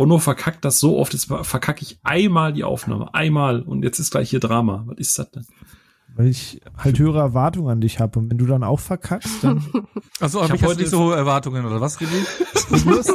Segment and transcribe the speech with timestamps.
[0.00, 4.10] Onno verkackt das so oft, jetzt verkacke ich einmal die Aufnahme, einmal und jetzt ist
[4.10, 4.84] gleich hier Drama.
[4.86, 5.44] Was ist das denn?
[6.16, 8.18] Weil ich halt höhere Erwartungen an dich habe.
[8.18, 9.62] Und wenn du dann auch verkackst, dann.
[10.20, 12.26] Achso, aber ich, ich habe nicht so hohe Erwartungen, oder was, René?
[12.70, 13.12] Du hast,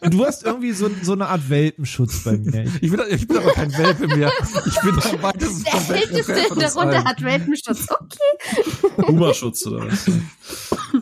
[0.00, 2.64] du hast irgendwie so, so eine Art Welpenschutz bei mir.
[2.64, 4.32] Ich, ich, bin, ich bin aber kein Welpe mehr.
[4.64, 7.88] Ich bin am weitesten Der Älteste in der Runde hat Welpenschutz.
[7.90, 9.06] Okay.
[9.06, 10.10] Huberschutz oder was?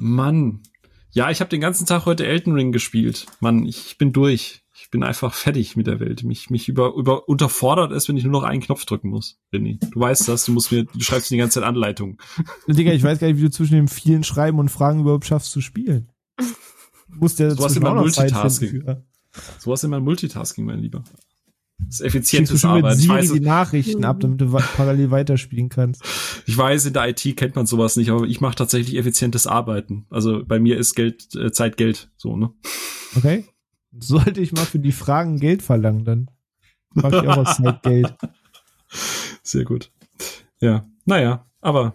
[0.01, 0.61] Mann.
[1.12, 3.27] Ja, ich habe den ganzen Tag heute Elden Ring gespielt.
[3.41, 6.25] Mann, ich bin durch ich bin einfach fertig mit der Welt.
[6.25, 9.78] Mich, mich über, über unterfordert es, wenn ich nur noch einen Knopf drücken muss, René.
[9.88, 12.16] Du weißt das, du musst mir, du schreibst mir die ganze Zeit Anleitungen.
[12.66, 15.52] Digga, ich weiß gar nicht, wie du zwischen den vielen Schreiben und Fragen überhaupt schaffst
[15.52, 16.10] zu spielen.
[16.37, 18.82] Du musst ja so was immer Multitasking.
[19.60, 21.04] So was immer Multitasking, mein Lieber.
[21.79, 22.98] Das ist effizientes Arbeiten.
[22.98, 26.02] Ich weiß, die Nachrichten ab, damit du parallel weiterspielen kannst.
[26.46, 30.07] Ich weiß, in der IT kennt man sowas nicht, aber ich mache tatsächlich effizientes Arbeiten.
[30.10, 32.51] Also bei mir ist Geld, äh, Zeit Geld, so, ne?
[33.15, 33.45] Okay.
[33.99, 36.30] Sollte ich mal für die Fragen Geld verlangen, dann
[36.95, 38.15] mache ich auch aus Zeit Geld.
[39.43, 39.91] Sehr gut.
[40.60, 41.95] Ja, naja, aber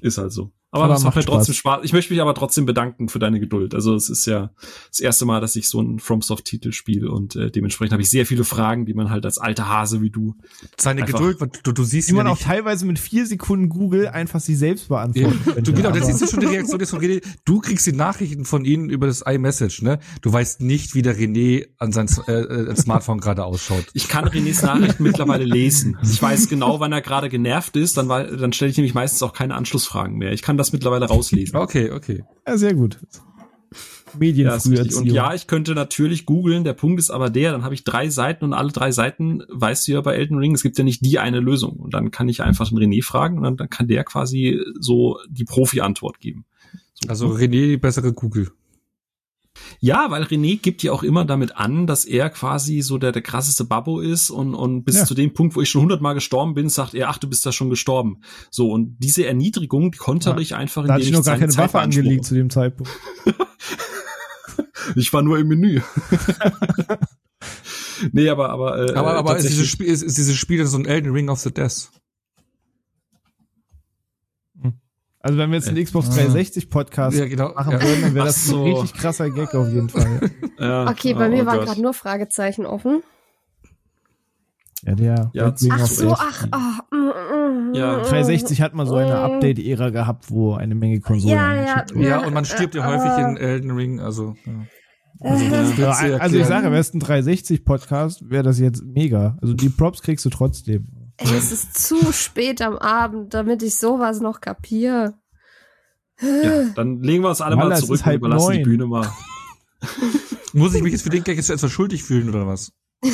[0.00, 0.50] ist halt so.
[0.72, 1.80] Aber, aber das macht mir trotzdem Spaß.
[1.82, 3.74] Ich möchte mich aber trotzdem bedanken für deine Geduld.
[3.74, 4.50] Also es ist ja
[4.88, 8.24] das erste Mal, dass ich so einen FromSoft-Titel spiele und äh, dementsprechend habe ich sehr
[8.24, 10.36] viele Fragen, die man halt als alter Hase wie du.
[10.76, 14.38] Seine Geduld, du, du siehst die man ja auch teilweise mit vier Sekunden Google einfach
[14.38, 15.60] sie selbst beantworten ja.
[15.60, 17.22] Du genau, das siehst du schon die Reaktion des von René.
[17.44, 19.98] Du kriegst die Nachrichten von ihnen über das iMessage, ne?
[20.22, 23.86] Du weißt nicht, wie der René an sein äh, äh Smartphone gerade ausschaut.
[23.92, 25.98] Ich kann Renés Nachrichten mittlerweile lesen.
[26.02, 27.96] Ich weiß genau, wann er gerade genervt ist.
[27.96, 30.32] Dann, dann stelle ich nämlich meistens auch keine Anschlussfragen mehr.
[30.32, 31.56] Ich kann das mittlerweile rauslesen.
[31.56, 32.24] Okay, okay.
[32.46, 32.98] Ja, sehr gut.
[34.18, 34.58] Medien ja,
[34.98, 36.64] Und ja, ich könnte natürlich googeln.
[36.64, 39.86] Der Punkt ist aber der, dann habe ich drei Seiten und alle drei Seiten, weißt
[39.86, 41.76] du ja bei Elden Ring, es gibt ja nicht die eine Lösung.
[41.76, 45.18] Und dann kann ich einfach den René fragen und dann, dann kann der quasi so
[45.28, 46.44] die Profi-Antwort geben.
[46.94, 47.08] So.
[47.08, 48.50] Also René die bessere Google.
[49.82, 53.22] Ja, weil René gibt ja auch immer damit an, dass er quasi so der, der
[53.22, 55.04] krasseste Babbo ist und, und bis ja.
[55.06, 57.52] zu dem Punkt, wo ich schon hundertmal gestorben bin, sagt er, ach, du bist da
[57.52, 58.20] schon gestorben.
[58.50, 60.38] So, und diese Erniedrigung, die konnte ja.
[60.38, 62.92] ich einfach, da hatte ich noch gar keine Waffe angelegt zu dem Zeitpunkt.
[64.96, 65.80] ich war nur im Menü.
[68.12, 70.84] nee, aber, aber, äh, aber, aber ist dieses Spiel, ist, ist dieses Spiel so ein
[70.84, 71.90] Elden Ring of the Death?
[75.22, 76.68] Also wenn wir jetzt einen äh, Xbox 360 ah.
[76.70, 77.52] Podcast ja, genau.
[77.52, 78.64] machen würden, dann wäre das so.
[78.64, 80.30] ein richtig krasser Gag auf jeden Fall.
[80.58, 80.90] Ja.
[80.90, 83.02] Okay, bei oh, mir oh waren gerade nur Fragezeichen offen.
[84.82, 85.30] Ja, der.
[85.32, 88.02] Ja, ach so, ach, oh, mm, mm, ja.
[88.02, 91.34] 360 hat mal so eine Update-Ära gehabt, wo eine Menge Konsolen.
[91.34, 94.34] Ja, ja, ja, und man stirbt ja häufig in Elden Ring, also.
[94.44, 94.52] Ja.
[95.22, 99.38] Also, ja, also ich sage, wäre es ein 360-Podcast, wäre das jetzt mega.
[99.40, 100.99] Also die Props kriegst du trotzdem.
[101.20, 105.14] Ey, es ist zu spät am Abend, damit ich sowas noch kapiere.
[106.22, 108.56] Ja, dann legen wir uns alle Mann, mal zurück und überlassen neun.
[108.56, 109.10] die Bühne mal.
[110.54, 112.72] Muss ich mich jetzt für den Gag jetzt etwas schuldig fühlen oder was?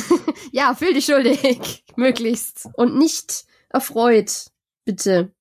[0.51, 1.83] ja, fühl dich schuldig.
[1.97, 2.69] Möglichst.
[2.73, 4.51] Und nicht erfreut.
[4.85, 5.33] Bitte.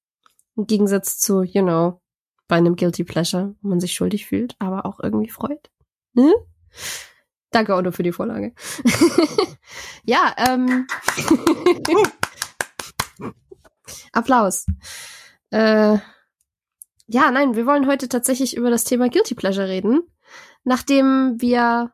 [0.56, 2.00] Im Gegensatz zu, you know,
[2.48, 5.70] bei einem Guilty Pleasure, wo man sich schuldig fühlt, aber auch irgendwie freut.
[6.14, 6.34] Ne?
[7.50, 8.54] Danke, Otto, für die Vorlage.
[10.04, 10.86] ja, ähm.
[14.12, 14.66] Applaus.
[15.50, 15.98] Äh,
[17.08, 20.02] ja, nein, wir wollen heute tatsächlich über das Thema Guilty Pleasure reden,
[20.64, 21.92] nachdem wir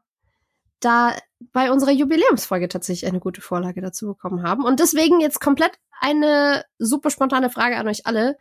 [0.81, 1.14] da
[1.52, 4.64] bei unserer Jubiläumsfolge tatsächlich eine gute Vorlage dazu bekommen haben.
[4.64, 8.36] Und deswegen jetzt komplett eine super spontane Frage an euch alle.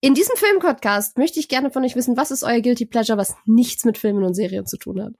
[0.00, 3.34] In diesem Filmpodcast möchte ich gerne von euch wissen, was ist euer Guilty Pleasure, was
[3.46, 5.14] nichts mit Filmen und Serien zu tun hat?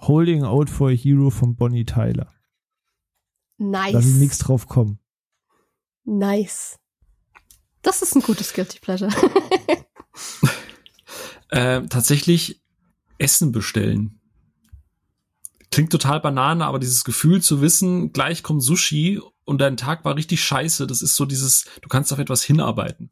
[0.00, 2.32] Holding Out for a Hero von Bonnie Tyler.
[3.58, 3.92] Nice.
[3.92, 4.98] Lass nichts drauf kommen.
[6.04, 6.78] Nice.
[7.82, 9.10] Das ist ein gutes Guilty Pleasure.
[11.48, 12.62] äh, tatsächlich
[13.18, 14.20] Essen bestellen.
[15.70, 20.16] Klingt total banane, aber dieses Gefühl zu wissen, gleich kommt Sushi und dein Tag war
[20.16, 23.10] richtig scheiße, das ist so dieses, du kannst auf etwas hinarbeiten.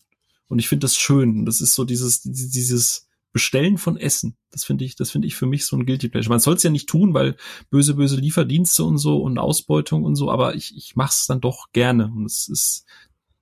[0.50, 1.46] Und ich finde das schön.
[1.46, 4.36] Das ist so dieses, dieses, Bestellen von Essen.
[4.50, 6.30] Das finde ich, das finde ich für mich so ein Guilty Pleasure.
[6.30, 7.36] Man soll es ja nicht tun, weil
[7.70, 11.40] böse, böse Lieferdienste und so und Ausbeutung und so, aber ich, ich mache es dann
[11.40, 12.06] doch gerne.
[12.06, 12.84] Und es ist,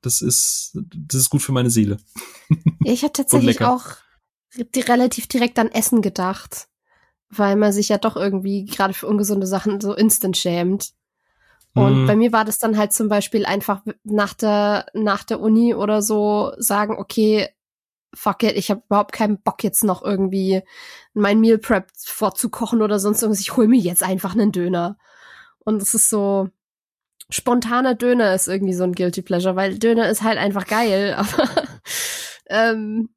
[0.02, 1.98] das ist, das ist gut für meine Seele.
[2.84, 3.96] Ja, ich habe tatsächlich auch
[4.56, 6.68] relativ direkt an Essen gedacht,
[7.28, 10.92] weil man sich ja doch irgendwie gerade für ungesunde Sachen so instant schämt.
[11.74, 12.06] Und mm.
[12.06, 16.00] bei mir war das dann halt zum Beispiel einfach nach der, nach der Uni oder
[16.00, 17.48] so sagen, okay,
[18.18, 20.62] fuck it, ich habe überhaupt keinen Bock jetzt noch irgendwie
[21.14, 23.40] mein Meal Prep vorzukochen oder sonst irgendwas.
[23.40, 24.98] Ich hol mir jetzt einfach einen Döner.
[25.60, 26.48] Und es ist so
[27.30, 31.48] spontaner Döner ist irgendwie so ein guilty pleasure, weil Döner ist halt einfach geil, aber
[32.46, 33.10] ähm,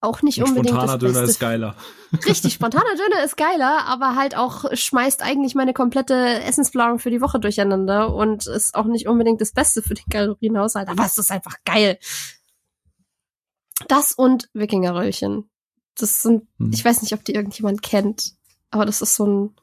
[0.00, 0.68] auch nicht unbedingt.
[0.68, 1.76] Spontaner Döner ist geiler.
[2.26, 7.20] Richtig, spontaner Döner ist geiler, aber halt auch schmeißt eigentlich meine komplette Essensplanung für die
[7.20, 11.30] Woche durcheinander und ist auch nicht unbedingt das Beste für den Kalorienhaushalt, aber es ist
[11.30, 11.98] einfach geil.
[13.88, 15.48] Das und Wikingerröllchen.
[15.96, 16.70] Das sind, hm.
[16.72, 18.34] ich weiß nicht, ob die irgendjemand kennt,
[18.70, 19.56] aber das ist so ein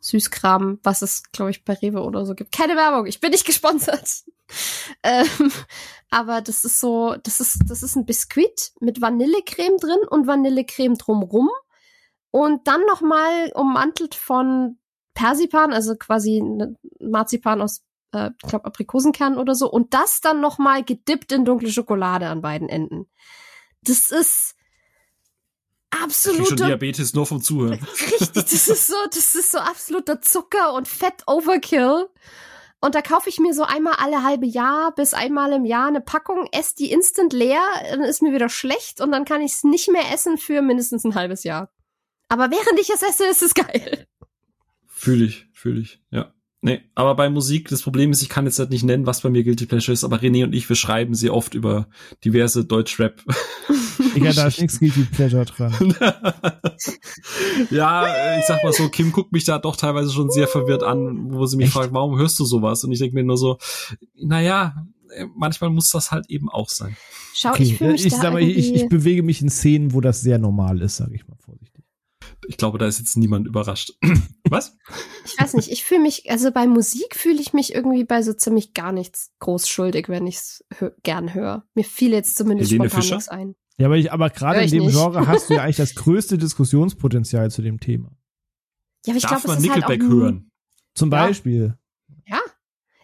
[0.00, 2.52] Süßkram, was es, glaube ich, bei Rewe oder so gibt.
[2.52, 4.24] Keine Werbung, ich bin nicht gesponsert.
[5.02, 5.52] ähm,
[6.10, 10.96] aber das ist so, das ist, das ist ein Biskuit mit Vanillecreme drin und Vanillecreme
[10.96, 11.50] drumrum.
[12.30, 14.78] Und dann nochmal ummantelt von
[15.14, 16.42] Persipan, also quasi
[17.00, 17.82] Marzipan aus,
[18.12, 19.70] äh, ich glaube, Aprikosenkern oder so.
[19.70, 23.06] Und das dann nochmal gedippt in dunkle Schokolade an beiden Enden.
[23.86, 24.54] Das ist
[25.90, 26.66] absoluter.
[26.66, 27.86] Diabetes nur vom Zuhören.
[28.20, 32.08] Richtig, das ist so, das ist so absoluter Zucker und Fett-Overkill.
[32.80, 36.00] Und da kaufe ich mir so einmal alle halbe Jahr bis einmal im Jahr eine
[36.00, 39.64] Packung, esse die instant leer, dann ist mir wieder schlecht und dann kann ich es
[39.64, 41.72] nicht mehr essen für mindestens ein halbes Jahr.
[42.28, 44.06] Aber während ich es esse, ist es geil.
[44.86, 46.32] Fühle ich, fühle ich, ja.
[46.66, 49.30] Nee, aber bei Musik, das Problem ist, ich kann jetzt halt nicht nennen, was bei
[49.30, 51.86] mir Guilty Pleasure ist, aber René und ich, wir schreiben sehr oft über
[52.24, 53.22] diverse Deutsch-Rap.
[54.14, 55.72] Ja, da ist nichts Guilty Pleasure dran.
[57.70, 61.32] ja, ich sag mal so, Kim guckt mich da doch teilweise schon sehr verwirrt an,
[61.32, 61.74] wo sie mich Echt?
[61.74, 62.82] fragt, warum hörst du sowas?
[62.84, 63.58] Und ich denke mir nur so,
[64.14, 64.86] naja,
[65.34, 66.96] manchmal muss das halt eben auch sein.
[67.34, 67.62] Schau, okay.
[67.62, 70.80] ich mich ich, da aber ich, ich bewege mich in Szenen, wo das sehr normal
[70.80, 71.75] ist, sage ich mal vorsichtig.
[72.48, 73.92] Ich glaube, da ist jetzt niemand überrascht.
[74.48, 74.76] Was?
[75.24, 78.32] Ich weiß nicht, ich fühle mich, also bei Musik fühle ich mich irgendwie bei so
[78.32, 81.64] ziemlich gar nichts groß schuldig, wenn ich es hö gern höre.
[81.74, 83.16] Mir fiel jetzt zumindest Helene spontan Fischer?
[83.16, 83.54] nichts ein.
[83.78, 84.94] Ja, aber, ich, aber gerade in dem nicht.
[84.94, 88.16] Genre hast du ja eigentlich das größte Diskussionspotenzial zu dem Thema.
[89.04, 90.50] Ja, aber ich glaube, es man ist halt Nickelback halt auch hören?
[90.94, 91.26] Zum ja.
[91.26, 91.78] Beispiel.
[92.26, 92.40] Ja.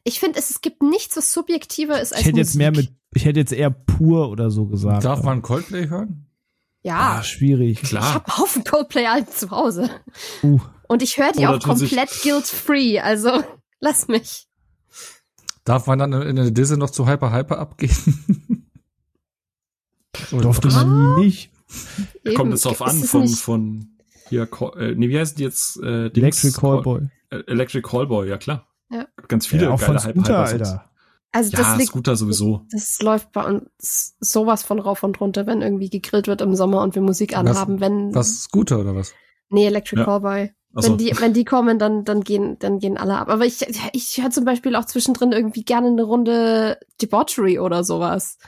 [0.05, 2.47] Ich finde, es, es gibt nichts, was subjektiver ist als Ich hätte Musik.
[2.47, 5.05] jetzt mehr mit, ich hätte jetzt eher pur oder so gesagt.
[5.05, 6.27] Darf man Coldplay hören?
[6.83, 7.19] Ja.
[7.19, 7.83] Ah, schwierig.
[7.83, 8.03] Klar.
[8.03, 9.91] Ich habe einen Haufen Coldplay-Alben zu Hause.
[10.43, 10.61] Uh.
[10.89, 13.43] Und ich höre die Oder auch komplett guilt-free, also
[13.81, 14.49] lass mich.
[15.65, 18.67] Darf man dann in der Disse noch zu Hyper Hyper abgehen?
[20.31, 21.51] Durfte man nicht.
[22.25, 22.37] Eben.
[22.37, 23.97] Kommt es drauf an von, von
[24.29, 25.81] hier, äh, nee, wie heißt die jetzt?
[25.83, 27.09] Äh, Electric Callboy.
[27.31, 28.69] Äh, Electric Callboy, ja klar.
[28.91, 29.07] Ja.
[29.29, 30.92] Ganz viele ja, auch geile von Scooter, Alter.
[31.33, 32.67] Also ja, das liegt, Scooter sowieso.
[32.71, 36.83] Das läuft bei uns sowas von rauf und runter, wenn irgendwie gegrillt wird im Sommer
[36.83, 38.15] und wir Musik anhaben, was, wenn.
[38.15, 39.15] Was Scooter oder was?
[39.49, 40.05] Nee, Electric ja.
[40.05, 40.51] Callboy.
[40.75, 40.89] So.
[40.89, 43.29] Wenn die, wenn die kommen, dann, dann gehen, dann gehen alle ab.
[43.29, 43.61] Aber ich,
[43.93, 48.39] ich höre zum Beispiel auch zwischendrin irgendwie gerne eine Runde Debauchery oder sowas.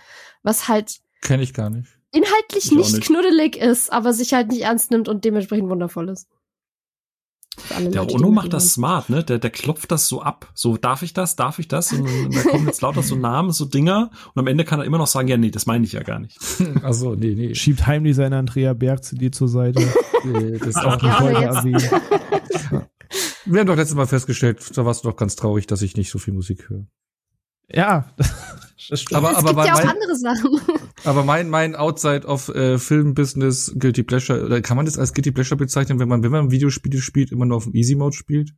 [0.43, 1.01] Was halt.
[1.21, 1.89] Kenne ich gar nicht.
[2.13, 6.29] Inhaltlich nicht, nicht knuddelig ist, aber sich halt nicht ernst nimmt und dementsprechend wundervoll ist.
[7.71, 9.23] Der Leute, Ono macht das smart, ne?
[9.23, 10.51] Der, der klopft das so ab.
[10.55, 11.37] So, darf ich das?
[11.37, 11.93] Darf ich das?
[11.93, 14.11] Und, und da kommen jetzt lauter so Namen, so Dinger.
[14.35, 16.19] Und am Ende kann er immer noch sagen, ja, nee, das meine ich ja gar
[16.19, 16.39] nicht.
[16.83, 17.55] Ach so, nee, nee.
[17.55, 19.81] Schiebt heimlich seine Andrea Berg CD zur Seite.
[20.59, 21.91] das ist auch eine Folge.
[23.47, 26.11] Wir haben doch letztes Mal festgestellt, da warst du doch ganz traurig, dass ich nicht
[26.11, 26.87] so viel Musik höre.
[27.71, 28.11] Ja,
[28.89, 29.15] das stimmt.
[29.15, 30.61] Aber, es aber gibt ja auch andere Sachen.
[31.05, 35.13] Aber mein, mein Outside of äh, Film Business Guilty Pleasure, oder kann man das als
[35.13, 38.17] Guilty Pleasure bezeichnen, wenn man, wenn man Videospiele spielt, immer nur auf dem Easy Mode
[38.17, 38.55] spielt?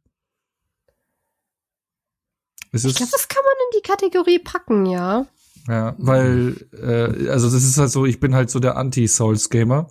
[2.73, 5.27] Ist ich glaube, das kann man in die Kategorie packen, ja.
[5.69, 9.89] Ja, weil, äh, also das ist halt so, ich bin halt so der Anti-Souls-Gamer.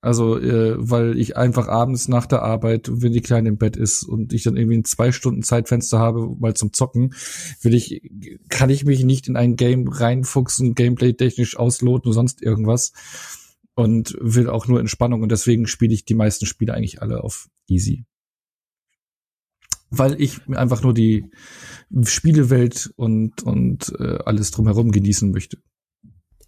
[0.00, 4.04] Also, äh, weil ich einfach abends nach der Arbeit, wenn die Kleine im Bett ist
[4.04, 7.14] und ich dann irgendwie ein zwei Stunden Zeitfenster habe, mal zum Zocken,
[7.62, 8.02] will ich,
[8.48, 12.92] kann ich mich nicht in ein Game reinfuchsen, gameplay-technisch ausloten oder sonst irgendwas.
[13.74, 17.48] Und will auch nur Entspannung und deswegen spiele ich die meisten Spiele eigentlich alle auf
[17.68, 18.04] easy.
[19.90, 21.30] Weil ich einfach nur die
[22.04, 25.58] Spielewelt und, und äh, alles drumherum genießen möchte.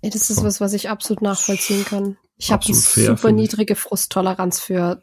[0.02, 0.44] Ja, das ist so.
[0.44, 2.16] was, was ich absolut nachvollziehen kann.
[2.36, 5.00] Ich habe eine fair, super niedrige Frusttoleranz für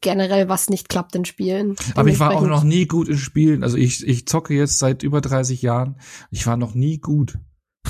[0.00, 1.76] generell, was nicht klappt in Spielen.
[1.94, 3.62] Aber ich war auch noch nie gut in Spielen.
[3.62, 5.96] Also ich, ich zocke jetzt seit über 30 Jahren.
[6.30, 7.38] Ich war noch nie gut.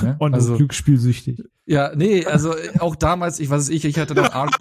[0.03, 0.17] Ne?
[0.19, 1.43] Und also glücksspielsüchtig.
[1.67, 4.57] Ja, nee, also auch damals, ich weiß ich, ich hatte noch Art,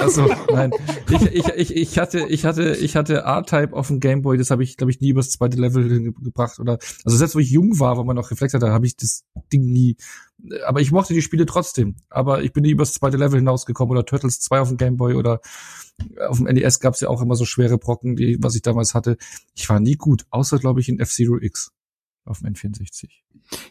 [0.00, 0.72] also nein,
[1.08, 4.64] ich, ich, ich, ich hatte, ich hatte, ich hatte R-Type auf dem Gameboy, das habe
[4.64, 7.96] ich, glaube ich, nie übers zweite Level gebracht oder, also selbst wo ich jung war,
[7.96, 9.96] wo man noch Reflex hatte, habe ich das Ding nie,
[10.64, 14.04] aber ich mochte die Spiele trotzdem, aber ich bin nie übers zweite Level hinausgekommen oder
[14.04, 15.40] Turtles 2 auf dem Gameboy oder
[16.28, 19.16] auf dem NES gab's ja auch immer so schwere Brocken, die, was ich damals hatte.
[19.54, 21.72] Ich war nie gut, außer glaube ich in F-Zero X
[22.24, 23.08] auf dem N64.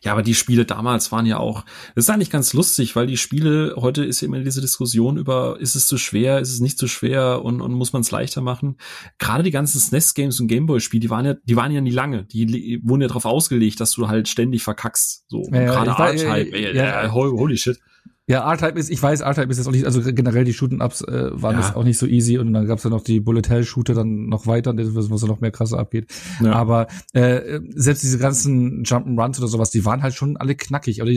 [0.04, 3.18] Ja, aber die Spiele damals waren ja auch, das ist eigentlich ganz lustig, weil die
[3.18, 6.78] Spiele, heute ist ja immer diese Diskussion über, ist es zu schwer, ist es nicht
[6.78, 8.78] zu schwer und, und muss man es leichter machen.
[9.20, 12.26] Gerade die ganzen SNES-Games und Gameboy-Spiele, die waren ja, die waren ja nie lange.
[12.26, 15.26] Die wurden ja darauf ausgelegt, dass du halt ständig verkackst.
[15.28, 17.80] So, ja, gerade R-Type, ja, ja, holy shit.
[18.28, 21.32] Ja, R-Type ist, ich weiß, R-Type ist jetzt auch nicht, also generell die Shooten-Ups äh,
[21.34, 21.62] waren ja.
[21.62, 24.28] das auch nicht so easy und dann gab's ja noch die Bullet Hell Shooter dann
[24.28, 26.06] noch weiter, wo es noch mehr krasser abgeht.
[26.40, 26.54] Ja.
[26.54, 31.02] Aber äh, selbst diese ganzen Jump'n'Runs oder sowas, die waren halt schon alle knackig.
[31.02, 31.12] Aber,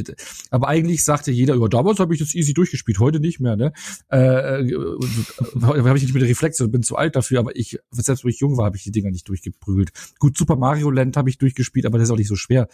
[0.51, 3.73] aber eigentlich sagte jeder, ja, damals habe ich das easy durchgespielt, heute nicht mehr, ne?
[4.11, 4.75] Äh, äh
[5.63, 8.41] habe ich nicht mit der Reflexe, bin zu alt dafür, aber ich, selbst wo ich
[8.41, 9.93] jung war, habe ich die Dinger nicht durchgeprügelt.
[10.19, 12.67] Gut, Super Mario Land habe ich durchgespielt, aber das ist auch nicht so schwer.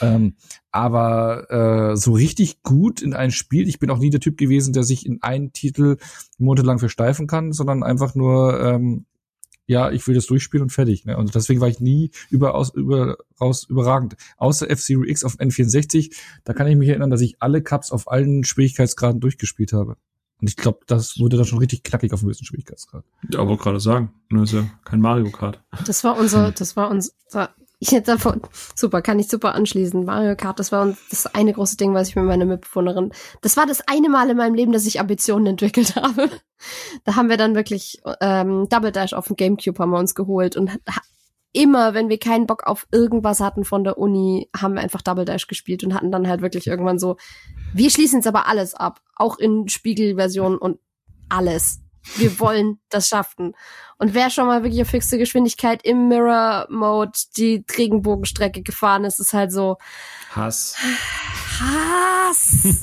[0.00, 0.34] Ähm,
[0.70, 4.36] aber äh, so richtig gut in ein Spiel, ich bin bin auch nie der Typ
[4.36, 5.96] gewesen, der sich in einen Titel
[6.38, 9.06] monatelang versteifen kann, sondern einfach nur, ähm,
[9.66, 11.04] ja, ich will das durchspielen und fertig.
[11.04, 11.16] Ne?
[11.16, 14.16] Und deswegen war ich nie überaus überaus überragend.
[14.36, 18.10] Außer F-Zero X auf N64, da kann ich mich erinnern, dass ich alle Cups auf
[18.10, 19.96] allen Schwierigkeitsgraden durchgespielt habe.
[20.40, 23.04] Und ich glaube, das wurde dann schon richtig knackig auf dem höchsten Schwierigkeitsgrad.
[23.32, 25.60] Ja, wollte gerade sagen, das ist ja kein Mario Kart.
[25.84, 28.42] Das war unser, das war unser ich hätte davon,
[28.74, 30.04] super, kann ich super anschließen.
[30.04, 33.66] Mario Kart, das war das eine große Ding, was ich mit meiner Mitbewohnerin, das war
[33.66, 36.30] das eine Mal in meinem Leben, dass ich Ambitionen entwickelt habe.
[37.04, 40.56] Da haben wir dann wirklich ähm, Double Dash auf dem Gamecube haben wir uns geholt
[40.56, 40.78] und
[41.52, 45.24] immer, wenn wir keinen Bock auf irgendwas hatten von der Uni, haben wir einfach Double
[45.24, 47.16] Dash gespielt und hatten dann halt wirklich irgendwann so,
[47.74, 50.78] wir schließen jetzt aber alles ab, auch in Spiegelversion und
[51.28, 51.80] alles.
[52.16, 53.54] Wir wollen das schaffen.
[53.98, 59.34] Und wer schon mal wirklich auf höchste Geschwindigkeit im Mirror-Mode die Regenbogenstrecke gefahren ist, ist
[59.34, 59.76] halt so.
[60.30, 60.76] Hass.
[61.60, 62.82] Hass.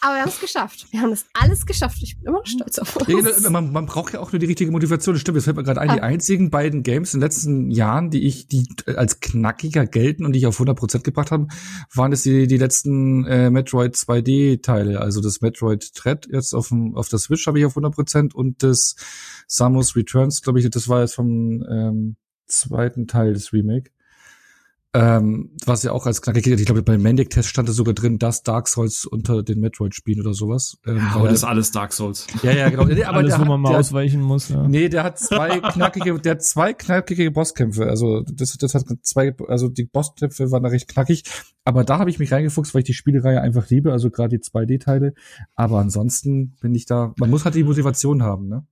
[0.00, 0.86] Aber wir haben es geschafft.
[0.90, 1.98] Wir haben das alles geschafft.
[2.02, 3.42] Ich bin immer noch stolz auf uns.
[3.42, 5.14] Ja, man, man, braucht ja auch nur die richtige Motivation.
[5.14, 5.36] Das stimmt.
[5.36, 6.04] Jetzt fällt mir gerade ein, die ah.
[6.04, 10.40] einzigen beiden Games in den letzten Jahren, die ich, die als knackiger gelten und die
[10.40, 11.48] ich auf 100% gebracht habe,
[11.94, 15.00] waren es die, die letzten äh, Metroid 2D-Teile.
[15.00, 18.62] Also das Metroid Dread jetzt auf, dem, auf der Switch habe ich auf 100% und
[18.62, 18.96] das
[19.46, 23.90] Samus Returns, glaube ich, das war jetzt vom ähm, zweiten Teil des Remake.
[24.98, 28.42] Ähm, was ja auch als knackig ich glaube, beim Mendic-Test stand da sogar drin, dass
[28.42, 30.78] Dark Souls unter den Metroid-Spielen oder sowas.
[30.86, 32.26] Ähm, ja, aber das ist alles Dark Souls.
[32.42, 32.84] Ja, ja, genau.
[32.84, 34.48] Nee, aber alles, der wo man mal der, ausweichen muss.
[34.48, 34.66] Ja.
[34.66, 37.86] Nee, der hat zwei knackige, der hat zwei knackige Bosskämpfe.
[37.86, 41.24] Also das, das hat zwei, also die Bosskämpfe waren da recht knackig.
[41.64, 44.42] Aber da habe ich mich reingefuchst, weil ich die Spielereihe einfach liebe, also gerade die
[44.42, 45.12] 2D-Teile.
[45.54, 48.66] Aber ansonsten bin ich da, man muss halt die Motivation haben, ne?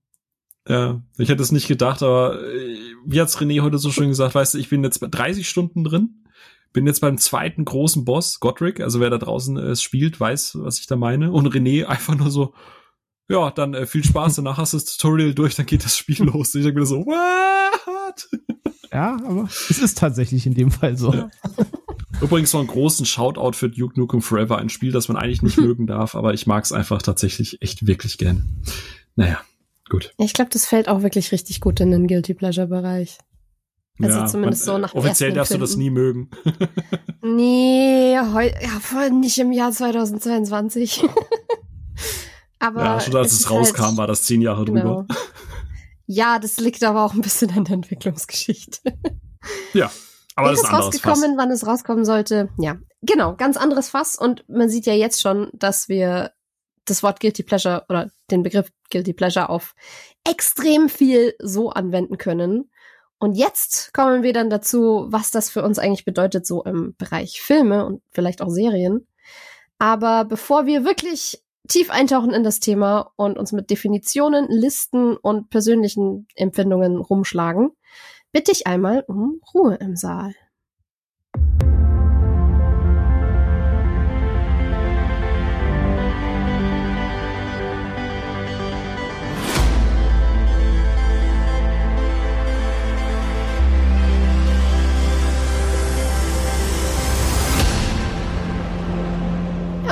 [0.67, 4.35] Ja, ich hätte es nicht gedacht, aber äh, wie hat's René heute so schön gesagt,
[4.35, 6.23] weißt du, ich bin jetzt bei 30 Stunden drin,
[6.73, 10.79] bin jetzt beim zweiten großen Boss, Godric, also wer da draußen äh, spielt, weiß, was
[10.79, 11.31] ich da meine.
[11.31, 12.53] Und René einfach nur so,
[13.29, 16.23] ja, dann äh, viel Spaß, danach hast du das Tutorial durch, dann geht das Spiel
[16.25, 16.53] los.
[16.55, 18.29] Ich denke mir so, what?
[18.91, 21.13] Ja, aber es ist tatsächlich in dem Fall so.
[21.13, 21.29] Ja.
[22.21, 25.57] Übrigens noch einen großen Shoutout für Duke Nukem Forever, ein Spiel, das man eigentlich nicht
[25.61, 28.61] mögen darf, aber ich mag es einfach tatsächlich echt wirklich gern.
[29.15, 29.41] Naja.
[29.89, 30.13] Gut.
[30.17, 33.19] Ich glaube, das fällt auch wirklich richtig gut in den Guilty Pleasure Bereich.
[34.01, 36.29] Also ja, zumindest man, so nach Offiziell darfst du das nie mögen.
[37.21, 41.03] nee, heu, ja, voll nicht im Jahr 2022.
[42.59, 45.03] aber ja, schon als es, es rauskam, halt, war das zehn Jahre genau.
[45.03, 45.07] drüber.
[46.07, 48.79] Ja, das liegt aber auch ein bisschen an der Entwicklungsgeschichte.
[49.73, 49.89] ja,
[50.35, 51.37] aber das ist ein rausgekommen, Fass.
[51.37, 52.49] wann es rauskommen sollte.
[52.57, 56.31] Ja, genau, ganz anderes Fass und man sieht ja jetzt schon, dass wir
[56.85, 59.75] das Wort Guilty Pleasure oder den Begriff Guilty Pleasure auf
[60.27, 62.69] extrem viel so anwenden können.
[63.17, 67.41] Und jetzt kommen wir dann dazu, was das für uns eigentlich bedeutet, so im Bereich
[67.41, 69.07] Filme und vielleicht auch Serien.
[69.79, 75.49] Aber bevor wir wirklich tief eintauchen in das Thema und uns mit Definitionen, Listen und
[75.49, 77.71] persönlichen Empfindungen rumschlagen,
[78.31, 80.35] bitte ich einmal um Ruhe im Saal.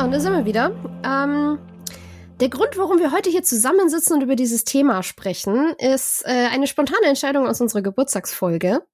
[0.04, 0.76] Und da sind wir wieder.
[1.06, 1.60] Ähm,
[2.42, 6.68] der Grund, warum wir heute hier zusammensitzen und über dieses Thema sprechen, ist äh, eine
[6.68, 8.86] spontane Entscheidung aus unserer Geburtstagsfolge,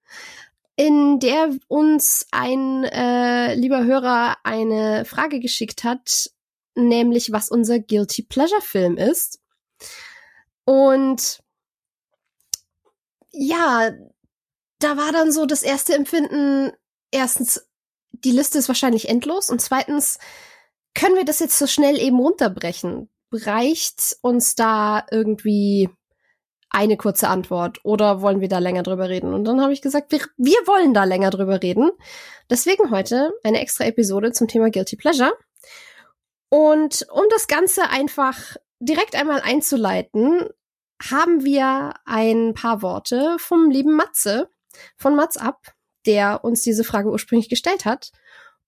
[0.75, 6.29] in der uns ein äh, lieber Hörer eine Frage geschickt hat,
[6.75, 9.39] nämlich was unser Guilty Pleasure Film ist.
[10.65, 11.39] Und
[13.31, 13.91] ja,
[14.77, 16.71] da war dann so das erste Empfinden,
[17.09, 17.67] erstens,
[18.11, 20.19] die Liste ist wahrscheinlich endlos und zweitens,
[20.93, 23.09] können wir das jetzt so schnell eben runterbrechen?
[23.31, 25.89] Reicht uns da irgendwie
[26.71, 29.33] eine kurze Antwort oder wollen wir da länger drüber reden?
[29.33, 31.91] Und dann habe ich gesagt, wir, wir wollen da länger drüber reden.
[32.49, 35.33] Deswegen heute eine extra Episode zum Thema Guilty Pleasure.
[36.49, 40.49] Und um das Ganze einfach direkt einmal einzuleiten,
[41.01, 44.49] haben wir ein paar Worte vom lieben Matze,
[44.97, 45.73] von Mats ab,
[46.05, 48.11] der uns diese Frage ursprünglich gestellt hat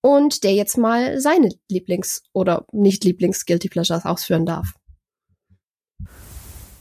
[0.01, 4.73] und der jetzt mal seine Lieblings- oder nicht Lieblings-Guilty Pleasures ausführen darf.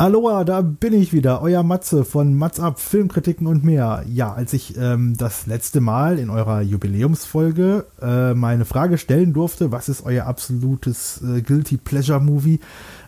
[0.00, 4.02] Aloha, da bin ich wieder, euer Matze von Matz ab, Filmkritiken und mehr.
[4.08, 9.72] Ja, als ich ähm, das letzte Mal in eurer Jubiläumsfolge äh, meine Frage stellen durfte,
[9.72, 12.60] was ist euer absolutes äh, Guilty Pleasure Movie,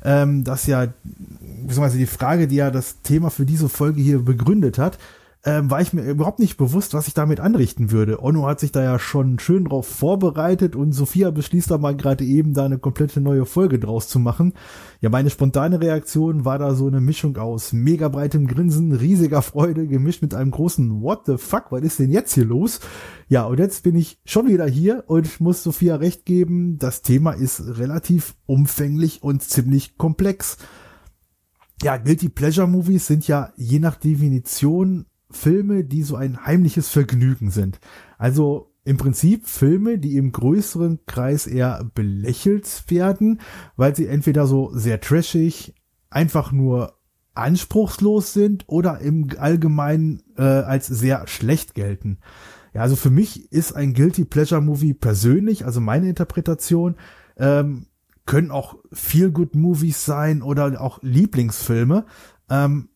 [0.05, 4.77] ähm, das ja, beziehungsweise die Frage, die ja das Thema für diese Folge hier begründet
[4.77, 4.99] hat,
[5.45, 8.23] ähm, war ich mir überhaupt nicht bewusst, was ich damit anrichten würde.
[8.23, 12.25] Onno hat sich da ja schon schön drauf vorbereitet und Sophia beschließt da mal gerade
[12.25, 14.55] eben da eine komplette neue Folge draus zu machen.
[15.01, 19.89] Ja, meine spontane Reaktion war da so eine Mischung aus mega breitem Grinsen, riesiger Freude,
[19.89, 22.79] gemischt mit einem großen What the fuck, was ist denn jetzt hier los?
[23.27, 27.33] Ja, und jetzt bin ich schon wieder hier und muss Sophia recht geben, das Thema
[27.33, 30.59] ist relativ umfänglich und ziemlich komplex.
[31.83, 37.51] Ja, Guilty Pleasure Movies sind ja je nach Definition Filme, die so ein heimliches Vergnügen
[37.51, 37.81] sind.
[38.19, 43.41] Also im Prinzip Filme, die im größeren Kreis eher belächelt werden,
[43.77, 45.75] weil sie entweder so sehr trashig,
[46.11, 46.99] einfach nur
[47.35, 52.19] anspruchslos sind oder im Allgemeinen äh, als sehr schlecht gelten.
[52.75, 56.97] Ja, also für mich ist ein Guilty Pleasure Movie persönlich, also meine Interpretation,
[57.37, 57.87] ähm,
[58.27, 62.05] können auch Feel Good Movies sein oder auch Lieblingsfilme.
[62.49, 62.89] Ähm,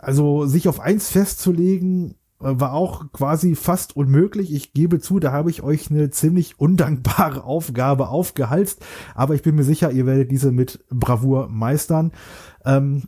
[0.00, 4.52] also sich auf eins festzulegen, äh, war auch quasi fast unmöglich.
[4.52, 9.54] Ich gebe zu, da habe ich euch eine ziemlich undankbare Aufgabe aufgehalst, aber ich bin
[9.54, 12.12] mir sicher, ihr werdet diese mit Bravour meistern.
[12.64, 13.04] Ähm,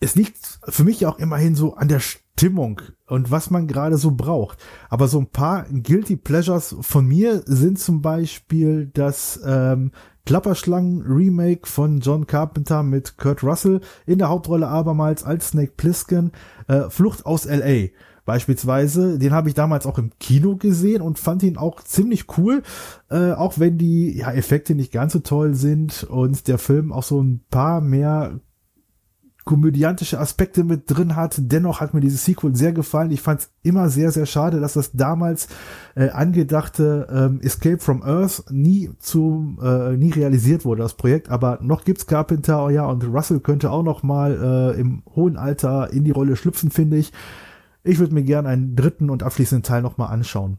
[0.00, 4.10] es liegt für mich auch immerhin so an der Stimmung und was man gerade so
[4.10, 4.58] braucht.
[4.90, 9.92] Aber so ein paar Guilty Pleasures von mir sind zum Beispiel das ähm,
[10.26, 16.32] Klapperschlangen-Remake von John Carpenter mit Kurt Russell in der Hauptrolle abermals als Snake Plissken,
[16.68, 17.88] äh, Flucht aus L.A.
[18.26, 22.64] Beispielsweise, den habe ich damals auch im Kino gesehen und fand ihn auch ziemlich cool,
[23.08, 27.04] äh, auch wenn die ja, Effekte nicht ganz so toll sind und der Film auch
[27.04, 28.40] so ein paar mehr
[29.46, 31.36] komödiantische Aspekte mit drin hat.
[31.38, 33.12] Dennoch hat mir dieses Sequel sehr gefallen.
[33.12, 35.46] Ich fand es immer sehr, sehr schade, dass das damals
[35.94, 41.30] äh, angedachte ähm, Escape from Earth nie zu äh, nie realisiert wurde, das Projekt.
[41.30, 45.36] Aber noch gibt's Carpenter, oh ja, und Russell könnte auch noch mal äh, im hohen
[45.36, 47.12] Alter in die Rolle schlüpfen, finde ich.
[47.84, 50.58] Ich würde mir gern einen dritten und abschließenden Teil noch mal anschauen.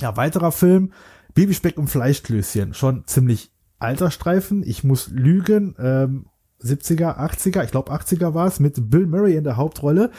[0.00, 0.92] Ja, weiterer Film,
[1.34, 4.62] Babyspeck und Fleischklößchen, schon ziemlich alter Streifen.
[4.62, 5.74] Ich muss lügen.
[5.78, 6.24] Ähm,
[6.62, 10.10] 70er, 80er, ich glaube 80er war es, mit Bill Murray in der Hauptrolle.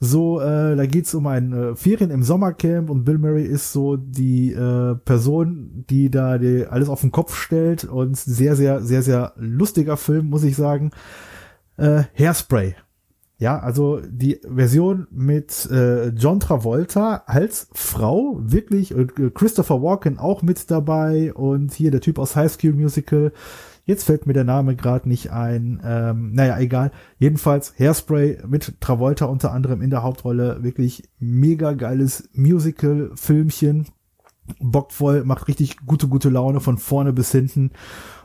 [0.00, 3.96] So, äh, da geht's um ein äh, Ferien im Sommercamp und Bill Murray ist so
[3.96, 9.02] die äh, Person, die da die alles auf den Kopf stellt und sehr, sehr, sehr,
[9.02, 10.90] sehr lustiger Film, muss ich sagen.
[11.76, 12.76] Äh, Hairspray.
[13.38, 20.42] Ja, also die Version mit äh, John Travolta als Frau, wirklich, und Christopher Walken auch
[20.42, 23.32] mit dabei und hier der Typ aus High School Musical
[23.84, 25.80] Jetzt fällt mir der Name gerade nicht ein.
[25.84, 26.90] Ähm, naja, egal.
[27.18, 30.62] Jedenfalls Hairspray mit Travolta unter anderem in der Hauptrolle.
[30.62, 33.86] Wirklich mega geiles Musical-Filmchen.
[34.58, 37.70] Bockvoll, macht richtig gute, gute Laune von vorne bis hinten.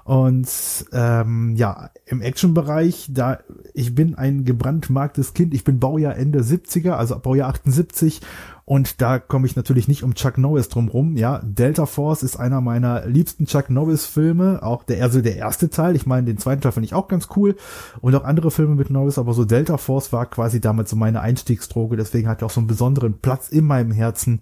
[0.09, 0.49] Und
[0.91, 3.41] ähm, ja, im Action-Bereich, da
[3.75, 8.19] ich bin ein gebrandmarktes Kind, ich bin Baujahr Ende 70er, also Baujahr 78
[8.65, 11.15] und da komme ich natürlich nicht um Chuck Norris drum rum.
[11.15, 14.63] Ja, Delta Force ist einer meiner liebsten Chuck Norris Filme.
[14.63, 15.95] Auch der, also der erste Teil.
[15.95, 17.55] Ich meine, den zweiten Teil finde ich auch ganz cool.
[18.01, 19.19] Und auch andere Filme mit Norris.
[19.19, 21.97] Aber so Delta Force war quasi damals so meine Einstiegsdroge.
[21.97, 24.41] Deswegen hat er auch so einen besonderen Platz in meinem Herzen.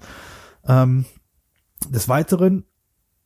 [0.65, 1.03] Ähm,
[1.89, 2.63] des Weiteren,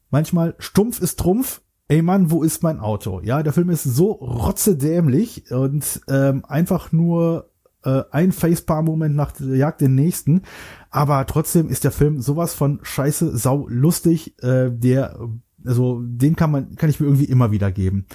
[0.09, 1.61] manchmal stumpf ist Trumpf.
[1.91, 3.19] Ey Mann, wo ist mein Auto?
[3.21, 7.49] Ja, der Film ist so rotzedämlich und ähm, einfach nur
[7.83, 10.43] äh, ein Facepalm-Moment nach Jagd den nächsten.
[10.89, 15.19] Aber trotzdem ist der Film sowas von scheiße, sau lustig, äh, der,
[15.65, 18.05] also den kann man, kann ich mir irgendwie immer wieder geben.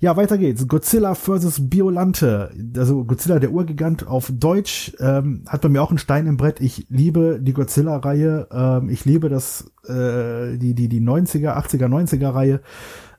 [0.00, 0.66] Ja, weiter geht's.
[0.66, 1.68] Godzilla vs.
[1.70, 2.50] Biolante.
[2.76, 6.60] Also Godzilla, der Urgigant auf Deutsch, ähm, hat bei mir auch einen Stein im Brett.
[6.60, 8.48] Ich liebe die Godzilla-Reihe.
[8.50, 12.60] Ähm, ich liebe das, äh, die, die, die 90er, 80er, 90er Reihe.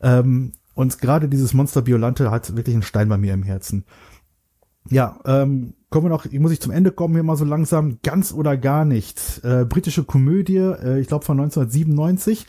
[0.01, 3.85] Ähm, und gerade dieses Monster Biolante hat wirklich einen Stein bei mir im Herzen.
[4.89, 8.33] Ja, ähm, kommen wir noch, muss ich zum Ende kommen hier mal so langsam, ganz
[8.33, 9.41] oder gar nicht.
[9.43, 12.47] Äh, britische Komödie, äh, ich glaube von 1997.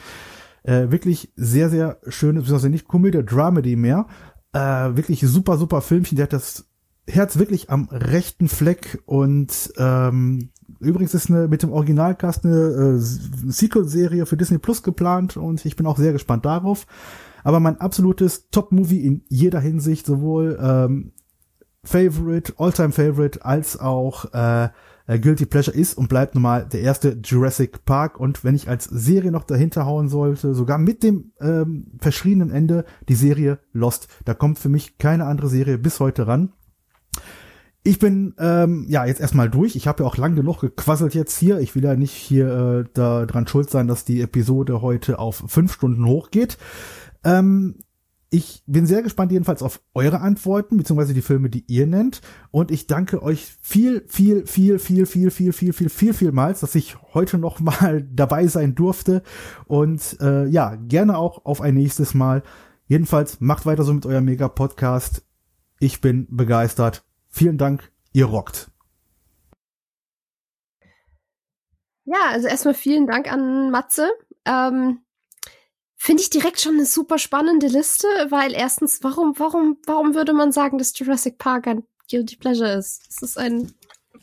[0.62, 4.06] Äh, wirklich sehr, sehr schöne, also nicht Komödie, Dramedy mehr.
[4.52, 6.66] Äh, wirklich super, super Filmchen, der hat das
[7.08, 12.98] Herz wirklich am rechten Fleck und ähm, übrigens ist eine mit dem Originalcast eine äh,
[12.98, 16.86] Sequel-Serie für Disney Plus geplant und ich bin auch sehr gespannt darauf.
[17.44, 21.12] Aber mein absolutes Top-Movie in jeder Hinsicht, sowohl ähm,
[21.84, 24.68] Favorite, Alltime Favorite, als auch äh,
[25.06, 28.18] äh, Guilty Pleasure ist und bleibt nun mal der erste Jurassic Park.
[28.18, 32.84] Und wenn ich als Serie noch dahinter hauen sollte, sogar mit dem ähm, verschriebenen Ende,
[33.08, 34.08] die Serie Lost.
[34.24, 36.52] Da kommt für mich keine andere Serie bis heute ran.
[37.84, 39.74] Ich bin ähm, ja jetzt erstmal durch.
[39.74, 41.58] Ich habe ja auch lang genug gequasselt jetzt hier.
[41.58, 45.42] Ich will ja nicht hier äh, da dran schuld sein, dass die Episode heute auf
[45.48, 46.58] fünf Stunden hochgeht.
[47.24, 47.76] Ähm,
[48.34, 52.22] ich bin sehr gespannt jedenfalls auf eure Antworten, beziehungsweise die Filme, die ihr nennt.
[52.50, 56.74] Und ich danke euch viel, viel, viel, viel, viel, viel, viel, viel, viel, vielmals, dass
[56.74, 59.22] ich heute noch mal dabei sein durfte.
[59.66, 62.42] Und äh, ja, gerne auch auf ein nächstes Mal.
[62.86, 65.26] Jedenfalls macht weiter so mit eurem Mega-Podcast.
[65.78, 67.04] Ich bin begeistert.
[67.28, 68.70] Vielen Dank, ihr rockt.
[72.04, 74.08] Ja, also erstmal vielen Dank an Matze.
[74.46, 75.00] Ähm,
[76.04, 80.50] Finde ich direkt schon eine super spannende Liste, weil erstens, warum, warum, warum würde man
[80.50, 83.06] sagen, dass Jurassic Park ein Guilty Pleasure ist?
[83.08, 83.72] Es ist ein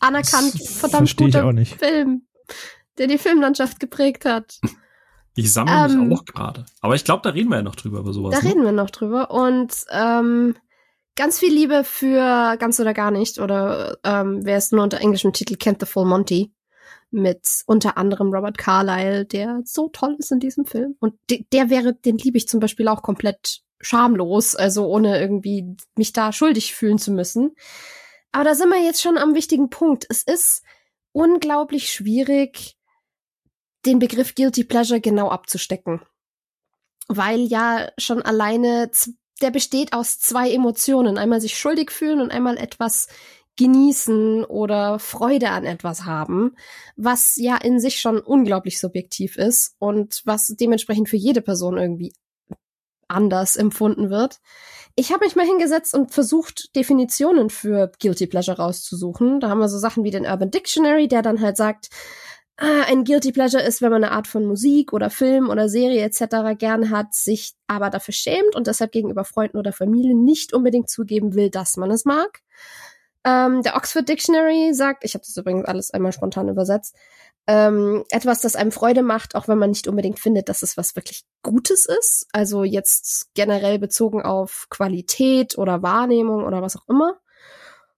[0.01, 2.23] anerkannt, verdammt guter Film,
[2.97, 4.59] der die Filmlandschaft geprägt hat.
[5.35, 6.65] Ich sammle ähm, mich auch gerade.
[6.81, 8.35] Aber ich glaube, da reden wir ja noch drüber über sowas.
[8.35, 8.49] Da ne?
[8.49, 9.31] reden wir noch drüber.
[9.31, 10.57] Und ähm,
[11.15, 13.39] ganz viel Liebe für ganz oder gar nicht.
[13.39, 16.51] Oder ähm, wer es nur unter englischem Titel kennt, The Full Monty
[17.11, 20.95] mit unter anderem Robert Carlyle, der so toll ist in diesem Film.
[20.99, 25.75] Und de der wäre, den liebe ich zum Beispiel auch komplett schamlos, also ohne irgendwie
[25.95, 27.55] mich da schuldig fühlen zu müssen.
[28.31, 30.05] Aber da sind wir jetzt schon am wichtigen Punkt.
[30.09, 30.63] Es ist
[31.11, 32.77] unglaublich schwierig,
[33.85, 36.01] den Begriff Guilty Pleasure genau abzustecken.
[37.07, 38.91] Weil ja schon alleine,
[39.41, 41.17] der besteht aus zwei Emotionen.
[41.17, 43.07] Einmal sich schuldig fühlen und einmal etwas
[43.59, 46.55] genießen oder Freude an etwas haben,
[46.95, 52.13] was ja in sich schon unglaublich subjektiv ist und was dementsprechend für jede Person irgendwie
[53.09, 54.39] anders empfunden wird.
[54.95, 59.41] Ich habe mich mal hingesetzt und versucht, Definitionen für Guilty Pleasure rauszusuchen.
[59.41, 61.89] Da haben wir so Sachen wie den Urban Dictionary, der dann halt sagt,
[62.55, 66.03] ah, ein Guilty Pleasure ist, wenn man eine Art von Musik oder Film oder Serie
[66.03, 66.57] etc.
[66.57, 71.33] gern hat, sich aber dafür schämt und deshalb gegenüber Freunden oder Familie nicht unbedingt zugeben
[71.33, 72.41] will, dass man es mag.
[73.25, 76.95] Ähm, der Oxford Dictionary sagt, ich habe das übrigens alles einmal spontan übersetzt,
[77.47, 80.95] ähm, etwas, das einem Freude macht, auch wenn man nicht unbedingt findet, dass es was
[80.95, 82.27] wirklich Gutes ist.
[82.31, 87.19] Also jetzt generell bezogen auf Qualität oder Wahrnehmung oder was auch immer.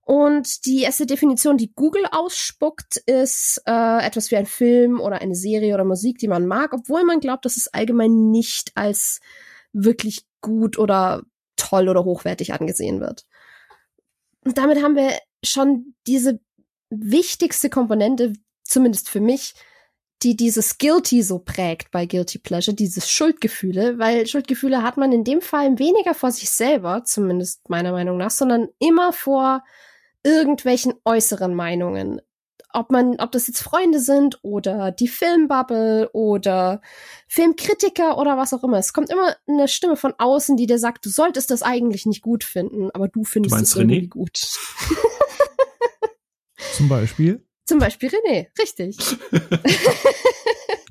[0.04, 5.36] Und die erste Definition, die Google ausspuckt, ist äh, etwas wie ein Film oder eine
[5.36, 9.20] Serie oder Musik, die man mag, obwohl man glaubt, dass es allgemein nicht als
[9.74, 11.24] wirklich gut oder
[11.56, 13.26] toll oder hochwertig angesehen wird.
[14.44, 16.40] Und damit haben wir schon diese
[16.90, 19.54] wichtigste Komponente, zumindest für mich,
[20.24, 25.24] die dieses Guilty so prägt bei Guilty Pleasure, dieses Schuldgefühle, weil Schuldgefühle hat man in
[25.24, 29.64] dem Fall weniger vor sich selber, zumindest meiner Meinung nach, sondern immer vor
[30.24, 32.22] irgendwelchen äußeren Meinungen
[32.74, 36.82] ob man, ob das jetzt Freunde sind oder die Filmbubble oder
[37.28, 38.78] Filmkritiker oder was auch immer.
[38.78, 42.22] Es kommt immer eine Stimme von außen, die dir sagt, du solltest das eigentlich nicht
[42.22, 44.10] gut finden, aber du findest du es irgendwie René?
[44.10, 44.38] gut.
[46.74, 47.46] Zum Beispiel?
[47.66, 48.98] Zum Beispiel René, richtig.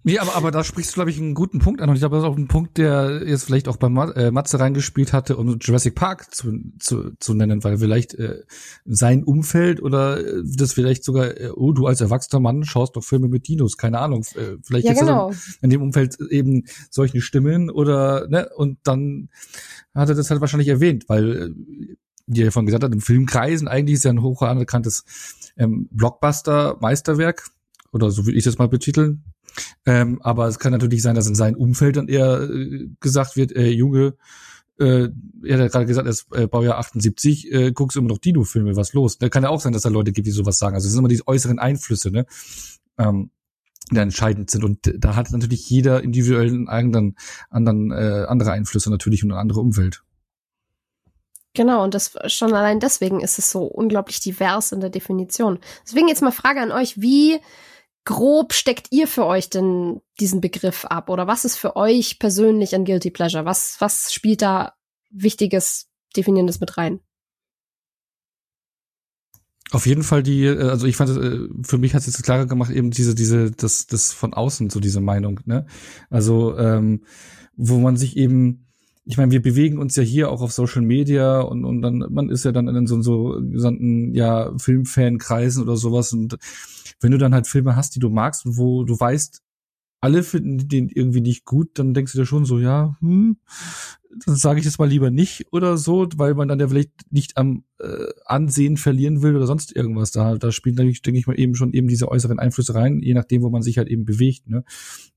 [0.03, 1.91] Nee, aber, aber da sprichst du, glaube ich, einen guten Punkt an.
[1.91, 4.59] Und ich glaube, das ist auch ein Punkt, der jetzt vielleicht auch bei äh, Matze
[4.59, 8.43] reingespielt hatte, um Jurassic Park zu, zu, zu nennen, weil vielleicht äh,
[8.87, 13.05] sein Umfeld oder äh, das vielleicht sogar, äh, oh, du als erwachsener Mann schaust doch
[13.05, 14.25] Filme mit Dinos, keine Ahnung.
[14.37, 15.33] Äh, vielleicht ja, genau.
[15.61, 19.29] in dem Umfeld eben solche Stimmen oder, ne, und dann
[19.95, 21.55] hat er das halt wahrscheinlich erwähnt, weil,
[22.27, 25.05] wie er vorhin gesagt hat, im Filmkreisen eigentlich ist ja ein hoch anerkanntes
[25.57, 27.51] ähm, Blockbuster-Meisterwerk,
[27.93, 29.25] oder so will ich das mal betiteln,
[29.87, 33.53] ähm, aber es kann natürlich sein, dass in seinem Umfeld dann eher äh, gesagt wird,
[33.53, 34.15] äh, Junge,
[34.79, 35.09] äh,
[35.45, 38.77] er hat ja gerade gesagt, er ist äh, Baujahr 78, äh, guckst immer noch Dino-Filme,
[38.77, 39.19] was los?
[39.19, 40.75] Da kann ja auch sein, dass da Leute gibt, die sowas sagen.
[40.75, 42.27] Also es sind immer die äußeren Einflüsse, ne?
[42.99, 43.31] Ähm,
[43.91, 44.65] die entscheidend sind.
[44.65, 47.17] Und da hat natürlich jeder individuell einen eigenen,
[47.51, 50.03] anderen, äh, andere Einflüsse natürlich und eine andere Umwelt.
[51.55, 55.59] Genau, und das schon allein deswegen ist es so unglaublich divers in der Definition.
[55.85, 57.41] Deswegen jetzt mal Frage an euch, wie
[58.05, 61.09] grob steckt ihr für euch denn diesen Begriff ab?
[61.09, 63.45] Oder was ist für euch persönlich ein Guilty Pleasure?
[63.45, 64.75] Was, was spielt da
[65.11, 67.01] Wichtiges, Definierendes mit rein?
[69.73, 72.47] Auf jeden Fall die, äh, also ich fand, äh, für mich hat es jetzt klarer
[72.47, 75.67] gemacht, eben diese, diese, das, das von außen, so diese Meinung, ne?
[76.09, 77.05] Also, ähm,
[77.57, 78.67] wo man sich eben,
[79.05, 82.31] ich meine, wir bewegen uns ja hier auch auf Social Media und, und dann, man
[82.31, 86.37] ist ja dann in so, so gesandten, ja, Filmfankreisen oder sowas und
[87.01, 89.43] wenn du dann halt Filme hast, die du magst wo du weißt,
[90.01, 93.37] alle finden den irgendwie nicht gut, dann denkst du dir schon so, ja, hm,
[94.25, 97.37] dann sage ich das mal lieber nicht oder so, weil man dann ja vielleicht nicht
[97.37, 100.11] am äh, Ansehen verlieren will oder sonst irgendwas.
[100.11, 103.15] Da, da spielen natürlich, denke ich mal, eben schon eben diese äußeren Einflüsse rein, je
[103.15, 104.65] nachdem, wo man sich halt eben bewegt, ne?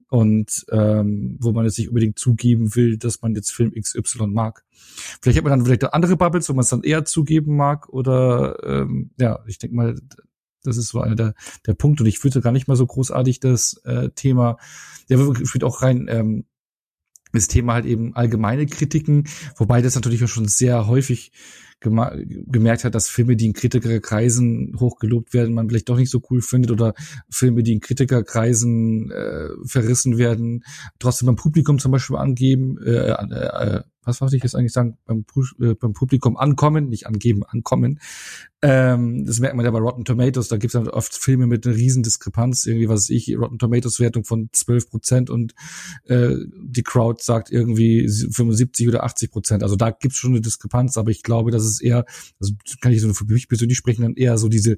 [0.10, 4.64] Und ähm, wo man jetzt nicht unbedingt zugeben will, dass man jetzt Film XY mag.
[5.22, 8.58] Vielleicht hat man dann vielleicht andere Bubbles, wo man es dann eher zugeben mag oder
[8.64, 9.96] ähm, ja, ich denke mal,
[10.64, 11.34] das ist so einer der,
[11.66, 12.04] der Punkte.
[12.04, 14.58] Und ich würde gar nicht mal so großartig das äh, Thema,
[15.10, 16.46] der führt auch rein, ähm,
[17.34, 21.32] das Thema halt eben allgemeine Kritiken, wobei das natürlich auch schon sehr häufig
[21.84, 26.42] gemerkt hat, dass Filme, die in Kritikerkreisen hochgelobt werden, man vielleicht doch nicht so cool
[26.42, 26.94] findet oder
[27.30, 30.64] Filme, die in Kritikerkreisen äh, verrissen werden,
[31.00, 35.26] trotzdem beim Publikum zum Beispiel angeben, äh, äh, was wollte ich jetzt eigentlich sagen, beim,
[35.60, 38.00] äh, beim Publikum ankommen, nicht angeben, ankommen.
[38.62, 41.66] Ähm, das merkt man ja bei Rotten Tomatoes, da gibt es halt oft Filme mit
[41.66, 45.54] einer riesen Diskrepanz, irgendwie, was weiß ich, Rotten Tomatoes Wertung von 12 Prozent und
[46.06, 49.64] äh, die Crowd sagt irgendwie 75 oder 80 Prozent.
[49.64, 52.06] Also da gibt es schon eine Diskrepanz, aber ich glaube, dass es eher,
[52.40, 54.78] also kann ich so für mich persönlich sprechen, dann eher so diese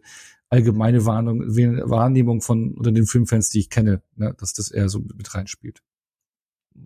[0.50, 5.00] allgemeine Warnung, Wahrnehmung von unter den Filmfans, die ich kenne, ne, dass das eher so
[5.00, 5.82] mit reinspielt.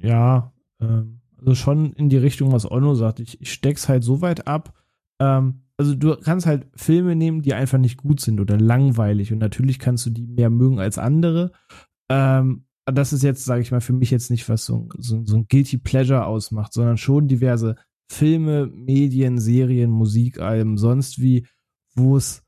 [0.02, 3.19] Ja, ähm, also schon in die Richtung, was Onno sagt.
[3.19, 4.73] Ich, ich steck's halt so weit ab.
[5.21, 9.32] Ähm, also du kannst halt Filme nehmen, die einfach nicht gut sind oder langweilig.
[9.32, 11.52] Und natürlich kannst du die mehr mögen als andere.
[12.10, 15.38] Ähm, das ist jetzt, sage ich mal, für mich jetzt nicht, was so, so, so
[15.38, 17.75] ein Guilty Pleasure ausmacht, sondern schon diverse
[18.12, 21.45] Filme, Medien, Serien, Musikalben, sonst wie,
[21.95, 22.43] wo es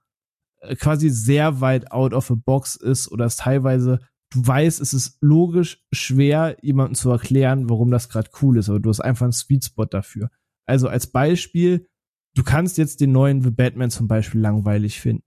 [0.60, 4.00] äh, quasi sehr weit out of a box ist oder es teilweise
[4.32, 8.80] du weißt, es ist logisch schwer, jemandem zu erklären, warum das gerade cool ist, aber
[8.80, 10.32] du hast einfach einen Sweet Spot dafür.
[10.66, 11.88] Also als Beispiel,
[12.36, 15.24] du kannst jetzt den neuen The Batman zum Beispiel langweilig finden.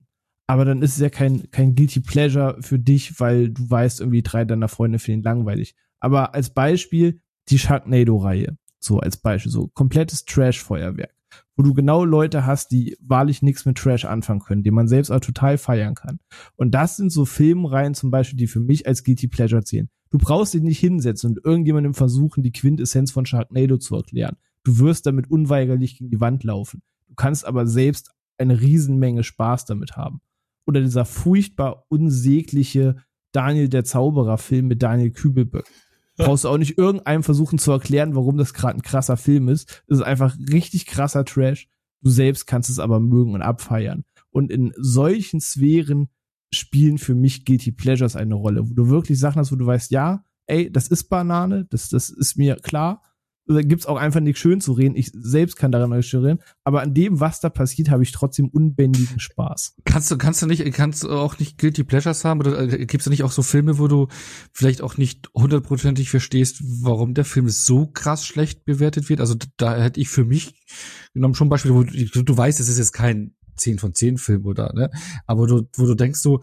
[0.46, 4.22] Aber dann ist es ja kein, kein Guilty Pleasure für dich, weil du weißt, irgendwie
[4.22, 5.74] drei deiner Freunde finden langweilig.
[6.00, 8.56] Aber als Beispiel die Sharknado-Reihe.
[8.78, 9.52] So als Beispiel.
[9.52, 11.14] So komplettes Trash-Feuerwerk
[11.56, 15.10] wo du genau Leute hast, die wahrlich nichts mit Trash anfangen können, die man selbst
[15.10, 16.18] auch total feiern kann.
[16.56, 19.88] Und das sind so Filmreihen zum Beispiel, die für mich als Guilty Pleasure zählen.
[20.10, 24.36] Du brauchst dich nicht hinsetzen und irgendjemandem versuchen, die Quintessenz von Sharknado zu erklären.
[24.62, 26.82] Du wirst damit unweigerlich gegen die Wand laufen.
[27.08, 30.20] Du kannst aber selbst eine Riesenmenge Spaß damit haben.
[30.66, 32.96] Oder dieser furchtbar unsägliche
[33.32, 35.66] Daniel der Zauberer Film mit Daniel Kübelböck
[36.16, 39.82] brauchst du auch nicht irgendeinem versuchen zu erklären, warum das gerade ein krasser Film ist.
[39.86, 41.68] Es ist einfach richtig krasser Trash.
[42.02, 44.04] Du selbst kannst es aber mögen und abfeiern.
[44.30, 46.08] Und in solchen Sphären
[46.52, 49.90] spielen für mich Guilty Pleasures eine Rolle, wo du wirklich Sachen hast, wo du weißt,
[49.90, 53.02] ja, ey, das ist Banane, das, das ist mir klar,
[53.46, 54.96] gibt's auch einfach nichts schön zu reden.
[54.96, 56.40] Ich selbst kann daran nicht reden.
[56.62, 59.76] Aber an dem, was da passiert, habe ich trotzdem unbändigen Spaß.
[59.84, 62.40] Kannst du, kannst du nicht, kannst du auch nicht Guilty Pleasures haben?
[62.40, 64.08] Oder äh, gibt's da nicht auch so Filme, wo du
[64.52, 69.20] vielleicht auch nicht hundertprozentig verstehst, warum der Film so krass schlecht bewertet wird?
[69.20, 70.64] Also da hätte ich für mich
[71.12, 74.46] genommen schon Beispiele, wo du, du weißt, es ist jetzt kein 10 von 10 Film
[74.46, 74.90] oder, ne?
[75.26, 76.40] Aber du, wo du denkst so,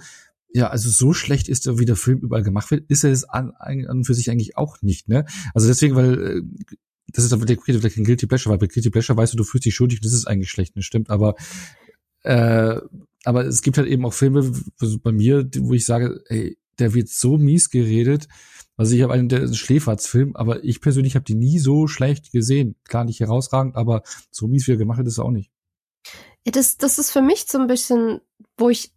[0.54, 3.24] ja, also so schlecht ist er, wie der Film überall gemacht wird, ist er es
[3.24, 5.26] an, an und für sich eigentlich auch nicht, ne?
[5.54, 6.42] Also deswegen, weil äh,
[7.14, 9.66] das ist aber vielleicht ein Guilty Pleasure, weil bei Guilty Pleasure weißt du, du fühlst
[9.66, 11.36] dich schuldig und das ist eigentlich schlecht, das stimmt, aber
[12.24, 12.80] äh,
[13.24, 16.94] aber es gibt halt eben auch Filme also bei mir, wo ich sage, ey, der
[16.94, 18.28] wird so mies geredet.
[18.78, 22.76] Also ich habe einen der Schläferz-Film, aber ich persönlich habe die nie so schlecht gesehen.
[22.88, 25.52] Klar nicht herausragend, aber so mies wie er gemacht hat, ist er auch nicht.
[26.46, 28.22] Ja, das, das ist für mich so ein bisschen,
[28.58, 28.92] wo ich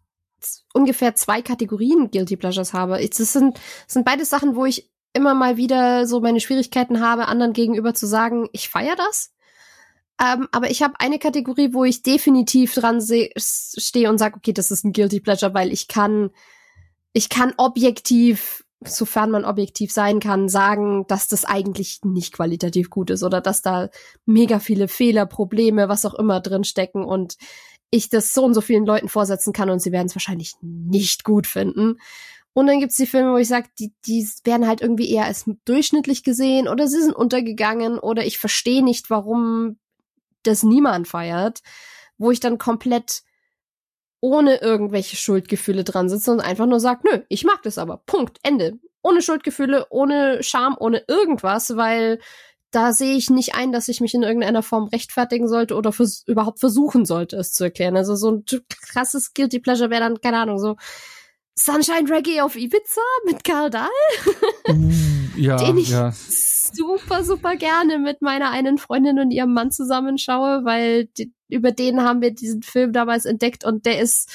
[0.72, 3.06] ungefähr zwei Kategorien Guilty Pleasures habe.
[3.06, 7.28] Das sind, das sind beide Sachen, wo ich immer mal wieder so meine Schwierigkeiten habe,
[7.28, 9.32] anderen gegenüber zu sagen, ich feiere das.
[10.20, 14.70] Ähm, aber ich habe eine Kategorie, wo ich definitiv dran stehe und sage, okay, das
[14.70, 16.30] ist ein Guilty Pleasure, weil ich kann,
[17.12, 23.10] ich kann objektiv, sofern man objektiv sein kann, sagen, dass das eigentlich nicht qualitativ gut
[23.10, 23.88] ist oder dass da
[24.26, 27.36] mega viele Fehler, Probleme, was auch immer drin stecken und
[27.90, 31.24] ich das so und so vielen Leuten vorsetzen kann und sie werden es wahrscheinlich nicht
[31.24, 31.98] gut finden.
[32.54, 35.44] Und dann gibt's die Filme, wo ich sage, die, die werden halt irgendwie eher als
[35.64, 39.78] durchschnittlich gesehen oder sie sind untergegangen oder ich verstehe nicht, warum
[40.44, 41.60] das niemand feiert,
[42.16, 43.22] wo ich dann komplett
[44.20, 47.98] ohne irgendwelche Schuldgefühle dran sitze und einfach nur sage, nö, ich mag das aber.
[48.06, 48.38] Punkt.
[48.42, 48.78] Ende.
[49.02, 52.20] Ohne Schuldgefühle, ohne Scham, ohne irgendwas, weil
[52.70, 56.24] da sehe ich nicht ein, dass ich mich in irgendeiner Form rechtfertigen sollte oder vers
[56.26, 57.96] überhaupt versuchen sollte, es zu erklären.
[57.96, 60.76] Also so ein krasses Guilty Pleasure wäre dann, keine Ahnung, so
[61.56, 63.88] Sunshine Reggae auf Ibiza mit Karl Dahl.
[64.68, 64.90] Uh,
[65.36, 66.12] ja, den ich ja.
[66.12, 72.02] super, super gerne mit meiner einen Freundin und ihrem Mann zusammenschaue, weil die, über den
[72.02, 74.30] haben wir diesen Film damals entdeckt und der ist,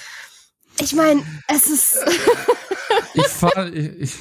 [0.82, 2.00] ich meine, es ist.
[3.14, 4.14] ich fahre, ich,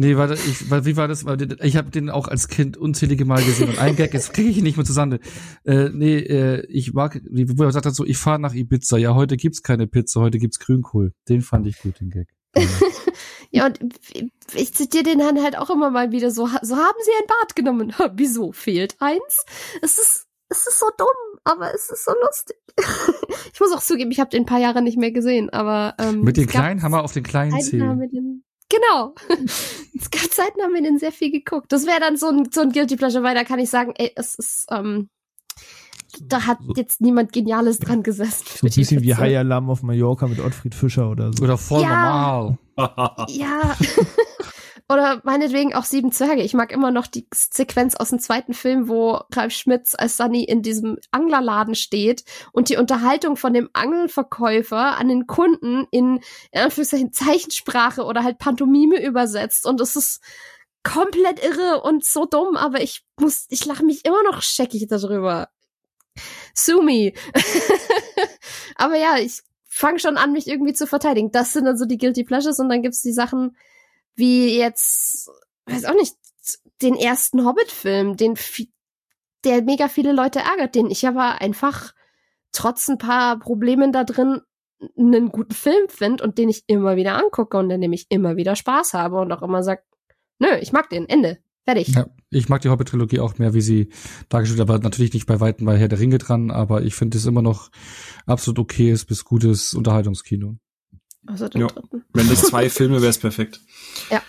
[0.00, 1.24] Nee, warte, ich, wie war das?
[1.60, 4.58] Ich habe den auch als Kind unzählige Mal gesehen und ein Gag, jetzt kriege ich
[4.58, 5.18] ihn nicht mehr zusammen.
[5.64, 8.96] Äh, nee, äh, ich mag, wo er sagt dann so, ich fahre nach Ibiza.
[8.96, 11.14] Ja, heute gibt's keine Pizza, heute gibt's Grünkohl.
[11.28, 12.28] Den fand ich gut, den Gag.
[13.50, 13.80] ja, und
[14.54, 17.56] ich zitiere den dann halt auch immer mal wieder so, so haben sie ein Bad
[17.56, 17.92] genommen.
[18.14, 18.52] Wieso?
[18.52, 19.46] Fehlt eins?
[19.82, 22.56] Es ist, es ist so dumm, aber es ist so lustig.
[23.52, 26.22] ich muss auch zugeben, ich habe den ein paar Jahre nicht mehr gesehen, aber ähm,
[26.22, 28.44] mit den kleinen haben wir auf den kleinen Zählen.
[28.70, 29.14] Genau.
[29.98, 31.72] es gab Zeiten, haben wir den sehr viel geguckt.
[31.72, 34.12] Das wäre dann so ein, so ein Guilty Pleasure, weil da kann ich sagen, ey,
[34.14, 35.08] es ist, ähm,
[36.22, 38.44] da hat jetzt niemand Geniales dran gesessen.
[38.46, 41.44] So ein bisschen wie High Alarm auf Mallorca mit Ottfried Fischer oder so.
[41.44, 41.88] Oder voll ja.
[41.88, 42.58] normal.
[43.28, 43.76] ja.
[44.90, 46.42] Oder meinetwegen auch Sieben Zwerge.
[46.42, 50.44] Ich mag immer noch die Sequenz aus dem zweiten Film, wo Ralf Schmitz als Sunny
[50.44, 56.20] in diesem Anglerladen steht und die Unterhaltung von dem Angelverkäufer an den Kunden in,
[56.52, 59.66] in Anführungszeichen Zeichensprache oder halt Pantomime übersetzt.
[59.66, 60.22] Und es ist
[60.82, 65.50] komplett irre und so dumm, aber ich muss, ich lache mich immer noch scheckig darüber.
[66.54, 67.12] Sumi.
[68.74, 71.30] aber ja, ich fange schon an, mich irgendwie zu verteidigen.
[71.30, 73.54] Das sind dann so die Guilty Pleasures und dann gibt's die Sachen,
[74.18, 75.30] wie jetzt,
[75.66, 76.14] weiß auch nicht,
[76.82, 78.34] den ersten Hobbit-Film, den
[79.44, 81.92] der mega viele Leute ärgert, den ich aber einfach
[82.52, 84.40] trotz ein paar Problemen da drin
[84.96, 88.36] einen guten Film finde und den ich immer wieder angucke und in dem ich immer
[88.36, 89.84] wieder Spaß habe und auch immer sag,
[90.38, 91.88] nö, ich mag den, Ende, fertig.
[91.88, 93.90] Ja, ich mag die Hobbit-Trilogie auch mehr, wie sie
[94.28, 97.26] dargestellt aber natürlich nicht bei Weitem bei Herr der Ringe dran, aber ich finde es
[97.26, 97.70] immer noch
[98.26, 100.58] absolut okayes bis gutes Unterhaltungskino.
[101.28, 101.66] Also den ja.
[101.66, 102.04] dritten.
[102.12, 103.60] Wenn das zwei Filme wäre es perfekt.
[104.10, 104.22] Ja.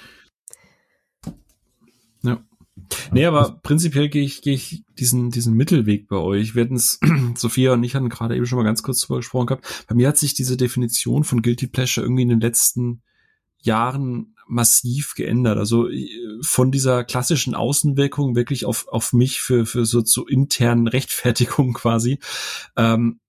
[2.23, 2.43] Ja.
[3.11, 6.55] Nee, aber prinzipiell gehe ich, gehe ich diesen, diesen Mittelweg bei euch.
[6.55, 6.99] Wir hatten es,
[7.35, 9.85] Sophia und ich hatten gerade eben schon mal ganz kurz drüber gesprochen gehabt.
[9.87, 13.01] Bei mir hat sich diese Definition von Guilty Pleasure irgendwie in den letzten
[13.59, 15.57] Jahren massiv geändert.
[15.57, 16.09] Also äh,
[16.41, 22.19] von dieser klassischen Außenwirkung wirklich auf, auf mich für, für so zu internen Rechtfertigung quasi.
[22.75, 23.21] Ähm,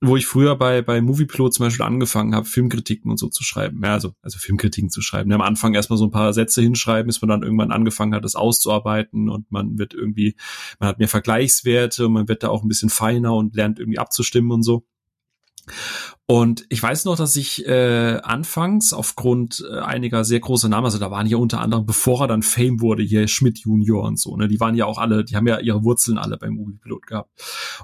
[0.00, 3.80] wo ich früher bei, bei Movieplot zum Beispiel angefangen habe, Filmkritiken und so zu schreiben.
[3.82, 5.30] Ja, also, also Filmkritiken zu schreiben.
[5.30, 8.24] Ja, am Anfang erstmal so ein paar Sätze hinschreiben, bis man dann irgendwann angefangen hat,
[8.24, 10.36] das auszuarbeiten und man wird irgendwie,
[10.78, 13.98] man hat mehr Vergleichswerte und man wird da auch ein bisschen feiner und lernt irgendwie
[13.98, 14.84] abzustimmen und so.
[16.26, 20.98] Und ich weiß noch, dass ich äh, anfangs aufgrund äh, einiger sehr großer Namen, also
[20.98, 24.36] da waren ja unter anderem, bevor er dann Fame wurde, hier Schmidt Junior und so,
[24.36, 27.30] ne, die waren ja auch alle, die haben ja ihre Wurzeln alle beim Moviepilot gehabt.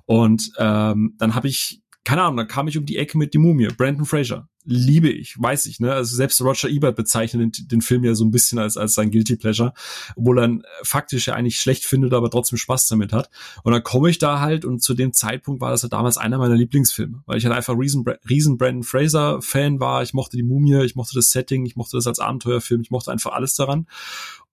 [0.04, 3.38] Und ähm, dann habe ich keine Ahnung, dann kam ich um die Ecke mit die
[3.38, 4.48] Mumie, Brandon Fraser.
[4.66, 5.92] Liebe ich, weiß ich, ne?
[5.92, 9.10] Also selbst Roger Ebert bezeichnet den, den, Film ja so ein bisschen als, als sein
[9.10, 9.74] Guilty Pleasure,
[10.16, 13.28] obwohl er ihn faktisch ja eigentlich schlecht findet, aber trotzdem Spaß damit hat.
[13.62, 16.38] Und dann komme ich da halt und zu dem Zeitpunkt war das ja damals einer
[16.38, 20.02] meiner Lieblingsfilme, weil ich halt einfach riesen, riesen Brandon Fraser Fan war.
[20.02, 23.12] Ich mochte die Mumie, ich mochte das Setting, ich mochte das als Abenteuerfilm, ich mochte
[23.12, 23.86] einfach alles daran.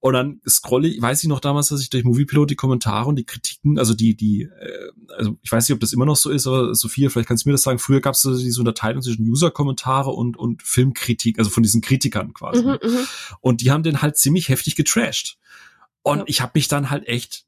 [0.02, 3.18] Und dann scrolle ich, weiß ich noch damals, dass ich durch Moviepilot die Kommentare und
[3.18, 6.32] die Kritiken, also die, die, äh, also ich weiß nicht, ob das immer noch so
[6.32, 7.78] ist, aber Sophia, vielleicht kannst du mir das sagen.
[7.78, 12.34] Früher gab es so diese Unterteilung zwischen User-Kommentare und, und Filmkritik, also von diesen Kritikern
[12.34, 12.64] quasi.
[12.64, 13.08] Mhm, mhm.
[13.42, 15.38] und die haben den halt ziemlich heftig getrashed.
[16.02, 16.24] Und ja.
[16.26, 17.46] ich habe mich dann halt echt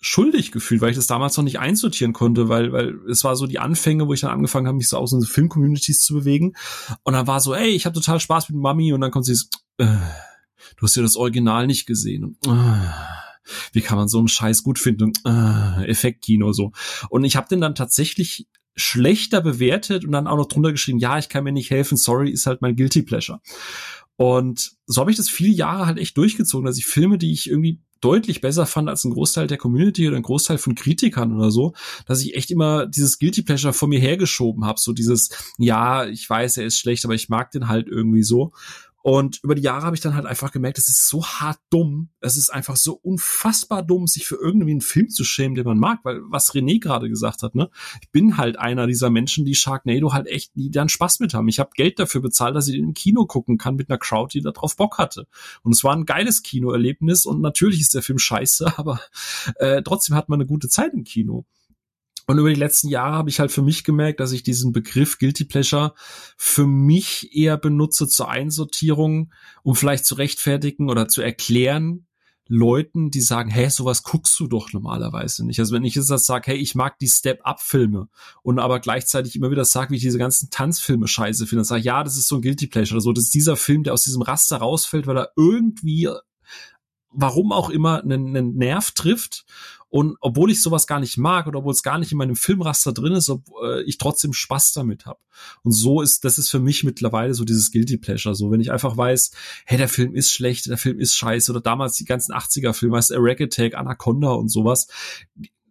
[0.00, 3.48] schuldig gefühlt, weil ich das damals noch nicht einsortieren konnte, weil, weil es war so
[3.48, 6.54] die Anfänge, wo ich dann angefangen habe, mich so aus den Film-Communities zu bewegen.
[7.02, 9.34] Und dann war so, ey, ich habe total Spaß mit Mami und dann kommt sie
[9.34, 9.46] so,
[9.78, 9.86] äh,
[10.76, 12.24] du hast ja das Original nicht gesehen.
[12.24, 12.90] Und, äh,
[13.72, 15.12] wie kann man so einen Scheiß gut finden?
[15.24, 16.72] äh, Effektkino so.
[17.10, 21.18] Und ich habe den dann tatsächlich schlechter bewertet und dann auch noch drunter geschrieben, ja,
[21.18, 23.40] ich kann mir nicht helfen, sorry, ist halt mein Guilty Pleasure.
[24.16, 27.48] Und so habe ich das viele Jahre halt echt durchgezogen, dass ich Filme, die ich
[27.48, 31.50] irgendwie deutlich besser fand als ein Großteil der Community oder ein Großteil von Kritikern oder
[31.50, 31.74] so,
[32.06, 36.28] dass ich echt immer dieses Guilty Pleasure vor mir hergeschoben habe, so dieses, ja, ich
[36.28, 38.52] weiß, er ist schlecht, aber ich mag den halt irgendwie so.
[39.06, 42.08] Und über die Jahre habe ich dann halt einfach gemerkt, es ist so hart dumm.
[42.18, 45.78] Es ist einfach so unfassbar dumm, sich für irgendwie einen Film zu schämen, den man
[45.78, 47.70] mag, weil was René gerade gesagt hat, ne?
[48.02, 51.46] Ich bin halt einer dieser Menschen, die Sharknado halt echt, die dann Spaß mit haben.
[51.46, 54.36] Ich habe Geld dafür bezahlt, dass ich den im Kino gucken kann mit einer Crowd,
[54.36, 55.28] die da drauf Bock hatte.
[55.62, 59.00] Und es war ein geiles Kinoerlebnis und natürlich ist der Film scheiße, aber
[59.60, 61.46] äh, trotzdem hat man eine gute Zeit im Kino.
[62.26, 65.18] Und über die letzten Jahre habe ich halt für mich gemerkt, dass ich diesen Begriff
[65.18, 65.94] Guilty Pleasure
[66.36, 72.06] für mich eher benutze zur Einsortierung, um vielleicht zu rechtfertigen oder zu erklären,
[72.48, 75.58] Leuten, die sagen, hey, sowas guckst du doch normalerweise nicht.
[75.58, 78.08] Also wenn ich jetzt das sage, hey, ich mag die Step-Up-Filme
[78.42, 81.82] und aber gleichzeitig immer wieder sage, wie ich diese ganzen Tanzfilme scheiße finde, dann sage
[81.82, 83.12] ja, das ist so ein Guilty Pleasure oder so.
[83.12, 86.08] Das ist dieser Film, der aus diesem Raster rausfällt, weil er irgendwie,
[87.10, 89.44] warum auch immer, einen, einen Nerv trifft
[89.96, 92.92] Und obwohl ich sowas gar nicht mag oder obwohl es gar nicht in meinem Filmraster
[92.92, 95.18] drin ist, ob äh, ich trotzdem Spaß damit habe.
[95.62, 98.34] Und so ist, das ist für mich mittlerweile so dieses Guilty Pleasure.
[98.34, 99.30] So, wenn ich einfach weiß,
[99.64, 103.10] hey, der Film ist schlecht, der Film ist scheiße oder damals die ganzen 80er-Filme, als
[103.10, 104.88] Rack Attack, Anaconda und sowas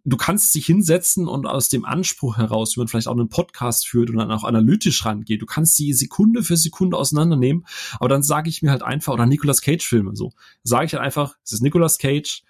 [0.08, 3.88] du kannst dich hinsetzen und aus dem Anspruch heraus, wie man vielleicht auch einen Podcast
[3.88, 7.66] führt und dann auch analytisch rangeht, du kannst die Sekunde für Sekunde auseinandernehmen,
[7.98, 11.02] aber dann sage ich mir halt einfach, oder Nicolas Cage Filme so, sage ich halt
[11.02, 12.44] einfach, es ist Nicolas Cage,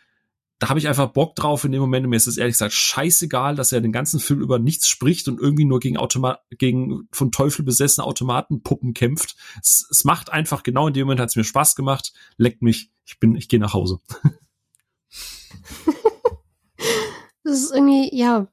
[0.59, 2.73] da habe ich einfach Bock drauf in dem Moment und mir ist es ehrlich gesagt
[2.73, 7.09] scheißegal, dass er den ganzen Film über nichts spricht und irgendwie nur gegen Automa gegen
[7.13, 9.37] von Teufel besessene Automatenpuppen kämpft.
[9.61, 12.91] Es, es macht einfach genau in dem Moment hat es mir Spaß gemacht, leckt mich,
[13.05, 14.01] ich bin ich gehe nach Hause.
[17.47, 18.49] Das ist irgendwie, ja,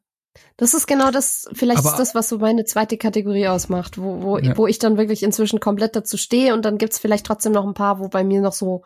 [0.55, 4.21] das ist genau das, vielleicht Aber ist das, was so meine zweite Kategorie ausmacht, wo,
[4.21, 4.55] wo, ja.
[4.55, 7.73] wo ich dann wirklich inzwischen komplett dazu stehe und dann gibt's vielleicht trotzdem noch ein
[7.73, 8.83] paar, wo bei mir noch so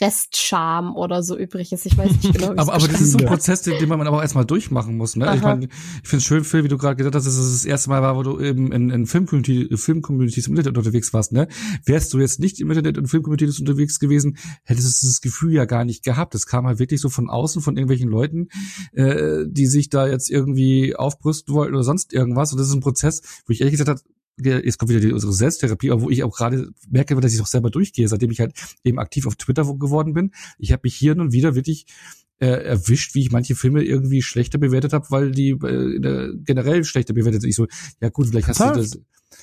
[0.00, 1.84] Restscham oder so übrig ist.
[1.84, 2.52] Ich weiß nicht genau.
[2.52, 5.16] aber aber das ist so ein Prozess, den, den man aber erstmal durchmachen muss.
[5.16, 5.34] Ne?
[5.34, 7.64] Ich meine, ich finde es schön, Phil, wie du gerade gesagt hast, dass es das
[7.64, 11.32] erste Mal war, wo du eben in, in Film-Community, Film-Communities im Internet unterwegs warst.
[11.32, 11.48] Ne?
[11.84, 15.64] Wärst du jetzt nicht im Internet und Film-Communities unterwegs gewesen, hättest du das Gefühl ja
[15.64, 16.34] gar nicht gehabt.
[16.34, 18.48] Das kam halt wirklich so von außen, von irgendwelchen Leuten,
[18.92, 22.52] äh, die sich da jetzt irgendwie aufbrüsten wollten oder sonst irgendwas.
[22.52, 24.00] Und das ist ein Prozess, wo ich ehrlich gesagt habe,
[24.42, 27.70] jetzt kommt wieder die, unsere Selbsttherapie, wo ich auch gerade merke, dass ich auch selber
[27.70, 28.52] durchgehe, seitdem ich halt
[28.84, 30.32] eben aktiv auf Twitter geworden bin.
[30.58, 31.86] Ich habe mich hier nun wieder wirklich
[32.38, 37.14] äh, erwischt, wie ich manche Filme irgendwie schlechter bewertet habe, weil die äh, generell schlechter
[37.14, 37.50] bewertet sind.
[37.50, 37.66] Ich so,
[38.00, 38.98] ja gut, vielleicht hast du das.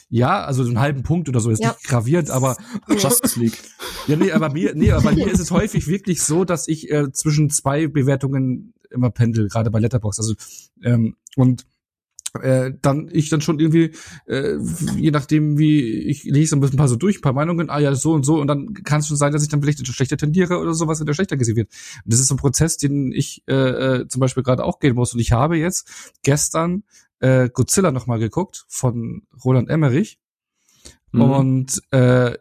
[0.10, 1.70] Ja, also so einen halben Punkt oder so ist ja.
[1.70, 2.58] nicht gravierend, aber
[2.90, 3.58] Justice League.
[4.08, 6.90] Ja, nee, aber mir, nee, aber bei mir ist es häufig wirklich so, dass ich
[6.90, 10.20] äh, zwischen zwei Bewertungen immer pendel, gerade bei Letterbox.
[10.20, 10.34] Also
[10.84, 11.66] ähm, und
[12.42, 13.92] äh, dann ich dann schon irgendwie,
[14.26, 14.58] äh,
[14.96, 17.80] je nachdem wie, ich lese ein bisschen ein paar so durch, ein paar Meinungen, ah
[17.80, 20.18] ja, so und so, und dann kann es schon sein, dass ich dann vielleicht schlechter
[20.18, 21.70] tendiere oder sowas, wenn der schlechter gesehen wird.
[22.04, 24.96] Und das ist so ein Prozess, den ich äh, äh, zum Beispiel gerade auch gehen
[24.96, 25.14] muss.
[25.14, 26.84] Und ich habe jetzt gestern
[27.20, 30.20] äh, Godzilla nochmal geguckt von Roland Emmerich.
[31.12, 31.22] Mhm.
[31.22, 32.38] Und äh,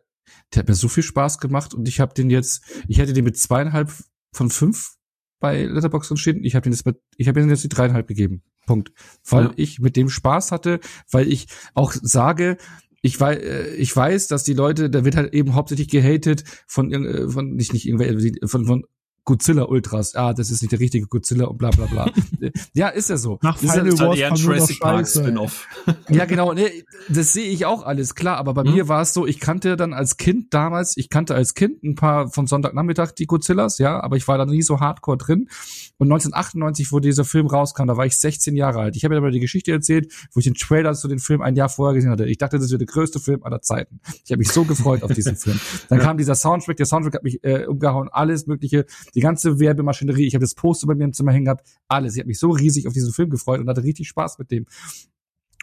[0.54, 3.24] der hat mir so viel Spaß gemacht und ich habe den jetzt, ich hätte den
[3.24, 3.92] mit zweieinhalb
[4.32, 4.96] von fünf
[5.40, 6.44] bei Letterboxd entschieden.
[6.44, 8.42] Ich habe den jetzt mit, ich habe ihm jetzt die dreieinhalb gegeben.
[8.66, 8.92] Punkt.
[9.24, 9.52] Weil ja.
[9.56, 12.58] ich mit dem Spaß hatte, weil ich auch sage,
[13.02, 16.92] ich weiß, äh, ich weiß, dass die Leute, da wird halt eben hauptsächlich gehatet von,
[16.92, 18.84] äh, von nicht nicht irgendwelche, von, von
[19.26, 22.10] Godzilla Ultras, ah, das ist nicht der richtige Godzilla und bla bla bla.
[22.74, 23.40] ja, ist ja so.
[23.42, 25.66] Nach Final ist Wars halt Jurassic Park Spin-off.
[26.08, 26.70] ja, genau, ne,
[27.08, 28.72] das sehe ich auch alles klar, aber bei hm?
[28.72, 31.96] mir war es so, ich kannte dann als Kind damals, ich kannte als Kind ein
[31.96, 35.48] paar von Sonntagnachmittag die Godzillas, ja, aber ich war da nie so hardcore drin.
[35.98, 38.96] Und 1998, wo dieser Film rauskam, da war ich 16 Jahre alt.
[38.96, 41.56] Ich habe mir aber die Geschichte erzählt, wo ich den Trailer zu dem Film ein
[41.56, 42.26] Jahr vorher gesehen hatte.
[42.26, 43.98] Ich dachte, das wäre der größte Film aller Zeiten.
[44.24, 45.58] Ich habe mich so gefreut auf diesen Film.
[45.88, 48.86] Dann kam dieser Soundtrack, der Soundtrack hat mich äh, umgehauen, alles mögliche
[49.16, 52.14] die ganze Werbemaschinerie, ich habe das Poster bei mir im Zimmer hängen gehabt, alles.
[52.14, 54.66] Ich habe mich so riesig auf diesen Film gefreut und hatte richtig Spaß mit dem.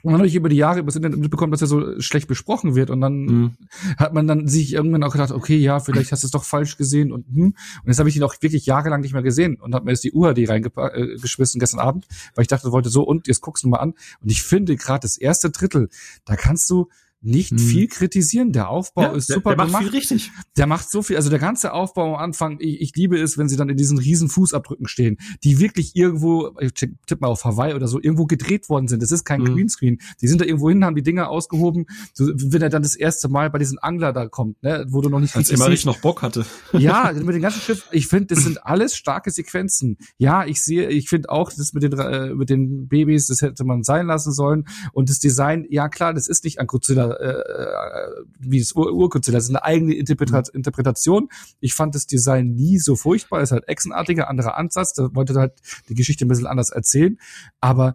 [0.01, 2.75] Und dann habe ich über die Jahre übers Internet mitbekommen, dass er so schlecht besprochen
[2.75, 2.89] wird.
[2.89, 3.51] Und dann mhm.
[3.95, 6.75] hat man dann sich irgendwann auch gedacht, okay, ja, vielleicht hast du es doch falsch
[6.75, 7.13] gesehen.
[7.13, 7.45] Und, hm.
[7.45, 10.03] und jetzt habe ich ihn auch wirklich jahrelang nicht mehr gesehen und habe mir jetzt
[10.03, 13.69] die UHD reingeschmissen äh, gestern Abend, weil ich dachte, wollte so, und jetzt guckst du
[13.69, 13.93] mal an.
[14.19, 15.87] Und ich finde gerade das erste Drittel,
[16.25, 16.89] da kannst du
[17.23, 17.57] nicht hm.
[17.57, 18.51] viel kritisieren.
[18.51, 20.31] Der Aufbau ja, ist super der, der macht Viel richtig.
[20.57, 21.15] Der macht so viel.
[21.15, 23.97] Also der ganze Aufbau am Anfang, ich, ich liebe es, wenn sie dann in diesen
[23.97, 28.25] riesen Fußabdrücken stehen, die wirklich irgendwo, ich tipp, tipp mal auf Hawaii oder so, irgendwo
[28.25, 29.01] gedreht worden sind.
[29.01, 29.55] Das ist kein hm.
[29.55, 29.99] Greenscreen.
[30.21, 31.85] Die sind da irgendwo hin, haben die Dinger ausgehoben.
[32.13, 35.09] So, wenn er dann das erste Mal bei diesen Angler da kommt, ne, wo du
[35.09, 36.45] noch nicht Als immer ich noch Bock hatte.
[36.73, 37.87] Ja, mit dem ganzen Schiff.
[37.91, 39.97] Ich finde, das sind alles starke Sequenzen.
[40.17, 43.63] Ja, ich sehe, ich finde auch, das mit den äh, mit den Babys, das hätte
[43.63, 44.65] man sein lassen sollen.
[44.91, 49.33] Und das Design, ja klar, das ist nicht an Godzilla äh, wie das Ur Urkünstler.
[49.33, 50.41] Das ist eine eigene Interpret mhm.
[50.53, 51.29] Interpretation.
[51.59, 53.41] Ich fand das Design nie so furchtbar.
[53.41, 54.93] Es ist halt echsenartiger, anderer Ansatz.
[54.93, 55.53] Da wollte halt
[55.89, 57.17] die Geschichte ein bisschen anders erzählen.
[57.59, 57.93] Aber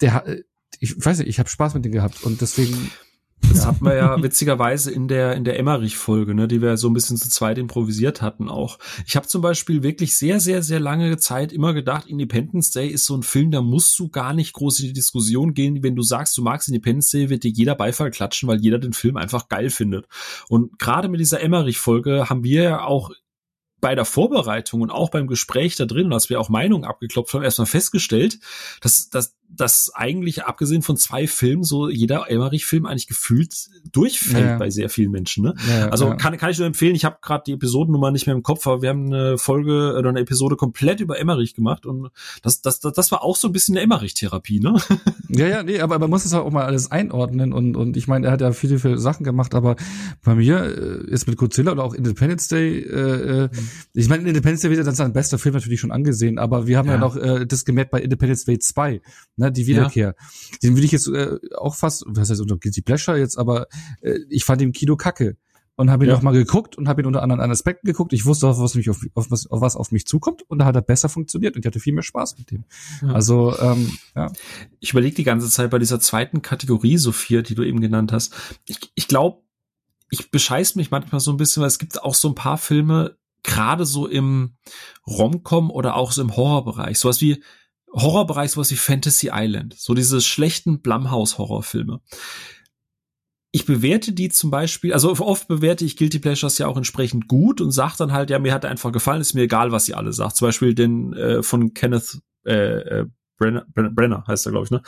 [0.00, 0.42] der, äh,
[0.78, 2.90] ich weiß nicht, ich habe Spaß mit dem gehabt und deswegen
[3.48, 6.92] das hat man ja witzigerweise in der in der Emmerich-Folge, ne, die wir so ein
[6.92, 8.78] bisschen zu zweit improvisiert hatten auch.
[9.06, 13.06] Ich habe zum Beispiel wirklich sehr, sehr, sehr lange Zeit immer gedacht, Independence Day ist
[13.06, 15.82] so ein Film, da musst du gar nicht groß in die Diskussion gehen.
[15.82, 18.92] Wenn du sagst, du magst Independence Day, wird dir jeder Beifall klatschen, weil jeder den
[18.92, 20.06] Film einfach geil findet.
[20.48, 23.10] Und gerade mit dieser Emmerich-Folge haben wir ja auch
[23.80, 27.42] bei der Vorbereitung und auch beim Gespräch da drin, als wir auch Meinungen abgeklopft haben,
[27.42, 28.38] erstmal festgestellt,
[28.80, 33.52] dass, dass dass eigentlich abgesehen von zwei Filmen so jeder Emmerich-Film eigentlich gefühlt
[33.90, 34.58] durchfällt ja.
[34.58, 35.44] bei sehr vielen Menschen.
[35.44, 35.54] Ne?
[35.68, 36.14] Ja, also ja.
[36.14, 36.94] Kann, kann ich nur empfehlen.
[36.94, 40.08] Ich habe gerade die Episodennummer nicht mehr im Kopf, aber wir haben eine Folge oder
[40.08, 42.10] eine Episode komplett über Emmerich gemacht und
[42.42, 44.60] das, das, das, das war auch so ein bisschen eine Emmerich-Therapie.
[44.60, 44.76] Ne?
[45.32, 48.26] Ja, ja, nee, aber man muss es auch mal alles einordnen und und ich meine,
[48.26, 49.76] er hat ja viele, viele Sachen gemacht, aber
[50.24, 53.69] bei mir ist äh, mit Godzilla oder auch Independence Day, äh, mhm.
[53.94, 56.88] Ich meine, Independence Day wird dann sein bester Film natürlich schon angesehen, aber wir haben
[56.88, 59.00] ja, noch äh, das gemerkt bei Independence Day 2,
[59.36, 60.14] ne, die Wiederkehr.
[60.18, 60.58] Ja.
[60.62, 63.66] Den würde ich jetzt äh, auch fast, was heißt unter Guilty Pleasure jetzt, aber
[64.00, 65.36] äh, ich fand den Kino kacke
[65.80, 66.14] und habe ihn ja.
[66.14, 68.12] noch mal geguckt und habe ihn unter anderem an Aspekten geguckt.
[68.12, 70.66] Ich wusste, auf was, mich auf, auf, was, auf was auf mich zukommt und da
[70.66, 72.64] hat er besser funktioniert und ich hatte viel mehr Spaß mit dem.
[73.00, 73.12] Ja.
[73.12, 74.30] Also ähm, ja.
[74.78, 78.34] Ich überlege die ganze Zeit bei dieser zweiten Kategorie, Sophia, die du eben genannt hast.
[78.66, 79.38] Ich, ich glaube,
[80.10, 83.16] ich bescheiß mich manchmal so ein bisschen, weil es gibt auch so ein paar Filme,
[83.42, 84.56] gerade so im
[85.06, 87.42] Romcom oder auch so im Horrorbereich, sowas wie
[87.92, 92.00] Horrorbereich, sowas wie Fantasy Island, so diese schlechten Blumhouse-Horrorfilme.
[93.52, 97.60] Ich bewerte die zum Beispiel, also oft bewerte ich Guilty Pleasures ja auch entsprechend gut
[97.60, 100.12] und sage dann halt, ja, mir hat einfach gefallen, ist mir egal, was ihr alle
[100.12, 100.36] sagt.
[100.36, 103.06] Zum Beispiel den äh, von Kenneth äh, äh,
[103.40, 104.82] Brenner, Brenner heißt er, glaube ich, ne?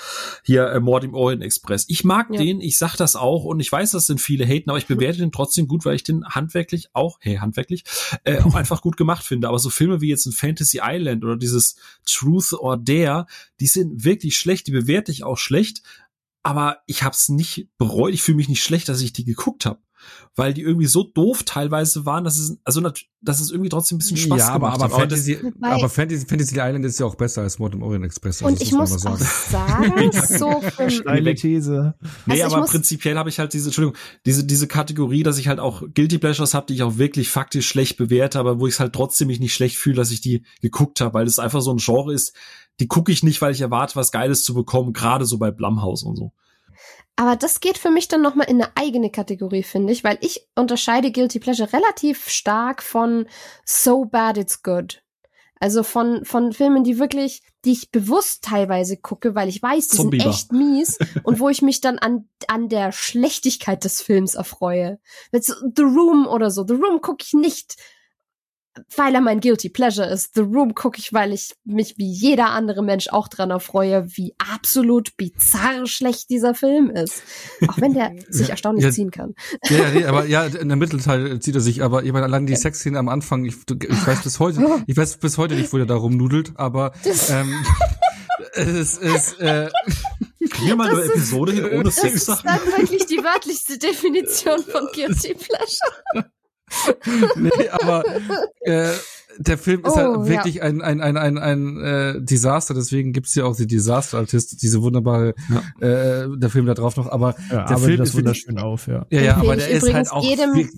[0.45, 1.87] Hier äh, Mord im Orient Express.
[1.89, 2.39] Ich mag ja.
[2.39, 5.19] den, ich sag das auch und ich weiß, das sind viele haten, aber ich bewerte
[5.19, 7.85] den trotzdem gut, weil ich den handwerklich auch, hey, handwerklich,
[8.25, 9.49] äh, auch einfach gut gemacht finde.
[9.49, 13.27] Aber so Filme wie jetzt ein Fantasy Island oder dieses Truth or Dare,
[13.59, 15.83] die sind wirklich schlecht, die bewerte ich auch schlecht,
[16.43, 19.81] aber ich hab's nicht bereut, ich fühle mich nicht schlecht, dass ich die geguckt habe
[20.35, 22.81] weil die irgendwie so doof teilweise waren, dass es, also,
[23.21, 25.01] dass es irgendwie trotzdem ein bisschen Spaß ja, aber, gemacht aber hat.
[25.01, 28.43] Fantasy, aber Fantasy, Fantasy Island ist ja auch besser als im Orient Express.
[28.43, 31.95] Also und ich muss, muss auch sagen, so Steile These.
[32.27, 35.61] Nee, also aber prinzipiell habe ich halt diese, Entschuldigung, diese, diese Kategorie, dass ich halt
[35.61, 38.81] auch Guilty Pleasures habe, die ich auch wirklich faktisch schlecht bewerte, aber wo ich es
[38.81, 41.73] halt trotzdem mich nicht schlecht fühle, dass ich die geguckt habe, weil es einfach so
[41.73, 42.35] ein Genre ist,
[42.81, 46.03] die gucke ich nicht, weil ich erwarte, was Geiles zu bekommen, gerade so bei Blumhouse
[46.05, 46.33] und so.
[47.16, 50.49] Aber das geht für mich dann nochmal in eine eigene Kategorie, finde ich, weil ich
[50.57, 53.26] unterscheide Guilty Pleasure relativ stark von
[53.64, 55.03] So Bad It's Good.
[55.61, 59.97] Also von, von Filmen, die wirklich, die ich bewusst teilweise gucke, weil ich weiß, die
[59.97, 64.35] Zombie sind echt mies und wo ich mich dann an, an der Schlechtigkeit des Films
[64.35, 64.99] erfreue.
[65.30, 66.66] The Room oder so.
[66.66, 67.76] The Room gucke ich nicht,
[68.97, 70.35] weil er mein Guilty Pleasure ist.
[70.35, 74.35] The Room gucke ich, weil ich mich wie jeder andere Mensch auch dran erfreue, wie
[74.39, 77.23] absolut bizarr schlecht dieser Film ist.
[77.68, 79.35] Auch wenn der sich erstaunlich ja, ziehen kann.
[79.68, 82.57] Ja, nee, aber ja, in der Mittelteil zieht er sich, aber ich meine, allein die
[82.57, 85.87] Sexszene am Anfang, ich, ich weiß bis heute, ich weiß bis heute nicht, wo der
[85.87, 87.55] da rumnudelt, aber ähm,
[88.55, 89.68] es ist, äh,
[90.51, 92.27] Kriegen mal eine Episode hin ohne Sex?
[92.27, 96.33] Das ist dann wirklich die wörtlichste Definition von Guilty Pleasure.
[97.37, 98.05] nee, aber
[98.61, 98.93] äh,
[99.39, 100.64] der Film ist halt oh, halt wirklich ja.
[100.64, 104.83] ein, ein, ein, ein, ein äh, Desaster, deswegen gibt's ja auch die Disaster Artist, diese
[104.83, 105.87] wunderbare, ja.
[105.87, 109.07] äh, der Film da drauf noch, aber ja, der Film ist wunderschön auf, ja.
[109.11, 110.68] Ja, ja, aber der ist halt auch jedem,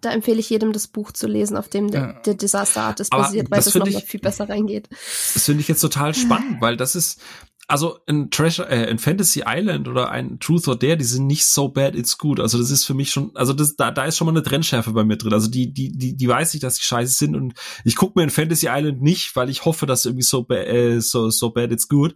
[0.00, 3.50] da, empfehle ich jedem das Buch zu lesen, auf dem der, der Disaster Artist basiert,
[3.50, 4.88] weil das, das noch viel besser reingeht.
[5.32, 7.20] Das finde ich jetzt total spannend, weil das ist,
[7.66, 11.46] also ein Treasure, äh, ein Fantasy Island oder ein Truth or Dare, die sind nicht
[11.46, 12.40] so bad, it's good.
[12.40, 14.92] Also das ist für mich schon, also das, da, da ist schon mal eine Trennschärfe
[14.92, 15.32] bei mir drin.
[15.32, 17.54] Also die, die, die, die weiß ich, dass die scheiße sind und
[17.84, 21.30] ich gucke mir ein Fantasy Island nicht, weil ich hoffe, dass irgendwie so, äh, so,
[21.30, 22.14] so bad, it's good.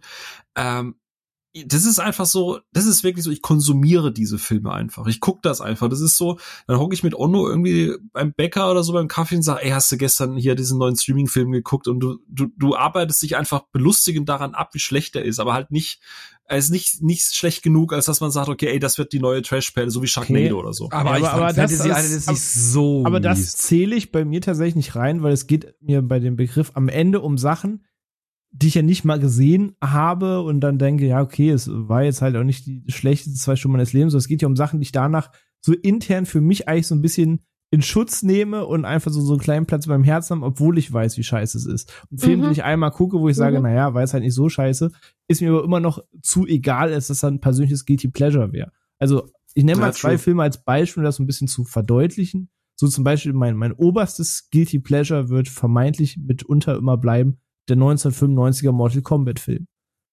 [0.55, 0.95] Ähm,
[1.65, 5.07] das ist einfach so, das ist wirklich so, ich konsumiere diese Filme einfach.
[5.07, 5.89] Ich gucke das einfach.
[5.89, 6.37] Das ist so,
[6.67, 9.71] dann hocke ich mit Onno irgendwie beim Bäcker oder so beim Kaffee und sage, ey,
[9.71, 13.63] hast du gestern hier diesen neuen Streaming-Film geguckt und du, du, du arbeitest dich einfach
[13.71, 16.01] belustigend daran ab, wie schlecht er ist, aber halt nicht,
[16.45, 19.19] er ist nicht, nicht schlecht genug, als dass man sagt, okay, ey, das wird die
[19.19, 20.53] neue Trash-Perle, so wie Sharknado okay.
[20.53, 20.89] oder so.
[20.91, 23.03] Aber, aber, aber das, ist, ist nicht so.
[23.05, 26.35] Aber das zähle ich bei mir tatsächlich nicht rein, weil es geht mir bei dem
[26.35, 27.83] Begriff am Ende um Sachen,
[28.51, 32.21] die ich ja nicht mal gesehen habe und dann denke, ja, okay, es war jetzt
[32.21, 34.79] halt auch nicht die schlechteste zwei Stunden meines Lebens, sondern es geht ja um Sachen,
[34.79, 35.31] die ich danach
[35.61, 37.41] so intern für mich eigentlich so ein bisschen
[37.71, 40.91] in Schutz nehme und einfach so, so einen kleinen Platz beim Herzen haben, obwohl ich
[40.91, 41.93] weiß, wie scheiße es ist.
[42.09, 42.43] Und Film, mhm.
[42.43, 43.63] den ich einmal gucke, wo ich sage, mhm.
[43.63, 44.91] naja, weiß halt nicht so scheiße,
[45.27, 48.71] ist mir aber immer noch zu egal, als dass das ein persönliches Guilty Pleasure wäre.
[48.97, 50.19] Also, ich nenne mal zwei true.
[50.19, 52.49] Filme als Beispiel, um das so ein bisschen zu verdeutlichen.
[52.75, 57.39] So zum Beispiel mein, mein oberstes Guilty Pleasure wird vermeintlich mitunter immer bleiben
[57.69, 59.67] der 1995er Mortal Kombat Film.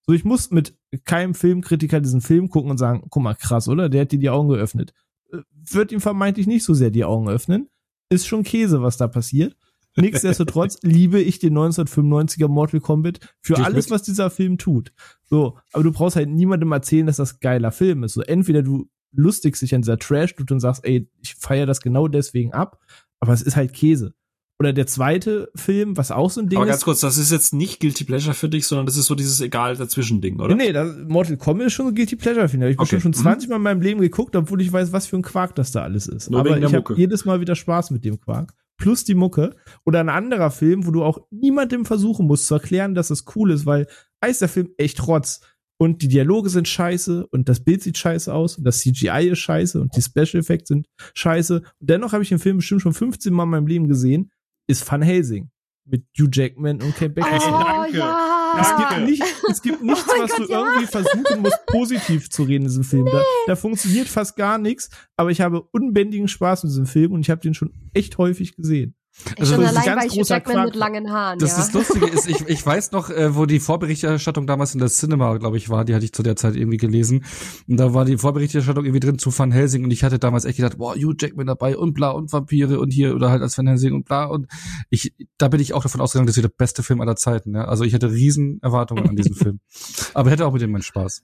[0.06, 3.88] So, ich muss mit keinem Filmkritiker diesen Film gucken und sagen, guck mal, krass, oder?
[3.88, 4.92] Der hat dir die Augen geöffnet.
[5.32, 5.38] Äh,
[5.70, 7.68] wird ihm vermeintlich nicht so sehr die Augen öffnen.
[8.08, 9.56] Ist schon Käse, was da passiert.
[9.96, 14.92] Nichtsdestotrotz liebe ich den 1995er Mortal Kombat für alles, was dieser Film tut.
[15.24, 18.12] So, aber du brauchst halt niemandem erzählen, dass das geiler Film ist.
[18.12, 21.80] So, entweder du lustigst dich an dieser Trash tut und sagst, ey, ich feiere das
[21.80, 22.78] genau deswegen ab,
[23.18, 24.14] aber es ist halt Käse.
[24.58, 26.62] Oder der zweite Film, was auch so ein Ding ist.
[26.62, 29.14] Aber ganz kurz, das ist jetzt nicht Guilty Pleasure für dich, sondern das ist so
[29.14, 30.54] dieses egal dazwischen Ding, oder?
[30.54, 32.72] Nee, das, Mortal Kombat ist schon ein Guilty Pleasure, finde ich.
[32.72, 33.00] Ich habe okay.
[33.00, 33.50] schon 20 mhm.
[33.50, 36.06] Mal in meinem Leben geguckt, obwohl ich weiß, was für ein Quark das da alles
[36.06, 36.30] ist.
[36.30, 38.54] Nur Aber ich habe jedes Mal wieder Spaß mit dem Quark.
[38.78, 39.54] Plus die Mucke.
[39.84, 43.50] Oder ein anderer Film, wo du auch niemandem versuchen musst zu erklären, dass es cool
[43.50, 43.86] ist, weil
[44.26, 45.40] ist der Film echt Rotz.
[45.78, 49.40] Und die Dialoge sind scheiße und das Bild sieht scheiße aus und das CGI ist
[49.40, 51.56] scheiße und die Special Effects sind scheiße.
[51.56, 54.30] Und dennoch habe ich den Film bestimmt schon 15 Mal in meinem Leben gesehen
[54.66, 55.50] ist Van Helsing
[55.84, 57.54] mit Hugh Jackman und Kate Beckinsale.
[57.54, 57.98] Oh, danke.
[57.98, 58.36] Ja.
[58.58, 60.60] Es gibt, nicht, es gibt nichts, oh was Gott, du ja.
[60.60, 63.04] irgendwie versuchen musst, positiv zu reden in diesem Film.
[63.04, 63.12] Nee.
[63.12, 67.20] Da, da, funktioniert fast gar nichts, aber ich habe unbändigen Spaß in diesem Film und
[67.20, 68.94] ich habe den schon echt häufig gesehen.
[69.38, 71.38] Also Schon allein bei Hugh Jackman mit langen Haaren.
[71.38, 71.56] Das, ja.
[71.58, 75.36] das Lustige ist, ich, ich weiß noch, äh, wo die Vorberichterstattung damals in der Cinema,
[75.38, 77.24] glaube ich, war, die hatte ich zu der Zeit irgendwie gelesen.
[77.66, 80.56] Und da war die Vorberichterstattung irgendwie drin zu Van Helsing und ich hatte damals echt
[80.56, 83.66] gedacht, boah, Hugh Jackman dabei und bla und Vampire und hier oder halt als Van
[83.66, 84.46] Helsing und bla und
[84.90, 87.54] ich, da bin ich auch davon ausgegangen, das wird der beste Film aller Zeiten.
[87.54, 87.64] Ja?
[87.64, 89.60] Also ich hatte riesen Erwartungen an diesen Film.
[90.14, 91.22] Aber hätte auch mit dem meinen Spaß.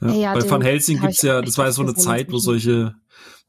[0.00, 2.94] Ja, ja, bei Van Helsing gibt's ja, das war ja so eine Zeit, wo solche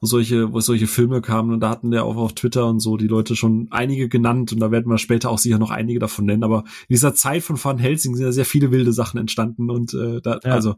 [0.03, 2.97] wo solche, wo solche Filme kamen und da hatten ja auch auf Twitter und so
[2.97, 6.25] die Leute schon einige genannt und da werden wir später auch sicher noch einige davon
[6.25, 6.43] nennen.
[6.43, 9.93] Aber in dieser Zeit von Van Helsing sind ja sehr viele wilde Sachen entstanden und
[9.93, 10.51] äh, da, ja.
[10.51, 10.75] also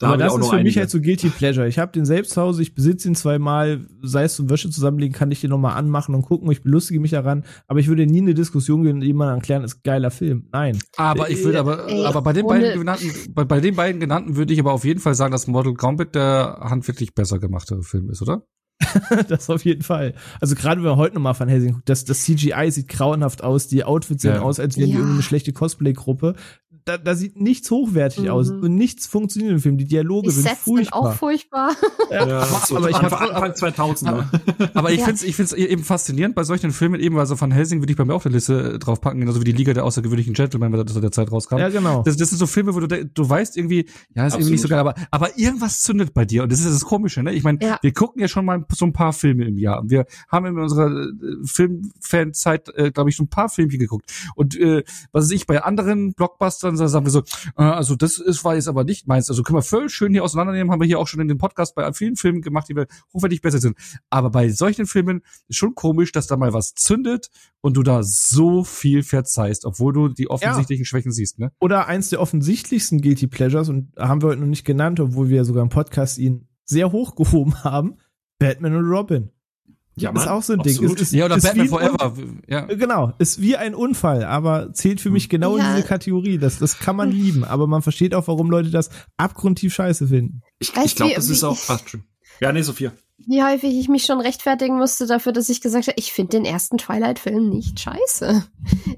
[0.00, 0.64] da Aber das ist für einige.
[0.64, 1.68] mich halt so Guilty Pleasure.
[1.68, 5.14] Ich habe den selbst zu Hause, ich besitze ihn zweimal, sei es zum Wäsche zusammenlegen,
[5.14, 7.44] kann ich den nochmal anmachen und gucken, ich belustige mich daran.
[7.68, 10.48] Aber ich würde nie eine Diskussion gehen und jemandem erklären, ist geiler Film.
[10.50, 10.80] Nein.
[10.96, 14.34] Aber ich würde aber, Ey, aber bei den beiden genannten, bei, bei den beiden genannten
[14.34, 18.10] würde ich aber auf jeden Fall sagen, dass Model Combat der handwerklich besser gemachte Film
[18.10, 18.42] ist, oder?
[19.28, 20.14] das auf jeden Fall.
[20.40, 23.68] Also gerade wenn man heute nochmal Van Helsing guckt, das, das CGI sieht grauenhaft aus,
[23.68, 24.42] die Outfits sehen ja.
[24.42, 24.94] aus, als wären ja.
[24.94, 26.34] die irgendeine schlechte Cosplay-Gruppe
[26.84, 28.30] da, da sieht nichts hochwertig mhm.
[28.30, 29.78] aus und nichts funktioniert im Film.
[29.78, 31.02] Die Dialoge die sind Sets furchtbar.
[31.02, 31.70] Sind auch furchtbar.
[32.10, 34.10] Ja, ja so aber ich Anfang, hab, Anfang 2000.
[34.10, 34.30] Aber,
[34.74, 35.06] aber ich ja.
[35.06, 37.92] finde es ich find's eben faszinierend bei solchen Filmen eben, weil so von Helsing würde
[37.92, 40.84] ich bei mir auf der Liste draufpacken, genauso wie die Liga der außergewöhnlichen Gentlemen, weil
[40.84, 41.56] das zu der Zeit rauskam.
[41.56, 42.02] Ja, genau.
[42.02, 44.40] Das, das sind so Filme, wo du, du weißt irgendwie, ja, ist Absolut.
[44.40, 47.22] irgendwie nicht so geil, aber, aber irgendwas zündet bei dir und das ist das Komische,
[47.22, 47.32] ne?
[47.32, 47.78] Ich meine, ja.
[47.80, 50.58] wir gucken ja schon mal so ein paar Filme im Jahr und wir haben in
[50.58, 51.06] unserer äh,
[51.44, 55.62] Filmfanzeit, äh, glaube ich, so ein paar Filmchen geguckt und äh, was weiß ich, bei
[55.62, 57.20] anderen Blockbustern sagen wir so,
[57.56, 59.28] äh, also das ist, war jetzt aber nicht meins.
[59.28, 61.74] Also können wir völlig schön hier auseinandernehmen, haben wir hier auch schon in dem Podcast
[61.74, 63.76] bei vielen Filmen gemacht, die wir hochwertig besser sind.
[64.10, 68.02] Aber bei solchen Filmen ist schon komisch, dass da mal was zündet und du da
[68.02, 70.86] so viel verzeihst, obwohl du die offensichtlichen ja.
[70.86, 71.52] Schwächen siehst, ne?
[71.60, 75.44] Oder eins der offensichtlichsten Guilty Pleasures, und haben wir heute noch nicht genannt, obwohl wir
[75.44, 77.96] sogar im Podcast ihn sehr hochgehoben haben,
[78.38, 79.30] Batman und Robin.
[79.96, 80.82] Ja, Mann, ist auch so ein Ding.
[80.82, 82.14] Ist, ist, ja, oder Batman Forever.
[82.48, 82.62] Ja.
[82.62, 85.68] Genau, ist wie ein Unfall, aber zählt für mich genau ja.
[85.68, 86.38] in diese Kategorie.
[86.38, 90.42] Das, das kann man lieben, aber man versteht auch, warum Leute das abgrundtief scheiße finden.
[90.58, 91.58] Ich, ich glaube, das ist auch.
[91.68, 91.80] Ach,
[92.40, 92.92] ja, nee, Sophia.
[93.26, 96.44] Wie häufig ich mich schon rechtfertigen musste dafür, dass ich gesagt habe, ich finde den
[96.44, 98.44] ersten Twilight-Film nicht scheiße.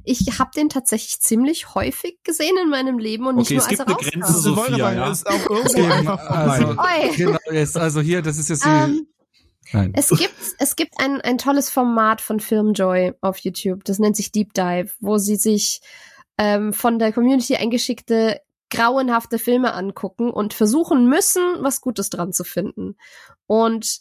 [0.05, 3.79] Ich habe den tatsächlich ziemlich häufig gesehen in meinem Leben und okay, nicht nur als
[3.79, 4.21] er rauskam.
[4.21, 5.11] Grenze, Sophia, ja.
[5.11, 6.75] ist auch irgendwo einfach also,
[7.15, 9.07] genau, jetzt, also hier, das ist jetzt die, um,
[9.73, 9.93] Nein.
[9.95, 14.33] Es gibt, es gibt ein, ein tolles Format von Filmjoy auf YouTube, das nennt sich
[14.33, 15.81] Deep Dive, wo sie sich
[16.39, 18.41] ähm, von der Community eingeschickte
[18.71, 22.97] grauenhafte Filme angucken und versuchen müssen, was Gutes dran zu finden.
[23.47, 24.01] Und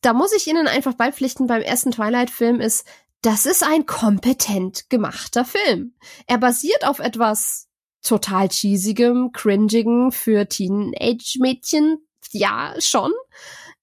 [0.00, 2.86] da muss ich Ihnen einfach beipflichten, beim ersten Twilight-Film ist,
[3.22, 5.94] das ist ein kompetent gemachter Film.
[6.26, 7.68] Er basiert auf etwas
[8.02, 12.06] total cheesigem, cringigem für Teenage-Mädchen.
[12.32, 13.12] Ja, schon.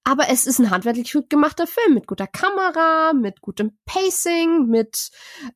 [0.04, 5.10] Aber es ist ein handwerklich gut gemachter Film mit guter Kamera, mit gutem Pacing, mit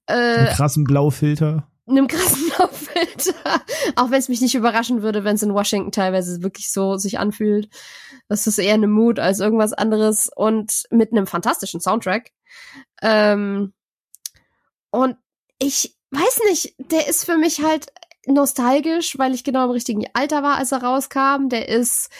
[0.06, 1.68] äh, einem krassen Blaufilter.
[1.88, 3.34] Einem krassen Blaufilter.
[3.96, 7.18] Auch wenn es mich nicht überraschen würde, wenn es in Washington teilweise wirklich so sich
[7.18, 7.68] anfühlt.
[8.28, 12.30] Das ist eher eine Mood als irgendwas anderes und mit einem fantastischen Soundtrack.
[13.02, 13.72] Ähm,
[14.90, 15.16] und
[15.58, 17.86] ich weiß nicht, der ist für mich halt
[18.26, 21.48] nostalgisch, weil ich genau im richtigen Alter war, als er rauskam.
[21.48, 22.10] Der ist,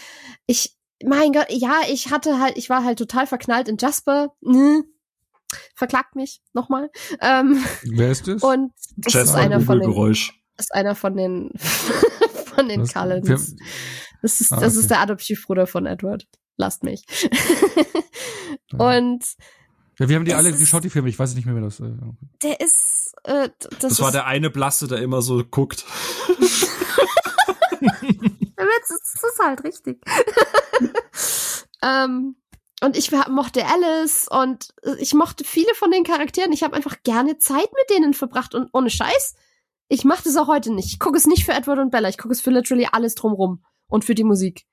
[0.46, 4.34] ich, mein Gott, ja, ich hatte halt, ich war halt total verknallt in Jasper.
[4.44, 4.84] Hm.
[5.74, 6.90] Verklagt mich nochmal.
[7.20, 8.42] Ähm, Wer ist das?
[8.42, 10.32] Und das ist einer von den, Geräusch.
[10.58, 11.52] ist einer von den
[12.54, 13.56] von den Cullens.
[14.22, 16.26] Das ist, ah, das ist der Adoptivbruder von Edward.
[16.56, 17.04] Lasst mich.
[18.72, 19.24] und
[19.98, 21.08] ja, wir haben die alle geschaut, die Filme.
[21.08, 21.80] Ich weiß nicht mehr, wer das.
[21.80, 21.92] Äh,
[22.42, 23.14] der ist.
[23.24, 25.84] Äh, das, das ist, war der eine Blasse, der immer so guckt.
[28.56, 30.00] das ist halt richtig.
[31.82, 32.36] ähm,
[32.82, 36.52] und ich mochte Alice und ich mochte viele von den Charakteren.
[36.52, 39.34] Ich habe einfach gerne Zeit mit denen verbracht und ohne Scheiß.
[39.88, 40.92] Ich mache das auch heute nicht.
[40.92, 42.08] Ich gucke es nicht für Edward und Bella.
[42.08, 44.66] Ich gucke es für literally alles drumrum und für die Musik.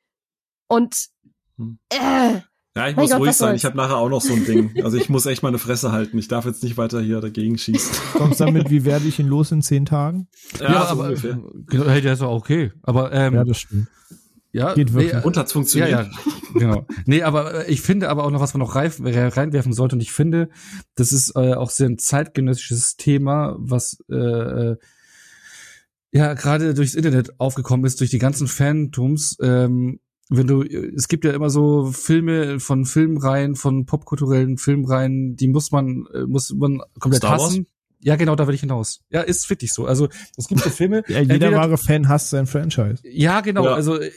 [0.67, 1.09] Und
[1.57, 1.79] hm.
[1.89, 2.41] äh,
[2.76, 3.55] Ja, ich muss Gott, ruhig sein.
[3.55, 4.84] Ich habe nachher auch noch so ein Ding.
[4.84, 6.17] Also ich muss echt meine Fresse halten.
[6.17, 7.95] Ich darf jetzt nicht weiter hier dagegen schießen.
[8.13, 10.28] Kommst damit, wie werde ich ihn los in zehn Tagen?
[10.59, 11.39] Ja, ja so aber ungefähr.
[11.67, 12.71] Genau, hey, der ist auch okay.
[12.82, 13.88] Aber ähm, ja, das stimmt.
[14.53, 15.13] Ja, geht wirklich.
[15.13, 15.89] Nee, und hat's funktioniert.
[15.89, 16.09] Ja, ja,
[16.53, 16.88] genau.
[17.05, 19.95] Nee, aber äh, ich finde aber auch noch, was man noch reif, reinwerfen sollte.
[19.95, 20.49] Und ich finde,
[20.95, 24.78] das ist äh, auch sehr ein zeitgenössisches Thema, was äh, äh
[26.11, 29.38] ja gerade durchs Internet aufgekommen ist, durch die ganzen Phantoms.
[29.41, 29.99] Ähm,
[30.30, 35.71] wenn du, es gibt ja immer so Filme von Filmreihen, von popkulturellen Filmreihen, die muss
[35.71, 37.57] man, äh, muss man komplett Star hassen.
[37.57, 37.67] Wars?
[37.99, 39.01] Ja, genau, da will ich hinaus.
[39.09, 39.86] Ja, ist wirklich so.
[39.86, 41.03] Also es gibt so Filme.
[41.07, 43.01] ja, jeder entweder, wahre Fan hasst sein Franchise.
[43.03, 43.65] Ja, genau.
[43.65, 43.76] Ja.
[43.76, 44.11] Also äh,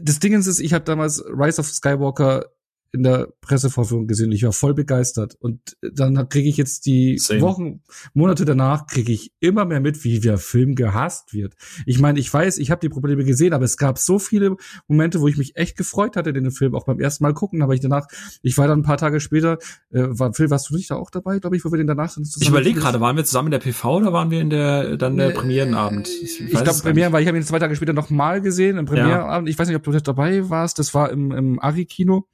[0.00, 2.46] das Ding ist, ich habe damals Rise of Skywalker
[2.92, 4.32] in der Pressevorführung gesehen.
[4.32, 5.34] Ich war voll begeistert.
[5.40, 7.40] Und dann kriege ich jetzt die Same.
[7.40, 7.82] Wochen,
[8.12, 11.54] Monate danach kriege ich immer mehr mit, wie der Film gehasst wird.
[11.86, 14.56] Ich meine, ich weiß, ich habe die Probleme gesehen, aber es gab so viele
[14.88, 17.62] Momente, wo ich mich echt gefreut hatte, den Film auch beim ersten Mal gucken.
[17.62, 18.06] Aber ich danach,
[18.42, 19.58] ich war dann ein paar Tage später,
[19.90, 22.10] äh, war, Phil, warst du nicht da auch dabei, glaube ich, wo wir den danach
[22.10, 24.98] zusammen Ich überlege gerade, waren wir zusammen in der PV oder waren wir in der
[24.98, 26.08] dann der äh, Premierenabend?
[26.08, 28.84] Ich, ich glaube Premieren, weil ich habe ihn zwei Tage später noch mal gesehen im
[28.84, 29.48] Premierenabend.
[29.48, 29.50] Ja.
[29.50, 30.78] Ich weiß nicht, ob du dabei warst.
[30.78, 32.26] Das war im, im Ari-Kino.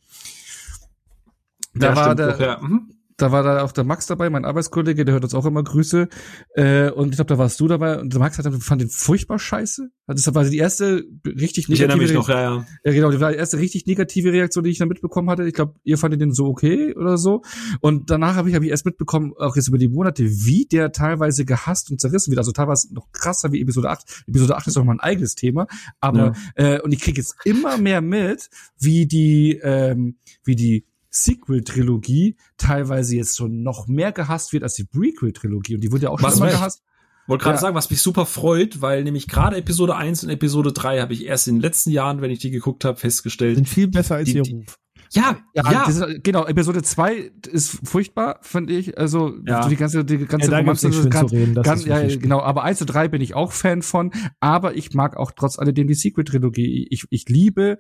[1.79, 2.59] Da ja, war der, auch, ja.
[2.61, 2.91] mhm.
[3.17, 6.09] da war da auch der Max dabei, mein Arbeitskollege, der hört uns auch immer Grüße.
[6.55, 7.99] Äh, und ich glaube, da warst du dabei.
[7.99, 9.91] Und der Max hat dann fand den furchtbar scheiße.
[10.07, 12.05] Das war die erste richtig ich negative.
[12.05, 12.67] Ich mich noch, ja, ja.
[12.83, 15.47] Ja, genau, die war die erste richtig negative Reaktion, die ich da mitbekommen hatte.
[15.47, 17.43] Ich glaube, ihr fandet den so okay oder so.
[17.81, 20.93] Und danach habe ich, hab ich erst mitbekommen, auch jetzt über die Monate, wie der
[20.93, 22.39] teilweise gehasst und zerrissen wird.
[22.39, 24.25] Also teilweise noch krasser wie Episode 8.
[24.29, 25.67] Episode 8 ist noch mal ein eigenes Thema.
[26.01, 26.77] Aber ja.
[26.77, 28.49] äh, und ich kriege jetzt immer mehr mit,
[28.79, 34.85] wie die, ähm, wie die Sequel-Trilogie teilweise jetzt schon noch mehr gehasst wird als die
[34.85, 35.75] Prequel-Trilogie.
[35.77, 36.83] Und die wurde ja auch schon immer gehasst.
[37.27, 37.61] Wollte gerade ja.
[37.61, 41.27] sagen, was mich super freut, weil nämlich gerade Episode 1 und Episode 3 habe ich
[41.27, 43.57] erst in den letzten Jahren, wenn ich die geguckt habe, festgestellt.
[43.57, 44.79] Sind viel besser als die, ihr Ruf.
[45.13, 45.85] Ja, ja, ja.
[45.85, 46.47] Ist, genau.
[46.47, 48.99] Episode 2 ist furchtbar, finde ich.
[48.99, 49.69] Also ja.
[49.69, 52.41] die ganze, die ganze ja, Romanze, nicht kann, reden, kann, ja, genau.
[52.41, 54.11] Aber 1 und 3 bin ich auch Fan von.
[54.41, 56.89] Aber ich mag auch trotz alledem die Secret-Trilogie.
[56.91, 57.79] Ich, ich liebe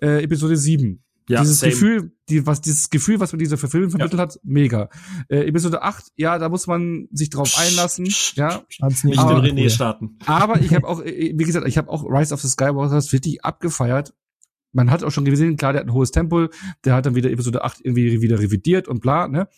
[0.00, 1.02] äh, Episode 7.
[1.28, 1.72] Ja, dieses same.
[1.72, 4.22] Gefühl, die, was, dieses Gefühl, was mir diese Verfilmung vermittelt ja.
[4.22, 4.88] hat, mega.
[5.28, 8.06] Äh, Episode 8, ja, da muss man sich drauf einlassen.
[8.34, 8.62] ja.
[9.04, 10.18] Nicht aber, den René starten.
[10.26, 13.44] Aber ich habe auch, äh, wie gesagt, ich habe auch Rise of the Skywalkers richtig
[13.44, 14.14] abgefeiert.
[14.72, 16.48] Man hat auch schon gesehen, klar, der hat ein hohes Tempo,
[16.84, 19.48] der hat dann wieder Episode 8 irgendwie wieder revidiert und bla, ne?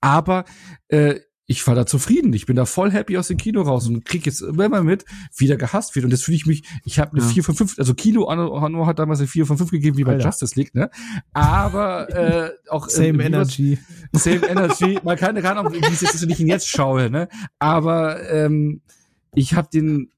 [0.00, 0.44] Aber
[0.88, 1.20] äh,
[1.50, 2.34] ich war da zufrieden.
[2.34, 5.46] Ich bin da voll happy aus dem Kino raus und krieg jetzt immer mit, wie
[5.46, 6.04] der gehasst wird.
[6.04, 7.26] Und das fühle ich mich, ich habe eine ja.
[7.26, 10.12] 4 von 5, also Kino Hanno hat damals eine 4 von 5 gegeben, wie bei
[10.12, 10.26] Alter.
[10.26, 10.90] Justice League, ne?
[11.32, 13.78] Aber äh, auch Same äh, Energy.
[14.12, 14.98] Same Energy.
[15.02, 17.28] Man kann keine Ahnung, wie es jetzt ist, wenn ich ihn jetzt schaue, ne?
[17.58, 18.82] Aber ähm,
[19.34, 20.10] ich habe den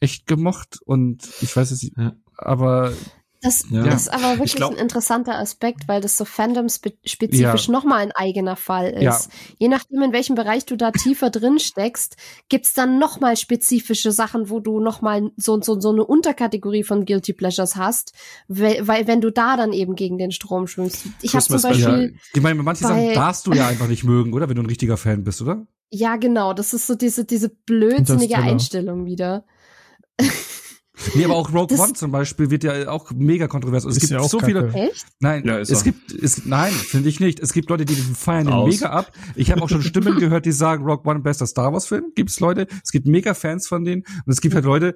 [0.00, 2.14] echt gemocht und ich weiß es, ja.
[2.38, 2.94] aber
[3.40, 3.86] das ja.
[3.86, 7.72] ist aber wirklich glaub, ein interessanter Aspekt, weil das so Fandom-spezifisch ja.
[7.72, 9.02] nochmal ein eigener Fall ist.
[9.02, 9.18] Ja.
[9.58, 12.16] Je nachdem, in welchem Bereich du da tiefer drin steckst,
[12.48, 17.32] gibt's dann nochmal spezifische Sachen, wo du nochmal so, so, so eine Unterkategorie von Guilty
[17.32, 18.12] Pleasures hast,
[18.48, 21.06] weil, weil wenn du da dann eben gegen den Strom schwimmst.
[21.22, 22.12] Ich habe zum Beispiel.
[22.14, 22.20] Ja.
[22.34, 24.48] Ich meine, manche Sachen darfst du ja einfach nicht mögen, oder?
[24.48, 25.66] Wenn du ein richtiger Fan bist, oder?
[25.90, 26.52] Ja, genau.
[26.54, 29.44] Das ist so diese, diese blödsinnige Einstellung wieder.
[31.14, 33.84] Nee, aber auch Rogue das One zum Beispiel wird ja auch mega kontrovers.
[33.84, 34.70] Es gibt ja so Kacke.
[34.70, 34.72] viele.
[34.72, 35.06] Echt?
[35.20, 37.40] Nein, ja, es gibt, es, nein, finde ich nicht.
[37.40, 39.12] Es gibt Leute, die feiern den mega ab.
[39.36, 42.12] Ich habe auch schon Stimmen gehört, die sagen, Rogue One bester Star Wars Film.
[42.14, 42.66] Gibt es Leute.
[42.82, 44.02] Es gibt mega Fans von denen.
[44.02, 44.94] Und es gibt halt Leute,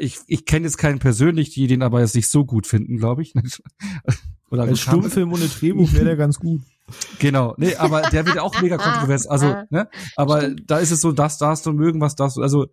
[0.00, 3.22] ich, ich kenne jetzt keinen persönlich, die den aber jetzt nicht so gut finden, glaube
[3.22, 3.34] ich.
[4.50, 6.62] Oder Als Stummfilm ohne Drehbuch wäre der ganz gut.
[7.18, 9.26] Genau, nee, aber der wird auch mega kontrovers.
[9.26, 9.88] Also, ne?
[10.14, 10.70] Aber Stimmt.
[10.70, 12.42] da ist es so, das darfst du mögen, was darfst du.
[12.42, 12.66] Also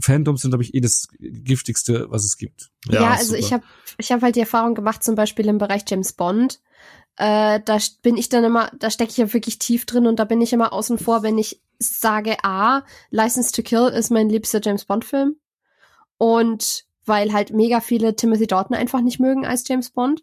[0.00, 2.70] Fandoms sind, glaube ich, eh das giftigste, was es gibt.
[2.86, 3.38] Ja, ja also super.
[3.38, 3.64] ich habe
[3.98, 6.60] ich hab halt die Erfahrung gemacht, zum Beispiel im Bereich James Bond.
[7.16, 10.24] Äh, da bin ich dann immer, da stecke ich ja wirklich tief drin und da
[10.24, 14.60] bin ich immer außen vor, wenn ich sage, A, License to Kill ist mein liebster
[14.62, 15.36] James Bond-Film.
[16.18, 20.22] Und weil halt mega viele Timothy Dalton einfach nicht mögen als James Bond.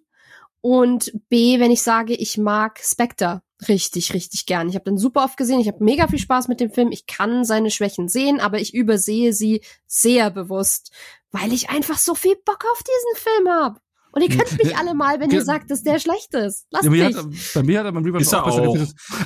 [0.62, 4.70] Und B, wenn ich sage, ich mag Spectre richtig, richtig gern.
[4.70, 6.92] Ich habe den super oft gesehen, ich habe mega viel Spaß mit dem Film.
[6.92, 10.92] Ich kann seine Schwächen sehen, aber ich übersehe sie sehr bewusst,
[11.32, 13.80] weil ich einfach so viel Bock auf diesen Film habe.
[14.18, 16.66] Und ihr könnt mich alle mal, wenn ihr sagt, dass der schlecht ist.
[16.72, 17.04] Lasst ja, mich.
[17.04, 18.78] Hat, bei mir hat er beim Rewatch auch, auch.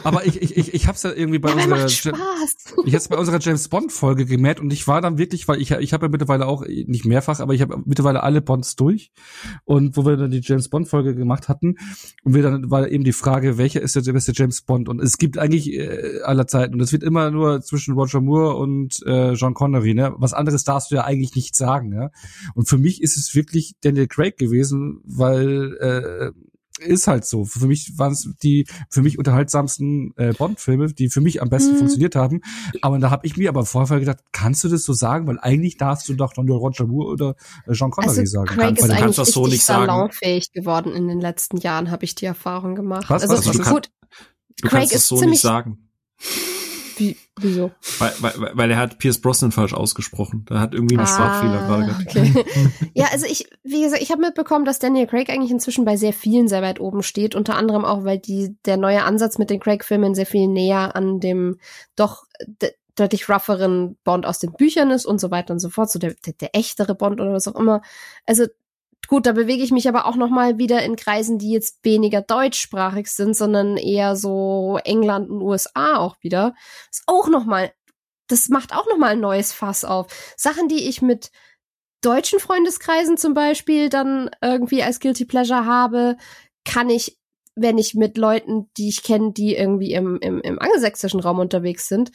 [0.04, 1.86] Aber ich, ich, ich, ich hab's ja irgendwie bei ja, unserer,
[2.86, 5.72] ich hab's bei unserer James Bond Folge gemerkt und ich war dann wirklich, weil ich,
[5.72, 9.14] ich habe ja mittlerweile auch, nicht mehrfach, aber ich habe mittlerweile alle Bonds durch.
[9.64, 11.76] Und wo wir dann die James Bond Folge gemacht hatten
[12.26, 14.90] und wir dann war eben die Frage, welcher ist der beste James Bond?
[14.90, 18.58] Und es gibt eigentlich äh, aller Zeiten und es wird immer nur zwischen Roger Moore
[18.58, 20.14] und äh, John Connery, ne?
[20.18, 22.10] Was anderes darfst du ja eigentlich nicht sagen, ja?
[22.56, 26.32] Und für mich ist es wirklich Daniel Craig gewesen, weil äh,
[26.82, 27.46] ist halt so.
[27.46, 31.74] Für mich waren es die für mich unterhaltsamsten äh, Bond-Filme, die für mich am besten
[31.74, 31.78] mhm.
[31.80, 32.42] funktioniert haben.
[32.82, 35.28] Aber da habe ich mir aber vorher gedacht, kannst du das so sagen?
[35.28, 38.48] Weil eigentlich darfst du doch nur Roger Moore oder äh, Sean Connery also, sagen.
[38.48, 42.26] Craig ist eigentlich das so nicht salonfähig geworden in den letzten Jahren, habe ich die
[42.26, 43.10] Erfahrung gemacht.
[43.10, 43.24] Was?
[43.24, 43.82] Also, also du, kann,
[44.62, 45.90] du Craig kannst das so nicht sagen.
[46.98, 47.72] Wie, wieso?
[48.00, 50.46] Weil, weil, weil er hat Pierce Brosnan falsch ausgesprochen.
[50.48, 52.46] Da hat irgendwie einen ah, Sprachfehler gerade okay.
[52.94, 56.14] ja, also ich, wie gesagt, ich habe mitbekommen, dass Daniel Craig eigentlich inzwischen bei sehr
[56.14, 57.36] vielen sehr weit oben steht.
[57.36, 61.20] Unter anderem auch, weil die, der neue Ansatz mit den Craig-Filmen sehr viel näher an
[61.20, 61.58] dem
[61.96, 62.26] doch
[62.96, 65.90] deutlich rougheren Bond aus den Büchern ist und so weiter und so fort.
[65.90, 67.82] So der, der, der echtere Bond oder was auch immer.
[68.26, 68.46] Also
[69.12, 72.22] Gut, da bewege ich mich aber auch noch mal wieder in Kreisen, die jetzt weniger
[72.22, 76.56] deutschsprachig sind, sondern eher so England und USA auch wieder.
[76.90, 77.74] ist auch noch mal,
[78.30, 80.08] das macht auch noch mal ein neues Fass auf.
[80.38, 81.30] Sachen, die ich mit
[82.02, 86.16] deutschen Freundeskreisen zum Beispiel dann irgendwie als Guilty Pleasure habe,
[86.64, 87.20] kann ich,
[87.56, 91.90] wenn ich mit Leuten, die ich kenne, die irgendwie im, im, im angelsächsischen Raum unterwegs
[91.90, 92.12] sind,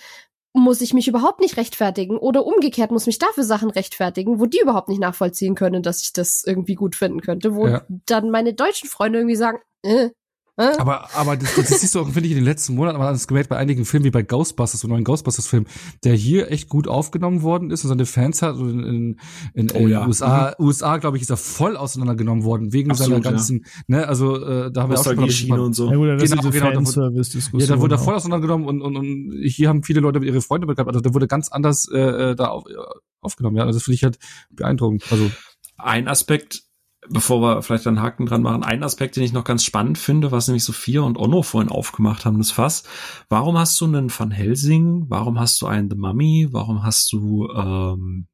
[0.57, 4.61] muss ich mich überhaupt nicht rechtfertigen oder umgekehrt muss mich dafür Sachen rechtfertigen, wo die
[4.61, 7.85] überhaupt nicht nachvollziehen können, dass ich das irgendwie gut finden könnte, wo ja.
[8.07, 10.11] dann meine deutschen Freunde irgendwie sagen, äh,
[10.57, 13.15] aber, aber das, das siehst du auch, finde ich, in den letzten Monaten, man hat
[13.15, 15.67] es gemerkt bei einigen Filmen, wie bei Ghostbusters, so neuen Ghostbusters-Film,
[16.03, 19.21] der hier echt gut aufgenommen worden ist und seine Fans hat in, in,
[19.55, 20.07] in, oh, in ja.
[20.07, 20.67] USA, mhm.
[20.67, 23.99] USA, glaube ich, ist er voll auseinandergenommen worden, wegen Absolut, seiner ganzen, ja.
[23.99, 25.91] ne, also äh, da haben wir auch schon mal und so.
[25.91, 29.43] Ja, gut, das genau, genau, da, ja, da wurde er voll auseinandergenommen und, und, und
[29.45, 32.47] hier haben viele Leute ihre Freunde bekannt, also da wurde ganz anders äh, äh da
[32.47, 32.65] auf,
[33.21, 34.19] aufgenommen, ja, also das finde ich halt
[34.51, 35.05] beeindruckend.
[35.11, 35.31] Also
[35.77, 36.66] ein Aspekt,
[37.11, 40.33] bevor wir vielleicht einen Haken dran machen, ein Aspekt, den ich noch ganz spannend finde,
[40.33, 42.85] was nämlich Sophia und Onno vorhin aufgemacht haben, das Fass.
[43.29, 45.07] Warum hast du einen Van Helsing?
[45.09, 46.49] Warum hast du einen The Mummy?
[46.51, 48.27] Warum hast du ähm,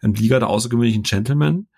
[0.00, 1.68] einen Liga der außergewöhnlichen Gentlemen?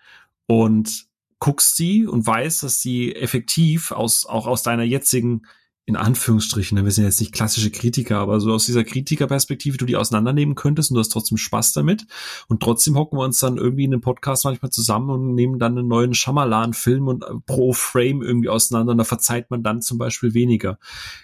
[0.47, 1.07] Und
[1.39, 5.43] guckst die und weißt, dass sie effektiv aus, auch aus deiner jetzigen
[5.89, 9.87] in Anführungsstrichen, ne, wir sind jetzt nicht klassische Kritiker, aber so aus dieser Kritikerperspektive du
[9.87, 12.05] die auseinandernehmen könntest und du hast trotzdem Spaß damit.
[12.47, 15.79] Und trotzdem hocken wir uns dann irgendwie in einem Podcast manchmal zusammen und nehmen dann
[15.79, 19.97] einen neuen Schamalan-Film und äh, pro Frame irgendwie auseinander und da verzeiht man dann zum
[19.97, 20.77] Beispiel weniger.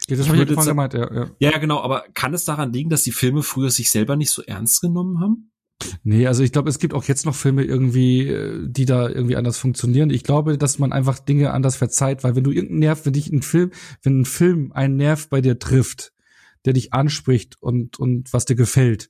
[0.09, 1.27] Ja, das habe ich jetzt gemeint, ja, ja.
[1.37, 4.41] Ja, genau, aber kann es daran liegen, dass die Filme früher sich selber nicht so
[4.41, 5.51] ernst genommen haben?
[6.03, 9.35] Nee, also ich glaube, es gibt auch jetzt noch Filme irgendwie, äh, die da irgendwie
[9.35, 10.09] anders funktionieren.
[10.09, 13.31] Ich glaube, dass man einfach Dinge anders verzeiht, weil wenn du irgendeinen Nerv, wenn dich
[13.31, 13.71] ein Film,
[14.01, 16.13] wenn ein Film einen Nerv bei dir trifft,
[16.63, 19.09] der dich anspricht und, und was dir gefällt,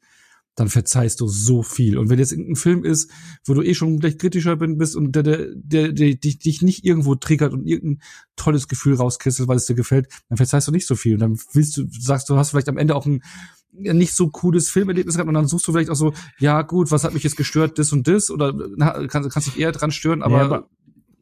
[0.55, 1.97] dann verzeihst du so viel.
[1.97, 3.11] Und wenn jetzt irgendein Film ist,
[3.43, 6.85] wo du eh schon vielleicht kritischer bist und der, der, der, der dich, dich nicht
[6.85, 8.01] irgendwo triggert und irgendein
[8.35, 11.15] tolles Gefühl rauskriegst, weil es dir gefällt, dann verzeihst du nicht so viel.
[11.15, 13.21] Und dann willst du, sagst du, hast vielleicht am Ende auch ein,
[13.77, 17.03] nicht so cooles Filmerlebnis gehabt und dann suchst du vielleicht auch so, ja gut, was
[17.03, 20.23] hat mich jetzt gestört, das und das oder na, kannst, kannst dich eher dran stören,
[20.23, 20.69] aber, ja, aber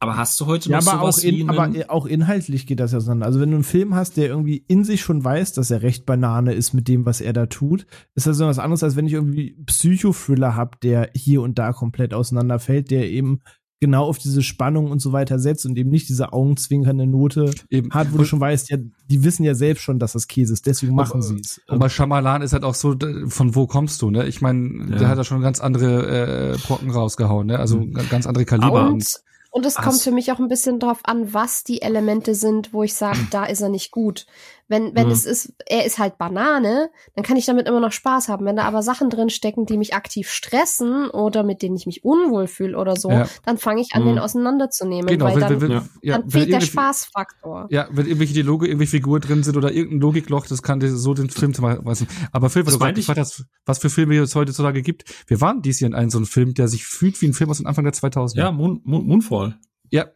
[0.04, 2.92] aber hast du heute ja, noch aber sowas auch in, aber auch inhaltlich geht das
[2.92, 3.26] ja auseinander.
[3.26, 6.06] Also wenn du einen Film hast, der irgendwie in sich schon weiß, dass er recht
[6.06, 7.86] Banane ist mit dem, was er da tut,
[8.16, 11.74] ist das so was anderes, als wenn ich irgendwie Psychothriller hab, der hier und da
[11.74, 13.42] komplett auseinanderfällt, der eben
[13.84, 17.92] genau auf diese Spannung und so weiter setzt und eben nicht diese augenzwinkernde Note eben.
[17.92, 18.78] hat, wo du schon weißt, ja,
[19.10, 21.60] die wissen ja selbst schon, dass das Käse ist, deswegen machen sie es.
[21.68, 22.96] Und bei Shyamalan ist halt auch so,
[23.28, 24.26] von wo kommst du, ne?
[24.26, 25.00] Ich meine, ja.
[25.00, 27.60] der hat da schon ganz andere äh, Brocken rausgehauen, ne?
[27.60, 27.92] Also mhm.
[28.10, 28.88] ganz andere Kaliber.
[28.88, 29.24] Und, und
[29.66, 32.96] es kommt für mich auch ein bisschen drauf an, was die Elemente sind, wo ich
[32.96, 34.26] sage, da ist er nicht gut.
[34.68, 35.12] Wenn, wenn mhm.
[35.12, 38.46] es ist, er ist halt Banane, dann kann ich damit immer noch Spaß haben.
[38.46, 42.04] Wenn da aber Sachen drin stecken, die mich aktiv stressen oder mit denen ich mich
[42.04, 43.28] unwohl fühle oder so, ja.
[43.46, 44.08] dann fange ich an, mhm.
[44.08, 45.08] den auseinanderzunehmen.
[45.08, 47.68] Genau, weil wenn, dann, wenn, wenn, ja, dann fehlt der Spaßfaktor.
[47.70, 51.30] Ja, wenn irgendwelche Dialoge, irgendwelche Figuren drin sind oder irgendein Logikloch, das kann so den
[51.30, 52.08] Film zerreißen.
[52.32, 55.62] Aber Phil, was, du ich gefragt hast, was für Filme es heutzutage gibt, wir waren
[55.62, 57.68] dies Jahr in einem so einem Film, der sich fühlt wie ein Film aus dem
[57.68, 58.38] Anfang der 2000er.
[58.38, 59.58] Ja, Moon, Moon, Moonfall.
[59.90, 60.08] Ja.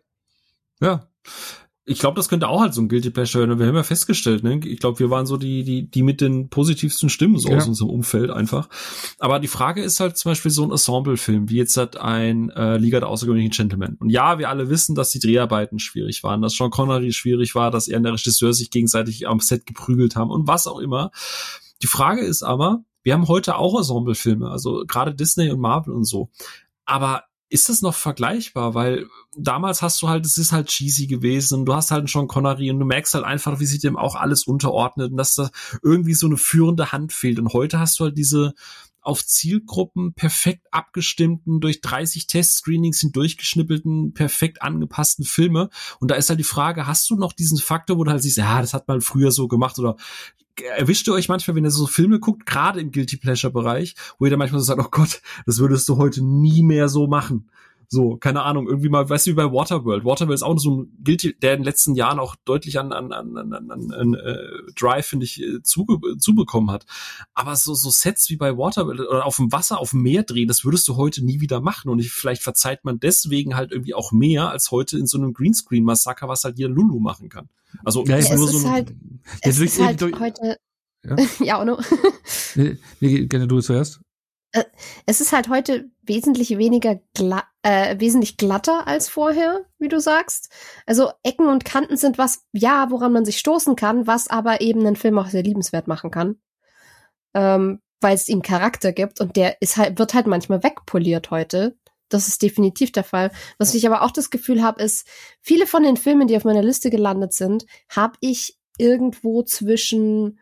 [0.80, 1.08] Ja
[1.90, 3.60] ich glaube, das könnte auch halt so ein Guilty Pleasure werden.
[3.60, 4.60] Wir haben ja festgestellt, ne?
[4.66, 7.58] Ich glaube, wir waren so die, die, die mit den positivsten Stimmen so ja.
[7.58, 8.68] aus unserem Umfeld einfach.
[9.20, 12.76] Aber die Frage ist halt zum Beispiel so ein Ensemble-Film, wie jetzt halt ein äh,
[12.76, 13.96] Liga der außergewöhnlichen Gentlemen.
[14.02, 17.72] Und ja, wir alle wissen, dass die Dreharbeiten schwierig waren, dass Sean Connery schwierig war,
[17.72, 21.12] dass er und der Regisseur sich gegenseitig am Set geprügelt haben und was auch immer.
[21.82, 26.04] Die Frage ist aber, wir haben heute auch Ensemble-Filme, also gerade Disney und Marvel und
[26.04, 26.32] so.
[26.84, 28.74] Aber ist das noch vergleichbar?
[28.74, 32.70] Weil damals hast du halt, es ist halt cheesy gewesen du hast halt schon Connery
[32.72, 35.50] und du merkst halt einfach, wie sich dem auch alles unterordnet und dass da
[35.82, 37.40] irgendwie so eine führende Hand fehlt.
[37.40, 38.54] Und heute hast du halt diese
[39.08, 45.70] auf Zielgruppen perfekt abgestimmten, durch 30 Testscreenings hindurchgeschnippelten, perfekt angepassten Filme.
[46.02, 48.38] Und da ist halt die Frage, hast du noch diesen Faktor, wo du halt siehst,
[48.38, 49.96] ja, das hat man früher so gemacht oder
[50.76, 54.26] erwischt ihr euch manchmal, wenn ihr so Filme guckt, gerade im Guilty Pleasure Bereich, wo
[54.26, 57.50] ihr dann manchmal so sagt, oh Gott, das würdest du heute nie mehr so machen.
[57.90, 60.04] So, keine Ahnung, irgendwie mal, weißt du, wie bei Waterworld.
[60.04, 63.14] Waterworld ist auch so ein Guilty, der in den letzten Jahren auch deutlich an, an,
[63.14, 64.38] an, an, an, an äh,
[64.76, 66.86] Drive, finde ich, äh, zuge zubekommen hat.
[67.34, 70.50] Aber so, so Sets wie bei Waterworld oder auf dem Wasser, auf dem Meer drehen,
[70.50, 71.90] das würdest du heute nie wieder machen.
[71.90, 75.34] Und ich, vielleicht verzeiht man deswegen halt irgendwie auch mehr als heute in so einem
[75.34, 77.48] Greenscreen-Massaker, was halt jeder Lulu machen kann.
[77.86, 78.96] Also, ja, ist nur so ein, halt,
[79.42, 80.58] es ist halt heute,
[81.06, 81.80] ja, ja Ono.
[82.56, 84.02] nee, nee, gerne du zuerst.
[84.52, 84.64] Äh,
[85.06, 90.52] es ist halt heute wesentlich weniger glatt, äh, wesentlich glatter als vorher, wie du sagst.
[90.86, 94.86] Also Ecken und Kanten sind was, ja, woran man sich stoßen kann, was aber eben
[94.86, 96.38] einen Film auch sehr liebenswert machen kann.
[97.34, 101.78] Ähm, weil es ihm Charakter gibt und der ist halt, wird halt manchmal wegpoliert heute.
[102.10, 103.32] Das ist definitiv der Fall.
[103.58, 105.08] Was ich aber auch das Gefühl habe, ist,
[105.42, 110.40] viele von den Filmen, die auf meiner Liste gelandet sind, habe ich irgendwo zwischen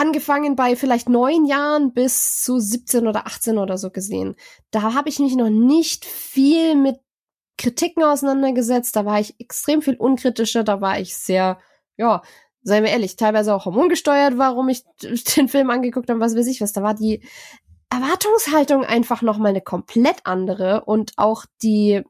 [0.00, 4.34] angefangen bei vielleicht neun Jahren bis zu 17 oder 18 oder so gesehen.
[4.70, 6.96] Da habe ich mich noch nicht viel mit
[7.58, 8.96] Kritiken auseinandergesetzt.
[8.96, 10.64] Da war ich extrem viel unkritischer.
[10.64, 11.58] Da war ich sehr,
[11.98, 12.22] ja,
[12.62, 14.84] seien wir ehrlich, teilweise auch hormongesteuert, warum ich
[15.36, 16.72] den Film angeguckt habe, was weiß ich was.
[16.72, 17.22] Da war die
[17.90, 22.02] Erwartungshaltung einfach noch mal eine komplett andere und auch die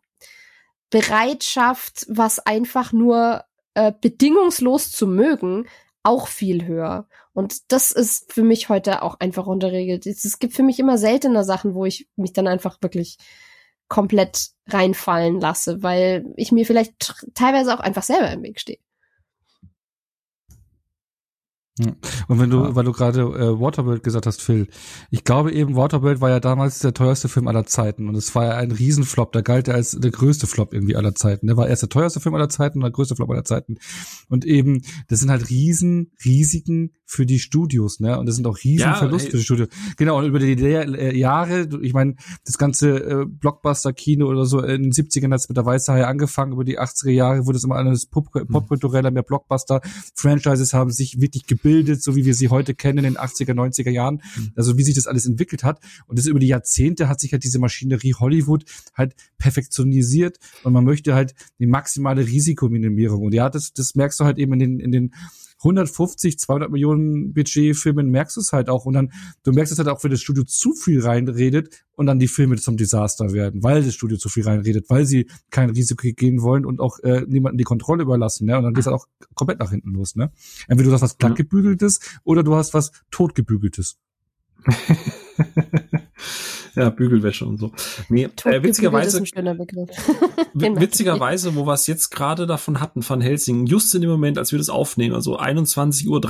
[0.90, 5.66] Bereitschaft, was einfach nur äh, bedingungslos zu mögen,
[6.02, 7.08] auch viel höher.
[7.32, 10.06] Und das ist für mich heute auch einfach unterregelt.
[10.06, 13.18] Es gibt für mich immer seltener Sachen, wo ich mich dann einfach wirklich
[13.88, 18.78] komplett reinfallen lasse, weil ich mir vielleicht teilweise auch einfach selber im Weg stehe.
[22.28, 24.68] Und wenn du, weil du gerade äh, Waterworld gesagt hast, Phil,
[25.10, 28.46] ich glaube eben, Waterworld war ja damals der teuerste Film aller Zeiten und es war
[28.46, 31.46] ja ein Riesenflop, da galt er als der größte Flop irgendwie aller Zeiten.
[31.46, 33.78] Der war erst der teuerste Film aller Zeiten und der größte Flop aller Zeiten.
[34.28, 38.18] Und eben, das sind halt riesen, riesigen für die Studios, ne?
[38.20, 39.68] Und das sind auch riesen ja, für die Studios.
[39.96, 42.14] Genau, und über die äh, Jahre, ich meine,
[42.44, 46.04] das ganze äh, Blockbuster-Kino oder so in den 70ern hat es mit der Weiße Hai
[46.04, 48.46] angefangen, über die 80er Jahre wurde es immer alles pop hm.
[48.46, 53.16] popkultureller, mehr Blockbuster-Franchises haben sich wirklich gebildet, so wie wir sie heute kennen in den
[53.16, 54.22] 80er, 90er Jahren.
[54.36, 54.52] Mhm.
[54.56, 55.80] Also wie sich das alles entwickelt hat.
[56.06, 58.64] Und das über die Jahrzehnte hat sich halt diese Maschinerie Hollywood
[58.94, 63.22] halt perfektionisiert und man möchte halt die maximale Risikominimierung.
[63.24, 65.14] Und ja, das, das merkst du halt eben in den, in den
[65.60, 68.86] 150, 200 Millionen Budget-Filmen merkst du es halt auch.
[68.86, 72.18] Und dann, du merkst es halt auch, wenn das Studio zu viel reinredet und dann
[72.18, 76.08] die Filme zum Desaster werden, weil das Studio zu viel reinredet, weil sie kein Risiko
[76.16, 78.46] gehen wollen und auch äh, niemanden die Kontrolle überlassen.
[78.46, 78.56] Ne?
[78.56, 80.16] Und dann geht es halt auch komplett nach hinten los.
[80.16, 80.32] Ne?
[80.66, 83.98] Entweder du hast was glattgebügeltes oder du hast was totgebügeltes.
[86.74, 87.72] ja, Bügelwäsche und so.
[88.08, 89.20] Nee, äh, witzigerweise,
[90.54, 94.52] witzigerweise, wo wir es jetzt gerade davon hatten, von Helsing, just in dem Moment, als
[94.52, 96.20] wir das aufnehmen, also 21.30 Uhr,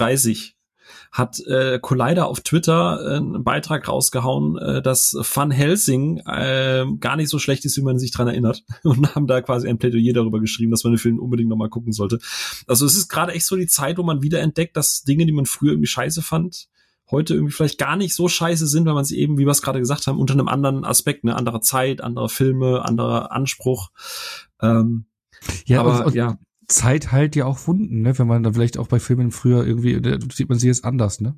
[1.13, 7.17] hat äh, Collider auf Twitter äh, einen Beitrag rausgehauen, äh, dass Van Helsing äh, gar
[7.17, 8.63] nicht so schlecht ist, wie man sich dran erinnert.
[8.85, 11.93] Und haben da quasi ein Plädoyer darüber geschrieben, dass man den Film unbedingt nochmal gucken
[11.93, 12.19] sollte.
[12.67, 15.33] Also es ist gerade echt so die Zeit, wo man wieder entdeckt, dass Dinge, die
[15.33, 16.69] man früher irgendwie scheiße fand,
[17.11, 19.63] heute irgendwie vielleicht gar nicht so scheiße sind, weil man sie eben, wie wir es
[19.63, 23.91] gerade gesagt haben, unter einem anderen Aspekt, eine andere Zeit, andere Filme, anderer Anspruch.
[24.61, 25.07] Ähm,
[25.65, 26.39] ja, aber und, ja.
[26.69, 28.19] Zeit halt ja auch Wunden, ne?
[28.19, 31.21] Wenn man da vielleicht auch bei Filmen früher irgendwie, da sieht man sie jetzt anders,
[31.21, 31.37] ne?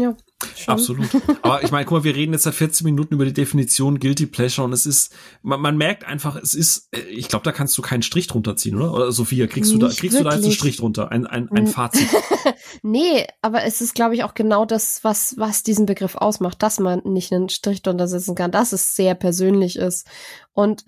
[0.00, 0.16] Ja.
[0.54, 0.74] Schon.
[0.74, 1.08] Absolut.
[1.42, 4.26] Aber ich meine, guck mal, wir reden jetzt seit 14 Minuten über die Definition Guilty
[4.26, 7.76] Pleasure und es ist, man, man merkt einfach, es ist, äh, ich glaube, da kannst
[7.78, 8.92] du keinen Strich drunter ziehen, oder?
[8.92, 10.18] Oder Sophia, kriegst Nicht du da, kriegst wirklich.
[10.18, 12.08] du da jetzt einen Strich drunter, ein, ein, ein Fazit?
[12.82, 16.80] nee, aber es ist, glaube ich, auch genau das, was, was diesen Begriff ausmacht, dass
[16.80, 20.06] man nicht einen Strich drunter setzen kann, dass es sehr persönlich ist.
[20.52, 20.84] Und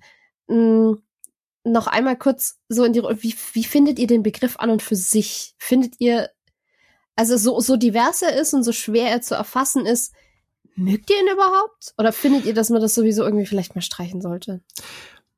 [0.49, 1.03] mh, mm,
[1.65, 4.97] noch einmal kurz so in die, wie, wie findet ihr den Begriff an und für
[4.97, 5.55] sich?
[5.59, 6.31] Findet ihr
[7.19, 10.15] also so, so divers er ist und so schwer er zu erfassen ist,
[10.77, 11.93] mögt ihr ihn überhaupt?
[11.99, 14.63] Oder findet ihr, dass man das sowieso irgendwie vielleicht mal streichen sollte?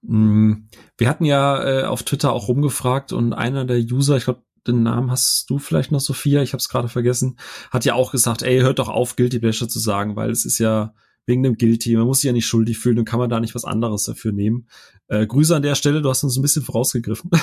[0.02, 0.68] Mm,
[0.98, 4.82] wir hatten ja äh, auf Twitter auch rumgefragt und einer der User, ich glaube, den
[4.82, 7.38] Namen hast du vielleicht noch, Sophia, ich habe es gerade vergessen,
[7.70, 10.58] hat ja auch gesagt, ey, hört doch auf, Guilty Pleasure zu sagen, weil es ist
[10.58, 10.92] ja
[11.24, 13.54] wegen dem Guilty, man muss sich ja nicht schuldig fühlen und kann man da nicht
[13.54, 14.68] was anderes dafür nehmen.
[15.08, 17.30] Äh, Grüße an der Stelle, du hast uns ein bisschen vorausgegriffen.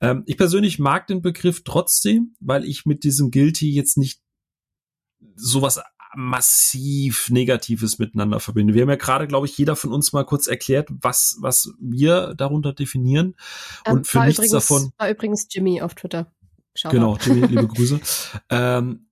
[0.00, 4.20] Ähm, ich persönlich mag den Begriff trotzdem, weil ich mit diesem Guilty jetzt nicht
[5.34, 5.80] sowas
[6.16, 8.74] massiv Negatives miteinander verbinde.
[8.74, 12.34] Wir haben ja gerade, glaube ich, jeder von uns mal kurz erklärt, was, was wir
[12.34, 13.34] darunter definieren.
[13.84, 14.92] Ähm, Und für nichts übrigens, davon.
[14.96, 16.32] War übrigens Jimmy auf Twitter.
[16.74, 17.18] Schau genau.
[17.20, 18.00] Jimmy, liebe Grüße.
[18.50, 19.08] ähm,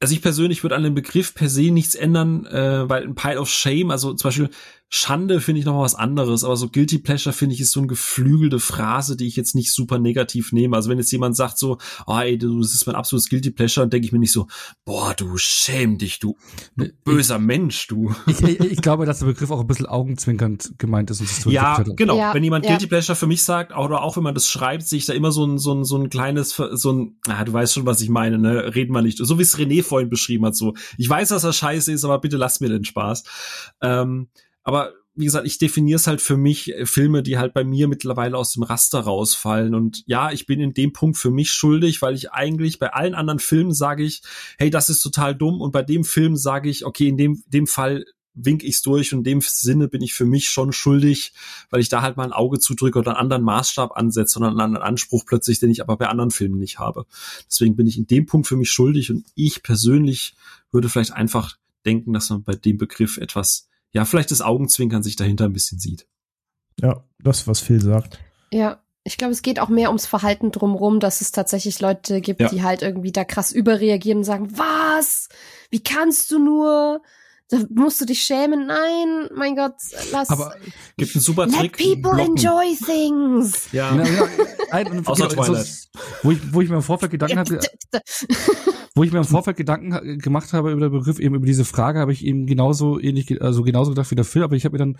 [0.00, 3.40] also ich persönlich würde an dem Begriff per se nichts ändern, äh, weil ein Pile
[3.40, 4.50] of Shame, also zum Beispiel
[4.90, 7.80] Schande finde ich noch mal was anderes, aber so Guilty Pleasure finde ich ist so
[7.80, 10.76] eine geflügelte Phrase, die ich jetzt nicht super negativ nehme.
[10.76, 11.76] Also wenn jetzt jemand sagt so,
[12.06, 14.46] oh, ey, du, das ist mein absolutes Guilty Pleasure, dann denke ich mir nicht so,
[14.86, 16.36] boah, du schäm dich, du,
[16.76, 18.14] du böser ich, Mensch, du.
[18.26, 21.20] Ich, ich, ich, glaube, dass der Begriff auch ein bisschen augenzwinkernd gemeint ist.
[21.20, 22.16] Und so ja, genau.
[22.16, 22.70] Ja, wenn jemand ja.
[22.70, 25.32] Guilty Pleasure für mich sagt, oder auch wenn man das schreibt, sehe ich da immer
[25.32, 28.08] so ein, so ein, so ein kleines, so ein, ah, du weißt schon, was ich
[28.08, 28.74] meine, ne?
[28.74, 29.18] Reden wir nicht.
[29.18, 30.72] So wie es René vorhin beschrieben hat, so.
[30.96, 33.24] Ich weiß, dass das scheiße ist, aber bitte lass mir den Spaß.
[33.82, 34.28] Ähm,
[34.68, 37.88] aber wie gesagt, ich definiere es halt für mich äh, Filme, die halt bei mir
[37.88, 39.74] mittlerweile aus dem Raster rausfallen.
[39.74, 43.14] Und ja, ich bin in dem Punkt für mich schuldig, weil ich eigentlich bei allen
[43.14, 44.20] anderen Filmen sage ich,
[44.58, 45.62] hey, das ist total dumm.
[45.62, 48.04] Und bei dem Film sage ich, okay, in dem, dem Fall
[48.34, 51.32] wink ich's durch und in dem Sinne bin ich für mich schon schuldig,
[51.70, 54.60] weil ich da halt mal ein Auge zudrücke oder einen anderen Maßstab ansetze oder einen
[54.60, 57.06] anderen Anspruch plötzlich, den ich aber bei anderen Filmen nicht habe.
[57.46, 60.34] Deswegen bin ich in dem Punkt für mich schuldig und ich persönlich
[60.70, 61.56] würde vielleicht einfach
[61.86, 65.78] denken, dass man bei dem Begriff etwas ja, vielleicht das Augenzwinkern sich dahinter ein bisschen
[65.78, 66.06] sieht.
[66.80, 68.18] Ja, das, was Phil sagt.
[68.52, 72.40] Ja, ich glaube, es geht auch mehr ums Verhalten drumrum, dass es tatsächlich Leute gibt,
[72.40, 72.48] ja.
[72.48, 75.28] die halt irgendwie da krass überreagieren und sagen, was?
[75.70, 77.02] Wie kannst du nur?
[77.50, 78.66] Da musst du dich schämen.
[78.66, 79.74] Nein, mein Gott,
[80.12, 80.28] lass.
[80.28, 80.54] Aber
[80.98, 81.62] gibt einen super Trick.
[81.62, 82.36] Let people blocken.
[82.36, 83.72] enjoy things.
[83.72, 83.94] Ja.
[83.96, 84.28] ja, ja.
[84.70, 85.66] Ein, Außer Twilight.
[85.66, 87.60] So, wo ich, wo ich mir im Vorfeld Gedanken hatte,
[88.94, 92.00] wo ich mir im Vorfeld Gedanken gemacht habe über den Begriff, eben über diese Frage,
[92.00, 94.80] habe ich eben genauso ähnlich, also genauso gedacht wie der Phil, aber ich habe mir
[94.80, 94.98] dann,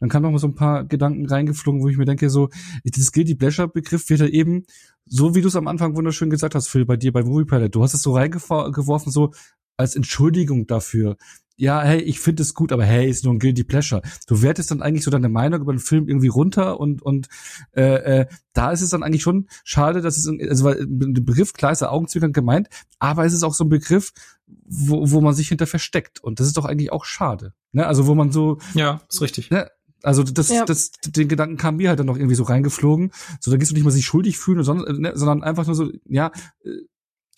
[0.00, 2.48] dann kam noch mal so ein paar Gedanken reingeflogen, wo ich mir denke, so,
[2.82, 4.64] dieses Guilty Pleasure Begriff wird ja eben,
[5.06, 7.74] so wie du es am Anfang wunderschön gesagt hast, Phil, bei dir bei Movie Pilot,
[7.74, 9.30] du hast es so reingeworfen, so
[9.76, 11.16] als Entschuldigung dafür
[11.56, 14.02] ja, hey, ich finde es gut, aber hey, ist nur ein Guilty Pleasure.
[14.26, 17.28] Du wertest dann eigentlich so deine Meinung über den Film irgendwie runter und und
[17.76, 21.52] äh, äh, da ist es dann eigentlich schon schade, dass es also weil der Begriff
[21.52, 24.12] klar ist der Augenzwinkern gemeint, aber es ist auch so ein Begriff,
[24.46, 27.54] wo, wo man sich hinter versteckt und das ist doch eigentlich auch schade.
[27.72, 27.86] Ne?
[27.86, 29.50] Also wo man so ja, ist richtig.
[29.50, 29.68] Ne?
[30.02, 30.64] Also das, ja.
[30.64, 33.10] das, den Gedanken kam mir halt dann noch irgendwie so reingeflogen.
[33.40, 35.90] So, da gehst du nicht mal sich schuldig fühlen, sondern, ne, sondern einfach nur so,
[36.04, 36.30] ja,
[36.62, 36.70] äh,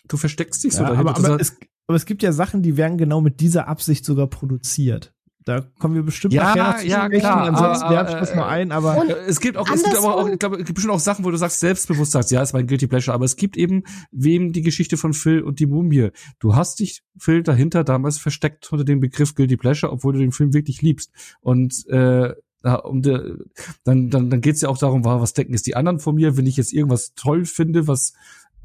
[0.09, 1.17] du versteckst dich ja, so dahinter.
[1.17, 1.57] Aber, aber es,
[1.87, 5.13] aber es gibt ja Sachen, die werden genau mit dieser Absicht sogar produziert.
[5.47, 8.49] Da kommen wir bestimmt ja, nachher noch zu ja, klar, ansonsten werfe ich das mal
[8.49, 10.93] ein, aber und es gibt auch, es gibt aber auch, ich glaube, es gibt bestimmt
[10.93, 13.57] auch Sachen, wo du sagst, selbstbewusst sagst, ja, ist mein Guilty Pleasure, aber es gibt
[13.57, 16.11] eben wem die Geschichte von Phil und die Mumie.
[16.41, 20.33] Du hast dich, Phil, dahinter damals versteckt unter dem Begriff Guilty Pleasure, obwohl du den
[20.33, 21.13] Film wirklich liebst.
[21.41, 22.35] Und äh,
[22.83, 23.37] um de,
[23.85, 26.47] dann, dann, dann geht's ja auch darum, was denken jetzt die anderen von mir, wenn
[26.47, 28.15] ich jetzt irgendwas toll finde, was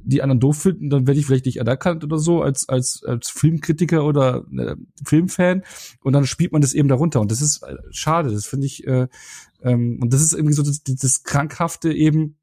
[0.04, 3.30] die anderen doof finden, dann werde ich vielleicht nicht anerkannt oder so als als als
[3.30, 4.76] Filmkritiker oder äh,
[5.06, 5.64] Filmfan.
[6.02, 7.22] Und dann spielt man das eben darunter.
[7.22, 9.08] Und das ist äh, schade, das finde ich äh,
[9.62, 12.38] ähm, und das ist irgendwie so das, das krankhafte eben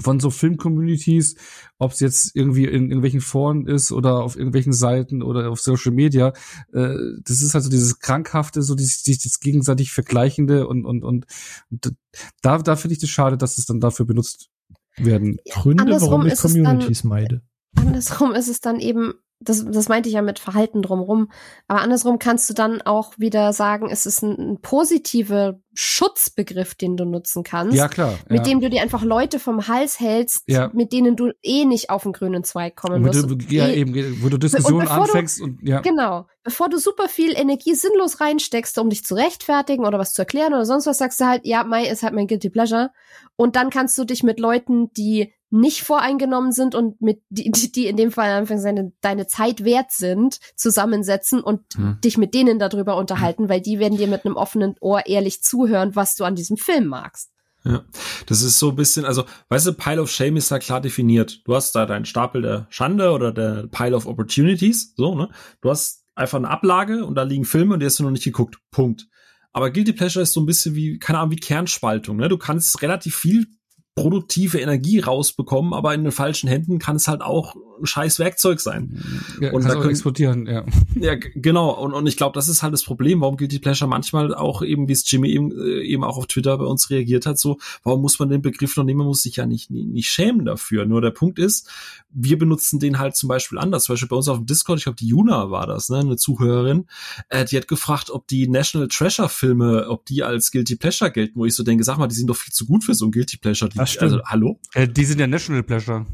[0.00, 1.36] von so Filmcommunities,
[1.78, 5.92] ob es jetzt irgendwie in irgendwelchen Foren ist oder auf irgendwelchen Seiten oder auf Social
[5.92, 6.32] Media,
[6.72, 11.26] äh, das ist also dieses krankhafte, so dieses, dieses gegenseitig vergleichende und und und,
[11.70, 11.94] und
[12.40, 14.50] da da finde ich das schade, dass es dann dafür benutzt
[14.96, 15.38] werden.
[15.50, 17.42] Gründe, warum ich Communities dann, meide.
[17.76, 19.14] Andersrum ist es dann eben
[19.44, 21.30] das, das meinte ich ja mit Verhalten drumrum.
[21.68, 26.96] Aber andersrum kannst du dann auch wieder sagen, es ist ein, ein positiver Schutzbegriff, den
[26.96, 27.76] du nutzen kannst.
[27.76, 28.18] Ja, klar.
[28.28, 28.44] Mit ja.
[28.44, 30.70] dem du dir einfach Leute vom Hals hältst, ja.
[30.74, 33.30] mit denen du eh nicht auf den grünen Zweig kommen wirst.
[33.30, 35.80] Du, ja, eh, eben, wo du Diskussionen anfängst du, und ja.
[35.80, 36.26] Genau.
[36.42, 40.52] Bevor du super viel Energie sinnlos reinsteckst, um dich zu rechtfertigen oder was zu erklären
[40.52, 42.90] oder sonst was, sagst du halt, ja, Mai ist halt mein Guilty Pleasure.
[43.36, 47.86] Und dann kannst du dich mit Leuten, die nicht voreingenommen sind und mit die, die
[47.86, 51.98] in dem Fall Anfang seine, deine Zeit wert sind, zusammensetzen und hm.
[52.02, 55.94] dich mit denen darüber unterhalten, weil die werden dir mit einem offenen Ohr ehrlich zuhören,
[55.94, 57.30] was du an diesem Film magst.
[57.64, 57.84] Ja,
[58.26, 61.42] das ist so ein bisschen, also, weißt du, Pile of Shame ist da klar definiert.
[61.44, 65.28] Du hast da deinen Stapel der Schande oder der Pile of Opportunities, so, ne?
[65.60, 68.24] Du hast einfach eine Ablage und da liegen Filme und die hast du noch nicht
[68.24, 68.58] geguckt.
[68.70, 69.06] Punkt.
[69.52, 72.28] Aber Guilty Pleasure ist so ein bisschen wie, keine Ahnung, wie Kernspaltung, ne?
[72.28, 73.46] Du kannst relativ viel
[73.94, 78.60] produktive Energie rausbekommen, aber in den falschen Händen kann es halt auch ein scheiß Werkzeug
[78.60, 79.02] sein.
[79.40, 80.64] Ja, und da können, exportieren, ja.
[80.94, 81.70] Ja, genau.
[81.70, 84.88] Und, und ich glaube, das ist halt das Problem, warum Guilty Pleasure manchmal auch eben,
[84.88, 88.00] wie es Jimmy eben, äh, eben auch auf Twitter bei uns reagiert hat, so, warum
[88.00, 90.86] muss man den Begriff noch nehmen, man muss sich ja nicht, nicht, nicht schämen dafür.
[90.86, 91.68] Nur der Punkt ist,
[92.10, 93.84] wir benutzen den halt zum Beispiel anders.
[93.84, 96.16] Zum Beispiel bei uns auf dem Discord, ich glaube, die Juna war das, ne, eine
[96.16, 96.86] Zuhörerin,
[97.28, 101.38] äh, die hat gefragt, ob die National Treasure Filme, ob die als Guilty Pleasure gelten,
[101.38, 103.10] wo ich so denke, sag mal, die sind doch viel zu gut für so ein
[103.10, 103.70] Guilty Pleasure.
[103.70, 104.60] Die, Also, hallo?
[104.74, 106.06] Äh, die sind ja National Pleasure.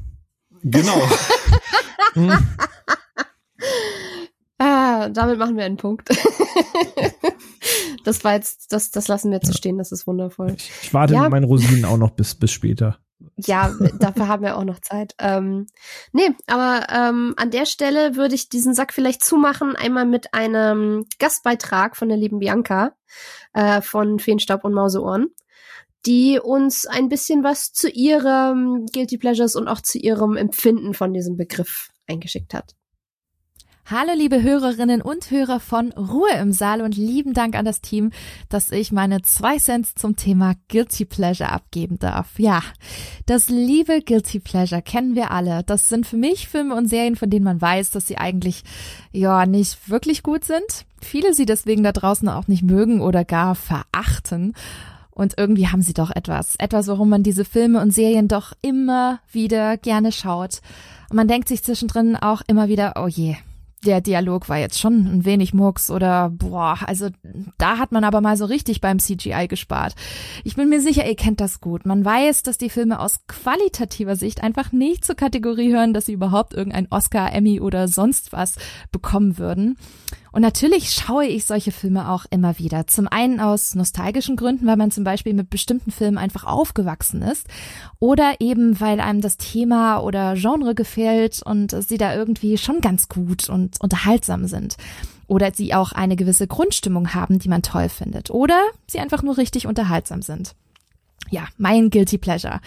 [0.63, 1.01] Genau.
[4.59, 6.09] ah, damit machen wir einen Punkt.
[8.05, 10.55] das war jetzt, das, das lassen wir zu stehen, das ist wundervoll.
[10.57, 11.23] Ich, ich warte ja.
[11.23, 12.99] mit meinen Rosinen auch noch bis, bis später.
[13.37, 15.15] ja, dafür haben wir auch noch Zeit.
[15.19, 15.67] Ähm,
[16.13, 21.07] nee, aber ähm, an der Stelle würde ich diesen Sack vielleicht zumachen, einmal mit einem
[21.19, 22.93] Gastbeitrag von der lieben Bianca
[23.55, 25.29] äh, von Feenstaub und Mauseohren,
[26.07, 31.13] die uns ein bisschen was zu ihrem Guilty Pleasures und auch zu ihrem Empfinden von
[31.13, 32.75] diesem Begriff eingeschickt hat.
[33.91, 38.11] Hallo liebe Hörerinnen und Hörer von Ruhe im Saal und lieben Dank an das Team,
[38.51, 42.39] dass ich meine zwei Cents zum Thema Guilty Pleasure abgeben darf.
[42.39, 42.63] Ja,
[43.25, 45.63] das liebe Guilty Pleasure kennen wir alle.
[45.63, 48.63] Das sind für mich Filme und Serien, von denen man weiß, dass sie eigentlich
[49.11, 50.85] ja nicht wirklich gut sind.
[51.01, 54.53] Viele sie deswegen da draußen auch nicht mögen oder gar verachten.
[55.19, 56.55] Und irgendwie haben sie doch etwas.
[56.59, 60.61] Etwas, warum man diese Filme und Serien doch immer wieder gerne schaut.
[61.11, 63.37] Und man denkt sich zwischendrin auch immer wieder, oh je,
[63.85, 67.09] der Dialog war jetzt schon ein wenig Murks oder boah, also
[67.59, 69.95] da hat man aber mal so richtig beim CGI gespart.
[70.45, 71.87] Ich bin mir sicher, ihr kennt das gut.
[71.87, 76.13] Man weiß, dass die Filme aus qualitativer Sicht einfach nicht zur Kategorie hören, dass sie
[76.13, 78.57] überhaupt irgendein Oscar, Emmy oder sonst was
[78.91, 79.77] bekommen würden.
[80.33, 82.87] Und natürlich schaue ich solche Filme auch immer wieder.
[82.87, 87.47] Zum einen aus nostalgischen Gründen, weil man zum Beispiel mit bestimmten Filmen einfach aufgewachsen ist.
[87.99, 93.09] Oder eben, weil einem das Thema oder Genre gefällt und sie da irgendwie schon ganz
[93.09, 94.77] gut und unterhaltsam sind.
[95.27, 98.31] Oder sie auch eine gewisse Grundstimmung haben, die man toll findet.
[98.31, 100.55] Oder sie einfach nur richtig unterhaltsam sind.
[101.31, 102.61] Ja, mein Guilty Pleasure.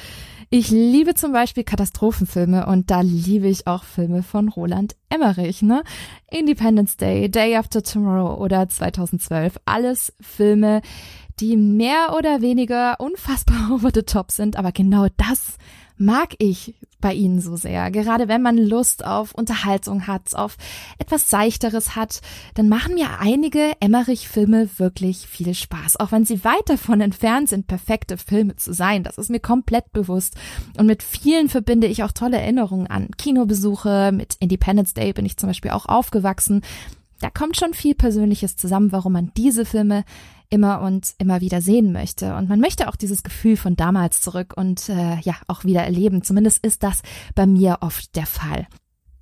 [0.54, 5.82] Ich liebe zum Beispiel Katastrophenfilme und da liebe ich auch Filme von Roland Emmerich, ne?
[6.30, 9.62] Independence Day, Day After Tomorrow oder 2012.
[9.64, 10.82] Alles Filme,
[11.40, 15.56] die mehr oder weniger unfassbar over the top sind, aber genau das
[15.96, 17.92] mag ich bei ihnen so sehr.
[17.92, 20.58] Gerade wenn man Lust auf Unterhaltung hat, auf
[21.00, 22.22] etwas Seichteres hat,
[22.54, 26.00] dann machen mir einige Emmerich-Filme wirklich viel Spaß.
[26.00, 29.04] Auch wenn sie weit davon entfernt sind, perfekte Filme zu sein.
[29.04, 30.36] Das ist mir komplett bewusst.
[30.78, 34.12] Und mit vielen verbinde ich auch tolle Erinnerungen an Kinobesuche.
[34.14, 36.62] Mit Independence Day bin ich zum Beispiel auch aufgewachsen.
[37.22, 40.04] Da kommt schon viel Persönliches zusammen, warum man diese Filme
[40.50, 42.36] immer und immer wieder sehen möchte.
[42.36, 46.24] Und man möchte auch dieses Gefühl von damals zurück und äh, ja auch wieder erleben.
[46.24, 47.02] Zumindest ist das
[47.36, 48.68] bei mir oft der Fall.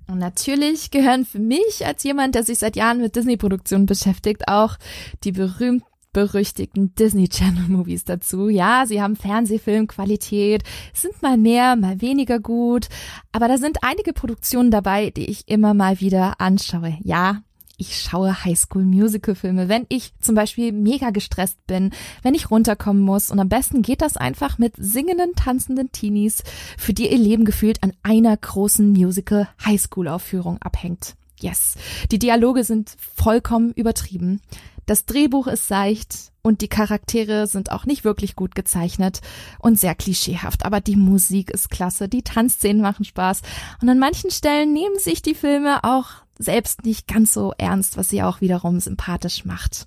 [0.08, 4.76] Und natürlich gehören für mich als jemand, der sich seit Jahren mit Disney-Produktionen beschäftigt, auch
[5.22, 8.48] die berühmt berüchtigten Disney Channel Movies dazu.
[8.48, 12.88] Ja, sie haben Fernsehfilmqualität, sind mal mehr, mal weniger gut,
[13.30, 16.98] aber da sind einige Produktionen dabei, die ich immer mal wieder anschaue.
[17.02, 17.42] Ja,
[17.80, 21.92] ich schaue Highschool-Musical-Filme, wenn ich zum Beispiel mega gestresst bin,
[22.22, 23.30] wenn ich runterkommen muss.
[23.30, 26.42] Und am besten geht das einfach mit singenden, tanzenden Teenies,
[26.76, 31.14] für die ihr Leben gefühlt an einer großen Musical-Highschool-Aufführung abhängt.
[31.40, 31.76] Yes.
[32.10, 34.42] Die Dialoge sind vollkommen übertrieben.
[34.84, 39.20] Das Drehbuch ist seicht und die Charaktere sind auch nicht wirklich gut gezeichnet
[39.58, 40.66] und sehr klischeehaft.
[40.66, 43.40] Aber die Musik ist klasse, die Tanzszenen machen Spaß
[43.80, 48.08] und an manchen Stellen nehmen sich die Filme auch selbst nicht ganz so ernst, was
[48.08, 49.86] sie auch wiederum sympathisch macht.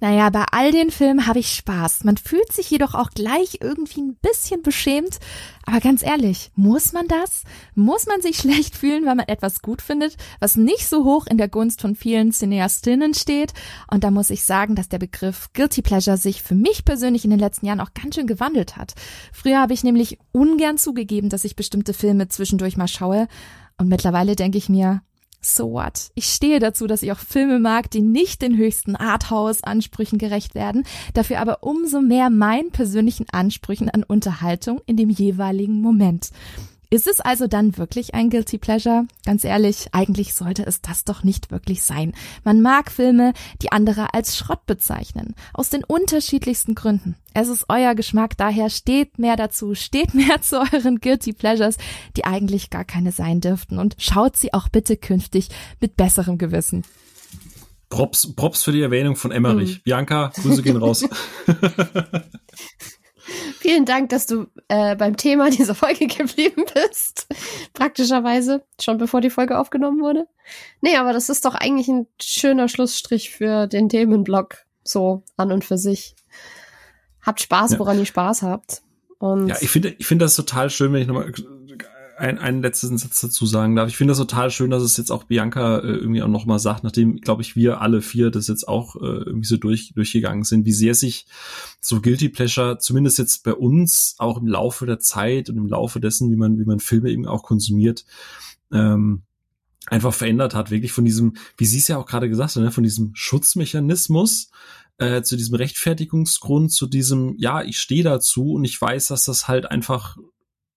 [0.00, 2.04] Naja, bei all den Filmen habe ich Spaß.
[2.04, 5.18] Man fühlt sich jedoch auch gleich irgendwie ein bisschen beschämt.
[5.64, 7.42] Aber ganz ehrlich, muss man das?
[7.74, 11.38] Muss man sich schlecht fühlen, weil man etwas gut findet, was nicht so hoch in
[11.38, 13.52] der Gunst von vielen Cineastinnen steht?
[13.90, 17.30] Und da muss ich sagen, dass der Begriff Guilty Pleasure sich für mich persönlich in
[17.30, 18.94] den letzten Jahren auch ganz schön gewandelt hat.
[19.32, 23.28] Früher habe ich nämlich ungern zugegeben, dass ich bestimmte Filme zwischendurch mal schaue.
[23.76, 25.02] Und mittlerweile denke ich mir,
[25.40, 26.10] so what?
[26.14, 30.84] Ich stehe dazu, dass ich auch Filme mag, die nicht den höchsten Arthouse-Ansprüchen gerecht werden,
[31.14, 36.30] dafür aber umso mehr meinen persönlichen Ansprüchen an Unterhaltung in dem jeweiligen Moment.
[36.90, 39.06] Ist es also dann wirklich ein Guilty Pleasure?
[39.26, 42.14] Ganz ehrlich, eigentlich sollte es das doch nicht wirklich sein.
[42.44, 45.34] Man mag Filme, die andere als Schrott bezeichnen.
[45.52, 47.14] Aus den unterschiedlichsten Gründen.
[47.34, 51.76] Es ist euer Geschmack, daher steht mehr dazu, steht mehr zu euren Guilty Pleasures,
[52.16, 55.50] die eigentlich gar keine sein dürften und schaut sie auch bitte künftig
[55.80, 56.84] mit besserem Gewissen.
[57.90, 59.76] Props, Props für die Erwähnung von Emmerich.
[59.76, 59.82] Mhm.
[59.84, 61.04] Bianca, Grüße gehen raus.
[63.68, 67.26] Vielen Dank, dass du äh, beim Thema dieser Folge geblieben bist.
[67.74, 70.26] Praktischerweise, schon bevor die Folge aufgenommen wurde.
[70.80, 74.64] Nee, aber das ist doch eigentlich ein schöner Schlussstrich für den Themenblock.
[74.84, 76.16] So an und für sich.
[77.20, 78.00] Habt Spaß, woran ja.
[78.00, 78.80] ihr Spaß habt.
[79.18, 81.30] Und ja, ich finde, ich finde das total schön, wenn ich nochmal
[82.18, 83.88] ein, einen letzten Satz dazu sagen darf.
[83.88, 86.84] Ich finde das total schön, dass es jetzt auch Bianca äh, irgendwie auch nochmal sagt,
[86.84, 90.66] nachdem, glaube ich, wir alle vier das jetzt auch äh, irgendwie so durch, durchgegangen sind,
[90.66, 91.26] wie sehr sich
[91.80, 96.00] so Guilty Pleasure, zumindest jetzt bei uns, auch im Laufe der Zeit und im Laufe
[96.00, 98.04] dessen, wie man, wie man Filme eben auch konsumiert,
[98.72, 99.22] ähm,
[99.86, 102.70] einfach verändert hat, wirklich von diesem, wie sie es ja auch gerade gesagt hat, ne,
[102.70, 104.50] von diesem Schutzmechanismus
[104.98, 109.48] äh, zu diesem Rechtfertigungsgrund, zu diesem, ja, ich stehe dazu und ich weiß, dass das
[109.48, 110.16] halt einfach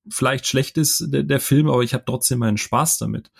[0.09, 3.31] vielleicht schlecht ist, der, der Film, aber ich habe trotzdem meinen Spaß damit.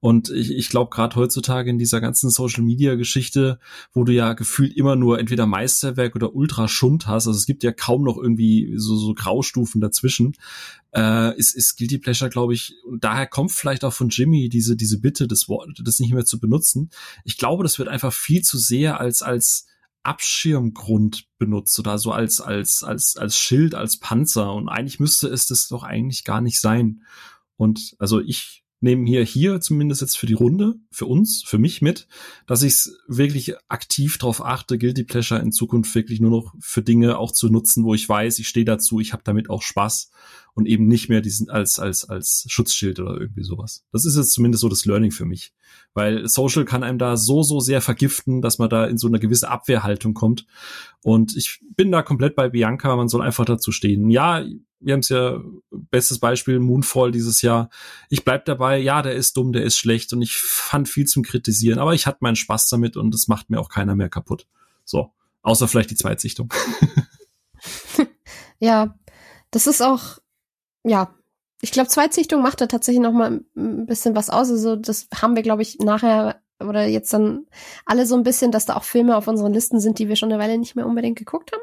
[0.00, 3.58] Und ich, ich glaube, gerade heutzutage in dieser ganzen Social-Media-Geschichte,
[3.92, 7.72] wo du ja gefühlt immer nur entweder Meisterwerk oder Ultra-Schund hast, also es gibt ja
[7.72, 10.36] kaum noch irgendwie so, so Graustufen dazwischen,
[10.94, 14.76] äh, ist, ist Guilty Pleasure, glaube ich, und daher kommt vielleicht auch von Jimmy diese,
[14.76, 16.90] diese Bitte, das Wort, das nicht mehr zu benutzen.
[17.24, 19.66] Ich glaube, das wird einfach viel zu sehr als, als
[20.04, 24.52] Abschirmgrund benutzt oder so als, als, als, als Schild, als Panzer.
[24.54, 27.02] Und eigentlich müsste es das doch eigentlich gar nicht sein.
[27.56, 31.80] Und also ich nehme hier, hier zumindest jetzt für die Runde, für uns, für mich
[31.82, 32.06] mit,
[32.46, 37.18] dass ich wirklich aktiv darauf achte, Guilty Pleasure in Zukunft wirklich nur noch für Dinge
[37.18, 40.10] auch zu nutzen, wo ich weiß, ich stehe dazu, ich habe damit auch Spaß
[40.52, 43.84] und eben nicht mehr diesen als als als Schutzschild oder irgendwie sowas.
[43.90, 45.52] Das ist jetzt zumindest so das Learning für mich,
[45.94, 49.18] weil Social kann einem da so so sehr vergiften, dass man da in so eine
[49.18, 50.46] gewisse Abwehrhaltung kommt
[51.02, 54.10] und ich bin da komplett bei Bianca, man soll einfach dazu stehen.
[54.10, 54.44] Ja,
[54.84, 55.40] wir haben es ja
[55.70, 57.70] bestes Beispiel Moonfall dieses Jahr.
[58.10, 61.22] Ich bleib dabei, ja, der ist dumm, der ist schlecht und ich fand viel zum
[61.22, 64.46] kritisieren, aber ich hatte meinen Spaß damit und es macht mir auch keiner mehr kaputt.
[64.84, 65.12] So,
[65.42, 66.52] außer vielleicht die Zweitsichtung.
[68.58, 68.94] ja,
[69.50, 70.18] das ist auch
[70.84, 71.14] ja,
[71.60, 74.50] ich glaube, Zweitsichtung macht da tatsächlich noch mal ein bisschen was aus.
[74.50, 77.46] Also das haben wir, glaube ich, nachher oder jetzt dann
[77.84, 80.30] alle so ein bisschen, dass da auch Filme auf unseren Listen sind, die wir schon
[80.30, 81.62] eine Weile nicht mehr unbedingt geguckt haben.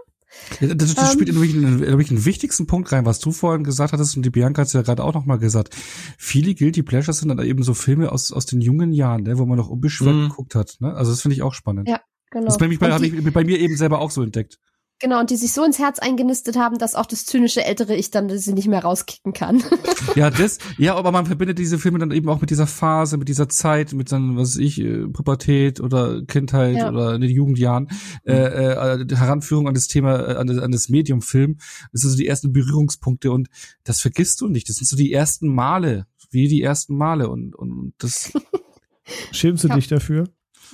[0.60, 4.16] Das, das um, spielt einen, nämlich einen wichtigsten Punkt rein, was du vorhin gesagt hattest
[4.16, 5.76] und die Bianca hat es ja gerade auch noch mal gesagt.
[6.18, 9.46] Viele Guilty Pleasures sind dann eben so Filme aus, aus den jungen Jahren, ne, wo
[9.46, 10.30] man noch unbeschwert mm.
[10.30, 10.78] geguckt hat.
[10.80, 10.94] Ne?
[10.94, 11.90] Also das finde ich auch spannend.
[11.90, 12.00] Ja,
[12.30, 12.46] genau.
[12.46, 14.58] Das habe ich bei mir eben selber auch so entdeckt.
[15.02, 18.12] Genau, und die sich so ins Herz eingenistet haben, dass auch das zynische ältere Ich
[18.12, 19.64] dann sie nicht mehr rauskicken kann.
[20.16, 23.28] ja, das, ja, aber man verbindet diese Filme dann eben auch mit dieser Phase, mit
[23.28, 26.90] dieser Zeit, mit dann, was weiß ich, äh, Pubertät oder Kindheit ja.
[26.90, 27.88] oder in den Jugendjahren,
[28.26, 31.58] äh, äh, Heranführung an das Thema, äh, an das, an das Medium-Film.
[31.92, 33.50] Das sind so die ersten Berührungspunkte und
[33.84, 34.70] das vergisst du nicht.
[34.70, 38.32] Das sind so die ersten Male, wie die ersten Male und, und das.
[39.32, 39.76] Schämst du ja.
[39.76, 40.26] dich dafür?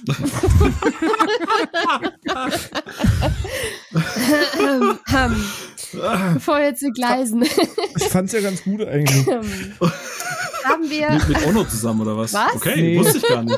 [6.33, 7.43] Bevor jetzt die Gleisen.
[7.43, 9.27] Ich fand's ja ganz gut eigentlich.
[9.27, 11.11] Haben wir.
[11.11, 12.33] Mit, mit Ono zusammen oder was?
[12.33, 12.55] Was?
[12.55, 12.99] Okay, nee.
[12.99, 13.57] wusste ich gar nicht.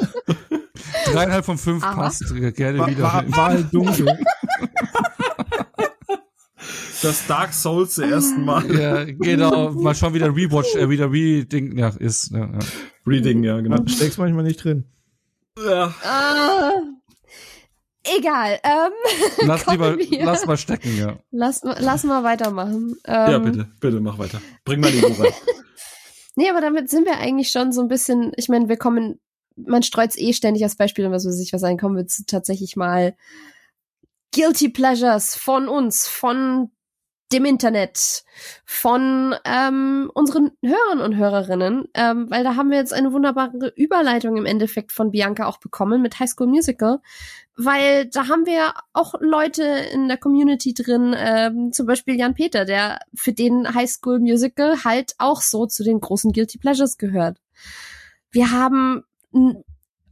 [1.06, 1.96] Dreieinhalb von fünf Aha.
[1.96, 2.24] passt.
[2.56, 3.04] Gerne war, wieder.
[3.04, 4.18] War, war halt dunkel.
[7.02, 8.76] Das Dark Souls der ersten Mal.
[8.76, 9.72] Ja, genau.
[9.72, 12.32] Mal schauen, wie der Rewatch, äh, wie der Reading ja, ist.
[12.32, 12.60] Ja, ja.
[13.08, 13.78] Reading, ja, genau.
[13.88, 14.84] Steckst manchmal nicht drin.
[15.58, 15.88] Ja.
[15.88, 16.99] Uh,
[18.18, 18.60] egal.
[18.64, 18.92] Ähm,
[19.48, 21.18] lass, lieber, lass mal stecken, ja.
[21.32, 22.96] Lass, lass mal weitermachen.
[23.06, 24.42] Ähm, ja, bitte, bitte, mach weiter.
[24.66, 25.34] Bring mal die Uhr rein.
[26.36, 29.20] nee, aber damit sind wir eigentlich schon so ein bisschen, ich meine, wir kommen,
[29.56, 32.26] man streut eh ständig als Beispiel und was weiß ich was ein, kommen wir zu
[32.26, 33.16] tatsächlich mal
[34.34, 36.72] Guilty Pleasures von uns, von
[37.32, 38.24] dem Internet,
[38.66, 44.38] von ähm, unseren Hörern und Hörerinnen, ähm, weil da haben wir jetzt eine wunderbare Überleitung
[44.38, 47.00] im Endeffekt von Bianca auch bekommen mit High School Musical,
[47.56, 52.66] weil da haben wir auch Leute in der Community drin, ähm, zum Beispiel Jan Peter,
[52.66, 57.40] der für den High School Musical halt auch so zu den großen Guilty Pleasures gehört.
[58.32, 59.04] Wir haben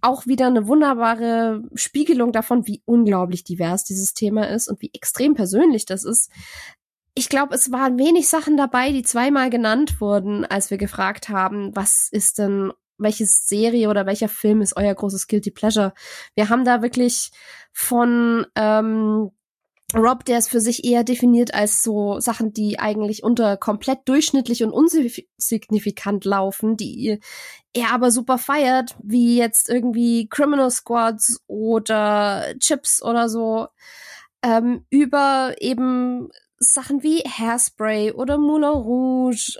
[0.02, 5.34] auch wieder eine wunderbare Spiegelung davon, wie unglaublich divers dieses Thema ist und wie extrem
[5.34, 6.30] persönlich das ist
[7.18, 11.76] ich glaube, es waren wenig Sachen dabei, die zweimal genannt wurden, als wir gefragt haben,
[11.76, 15.94] was ist denn, welche Serie oder welcher Film ist euer großes Guilty Pleasure?
[16.36, 17.32] Wir haben da wirklich
[17.74, 19.32] von ähm,
[19.96, 24.64] Rob, der es für sich eher definiert als so Sachen, die eigentlich unter komplett durchschnittlich
[24.64, 27.20] und unsignifikant laufen, die
[27.74, 33.70] er aber super feiert, wie jetzt irgendwie Criminal Squads oder Chips oder so,
[34.44, 36.30] ähm, über eben
[36.60, 39.60] Sachen wie Hairspray oder Moulin Rouge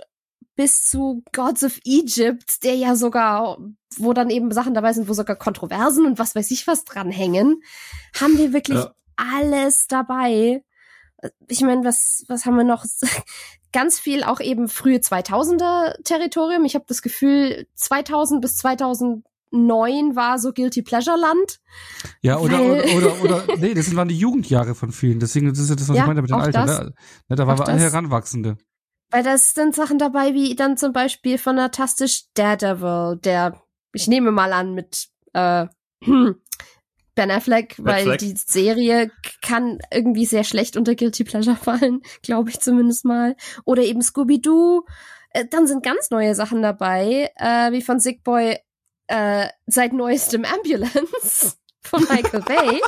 [0.58, 3.58] bis zu Gods of Egypt, der ja sogar,
[3.96, 7.62] wo dann eben Sachen dabei sind, wo sogar Kontroversen und was weiß ich was dranhängen,
[8.20, 8.92] haben wir wirklich ja.
[9.16, 10.64] alles dabei.
[11.46, 12.84] Ich meine, was, was haben wir noch?
[13.72, 16.64] Ganz viel auch eben frühe 2000er Territorium.
[16.64, 21.60] Ich habe das Gefühl, 2000 bis 2000 neun war so Guilty Pleasure Land.
[22.22, 25.20] Ja, oder, oder, oder, oder, nee, das waren die Jugendjahre von vielen.
[25.20, 26.64] Deswegen, das ist ja das, was ja, ich meine mit dem Alter.
[26.64, 26.94] Ne?
[27.28, 27.36] ne?
[27.36, 28.56] Da waren wir alle Heranwachsende.
[29.10, 33.60] Weil da sind Sachen dabei, wie dann zum Beispiel Fantastisch Daredevil, der,
[33.94, 35.66] ich nehme mal an, mit äh,
[37.18, 38.18] Ben Affleck, weil Affleck.
[38.18, 39.10] die Serie
[39.42, 43.34] kann irgendwie sehr schlecht unter Guilty Pleasure fallen, glaube ich zumindest mal.
[43.64, 44.84] Oder eben Scooby-Doo.
[45.30, 48.58] Äh, dann sind ganz neue Sachen dabei, äh, wie von Sick Boy
[49.08, 52.80] äh, seit neuestem Ambulance von Michael Bay.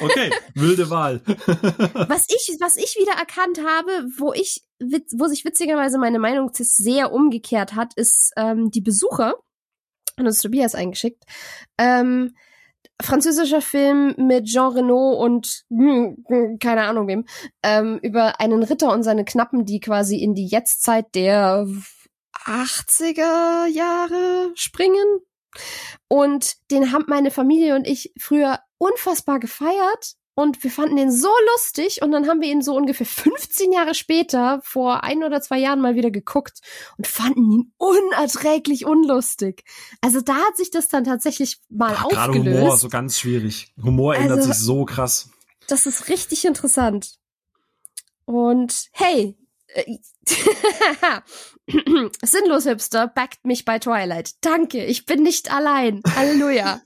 [0.00, 1.20] okay, wilde Wahl.
[1.26, 7.12] was ich, was ich wieder erkannt habe, wo ich, wo sich witzigerweise meine Meinung sehr
[7.12, 9.34] umgekehrt hat, ist ähm, die Besucher.
[10.16, 11.24] Hat uns Tobias eingeschickt.
[11.78, 12.34] Ähm,
[13.02, 17.24] französischer Film mit Jean Reno und hm, hm, keine Ahnung wem
[17.62, 21.66] ähm, über einen Ritter und seine Knappen, die quasi in die Jetztzeit der
[22.46, 25.20] 80er Jahre springen.
[26.08, 30.16] Und den haben meine Familie und ich früher unfassbar gefeiert.
[30.36, 33.94] Und wir fanden den so lustig und dann haben wir ihn so ungefähr 15 Jahre
[33.94, 36.58] später, vor ein oder zwei Jahren mal wieder geguckt
[36.98, 39.62] und fanden ihn unerträglich unlustig.
[40.00, 42.44] Also da hat sich das dann tatsächlich mal Ach, aufgelöst.
[42.44, 43.72] Gerade Humor, so ganz schwierig.
[43.80, 45.30] Humor ändert also, sich so krass.
[45.68, 47.14] Das ist richtig interessant.
[48.24, 49.36] Und hey,
[49.68, 49.98] äh,
[52.22, 54.32] Sinnlos Hipster backt mich bei Twilight.
[54.42, 56.02] Danke, ich bin nicht allein.
[56.14, 56.80] Halleluja.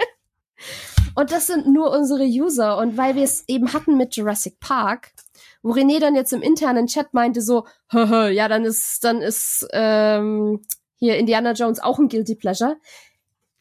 [1.14, 2.76] und das sind nur unsere User.
[2.78, 5.12] Und weil wir es eben hatten mit Jurassic Park,
[5.62, 10.62] wo René dann jetzt im internen Chat meinte so, ja, dann ist, dann ist ähm,
[10.96, 12.76] hier Indiana Jones auch ein Guilty Pleasure.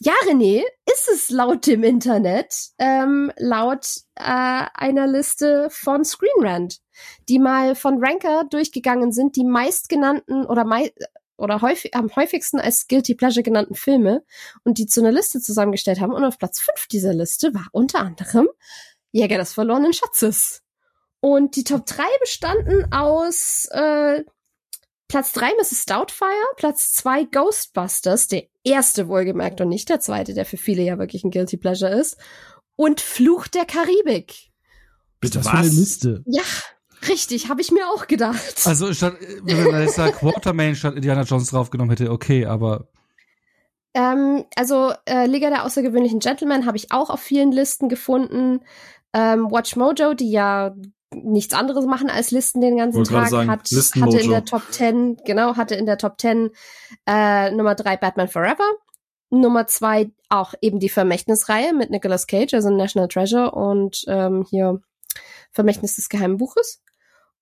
[0.02, 0.64] Ja, René,
[0.94, 3.86] ist es laut dem Internet, ähm, laut
[4.16, 6.80] äh, einer Liste von Screen Rant,
[7.28, 10.94] die mal von Ranker durchgegangen sind, die meistgenannten oder mei
[11.36, 14.24] oder häufig, am häufigsten als Guilty Pleasure genannten Filme
[14.64, 16.14] und die zu einer Liste zusammengestellt haben.
[16.14, 18.48] Und auf Platz 5 dieser Liste war unter anderem
[19.12, 20.64] Jäger des verlorenen Schatzes.
[21.20, 24.24] Und die Top 3 bestanden aus äh,
[25.10, 25.86] Platz 3 Mrs.
[25.86, 30.98] Doubtfire, Platz 2 Ghostbusters, der erste wohlgemerkt und nicht der zweite, der für viele ja
[30.98, 32.18] wirklich ein Guilty Pleasure ist.
[32.76, 34.52] Und Fluch der Karibik.
[35.20, 35.46] Bitte was?
[35.46, 35.52] was?
[35.52, 36.24] Für eine Liste.
[36.26, 36.44] Ja,
[37.08, 38.62] richtig, habe ich mir auch gedacht.
[38.66, 42.88] Also statt, wenn man jetzt sagt, Quartermain statt Indiana Jones draufgenommen hätte, okay, aber
[43.94, 48.62] ähm, also äh, Liga der außergewöhnlichen Gentlemen habe ich auch auf vielen Listen gefunden.
[49.14, 50.76] Ähm, Watch Mojo, die ja
[51.14, 55.18] nichts anderes machen als Listen den ganzen Tag, sagen, hat, hatte in der Top 10,
[55.26, 56.52] genau, hatte in der Top 10
[57.08, 58.66] äh, Nummer 3 Batman Forever,
[59.32, 64.82] Nummer 2 auch eben die Vermächtnisreihe mit Nicolas Cage, also National Treasure und ähm, hier
[65.52, 66.82] Vermächtnis des Geheimen Buches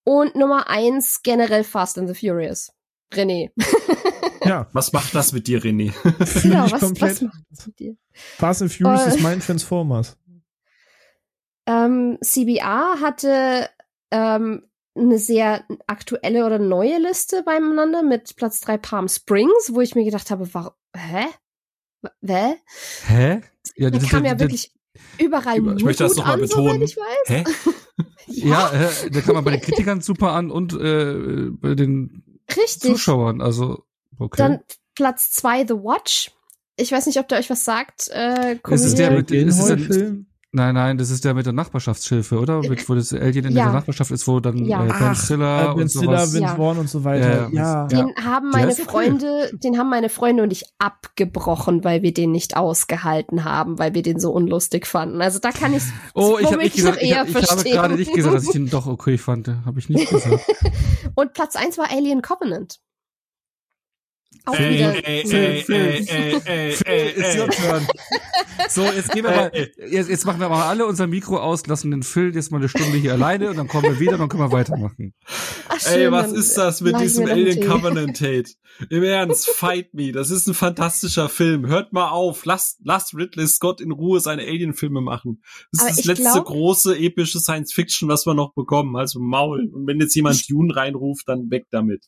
[0.03, 2.71] und Nummer 1 generell Fast and the Furious.
[3.13, 3.51] René.
[4.45, 4.67] ja.
[4.73, 5.93] Was macht das mit dir, René?
[6.41, 7.11] genau, was, komplett.
[7.11, 7.97] was macht das mit dir?
[8.13, 10.17] Fast and Furious uh, ist mein Transformers.
[11.67, 13.69] Ähm, CBR hatte
[14.11, 14.63] ähm,
[14.95, 20.05] eine sehr aktuelle oder neue Liste beieinander mit Platz 3 Palm Springs, wo ich mir
[20.05, 21.25] gedacht habe, warum, hä?
[22.25, 22.55] Hä?
[23.05, 23.41] Hä?
[23.75, 24.73] Ja, das kam ja das, wirklich
[25.19, 26.81] überall über, Ich möchte das nochmal betonen.
[26.81, 27.27] Ich weiß.
[27.27, 27.43] Hä?
[28.27, 32.23] ja, ja äh, da kam man bei den Kritikern super an und äh, bei den
[32.49, 32.91] Richtig.
[32.91, 33.83] Zuschauern, also
[34.17, 34.37] okay.
[34.37, 34.59] Dann
[34.95, 36.31] Platz 2 The Watch.
[36.77, 38.07] Ich weiß nicht, ob der euch was sagt.
[38.09, 40.27] Äh, ist es der mit ist es ein,
[40.57, 42.61] Nein, nein, das ist der mit der Nachbarschaftshilfe, oder?
[42.61, 43.65] Mit, wo das Alien in ja.
[43.65, 44.83] der Nachbarschaft ist, wo dann ja.
[44.83, 46.33] äh, Ben Stiller äh, und Stiller, sowas.
[46.33, 47.49] Vince Vaughn und so weiter.
[47.51, 47.85] Ja.
[47.85, 49.59] Den haben meine Freunde, cool.
[49.59, 54.01] den haben meine Freunde und ich abgebrochen, weil wir den nicht ausgehalten haben, weil wir
[54.01, 55.21] den so unlustig fanden.
[55.21, 55.83] Also da kann ich
[56.15, 57.17] Oh, ich habe nicht gesagt, ich, ich, ich
[57.51, 59.47] habe gerade nicht gesagt, dass ich den doch okay fand.
[59.63, 60.43] Habe ich nicht gesagt.
[61.15, 62.79] und Platz eins war Alien Covenant.
[64.47, 65.05] Auch ey, wieder.
[65.05, 67.87] Ey, ey, ey, ey, ey, ey, ey.
[68.69, 69.51] So, jetzt gehen wir mal,
[69.89, 72.69] jetzt, jetzt machen wir mal alle unser Mikro aus, lassen den Phil jetzt mal eine
[72.69, 75.13] Stunde hier alleine und dann kommen wir wieder und dann können wir weitermachen.
[75.67, 78.51] Ach, schön, ey, was ist das mit diesem Alien Covenant Tate?
[78.89, 80.13] Im Ernst, Fight Me.
[80.13, 81.67] Das ist ein fantastischer Film.
[81.67, 82.45] Hört mal auf.
[82.45, 85.41] Lasst, lasst Ridley Scott in Ruhe seine Alien-Filme machen.
[85.71, 88.95] Das Aber ist das letzte glaub, große epische Science Fiction, was wir noch bekommen.
[88.95, 89.69] Also Maul.
[89.73, 92.05] Und wenn jetzt jemand Dune reinruft, dann weg damit.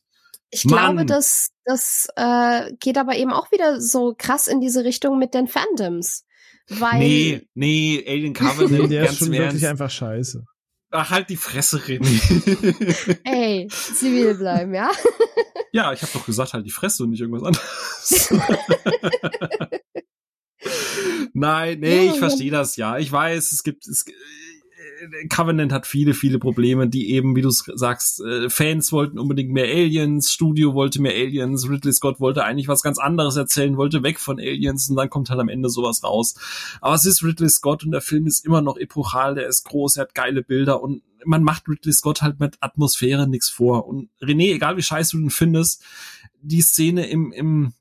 [0.52, 0.96] Ich Mann.
[0.96, 5.34] glaube, das, das äh, geht aber eben auch wieder so krass in diese Richtung mit
[5.34, 6.26] den Fandoms.
[6.70, 10.44] Weil nee, nee, Alien Covenant, nee, der ist schon wirklich einfach scheiße.
[10.92, 13.18] Ach, halt die Fresse, René.
[13.24, 14.90] Ey, zivil bleiben, ja?
[15.72, 18.34] ja, ich habe doch gesagt, halt die Fresse und nicht irgendwas anderes.
[21.34, 22.98] Nein, nee, ich verstehe das ja.
[22.98, 24.04] Ich weiß, es gibt, es,
[25.30, 29.66] Covenant hat viele, viele Probleme, die eben, wie du sagst, äh, Fans wollten unbedingt mehr
[29.66, 34.20] Aliens, Studio wollte mehr Aliens, Ridley Scott wollte eigentlich was ganz anderes erzählen, wollte weg
[34.20, 36.36] von Aliens und dann kommt halt am Ende sowas raus.
[36.82, 39.98] Aber es ist Ridley Scott und der Film ist immer noch epochal, der ist groß,
[39.98, 43.88] er hat geile Bilder und man macht Ridley Scott halt mit Atmosphäre nichts vor.
[43.88, 45.84] Und René, egal wie scheiße du den findest,
[46.42, 47.74] die Szene im, im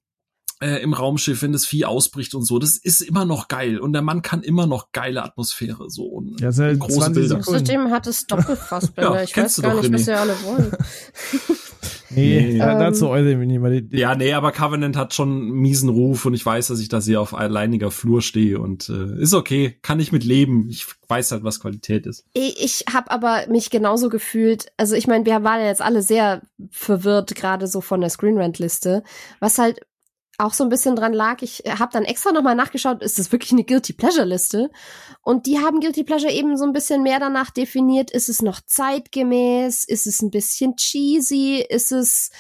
[0.61, 2.59] äh, im Raumschiff, wenn das Vieh ausbricht und so.
[2.59, 6.41] Das ist immer noch geil und der Mann kann immer noch geile Atmosphäre so und
[6.41, 7.39] ja, halt große Bilder.
[7.39, 9.15] Außerdem hat es Doppelfassbilder.
[9.15, 9.95] ja, ich weiß gar nicht, René.
[9.95, 10.73] was ihr alle wollen.
[12.11, 12.59] Nee, nee.
[12.59, 13.83] Ähm, dazu äußere ich mich nicht mal.
[13.91, 17.01] Ja, nee, aber Covenant hat schon einen miesen Ruf und ich weiß, dass ich da
[17.01, 20.69] sehr auf alleiniger Flur stehe und äh, ist okay, kann ich mit leben.
[20.71, 22.25] Ich weiß halt, was Qualität ist.
[22.33, 26.43] Ich habe aber mich genauso gefühlt, also ich meine, wir waren ja jetzt alle sehr
[26.71, 29.03] verwirrt, gerade so von der Screen Rant Liste,
[29.41, 29.81] was halt
[30.39, 31.43] auch so ein bisschen dran lag.
[31.43, 34.71] Ich habe dann extra nochmal nachgeschaut, ist das wirklich eine Guilty Pleasure Liste?
[35.23, 38.13] Und die haben Guilty Pleasure eben so ein bisschen mehr danach definiert.
[38.13, 39.85] Ist es noch zeitgemäß?
[39.85, 41.67] Ist es ein bisschen cheesy?
[41.69, 42.31] Ist es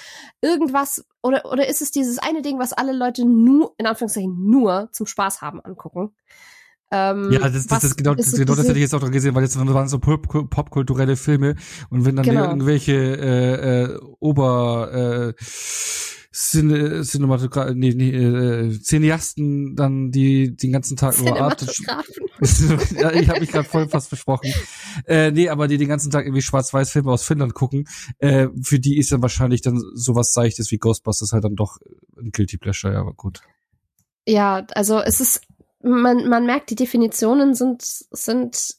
[0.40, 4.88] irgendwas oder oder ist es dieses eine Ding, was alle Leute nur in Anführungszeichen nur
[4.92, 6.14] zum Spaß haben angucken?
[6.90, 9.34] Ähm, ja, das, das, das, genau, das, genau das hätte ich jetzt auch dran gesehen,
[9.34, 11.56] weil jetzt waren so popkulturelle Filme
[11.90, 12.44] und wenn dann genau.
[12.44, 15.44] irgendwelche äh, äh, Ober äh,
[16.40, 21.62] Cine, Cinematograf, nee, nee, äh, Cineasten dann die den ganzen Tag nur Art
[22.92, 24.54] ja, ich habe mich gerade voll fast versprochen.
[25.04, 27.88] Äh, nee, aber die den ganzen Tag irgendwie schwarz-weiß Filme aus Finnland gucken,
[28.18, 31.78] äh, für die ist dann wahrscheinlich dann sowas seichtes wie Ghostbusters halt dann doch
[32.16, 33.40] ein guilty pleasure, ja, aber gut.
[34.24, 35.40] Ja, also es ist
[35.82, 38.76] man man merkt die Definitionen sind sind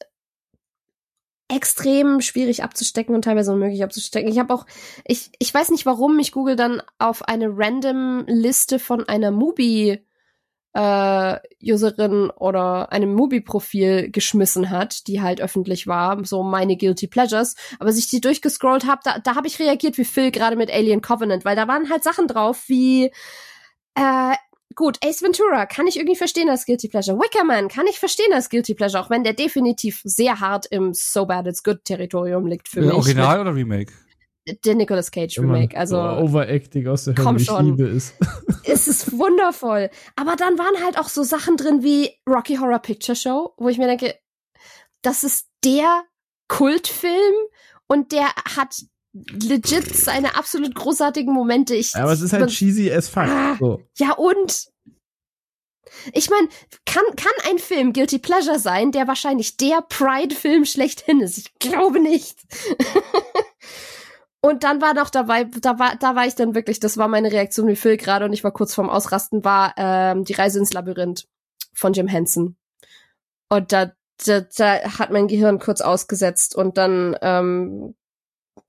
[1.49, 4.31] extrem schwierig abzustecken und teilweise unmöglich abzustecken.
[4.31, 4.65] Ich habe auch,
[5.03, 9.99] ich, ich weiß nicht warum, ich google dann auf eine random Liste von einer Mubi
[10.73, 17.55] äh, Userin oder einem Mubi-Profil geschmissen hat, die halt öffentlich war, so meine Guilty Pleasures.
[17.79, 20.71] Aber als ich die durchgescrollt habe, da, da habe ich reagiert wie Phil gerade mit
[20.71, 23.11] Alien Covenant, weil da waren halt Sachen drauf wie
[23.95, 24.35] äh,
[24.75, 27.17] gut, Ace Ventura kann ich irgendwie verstehen als Guilty Pleasure.
[27.17, 31.25] Wickerman kann ich verstehen als Guilty Pleasure, auch wenn der definitiv sehr hart im So
[31.25, 32.93] Bad It's Good Territorium liegt für mich.
[32.93, 33.91] Original oder Remake?
[34.63, 38.15] Der Nicolas Cage Remake, also so Overacting aus der Hölle, ich liebe es.
[38.63, 43.15] es ist wundervoll, aber dann waren halt auch so Sachen drin wie Rocky Horror Picture
[43.15, 44.15] Show, wo ich mir denke,
[45.03, 46.03] das ist der
[46.47, 47.35] Kultfilm
[47.85, 48.27] und der
[48.57, 48.75] hat
[49.13, 51.75] legit seine absolut großartigen Momente.
[51.75, 53.23] Ich, aber es ist halt cheesy as fuck.
[53.23, 53.81] Ah, so.
[53.97, 54.67] Ja und?
[56.13, 56.47] Ich meine,
[56.85, 61.37] kann, kann ein Film Guilty Pleasure sein, der wahrscheinlich der Pride-Film schlechthin ist?
[61.37, 62.37] Ich glaube nicht.
[64.41, 67.31] und dann war noch dabei, da war, da war ich dann wirklich, das war meine
[67.31, 70.73] Reaktion wie Phil gerade und ich war kurz vorm Ausrasten, war ähm, die Reise ins
[70.73, 71.27] Labyrinth
[71.73, 72.55] von Jim Henson.
[73.49, 73.91] Und da,
[74.25, 77.95] da, da hat mein Gehirn kurz ausgesetzt und dann ähm,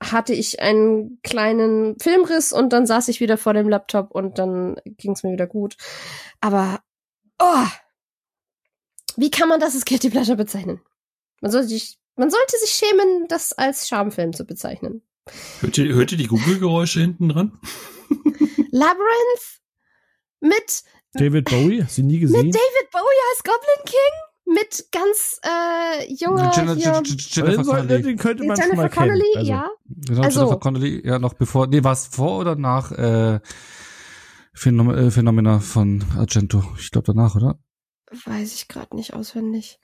[0.03, 4.77] hatte ich einen kleinen Filmriss und dann saß ich wieder vor dem Laptop und dann
[4.85, 5.77] ging es mir wieder gut.
[6.41, 6.81] Aber
[7.39, 7.67] oh,
[9.17, 10.81] wie kann man das als Guilty Pleasure bezeichnen?
[11.41, 15.03] Man sollte sich, man sollte sich schämen, das als Schamfilm zu bezeichnen.
[15.61, 17.59] Hört ihr, hört ihr die Google-Geräusche hinten dran?
[18.71, 19.61] Labyrinth
[20.41, 22.47] mit David Bowie, hast du nie gesehen?
[22.47, 24.31] Mit David Bowie als Goblin King?
[24.51, 28.03] mit ganz äh, junger Jenna, hier, Jennifer Connelly.
[28.03, 29.23] Den könnte man Jennifer Connelly.
[29.37, 29.71] Also, ja.
[30.07, 33.41] Genau, also, Jennifer Connelly, ja, noch bevor, nee, war es vor oder nach äh,
[34.55, 36.65] Phenom äh, Phenomena von Argento?
[36.79, 37.59] Ich glaube danach, oder?
[38.25, 39.79] Weiß ich gerade nicht auswendig.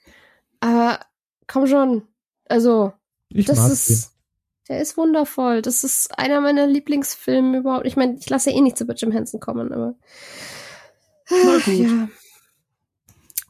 [0.61, 1.01] Aber
[1.47, 2.03] komm schon,
[2.49, 2.93] also
[3.29, 4.11] ich das ist ihn.
[4.69, 5.63] der ist wundervoll.
[5.63, 7.87] Das ist einer meiner Lieblingsfilme überhaupt.
[7.87, 9.95] Ich meine, ich lasse ja eh nicht zu Jim Henson kommen, aber
[11.31, 11.67] Na gut.
[11.67, 12.09] ja.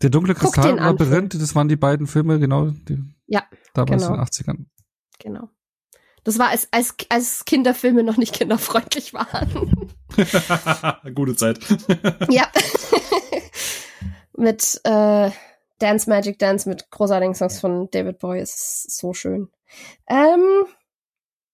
[0.02, 2.70] Der dunkle Kristall und Labyrinth, das waren die beiden Filme, genau.
[2.70, 3.44] Die ja.
[3.72, 4.14] Damals genau.
[4.14, 4.66] in den 80ern.
[5.18, 5.48] Genau.
[6.26, 9.94] Das war, als, als, als Kinderfilme noch nicht kinderfreundlich waren.
[11.14, 11.60] Gute Zeit.
[12.28, 12.50] ja.
[14.36, 15.30] mit äh,
[15.78, 19.52] Dance Magic Dance mit großartigen Songs von David Bowie ist so schön.
[20.08, 20.64] Ähm,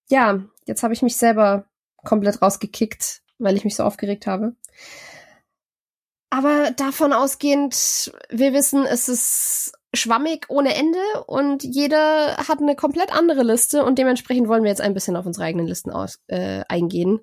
[0.08, 1.66] ja, jetzt habe ich mich selber
[2.02, 4.56] komplett rausgekickt, weil ich mich so aufgeregt habe.
[6.30, 13.12] Aber davon ausgehend, wir wissen, es ist schwammig ohne Ende und jeder hat eine komplett
[13.12, 16.62] andere Liste und dementsprechend wollen wir jetzt ein bisschen auf unsere eigenen Listen aus, äh,
[16.68, 17.20] eingehen.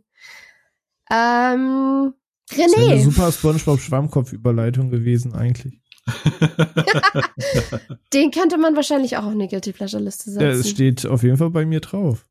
[1.12, 2.14] Ähm,
[2.52, 2.58] René.
[2.58, 5.82] Das ist eine super SpongeBob Schwammkopf-Überleitung gewesen eigentlich.
[8.14, 10.44] Den könnte man wahrscheinlich auch auf eine Guilty Pleasure Liste setzen.
[10.44, 12.26] Ja, es steht auf jeden Fall bei mir drauf.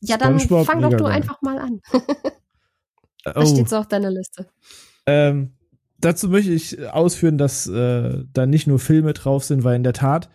[0.00, 1.80] Ja, dann fang doch du einfach mal an.
[3.24, 3.54] Was oh.
[3.54, 4.48] steht so auf deiner Liste?
[5.06, 5.54] Ähm,
[6.04, 9.94] dazu möchte ich ausführen, dass äh, da nicht nur Filme drauf sind, weil in der
[9.94, 10.28] Tat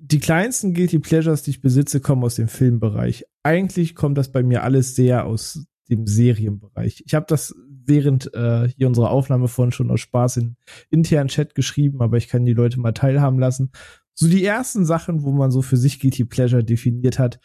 [0.00, 3.26] die kleinsten Guilty Pleasures, die ich besitze, kommen aus dem Filmbereich.
[3.42, 7.02] Eigentlich kommt das bei mir alles sehr aus dem Serienbereich.
[7.04, 10.56] Ich habe das während äh, hier unserer Aufnahme von schon aus Spaß in
[10.90, 13.72] internen Chat geschrieben, aber ich kann die Leute mal teilhaben lassen.
[14.14, 17.40] So die ersten Sachen, wo man so für sich Guilty Pleasure definiert hat.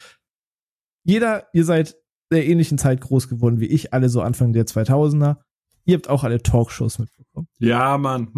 [1.04, 1.98] Jeder, ihr seid
[2.32, 5.38] der ähnlichen Zeit groß geworden wie ich, alle so Anfang der 2000er.
[5.86, 7.25] Ihr habt auch alle Talkshows mitbekommen.
[7.60, 8.34] Ja, Mann.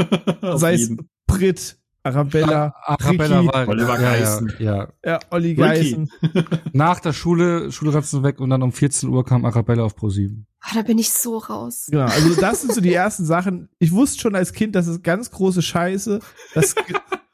[0.56, 0.96] Sei es
[1.26, 4.52] Brit, Arabella, Arabella Ricky, war Oliver ja, Geißen.
[4.58, 4.88] Ja, ja.
[5.04, 5.54] ja, Olli.
[5.54, 6.10] Geißen.
[6.72, 10.46] Nach der Schule, Schulranzen weg und dann um 14 Uhr kam Arabella auf Pro 7.
[10.60, 11.88] Ah, da bin ich so raus.
[11.90, 13.68] Genau, also das sind so die ersten Sachen.
[13.78, 16.20] Ich wusste schon als Kind, das ist ganz große Scheiße.
[16.54, 16.74] Das,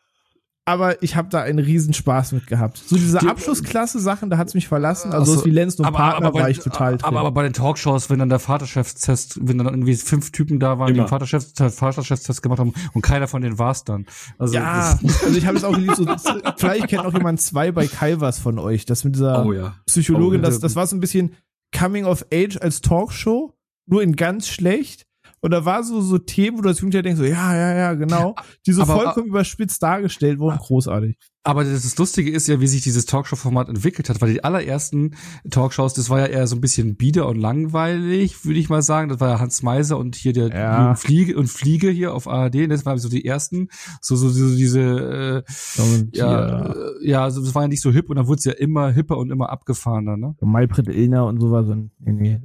[0.68, 2.82] aber ich habe da einen riesen Spaß mit gehabt.
[2.86, 5.12] So diese Die- Abschlussklasse-Sachen, da hat's mich verlassen.
[5.12, 5.44] Also so.
[5.44, 7.04] wie Lenz und Partner bei, war ich total drin.
[7.06, 10.78] aber, aber bei den Talkshows, wenn dann der Vaterschaftstest, wenn dann irgendwie fünf Typen da
[10.78, 11.02] waren, die Immer.
[11.04, 14.06] einen Vaterschaftstest, Vaterschaftstest gemacht haben und keiner von denen war's dann.
[14.38, 15.96] Also ja, also ich habe es auch geliebt.
[15.96, 16.04] So,
[16.56, 18.84] vielleicht kennt auch jemand zwei bei Calvas von euch.
[18.86, 19.76] Das mit dieser Oh ja.
[19.86, 21.32] Psychologin, Oh, das, das war so ein bisschen
[21.76, 23.54] Coming of Age als Talkshow,
[23.86, 25.05] nur in ganz schlecht.
[25.46, 27.94] Und da war so, so Themen, wo du als Jugendlicher denkst, so, ja, ja, ja,
[27.94, 28.34] genau.
[28.66, 30.58] Die so Aber- vollkommen überspitzt dargestellt wurden.
[30.58, 31.16] Großartig.
[31.44, 35.14] aber das, Lustige ist ja, wie sich dieses Talkshow-Format entwickelt hat, weil die allerersten
[35.48, 39.08] Talkshows, das war ja eher so ein bisschen bieder und langweilig, würde ich mal sagen.
[39.08, 40.94] Das war ja Hans Meiser und hier der Ja.
[40.96, 42.66] Fliege und Fliege hier auf ARD.
[42.68, 43.68] Das waren so die ersten,
[44.00, 46.74] so so, so diese äh, Und ja, äh,
[47.08, 49.16] ja, also das war ja nicht so hip und dann wurde es ja immer hipper
[49.16, 50.34] und immer abgefahrener, ne?
[50.40, 51.68] Maybrit Illner und sowas.
[51.68, 52.40] Und, nee, nee.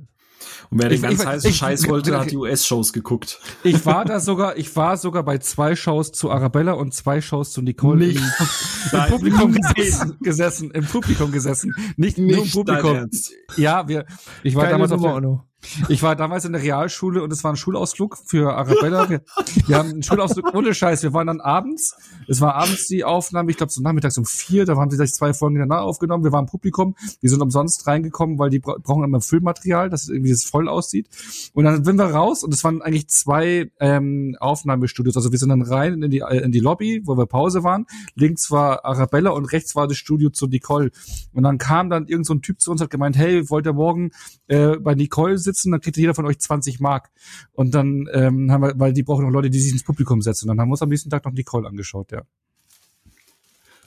[0.71, 3.39] Und wer den Ich- ganz ich- heißen ich- Scheiß wollte, hat die US-Shows geguckt.
[3.63, 7.51] Ich war da sogar, ich war sogar bei zwei Shows zu Arabella und zwei Shows
[7.51, 8.17] zu Nicole Nicht.
[8.17, 13.09] im, im Publikum gesessen, gesessen, im Publikum gesessen, nicht, nur im Nicht Publikum.
[13.57, 14.05] Ja, wir,
[14.43, 15.43] ich war Geile damals auf Nummer, der, Onno.
[15.89, 19.09] Ich war damals in der Realschule und es war ein Schulausflug für Arabella.
[19.09, 19.21] Wir,
[19.67, 21.03] wir haben einen Schulausflug ohne Scheiß.
[21.03, 21.95] Wir waren dann abends.
[22.27, 24.65] Es war abends die Aufnahme, ich glaube so nachmittags um vier.
[24.65, 26.23] Da haben sie gleich zwei Folgen danach aufgenommen.
[26.23, 26.95] Wir waren Publikum.
[27.19, 31.07] Wir sind umsonst reingekommen, weil die bra brauchen immer Filmmaterial, dass irgendwie das voll aussieht.
[31.53, 35.15] Und dann sind wir raus und es waren eigentlich zwei ähm, Aufnahmestudios.
[35.15, 37.85] Also wir sind dann rein in die, äh, in die Lobby, wo wir Pause waren.
[38.15, 40.91] Links war Arabella und rechts war das Studio zu Nicole.
[41.33, 43.73] Und dann kam dann irgend so ein Typ zu uns, hat gemeint, hey, wollt ihr
[43.73, 44.11] morgen
[44.47, 45.50] äh, bei Nicole sitzen?
[45.53, 47.11] Dann kriegt jeder von euch 20 Mark.
[47.51, 50.49] Und dann ähm, haben wir, weil die brauchen noch Leute, die sich ins Publikum setzen.
[50.49, 52.21] Und dann haben wir uns am nächsten Tag noch Nicole angeschaut, ja.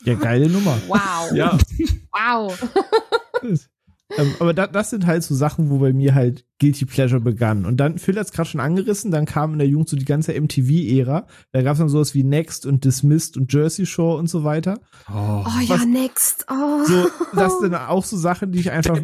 [0.04, 0.78] Ja, geile Nummer.
[0.86, 1.32] Wow.
[1.32, 1.56] Ja,
[2.14, 2.56] Wow.
[4.16, 7.66] ähm, aber da, das sind halt so Sachen, wo bei mir halt Guilty Pleasure begann.
[7.66, 10.04] Und dann, Phil hat es gerade schon angerissen, dann kam in der Jugend so die
[10.04, 11.26] ganze MTV-Ära.
[11.52, 14.78] Da gab es dann sowas wie Next und Dismissed und Jersey Shore und so weiter.
[15.12, 15.44] Oh.
[15.44, 16.46] Oh ja, next.
[16.48, 16.84] Oh.
[16.84, 19.00] So, das sind auch so Sachen, die ich einfach.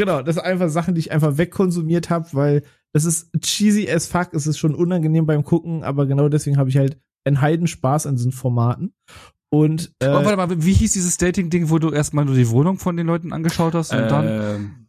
[0.00, 2.62] Genau, das sind einfach Sachen, die ich einfach wegkonsumiert habe, weil
[2.94, 6.70] das ist cheesy as fuck, es ist schon unangenehm beim Gucken, aber genau deswegen habe
[6.70, 8.94] ich halt einen Heidenspaß an diesen Formaten.
[9.50, 12.78] Und äh, oh, warte mal, wie hieß dieses Dating-Ding, wo du erstmal nur die Wohnung
[12.78, 14.86] von den Leuten angeschaut hast und dann ähm,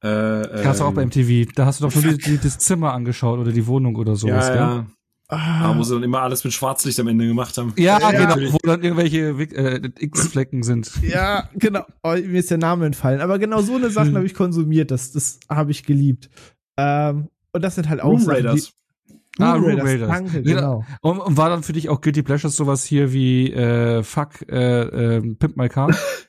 [0.00, 1.52] äh, hast du auch bei ähm, MTV.
[1.54, 4.48] Da hast du doch nur die, die, das Zimmer angeschaut oder die Wohnung oder sowas,
[4.48, 4.62] ja, gell?
[4.62, 4.86] ja.
[5.28, 7.72] Ah, wo sie dann immer alles mit Schwarzlicht am Ende gemacht haben.
[7.76, 8.52] Ja, Ja, genau, natürlich.
[8.52, 9.18] wo dann irgendwelche
[9.54, 10.92] äh, X-Flecken sind.
[11.02, 14.16] ja, genau, oh, mir ist der Name entfallen, aber genau so eine Sachen Hm.
[14.16, 16.30] habe ich konsumiert, das, das habe ich geliebt.
[16.76, 18.66] Ähm, und das sind halt auch Room Sachen, Raiders.
[19.08, 20.08] Die, Ah, Room Raiders, Raiders.
[20.08, 20.84] danke, Ja, genau.
[21.02, 25.16] Und, und war dann für dich auch Guilty Pleasures sowas hier wie äh, Fuck, äh,
[25.16, 25.90] äh, Pimp My Car?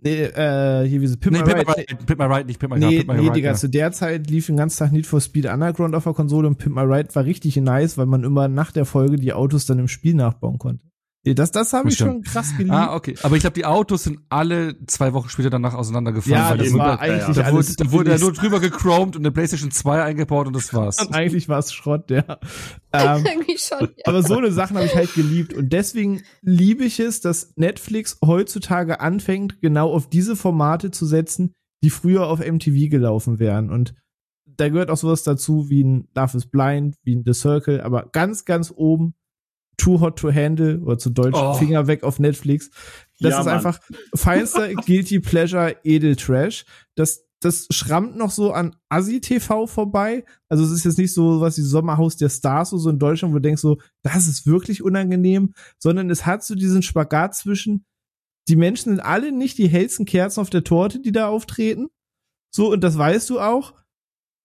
[0.00, 1.86] Nee, äh, hier wie so Pimp nee, My Pimp Ride.
[1.90, 3.32] Ride, Pimp My Ride, nicht Pimp My Car, Nee, Pimp My nee, Ride.
[3.32, 3.54] Digga, ja.
[3.54, 6.58] zu der Zeit lief den ganzen Tag Need for Speed Underground auf der Konsole und
[6.58, 9.80] Pimp My Ride war richtig nice, weil man immer nach der Folge die Autos dann
[9.80, 10.86] im Spiel nachbauen konnte.
[11.24, 12.74] Das, das habe ich schon krass geliebt.
[12.74, 13.14] Ah, okay.
[13.22, 16.38] Aber ich glaube, die Autos sind alle zwei Wochen später danach auseinandergefallen.
[16.38, 18.60] ja, weil das da war wurde, eigentlich da wurde, alles da wurde ja nur drüber
[18.60, 21.00] gechromed und eine PlayStation 2 eingebaut und das war's.
[21.00, 22.38] Und eigentlich war es Schrott, ja.
[22.92, 23.24] Ähm,
[23.58, 23.80] schon.
[23.80, 24.04] Ja.
[24.06, 25.52] aber so eine Sachen habe ich halt geliebt.
[25.54, 31.52] Und deswegen liebe ich es, dass Netflix heutzutage anfängt, genau auf diese Formate zu setzen,
[31.82, 33.70] die früher auf MTV gelaufen wären.
[33.70, 33.94] Und
[34.46, 38.08] da gehört auch sowas dazu wie ein Love is Blind, wie ein The Circle, aber
[38.12, 39.14] ganz, ganz oben
[39.78, 41.54] Too Hot to Handle oder zu Deutsch Oh.
[41.54, 42.70] Finger weg auf Netflix.
[43.20, 43.54] Das Ja, ist Mann.
[43.54, 43.80] einfach
[44.14, 46.66] feinster Guilty Pleasure Edel Trash.
[46.96, 50.24] Das, das schrammt noch so an Asi-TV vorbei.
[50.48, 53.32] Also es ist jetzt nicht so was wie Sommerhaus der Stars oder so in Deutschland,
[53.32, 57.86] wo du denkst so, das ist wirklich unangenehm, sondern es hat so diesen Spagat zwischen,
[58.48, 61.88] die Menschen sind alle nicht die hellsten Kerzen auf der Torte, die da auftreten.
[62.52, 63.74] So, und das weißt du auch.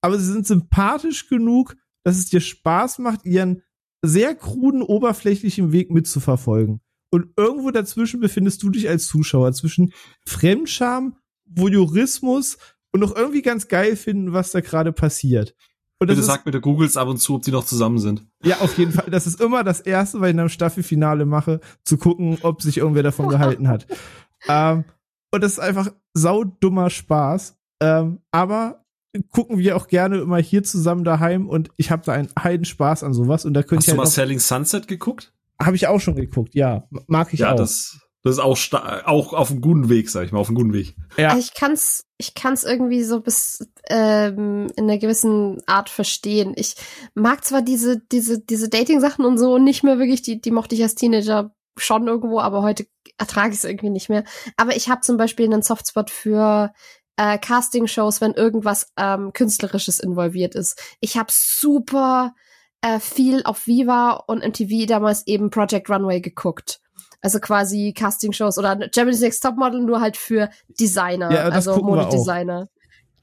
[0.02, 3.64] Aber sie sind sympathisch genug, dass es dir Spaß macht, ihren
[4.04, 6.82] sehr kruden, oberflächlichen Weg mitzuverfolgen.
[7.10, 9.94] Und irgendwo dazwischen befindest du dich als Zuschauer, zwischen
[10.28, 11.16] Fremdscham,
[11.46, 12.58] Voyeurismus
[12.92, 15.56] und noch irgendwie ganz geil finden, was da gerade passiert.
[16.00, 18.26] Und das Bitte ist, sag bitte Googles ab und zu, ob die noch zusammen sind.
[18.44, 19.10] ja, auf jeden Fall.
[19.10, 22.78] Das ist immer das Erste, was ich in einem Staffelfinale mache, zu gucken, ob sich
[22.78, 23.88] irgendwer davon gehalten hat.
[24.46, 24.84] Ähm,
[25.32, 27.58] und das ist einfach saudummer Spaß.
[27.82, 28.83] Ähm, aber
[29.32, 33.14] gucken wir auch gerne immer hier zusammen daheim und ich habe da einen Heidenspaß an
[33.14, 35.34] sowas und da könnte Hast ich du mal halt Selling Sunset geguckt?
[35.62, 37.56] habe ich auch schon geguckt, ja, mag ich ja, auch.
[37.56, 38.58] das, Das ist auch,
[39.06, 40.96] auch auf einem guten Weg, sag ich mal, auf einem guten Weg.
[41.18, 41.38] Ja.
[41.38, 46.54] Ich kann's, ich kann's irgendwie so bis ähm, in einer gewissen Art verstehen.
[46.56, 46.76] Ich
[47.16, 50.84] mag zwar diese, diese, diese Dating-Sachen und so nicht mehr wirklich, die, die mochte ich
[50.84, 52.86] als Teenager schon irgendwo, aber heute
[53.18, 54.24] ertrage ich es irgendwie nicht mehr.
[54.58, 56.74] Aber ich habe zum Beispiel einen Softspot für
[57.18, 60.82] äh, Casting-Shows, wenn irgendwas ähm, Künstlerisches involviert ist.
[61.00, 62.34] Ich habe super
[62.82, 66.80] äh, viel auf Viva und MTV damals eben Project Runway geguckt.
[67.22, 72.68] Also quasi Casting-Shows oder Germany's Next Topmodel nur halt für Designer, ja, also Modedesigner.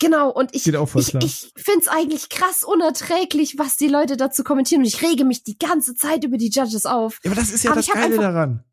[0.00, 4.80] Genau, und ich, ich, ich finde es eigentlich krass unerträglich, was die Leute dazu kommentieren.
[4.80, 7.20] Und ich rege mich die ganze Zeit über die Judges auf.
[7.22, 8.64] Ja, aber das ist ja aber das Geile einfach, daran.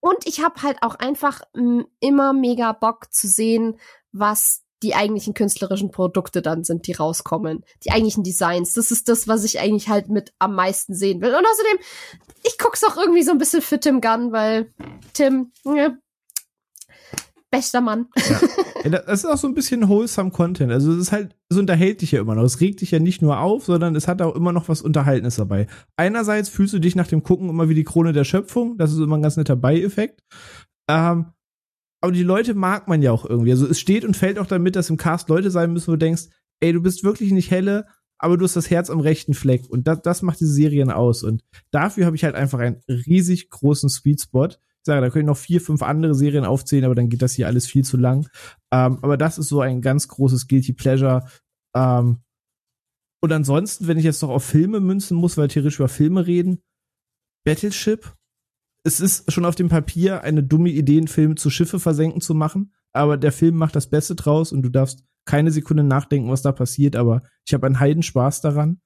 [0.00, 3.78] Und ich habe halt auch einfach m, immer mega Bock zu sehen,
[4.10, 7.64] was die eigentlichen künstlerischen Produkte dann sind, die rauskommen.
[7.84, 8.74] Die eigentlichen Designs.
[8.74, 11.34] Das ist das, was ich eigentlich halt mit am meisten sehen will.
[11.34, 11.78] Und außerdem,
[12.44, 14.72] ich guck's auch irgendwie so ein bisschen für Tim Gunn, weil
[15.12, 15.96] Tim, ja,
[17.52, 18.06] bester Mann.
[18.16, 18.40] Ja.
[18.84, 20.72] Das ist auch so ein bisschen wholesome Content.
[20.72, 22.42] Also es ist halt, es unterhält dich ja immer noch.
[22.42, 25.36] Es regt dich ja nicht nur auf, sondern es hat auch immer noch was Unterhaltenes
[25.36, 25.68] dabei.
[25.96, 28.76] Einerseits fühlst du dich nach dem Gucken immer wie die Krone der Schöpfung.
[28.78, 30.24] Das ist immer ein ganz netter Beieffekt.
[30.88, 31.26] Ähm,
[32.02, 33.52] aber die Leute mag man ja auch irgendwie.
[33.52, 35.98] Also es steht und fällt auch damit, dass im Cast Leute sein müssen, wo du
[35.98, 36.24] denkst,
[36.60, 37.86] ey, du bist wirklich nicht helle,
[38.18, 39.70] aber du hast das Herz am rechten Fleck.
[39.70, 41.22] Und das, das macht diese Serien aus.
[41.22, 44.48] Und dafür habe ich halt einfach einen riesig großen Sweet Spot.
[44.48, 47.46] Ich sage, da können noch vier, fünf andere Serien aufzählen, aber dann geht das hier
[47.46, 48.28] alles viel zu lang.
[48.72, 51.24] Ähm, aber das ist so ein ganz großes Guilty Pleasure.
[51.76, 52.18] Ähm,
[53.22, 56.62] und ansonsten, wenn ich jetzt noch auf Filme münzen muss, weil theoretisch über Filme reden,
[57.44, 58.12] Battleship
[58.84, 62.34] es ist schon auf dem Papier eine dumme Idee, einen Film zu Schiffe versenken zu
[62.34, 66.42] machen, aber der Film macht das Beste draus und du darfst keine Sekunde nachdenken, was
[66.42, 68.80] da passiert, aber ich habe einen Heidenspaß daran.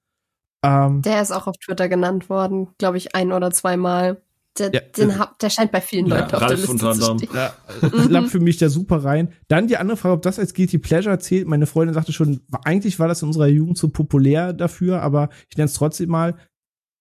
[0.63, 4.23] Ähm, der ist auch auf Twitter genannt worden, glaube ich, ein oder zweimal.
[4.59, 6.91] Der, ja, den äh, hab, der scheint bei vielen ja, Leuten auf Ralf der Liste
[6.91, 7.31] zu stehen.
[7.35, 7.53] Ja,
[8.07, 9.33] klappt für mich da super rein.
[9.49, 11.47] Dann die andere Frage, ob das als Guilty Pleasure zählt.
[11.47, 15.59] Meine Freundin sagte schon, eigentlich war das in unserer Jugend zu populär dafür, aber ich
[15.59, 16.37] nenne es trotzdem mal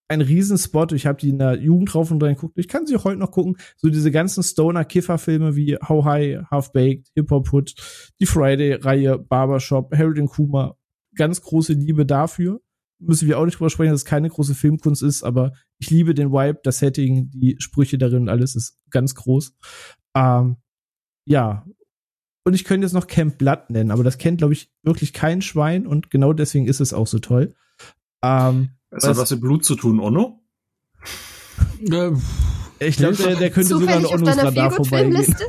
[0.08, 0.92] ein Riesenspot.
[0.92, 2.58] Ich habe die in der Jugend drauf und dran geguckt.
[2.58, 3.56] Ich kann sie auch heute noch gucken.
[3.76, 7.74] So diese ganzen Stoner-Kiffer-Filme wie How High, Half Baked, Hip Hop Hood,
[8.20, 10.76] die Friday-Reihe, Barbershop, Harold and Kuma.
[11.16, 12.60] Ganz große Liebe dafür.
[12.98, 16.14] Müssen wir auch nicht drüber sprechen, dass es keine große Filmkunst ist, aber ich liebe
[16.14, 19.54] den Vibe, das Setting, die Sprüche darin und alles ist ganz groß.
[20.16, 20.56] Ähm,
[21.26, 21.66] ja.
[22.44, 25.42] Und ich könnte jetzt noch Camp Blood nennen, aber das kennt, glaube ich, wirklich kein
[25.42, 27.54] Schwein und genau deswegen ist es auch so toll.
[28.22, 30.42] Ähm, das hat was mit Blut zu tun, Onno?
[32.78, 35.34] ich glaube, der, der könnte sogar eine Onnos Radar vorbeigehen.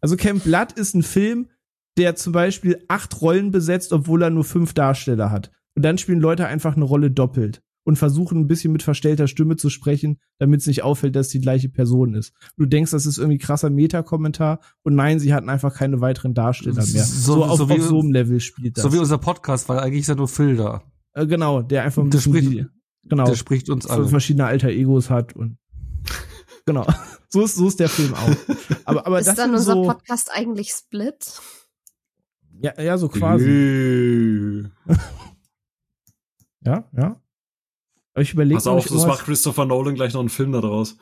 [0.00, 1.48] Also Camp Blood ist ein Film,
[1.96, 5.50] der zum Beispiel acht Rollen besetzt, obwohl er nur fünf Darsteller hat.
[5.74, 9.56] Und dann spielen Leute einfach eine Rolle doppelt und versuchen ein bisschen mit verstellter Stimme
[9.56, 12.34] zu sprechen, damit es nicht auffällt, dass es die gleiche Person ist.
[12.58, 16.74] Du denkst, das ist irgendwie krasser Meta-Kommentar und nein, sie hatten einfach keine weiteren Darsteller
[16.74, 17.04] mehr.
[17.04, 18.82] So, so, auf, so, wie, auf so einem Level spielt das.
[18.82, 20.82] So wie unser Podcast, weil eigentlich ist ja nur Phil da.
[21.14, 22.66] Äh, genau, der einfach ein der spricht, die,
[23.04, 24.06] genau, der spricht uns alle.
[24.08, 25.56] verschiedene alter Egos hat und
[26.66, 26.86] genau.
[27.28, 28.36] So ist, so ist der Film auch.
[28.84, 31.40] Aber, aber ist das dann unser so, Podcast eigentlich Split?
[32.60, 34.68] Ja, ja, so quasi.
[36.64, 37.20] ja, ja.
[38.14, 40.96] Aber ich überlege Pass auf, das macht Christopher Nolan gleich noch einen Film daraus.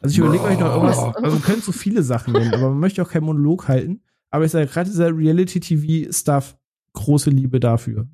[0.00, 2.78] Also ich überlege euch noch irgendwas, also man könnte so viele Sachen nennen, aber man
[2.78, 4.02] möchte auch keinen Monolog halten.
[4.30, 6.56] Aber ich sage gerade dieser Reality-TV-Stuff,
[6.92, 8.06] große Liebe dafür.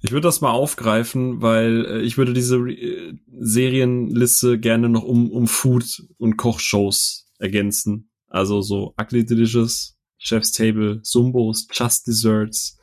[0.00, 5.30] Ich würde das mal aufgreifen, weil äh, ich würde diese äh, Serienliste gerne noch um,
[5.30, 8.10] um Food- und Kochshows ergänzen.
[8.28, 12.78] Also so Ugly Delicious, Chef's Table, Sumbos, Just Desserts,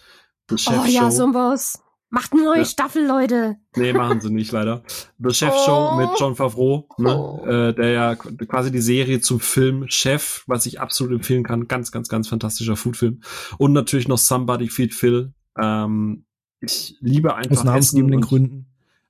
[0.49, 1.79] The Chef Oh ja, Sumbos.
[2.09, 2.65] Macht eine neue ja.
[2.65, 3.57] Staffel, Leute.
[3.75, 4.83] Nee, machen sie nicht, leider.
[5.19, 5.95] The Chef Show oh.
[5.97, 7.17] mit John Favreau, ne?
[7.17, 7.45] Oh.
[7.45, 11.67] Äh, der ja quasi die Serie zum Film Chef, was ich absolut empfehlen kann.
[11.67, 13.21] Ganz, ganz, ganz fantastischer Foodfilm.
[13.57, 15.33] Und natürlich noch Somebody Feed Phil.
[15.59, 16.24] Ähm,
[16.65, 18.65] ich liebe einfach Aus namensgebenden Gründen.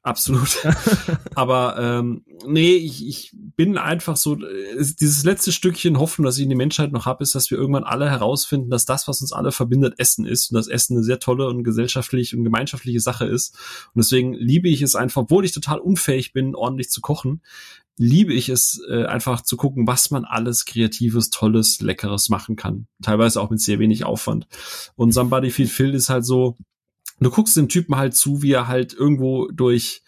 [0.05, 0.57] Absolut.
[1.35, 6.49] Aber ähm, nee, ich, ich bin einfach so, dieses letzte Stückchen Hoffnung, das ich in
[6.49, 9.51] die Menschheit noch habe, ist, dass wir irgendwann alle herausfinden, dass das, was uns alle
[9.51, 13.55] verbindet, Essen ist und dass Essen eine sehr tolle und gesellschaftliche und gemeinschaftliche Sache ist.
[13.95, 17.41] Und deswegen liebe ich es einfach, obwohl ich total unfähig bin, ordentlich zu kochen,
[17.97, 22.85] liebe ich es äh, einfach zu gucken, was man alles Kreatives, Tolles, Leckeres machen kann.
[23.01, 24.47] Teilweise auch mit sehr wenig Aufwand.
[24.95, 26.57] Und Somebody Feed Phil ist halt so,
[27.19, 30.03] du guckst dem Typen halt zu, wie er halt irgendwo durch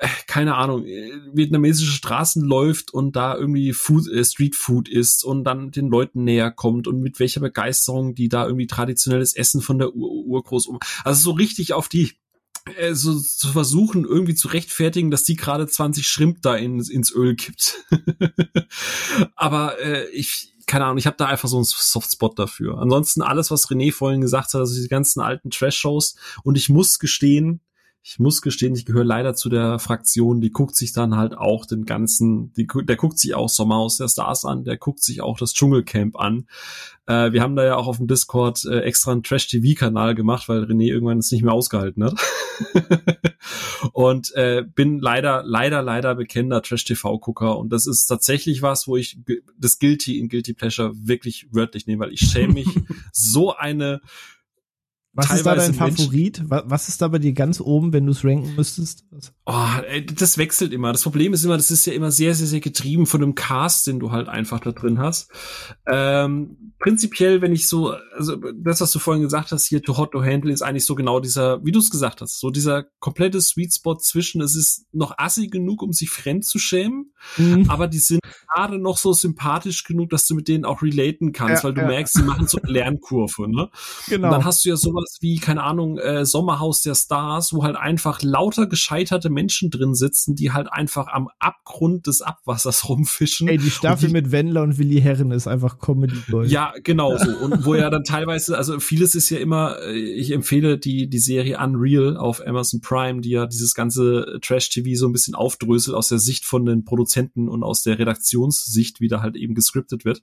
[0.00, 5.24] äh, keine Ahnung, äh, vietnamesische Straßen läuft und da irgendwie Food, äh, Street Food isst
[5.24, 9.60] und dann den Leuten näher kommt und mit welcher Begeisterung die da irgendwie traditionelles Essen
[9.60, 10.78] von der Ur Urgroß um.
[11.04, 12.12] Also so richtig auf die
[12.76, 17.12] äh, so zu versuchen, irgendwie zu rechtfertigen, dass die gerade 20 Schrimp da ins, ins
[17.12, 17.84] Öl kippt.
[19.36, 22.78] Aber äh, ich, keine Ahnung, ich habe da einfach so einen Softspot dafür.
[22.78, 26.14] Ansonsten alles, was René vorhin gesagt hat, also diese ganzen alten Trash-Shows.
[26.44, 27.60] Und ich muss gestehen,
[28.02, 31.66] ich muss gestehen, ich gehöre leider zu der Fraktion, die guckt sich dann halt auch
[31.66, 35.36] den ganzen, die, der guckt sich auch Sommerhaus der Stars an, der guckt sich auch
[35.36, 36.46] das Dschungelcamp an.
[37.06, 40.64] Äh, wir haben da ja auch auf dem Discord äh, extra einen Trash-TV-Kanal gemacht, weil
[40.64, 42.14] René irgendwann es nicht mehr ausgehalten hat.
[43.92, 49.18] und äh, bin leider, leider, leider bekennender Trash-TV-Gucker und das ist tatsächlich was, wo ich
[49.58, 52.68] das Guilty in Guilty Pleasure wirklich wörtlich nehme, weil ich schäme mich
[53.12, 54.00] so eine
[55.12, 56.42] was ist da dein Favorit?
[56.46, 59.04] Was ist da bei dir ganz oben, wenn du es ranken müsstest?
[59.44, 59.66] Oh,
[60.14, 60.92] das wechselt immer.
[60.92, 63.88] Das Problem ist immer, das ist ja immer sehr, sehr, sehr getrieben von einem Cast,
[63.88, 65.30] den du halt einfach da drin hast.
[65.86, 70.12] Ähm, prinzipiell, wenn ich so, also das, was du vorhin gesagt hast, hier to hot
[70.12, 73.40] to handle, ist eigentlich so genau dieser, wie du es gesagt hast, so dieser komplette
[73.40, 77.68] Sweet Spot zwischen, es ist noch assi genug, um sich fremd zu schämen, mhm.
[77.68, 81.62] aber die sind gerade noch so sympathisch genug, dass du mit denen auch relaten kannst,
[81.62, 81.86] ja, weil du ja.
[81.86, 83.70] merkst, sie machen so eine Lernkurve, ne?
[84.08, 84.28] Genau.
[84.28, 87.64] Und dann hast du ja sowas sowas wie, keine Ahnung, äh, Sommerhaus der Stars, wo
[87.64, 93.48] halt einfach lauter gescheiterte Menschen drin sitzen, die halt einfach am Abgrund des Abwassers rumfischen.
[93.48, 96.16] Ey, die Staffel die, mit Wendler und Willi Herren ist einfach Comedy.
[96.28, 96.46] -Gold.
[96.46, 97.30] Ja, genau so.
[97.40, 101.18] Und wo ja dann teilweise, also vieles ist ja immer, äh, ich empfehle die, die
[101.18, 106.08] Serie Unreal auf Amazon Prime, die ja dieses ganze Trash-TV so ein bisschen aufdröselt aus
[106.08, 110.22] der Sicht von den Produzenten und aus der Redaktionssicht, wie da halt eben gescriptet wird.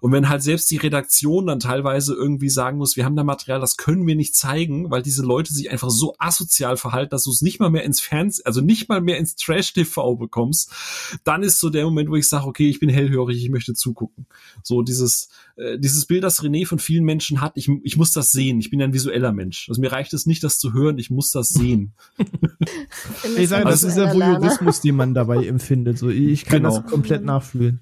[0.00, 3.60] Und wenn halt selbst die Redaktion dann teilweise irgendwie sagen muss, wir haben da Material,
[3.60, 7.24] das können wir wir nicht zeigen, weil diese Leute sich einfach so asozial verhalten, dass
[7.24, 10.70] du es nicht mal mehr ins Fernsehen, also nicht mal mehr ins Trash-TV bekommst,
[11.24, 14.26] dann ist so der Moment, wo ich sage, okay, ich bin hellhörig, ich möchte zugucken.
[14.62, 18.30] So dieses, äh, dieses Bild, das René von vielen Menschen hat, ich, ich muss das
[18.30, 18.60] sehen.
[18.60, 19.68] Ich bin ein visueller Mensch.
[19.68, 21.94] Also mir reicht es nicht, das zu hören, ich muss das sehen.
[23.36, 25.98] ich sage, das ist der Voyeurismus, den man dabei empfindet.
[25.98, 26.80] So, ich kann genau.
[26.80, 27.80] das komplett nachfühlen.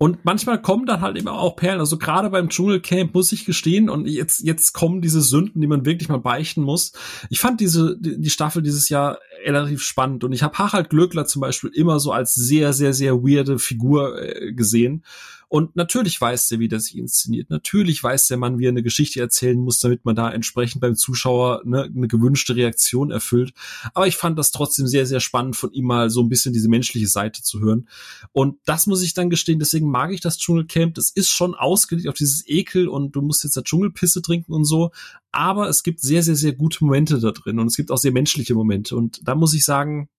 [0.00, 1.80] Und manchmal kommen dann halt immer auch Perlen.
[1.80, 5.84] Also gerade beim Dschungelcamp muss ich gestehen, und jetzt, jetzt kommen diese Sünden, die man
[5.84, 6.92] wirklich mal beichten muss.
[7.30, 11.40] Ich fand diese, die Staffel dieses Jahr relativ spannend und ich habe Harald Glöckler zum
[11.40, 15.04] Beispiel immer so als sehr, sehr, sehr weirde Figur äh, gesehen.
[15.48, 17.48] Und natürlich weiß der, wie der sich inszeniert.
[17.48, 20.94] Natürlich weiß der Mann, wie er eine Geschichte erzählen muss, damit man da entsprechend beim
[20.94, 23.54] Zuschauer ne, eine gewünschte Reaktion erfüllt.
[23.94, 26.68] Aber ich fand das trotzdem sehr, sehr spannend, von ihm mal so ein bisschen diese
[26.68, 27.88] menschliche Seite zu hören.
[28.32, 30.94] Und das muss ich dann gestehen, deswegen mag ich das Dschungelcamp.
[30.94, 34.66] Das ist schon ausgelegt auf dieses Ekel und du musst jetzt da Dschungelpisse trinken und
[34.66, 34.90] so.
[35.32, 38.12] Aber es gibt sehr, sehr, sehr gute Momente da drin und es gibt auch sehr
[38.12, 38.96] menschliche Momente.
[38.96, 40.10] Und da muss ich sagen,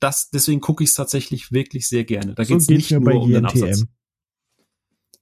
[0.00, 2.34] das, deswegen gucke ich es tatsächlich wirklich sehr gerne.
[2.34, 3.86] Da so geht's nicht nur um den Absatz.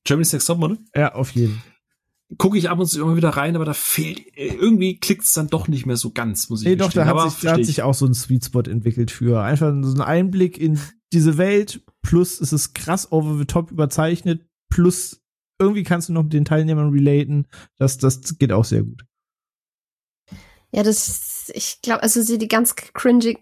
[0.05, 0.79] Germany's Next Topmodel?
[0.95, 1.63] Ja, auf jeden.
[2.39, 5.69] Gucke ich ab und zu immer wieder rein, aber da fehlt, irgendwie klickt's dann doch
[5.69, 7.93] nicht mehr so ganz, muss ich Nee, doch, da hat, sich, da hat sich auch
[7.93, 10.81] so ein Sweet Spot entwickelt für einfach so ein Einblick in
[11.13, 15.21] diese Welt, plus es ist krass over the top überzeichnet, plus
[15.59, 17.47] irgendwie kannst du noch mit den Teilnehmern relaten.
[17.79, 19.05] Das, das geht auch sehr gut.
[20.73, 23.39] Ja, das, ich glaube, also die ganz cringy,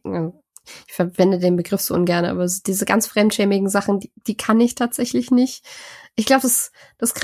[0.86, 4.74] ich verwende den Begriff so ungern, aber diese ganz fremdschämigen Sachen, die, die kann ich
[4.74, 5.64] tatsächlich nicht.
[6.16, 7.14] Ich glaube, das, das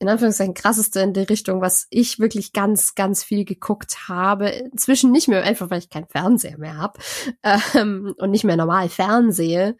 [0.00, 4.48] in Anführungszeichen krasseste in die Richtung, was ich wirklich ganz, ganz viel geguckt habe.
[4.48, 7.00] Inzwischen nicht mehr, einfach weil ich keinen Fernseher mehr habe
[7.74, 9.76] ähm, und nicht mehr normal fernsehe.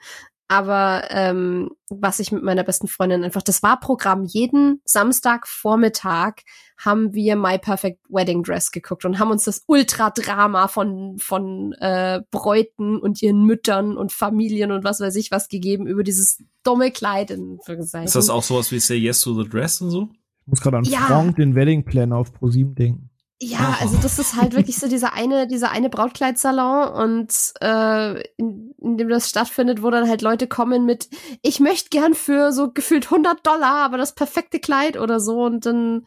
[0.47, 4.25] Aber ähm, was ich mit meiner besten Freundin einfach, das war Programm.
[4.25, 6.35] Jeden Samstagvormittag
[6.77, 12.21] haben wir My Perfect Wedding Dress geguckt und haben uns das Ultradrama von von äh,
[12.31, 16.91] Bräuten und ihren Müttern und Familien und was weiß ich was gegeben über dieses dumme
[16.91, 17.31] Kleid.
[17.31, 20.11] In Ist das auch sowas wie Say Yes to the Dress und so?
[20.43, 21.01] Ich muss gerade an ja.
[21.01, 23.11] Frank den Wedding Planner auf ProSieben denken.
[23.43, 28.75] Ja, also das ist halt wirklich so dieser eine, dieser eine Brautkleidsalon und äh, in,
[28.81, 31.09] in dem das stattfindet, wo dann halt Leute kommen mit,
[31.43, 35.67] ich möchte gern für so gefühlt 100 Dollar, aber das perfekte Kleid oder so und
[35.67, 36.07] dann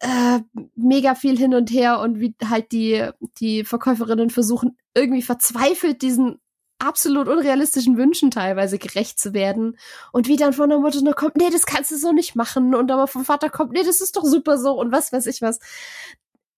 [0.00, 0.40] äh,
[0.76, 3.08] mega viel hin und her und wie halt die
[3.38, 6.40] die Verkäuferinnen versuchen irgendwie verzweifelt diesen
[6.78, 9.78] absolut unrealistischen Wünschen teilweise gerecht zu werden
[10.12, 12.74] und wie dann von der Mutter nur kommt, nee, das kannst du so nicht machen
[12.74, 15.40] und aber vom Vater kommt, nee, das ist doch super so und was weiß ich
[15.42, 15.58] was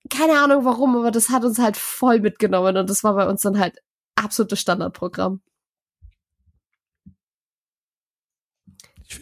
[0.09, 3.43] keine Ahnung warum, aber das hat uns halt voll mitgenommen und das war bei uns
[3.43, 3.83] dann halt
[4.17, 5.41] absolutes Standardprogramm.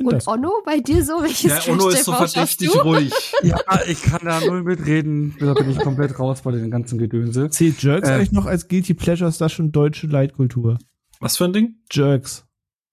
[0.01, 0.27] und das.
[0.27, 1.23] Onno, bei dir so?
[1.23, 3.13] Welches ja, Onno ist so verdächtig ruhig.
[3.43, 5.37] ja, ich kann da null mitreden.
[5.39, 7.51] Da bin ich komplett raus bei den ganzen Gedönse.
[7.51, 10.79] Zählt Jerks äh, eigentlich noch als Guilty Pleasures das schon deutsche Leitkultur?
[11.21, 11.77] Was für ein Ding?
[11.91, 12.47] Jerks.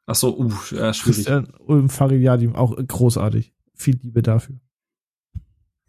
[0.05, 1.25] Ach so, uh, ja, schwierig.
[1.25, 3.53] Christian Ulm Fariadim, auch großartig.
[3.75, 4.57] Viel Liebe dafür.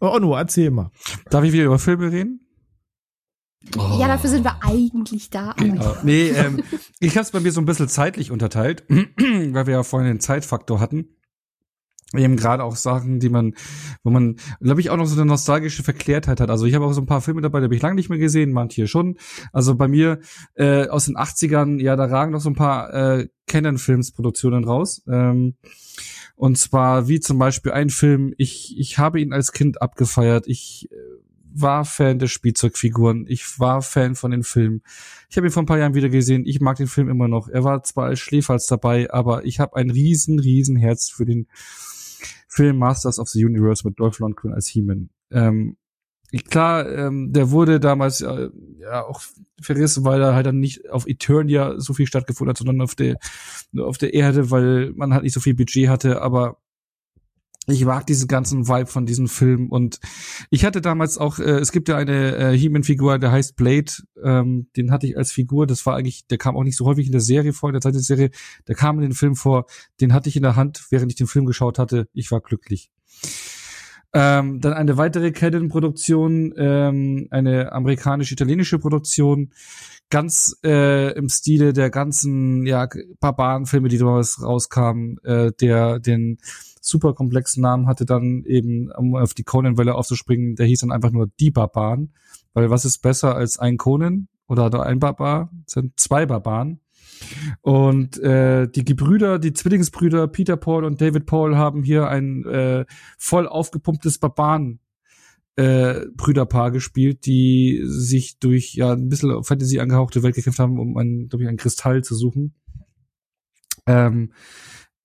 [0.03, 0.91] Oh, Onno, erzähl mal.
[1.29, 2.41] Darf ich wieder über Filme reden?
[3.77, 3.97] Oh.
[4.01, 5.53] Ja, dafür sind wir eigentlich da.
[5.53, 5.95] Genau.
[6.03, 6.61] Nee, ähm,
[6.99, 10.19] ich habe es bei mir so ein bisschen zeitlich unterteilt, weil wir ja vorhin den
[10.19, 11.15] Zeitfaktor hatten
[12.15, 13.53] eben gerade auch Sachen, die man,
[14.03, 16.49] wo man, glaube ich, auch noch so eine nostalgische Verklärtheit hat.
[16.49, 18.19] Also ich habe auch so ein paar Filme dabei, die habe ich lange nicht mehr
[18.19, 19.17] gesehen, manche schon.
[19.51, 20.19] Also bei mir
[20.53, 25.01] äh, aus den 80ern, ja, da ragen noch so ein paar äh, Canon-Films-Produktionen raus.
[25.07, 25.55] Ähm,
[26.35, 30.47] und zwar wie zum Beispiel ein Film, ich, ich habe ihn als Kind abgefeiert.
[30.47, 30.95] Ich äh,
[31.53, 33.25] war Fan der Spielzeugfiguren.
[33.27, 34.81] Ich war Fan von den Filmen.
[35.29, 36.45] Ich habe ihn vor ein paar Jahren wieder gesehen.
[36.45, 37.47] Ich mag den Film immer noch.
[37.47, 41.47] Er war zwar als Schläferz dabei, aber ich habe ein riesen, riesen Herz für den
[42.47, 45.09] Film Masters of the Universe mit Dolph Lundgren als He-Man.
[45.31, 45.77] Ähm,
[46.41, 48.49] klar, ähm, der wurde damals äh,
[48.79, 49.21] ja auch
[49.61, 53.17] verrissen, weil er halt dann nicht auf Eternia so viel stattgefunden hat, sondern auf der
[53.77, 56.21] auf der Erde, weil man halt nicht so viel Budget hatte.
[56.21, 56.57] Aber
[57.67, 59.69] ich mag diesen ganzen Vibe von diesem Film.
[59.69, 59.99] Und
[60.49, 63.91] ich hatte damals auch, äh, es gibt ja eine äh, He-Man-Figur, der heißt Blade,
[64.21, 67.05] ähm, den hatte ich als Figur, das war eigentlich, der kam auch nicht so häufig
[67.05, 68.31] in der Serie vor, in der Zeitserie,
[68.67, 69.65] der kam in den Film vor,
[70.01, 72.91] den hatte ich in der Hand, während ich den Film geschaut hatte, ich war glücklich.
[74.15, 79.51] Ähm, dann eine weitere Canon-Produktion, ähm, eine amerikanisch-italienische Produktion,
[80.09, 82.87] ganz äh, im Stile der ganzen ja,
[83.19, 86.37] Barbarenfilme, die damals rauskamen, äh, der den
[86.79, 91.11] super komplexen Namen hatte dann eben, um auf die Conan-Welle aufzuspringen, der hieß dann einfach
[91.11, 92.13] nur die Barbaren.
[92.53, 95.49] Weil was ist besser als ein Conan oder ein Barbar?
[95.65, 96.82] Das sind zwei Barbaren.
[97.61, 102.85] Und äh, die Gebrüder, die Zwillingsbrüder Peter Paul und David Paul haben hier ein äh,
[103.17, 104.79] voll aufgepumptes Barbaren
[105.55, 110.97] äh, Brüderpaar gespielt, die sich durch ja ein bisschen Fantasy angehauchte Welt gekämpft haben, um
[110.97, 112.55] ein, glaube ich, einen Kristall zu suchen.
[113.85, 114.33] Ähm,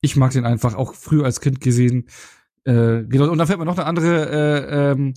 [0.01, 2.09] ich mag den einfach auch früher als Kind gesehen.
[2.69, 5.15] Äh, genau, und da fällt mir noch eine andere äh, ähm,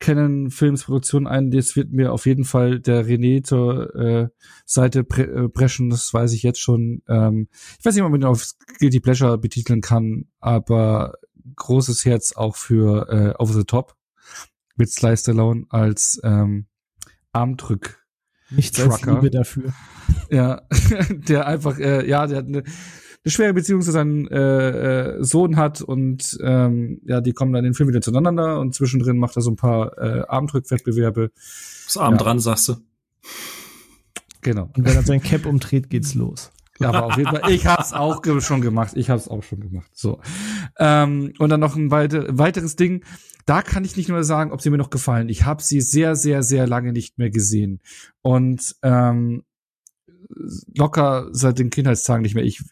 [0.00, 1.50] Canon Filmsproduktion ein.
[1.50, 4.28] Das wird mir auf jeden Fall der René zur äh,
[4.64, 7.02] Seite pre äh, brechen, das weiß ich jetzt schon.
[7.06, 7.48] Ähm,
[7.78, 11.16] ich weiß nicht, ob man den auf Guilty Pleasure betiteln kann, aber
[11.56, 13.96] großes Herz auch für äh, Over the Top
[14.76, 16.68] mit Sly Stallone als ähm,
[17.32, 18.02] Armdrück.
[18.48, 19.74] Nichts als Liebe dafür.
[20.30, 20.62] Ja,
[21.10, 22.62] der einfach, äh, ja, der hat eine
[23.24, 27.64] eine schwere Beziehung zu seinem äh, äh, Sohn hat und ähm, ja, die kommen dann
[27.64, 31.30] in den Film wieder zueinander und zwischendrin macht er so ein paar äh, Armdrückwettbewerbe.
[31.86, 32.18] Das Arm ja.
[32.18, 32.76] dran, sagst du.
[34.42, 34.70] Genau.
[34.76, 36.52] Und wenn er sein Cap umdreht, geht's los.
[36.80, 38.92] Ja, aber auf jeden Fall, ich hab's auch schon gemacht.
[38.96, 39.90] Ich hab's auch schon gemacht.
[39.94, 40.20] So.
[40.78, 43.04] Ähm, und dann noch ein weiter, weiteres Ding.
[43.46, 45.28] Da kann ich nicht nur sagen, ob sie mir noch gefallen.
[45.28, 47.80] Ich habe sie sehr, sehr, sehr lange nicht mehr gesehen.
[48.22, 49.44] Und ähm,
[50.74, 52.44] locker seit den Kindheitstagen nicht mehr.
[52.44, 52.62] Ich,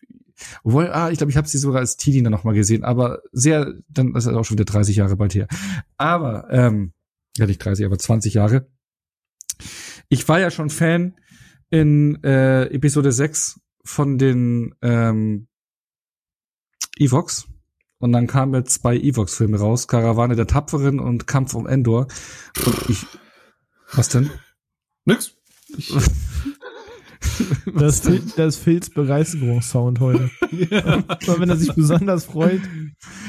[0.64, 3.22] obwohl, ah, ich glaube, ich habe sie sogar als Teenie dann noch mal gesehen, aber
[3.32, 5.48] sehr, dann das ist auch schon wieder 30 Jahre bald her.
[5.96, 6.92] Aber, ähm,
[7.36, 8.68] ja nicht 30, aber 20 Jahre.
[10.08, 11.14] Ich war ja schon Fan
[11.70, 15.48] in äh, Episode 6 von den ähm,
[16.98, 17.46] Evox.
[17.98, 22.08] Und dann kamen jetzt zwei Evox-Filme raus, Karawane der Tapferen und Kampf um Endor.
[22.66, 23.06] Und ich.
[23.92, 24.30] Was denn?
[25.04, 25.36] Nix.
[25.76, 25.94] Ich,
[27.74, 28.02] Das,
[28.36, 30.30] das Phils Begeisterungssound heute.
[30.70, 31.04] ja.
[31.38, 32.60] wenn er sich besonders freut.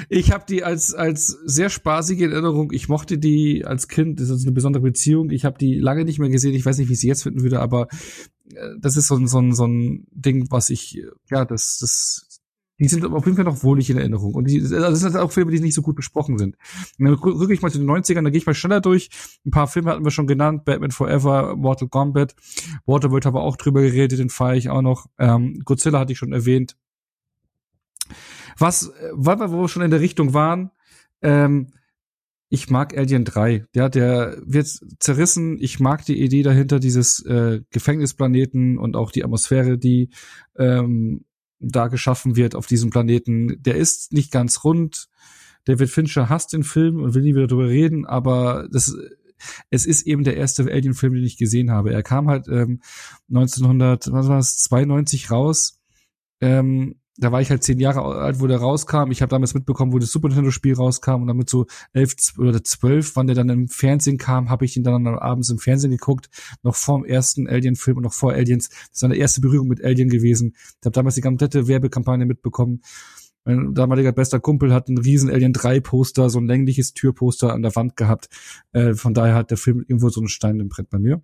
[0.09, 2.71] Ich habe die als als sehr spaßige Erinnerung.
[2.71, 4.19] Ich mochte die als Kind.
[4.19, 5.29] Das ist eine besondere Beziehung.
[5.31, 6.53] Ich habe die lange nicht mehr gesehen.
[6.53, 7.87] Ich weiß nicht, wie ich sie jetzt finden würde, aber
[8.53, 12.32] äh, das ist so ein so ein so ein Ding, was ich ja das das
[12.79, 14.33] die sind auf jeden Fall noch wohlig in Erinnerung.
[14.33, 16.57] Und die, also das sind auch Filme, die nicht so gut besprochen sind.
[16.97, 19.09] Dann rücke ich mal zu den 90ern, da gehe ich mal schneller durch.
[19.45, 22.35] Ein paar Filme hatten wir schon genannt, Batman Forever, Mortal Kombat,
[22.85, 25.07] Waterworld haben wir auch drüber geredet, den feiere ich auch noch.
[25.19, 26.75] Ähm, Godzilla hatte ich schon erwähnt.
[28.57, 30.71] Was, weil wir, wo wir schon in der Richtung waren,
[31.21, 31.67] ähm,
[32.49, 33.65] ich mag Alien 3.
[33.73, 34.67] Ja, der wird
[34.99, 35.57] zerrissen.
[35.59, 40.09] Ich mag die Idee dahinter, dieses äh, Gefängnisplaneten und auch die Atmosphäre, die
[40.55, 41.25] ähm,
[41.63, 45.07] da geschaffen wird auf diesem Planeten, der ist nicht ganz rund.
[45.65, 48.95] David Fincher hasst den Film und will nie wieder darüber reden, aber das,
[49.69, 51.93] es ist eben der erste Alien-Film, den ich gesehen habe.
[51.93, 52.81] Er kam halt ähm,
[53.29, 55.79] 1900, was war es, 92 raus.
[56.41, 59.11] Ähm, da war ich halt zehn Jahre alt, wo der rauskam.
[59.11, 63.15] Ich habe damals mitbekommen, wo das Super Nintendo-Spiel rauskam und damit so elf oder zwölf,
[63.15, 66.29] wann der dann im Fernsehen kam, habe ich ihn dann abends im Fernsehen geguckt,
[66.63, 68.69] noch vor dem ersten Alien-Film und noch vor Aliens.
[68.91, 70.53] Das war eine erste Berührung mit Alien gewesen.
[70.55, 72.81] Ich habe damals die komplette Werbekampagne mitbekommen.
[73.45, 77.61] Mein damaliger bester Kumpel hat ein riesen Alien 3 Poster, so ein längliches Türposter an
[77.61, 78.29] der Wand gehabt.
[78.71, 81.21] Äh, von daher hat der Film irgendwo so einen Stein im Brett bei mir.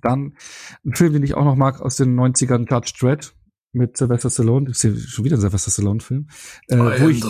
[0.00, 0.34] Dann
[0.84, 3.35] ein Film, den ich auch noch mag aus den 90ern, Judge Dredd
[3.76, 4.70] mit Sylvester Stallone.
[4.70, 6.28] Ist ja schon wieder ein Sylvester Stallone-Film.
[6.68, 7.22] Äh, wo ich.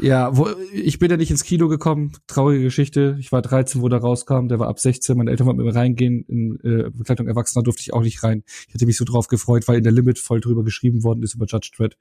[0.00, 2.12] Ja, wo, ich bin ja nicht ins Kino gekommen.
[2.26, 3.16] Traurige Geschichte.
[3.18, 4.48] Ich war 13, wo der rauskam.
[4.48, 5.16] Der war ab 16.
[5.16, 6.24] Meine Eltern wollten mit mir reingehen.
[6.28, 8.42] In äh, Begleitung Erwachsener durfte ich auch nicht rein.
[8.68, 11.34] Ich hatte mich so drauf gefreut, weil in der Limit voll drüber geschrieben worden ist
[11.34, 11.96] über Judge Dredd.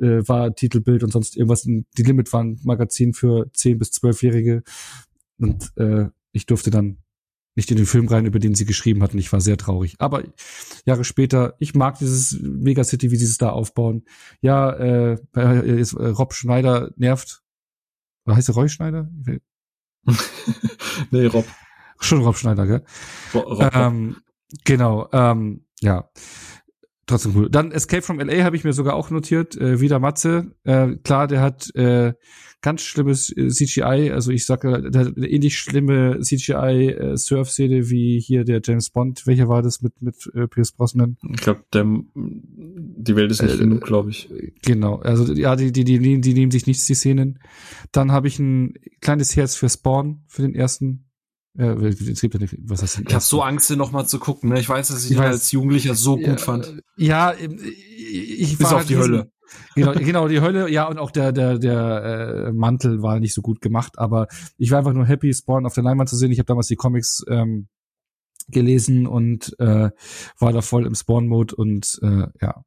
[0.00, 1.62] Äh, war Titelbild und sonst irgendwas.
[1.62, 4.62] Die Limit war ein Magazin für 10 bis 12-Jährige.
[5.38, 6.98] Und äh, ich durfte dann
[7.58, 9.18] nicht in den Film rein, über den sie geschrieben hatten.
[9.18, 9.96] Ich war sehr traurig.
[9.98, 10.22] Aber
[10.86, 14.04] Jahre später, ich mag dieses Megacity, wie sie es da aufbauen.
[14.40, 15.18] Ja, äh,
[15.66, 17.42] ist, äh, Rob Schneider nervt.
[18.24, 19.10] Oder heißt er Roy Schneider?
[21.10, 21.46] nee, Rob.
[21.98, 22.84] Schon Rob Schneider, gell?
[23.34, 24.18] Rob, ähm,
[24.64, 26.08] genau, ähm, ja.
[27.08, 27.48] Trotzdem cool.
[27.50, 29.56] Dann Escape from LA habe ich mir sogar auch notiert.
[29.56, 30.52] Äh, wieder Matze.
[30.64, 32.12] Äh, klar, der hat äh,
[32.60, 38.60] ganz schlimmes äh, CGI, also ich sage, eine ähnlich schlimme CGI-Surf-Szene äh, wie hier der
[38.62, 39.26] James Bond.
[39.26, 41.16] Welcher war das mit, mit äh, Pierce Brosnan?
[41.32, 44.28] Ich glaube, die Welt ist nicht äh, genug, glaube ich.
[44.62, 47.38] Genau, also ja, die, die, die, die nehmen sich nichts, die Szenen.
[47.90, 51.07] Dann habe ich ein kleines Herz für Spawn, für den ersten.
[51.58, 51.74] Äh,
[52.64, 54.50] was heißt ich habe so Angst, den noch mal zu gucken.
[54.50, 54.60] Ne?
[54.60, 56.82] Ich weiß, dass ich, ich ihn als Jugendlicher so gut ja, fand.
[56.96, 59.30] Ja, ich Bis auf die Hölle
[59.74, 63.42] genau, genau, die Hölle, ja, und auch der, der, der äh, Mantel war nicht so
[63.42, 64.26] gut gemacht, aber
[64.56, 66.32] ich war einfach nur happy, Spawn auf der Leinwand zu sehen.
[66.32, 67.68] Ich habe damals die Comics ähm,
[68.48, 69.90] gelesen und äh,
[70.38, 72.62] war da voll im Spawn-Mode und äh, ja.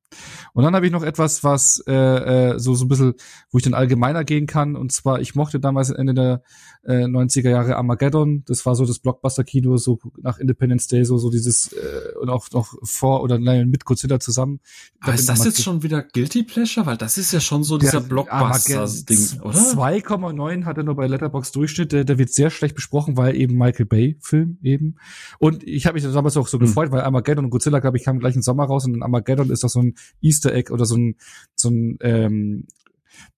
[0.54, 3.14] Und dann habe ich noch etwas, was äh, äh, so so ein bisschen,
[3.52, 4.76] wo ich dann allgemeiner gehen kann.
[4.76, 6.42] Und zwar, ich mochte damals Ende der
[6.84, 8.44] äh, 90er Jahre Armageddon.
[8.46, 12.50] Das war so das Blockbuster-Kino, so nach Independence Day, so so dieses äh, und auch
[12.52, 14.60] noch vor oder nein, mit Godzilla zusammen.
[15.00, 16.86] Aber ist das jetzt schon wieder Guilty Pleasure?
[16.86, 19.58] Weil das ist ja schon so dieser Blockbuster-Ding, oder?
[19.58, 21.92] 2,9 hat er nur bei Letterbox Durchschnitt.
[21.92, 24.96] Der, der wird sehr schlecht besprochen, weil eben Michael Bay-Film eben.
[25.40, 26.66] Und ich habe mich damals auch so hm.
[26.66, 29.50] gefreut, weil Armageddon und Godzilla, glaube ich, kamen gleich im Sommer raus und in Armageddon
[29.50, 31.16] ist doch so ein Easter Egg oder so ein,
[31.56, 32.66] so ein ähm,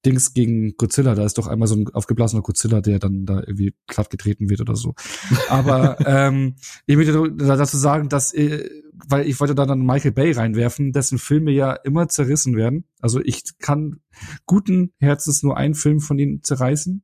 [0.06, 1.16] Dings gegen Godzilla.
[1.16, 4.62] Da ist doch einmal so ein aufgeblasener Godzilla, der dann da irgendwie platt getreten wird
[4.62, 4.94] oder so.
[5.50, 8.70] Aber ähm, ich möchte dazu sagen, dass, äh,
[9.08, 12.86] weil ich wollte da dann Michael Bay reinwerfen, dessen Filme ja immer zerrissen werden.
[13.00, 14.02] Also ich kann
[14.46, 17.04] guten Herzens nur einen Film von ihnen zerreißen.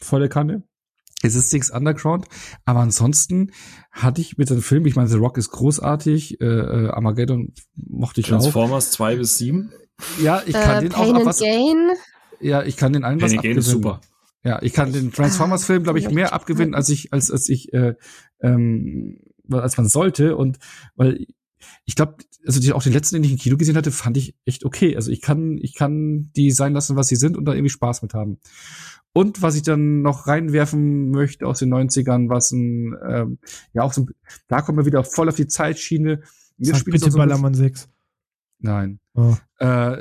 [0.00, 0.64] Volle Kanne.
[1.22, 2.26] Es ist Six Underground,
[2.64, 3.52] aber ansonsten
[3.90, 8.20] hatte ich mit dem Film, ich meine, The Rock ist großartig, äh, äh Armageddon mochte
[8.20, 8.52] ich Transformers auch.
[8.52, 9.72] Transformers 2 bis 7?
[10.20, 11.38] Ja, ich kann äh, den Pain auch ab was.
[11.38, 11.90] Gain.
[12.40, 14.00] Ja, ich kann den allen Pain was Gain ist super.
[14.44, 17.94] Ja, ich kann den Transformers-Film, glaube ich, mehr abgewinnen, als ich, als, als ich, äh,
[18.40, 20.36] ähm, als man sollte.
[20.36, 20.58] Und
[20.96, 21.26] weil
[21.84, 24.34] ich glaube, also die, auch den letzten, den ich im Kino gesehen hatte, fand ich
[24.44, 24.96] echt okay.
[24.96, 28.02] Also ich kann, ich kann die sein lassen, was sie sind und da irgendwie Spaß
[28.02, 28.38] mit haben.
[29.14, 33.38] Und was ich dann noch reinwerfen möchte aus den 90ern, was ein, ähm,
[33.74, 34.06] ja auch so,
[34.48, 36.22] da kommen wir wieder voll auf die Zeitschiene.
[36.56, 37.88] Mir Sag bitte so Ballermann 6.
[38.60, 39.00] Nein.
[39.14, 39.36] Oh.
[39.58, 39.98] Äh,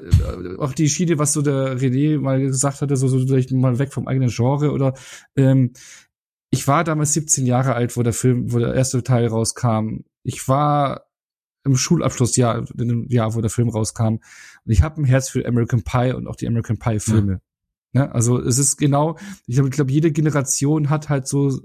[0.60, 3.92] auch die Schiene, was so der René mal gesagt hatte, so, so vielleicht mal weg
[3.92, 4.94] vom eigenen Genre oder
[5.36, 5.74] ähm,
[6.52, 10.02] ich war damals 17 Jahre alt, wo der Film, wo der erste Teil rauskam.
[10.24, 11.06] Ich war
[11.64, 14.16] im Schulabschlussjahr, in dem Jahr, wo der Film rauskam.
[14.16, 14.22] Und
[14.66, 17.34] ich habe ein Herz für American Pie und auch die American Pie Filme.
[17.34, 17.40] Ja.
[17.94, 18.14] Ne?
[18.14, 21.60] Also es ist genau, ich glaube, ich glaub, jede Generation hat halt so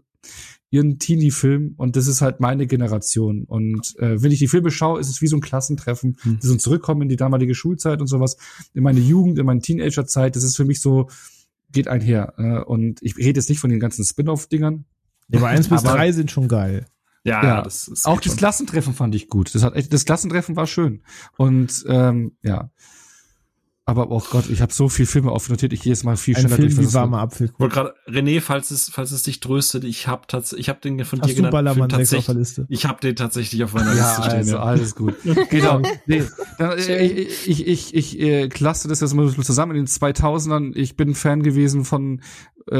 [0.70, 3.44] ihren Teenie-Film und das ist halt meine Generation.
[3.44, 6.38] Und äh, wenn ich die Filme schaue, ist es wie so ein Klassentreffen, hm.
[6.40, 8.36] so ein Zurückkommen in die damalige Schulzeit und sowas,
[8.74, 10.34] in meine Jugend, in meine Teenagerzeit.
[10.34, 11.08] Das ist für mich so,
[11.72, 12.34] geht einher.
[12.38, 14.84] Äh, und ich rede jetzt nicht von den ganzen Spin-off-Dingern.
[15.34, 16.86] Aber eins bis drei sind schon geil.
[17.24, 19.52] Ja, ja, das ist auch das Klassentreffen fand ich gut.
[19.52, 21.02] Das hat echt, das Klassentreffen war schön.
[21.36, 22.70] Und ähm, ja,
[23.88, 26.40] aber oh Gott, ich habe so viel Filme aufnotiert, ich gehe jetzt mal viel Ein
[26.40, 26.88] schneller Film durch.
[26.88, 27.52] Wie warmer Apfel.
[27.56, 31.04] Wollte gerade René, falls es falls es dich tröstet, ich habe tatsächlich ich habe den
[31.04, 31.52] von Hast dir genannt.
[31.52, 32.66] Ballermann tatsächlich, auf der Liste?
[32.68, 34.38] Ich habe den tatsächlich auf meiner ja, Liste stehen.
[34.38, 35.14] Also, ja, alles gut.
[35.50, 35.82] genau.
[36.06, 36.24] Nee,
[36.58, 40.72] dann, äh, ich ich ich, ich äh, klasse das jetzt mal zusammen in den 2000ern.
[40.74, 42.22] Ich bin Fan gewesen von
[42.68, 42.76] äh,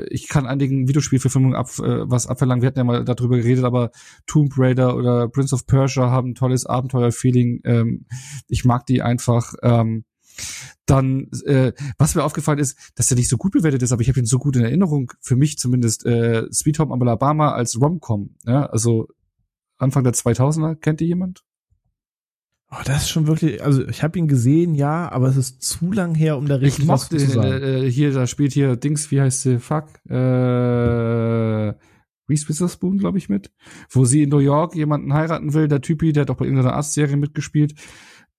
[0.00, 2.62] äh, ich kann einigen Videospielverfilmungen ab, äh, was abverlangen.
[2.62, 3.92] Wir hatten ja mal darüber geredet, aber
[4.26, 7.60] Tomb Raider oder Prince of Persia haben ein tolles Abenteuerfeeling.
[7.64, 8.06] Ähm,
[8.48, 9.54] ich mag die einfach.
[9.62, 10.04] Ähm,
[10.86, 14.08] dann, äh, was mir aufgefallen ist, dass er nicht so gut bewertet ist, aber ich
[14.08, 18.36] habe ihn so gut in Erinnerung, für mich zumindest, äh, Sweet Home Alabama als Rom-Com.
[18.44, 18.66] Ja?
[18.66, 19.08] Also
[19.78, 21.44] Anfang der 2000er, kennt ihr jemand?
[22.70, 25.90] Oh, das ist schon wirklich, also ich habe ihn gesehen, ja, aber es ist zu
[25.90, 27.62] lang her, um da richtig ich mochte, was zu sagen.
[27.62, 31.72] Äh, hier, da spielt hier Dings, wie heißt sie, fuck, äh,
[32.28, 33.50] Reese Witherspoon, glaube ich, mit,
[33.88, 36.74] wo sie in New York jemanden heiraten will, der Typi, der hat auch bei irgendeiner
[36.74, 37.74] Arztserie mitgespielt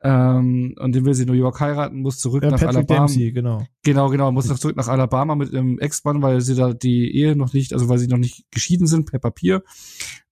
[0.02, 3.00] ähm, und den will sie in New York heiraten, muss zurück ja, nach Patrick Alabama.
[3.08, 3.66] Dempsey, genau.
[3.84, 7.54] Genau, genau, muss zurück nach Alabama mit ihrem Ex-Mann, weil sie da die Ehe noch
[7.54, 9.64] nicht, also weil sie noch nicht geschieden sind per Papier.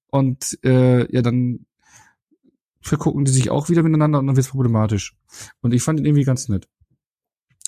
[0.10, 1.66] Und äh, ja, dann
[2.82, 5.18] vergucken die sich auch wieder miteinander und dann wird's problematisch.
[5.62, 6.70] Und ich fand ihn irgendwie ganz nett.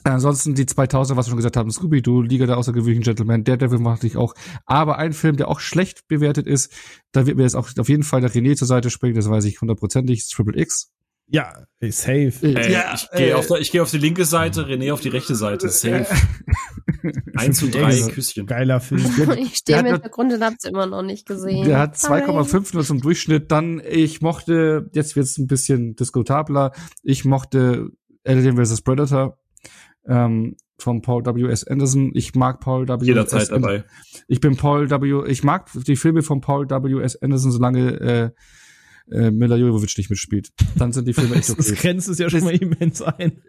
[0.05, 3.79] Ansonsten die 2000, was wir schon gesagt haben, Scooby-Doo, Liga der außergewöhnlichen Gentlemen, der Devil
[3.79, 4.33] macht ich auch.
[4.65, 6.71] Aber ein Film, der auch schlecht bewertet ist,
[7.11, 9.43] da wird mir jetzt auch auf jeden Fall der René zur Seite springen, das weiß
[9.43, 10.93] ich hundertprozentig, Triple X.
[11.31, 12.33] Ja, safe.
[12.41, 15.35] Äh, Ja, ich gehe äh, auf, geh auf die linke Seite, René auf die rechte
[15.35, 15.69] Seite.
[15.69, 16.07] Safe.
[17.35, 18.45] Eins zu drei, Küsschen.
[18.45, 19.01] Geiler Film.
[19.37, 21.65] Ich stehe im Hintergrund und hab's immer noch nicht gesehen.
[21.65, 22.21] Der hat Sorry.
[22.21, 23.51] 2,5 nur zum Durchschnitt.
[23.51, 26.73] Dann, ich mochte, jetzt wird's ein bisschen diskutabler,
[27.03, 27.89] ich mochte
[28.25, 28.81] Alien vs.
[28.81, 29.37] Predator
[30.07, 31.63] ähm, von Paul W.S.
[31.65, 32.11] Anderson.
[32.15, 33.05] Ich mag Paul W.S.
[33.07, 33.61] Jederzeit Anderson.
[33.61, 33.83] dabei.
[34.27, 35.29] Ich bin Paul W.
[35.29, 37.21] Ich mag die Filme von Paul W.S.
[37.21, 38.29] Anderson, solange äh,
[39.11, 40.49] äh, Mila Jovovich nicht mitspielt.
[40.77, 41.75] Dann sind die Filme echt Das okay.
[41.79, 43.41] grenzt es ja schon mal immens ein.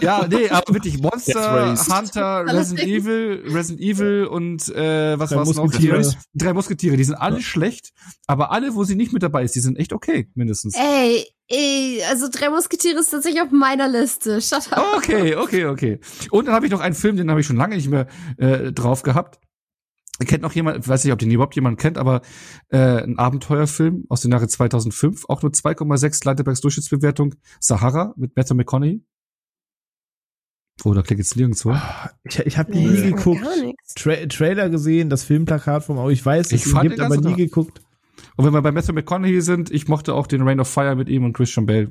[0.00, 1.74] ja, nee, aber wirklich Monster.
[1.76, 5.64] Hunter, Resident Evil, Resident Evil und äh, was Drei war's noch?
[5.64, 6.00] Musketiere.
[6.02, 7.92] Drei- Drei Musketiere, die sind alle schlecht,
[8.26, 10.74] aber alle, wo sie nicht mit dabei ist, die sind echt okay, mindestens.
[10.76, 14.40] Ey, ey, also drei Musketiere ist tatsächlich auf meiner Liste.
[14.40, 14.84] Shut up.
[14.96, 16.00] Okay, okay, okay.
[16.30, 18.06] Und dann habe ich noch einen Film, den habe ich schon lange nicht mehr
[18.38, 19.38] äh, drauf gehabt.
[20.26, 22.22] Kennt noch jemand, weiß nicht, ob den überhaupt jemand kennt, aber
[22.68, 28.54] äh, ein Abenteuerfilm aus dem Jahre 2005, auch nur 2,6 Leiterbergs Durchschnittsbewertung, Sahara mit Matthew
[28.54, 29.02] McConaughey.
[30.82, 31.76] Oh, da klickt jetzt nirgendwo.
[32.24, 33.42] Ich, ich habe Nee, nie geguckt.
[33.42, 33.94] Gar nichts.
[33.94, 36.10] Tra Trailer gesehen, das Filmplakat vom Auto.
[36.10, 37.80] Ich weiß, Ich es fand gibt, aber nie geguckt.
[38.36, 41.08] Und wenn wir bei Matthew McConaughey sind, ich mochte auch den Rain of Fire mit
[41.08, 41.90] ihm und Christian Bale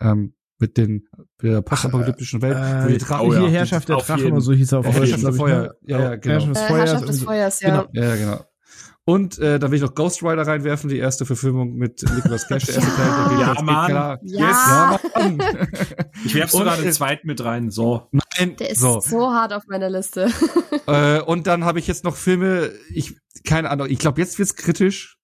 [0.00, 1.08] ähm, mit den
[1.42, 3.40] der postapokalyptischen Welt, wo die Äh, Drachen Oh ja.
[3.40, 4.32] hier Herrschaft der Drachen jeden.
[4.32, 5.74] oder so hieß er auf Äh, Deutsch, Herrschaft ich, Feuer.
[5.82, 6.32] Ja, ja, genau.
[6.34, 6.78] Herrschaft des Äh, Feuers.
[6.78, 7.68] Herrschaft des irgendwie- Feuers, ja.
[7.70, 8.44] Genau, ja, genau.
[9.06, 12.66] Und äh, dann will ich noch Ghost Rider reinwerfen, die erste Verfilmung mit Nicolas Cage,
[12.66, 12.90] der erste.
[12.92, 13.06] Teil.
[13.06, 13.86] der geht Ja, ganz Mann.
[13.90, 14.18] klar.
[14.22, 14.40] Ja.
[14.40, 15.38] Ja, Mann.
[16.24, 17.70] Ich werf Und, sogar äh, den zweiten mit rein.
[17.70, 18.02] So.
[18.12, 19.00] Nein, Der ist so.
[19.00, 19.32] so.
[19.32, 20.28] hart auf meiner Liste.
[20.86, 23.14] Äh, und dann habe ich jetzt noch Filme, ich,
[23.44, 25.18] keine Ahnung, ich glaube, jetzt wird's kritisch.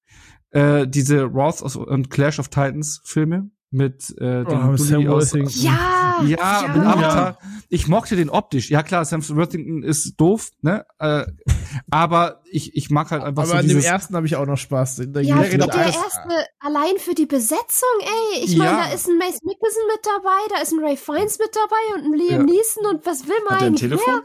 [0.51, 5.35] Äh, diese Wrath of, und Clash of Titans Filme mit äh, dem Oh, Sam aus,
[5.35, 5.63] Worthington.
[5.63, 7.39] ja, Ja, mit Avatar.
[7.69, 8.71] Ich mochte den optisch.
[8.71, 10.87] Ja klar, Sam Worthington ist doof, ne?
[10.99, 11.27] Äh,
[11.91, 14.57] aber ich, ich mag halt einfach Aber so an dem ersten habe ich auch noch
[14.57, 15.03] Spaß.
[15.09, 18.45] Da Ja, genau, der erste, allein für die Besetzung, ey.
[18.45, 18.87] Ich meine, Ja.
[18.87, 22.05] da ist ein Mace Mikkelsen mit dabei, da ist ein Ray Fiennes mit dabei und
[22.07, 22.55] ein Liam Ja.
[22.55, 24.15] Neeson und was will man Hat der ein eigentlich Telefon?
[24.15, 24.23] mehr?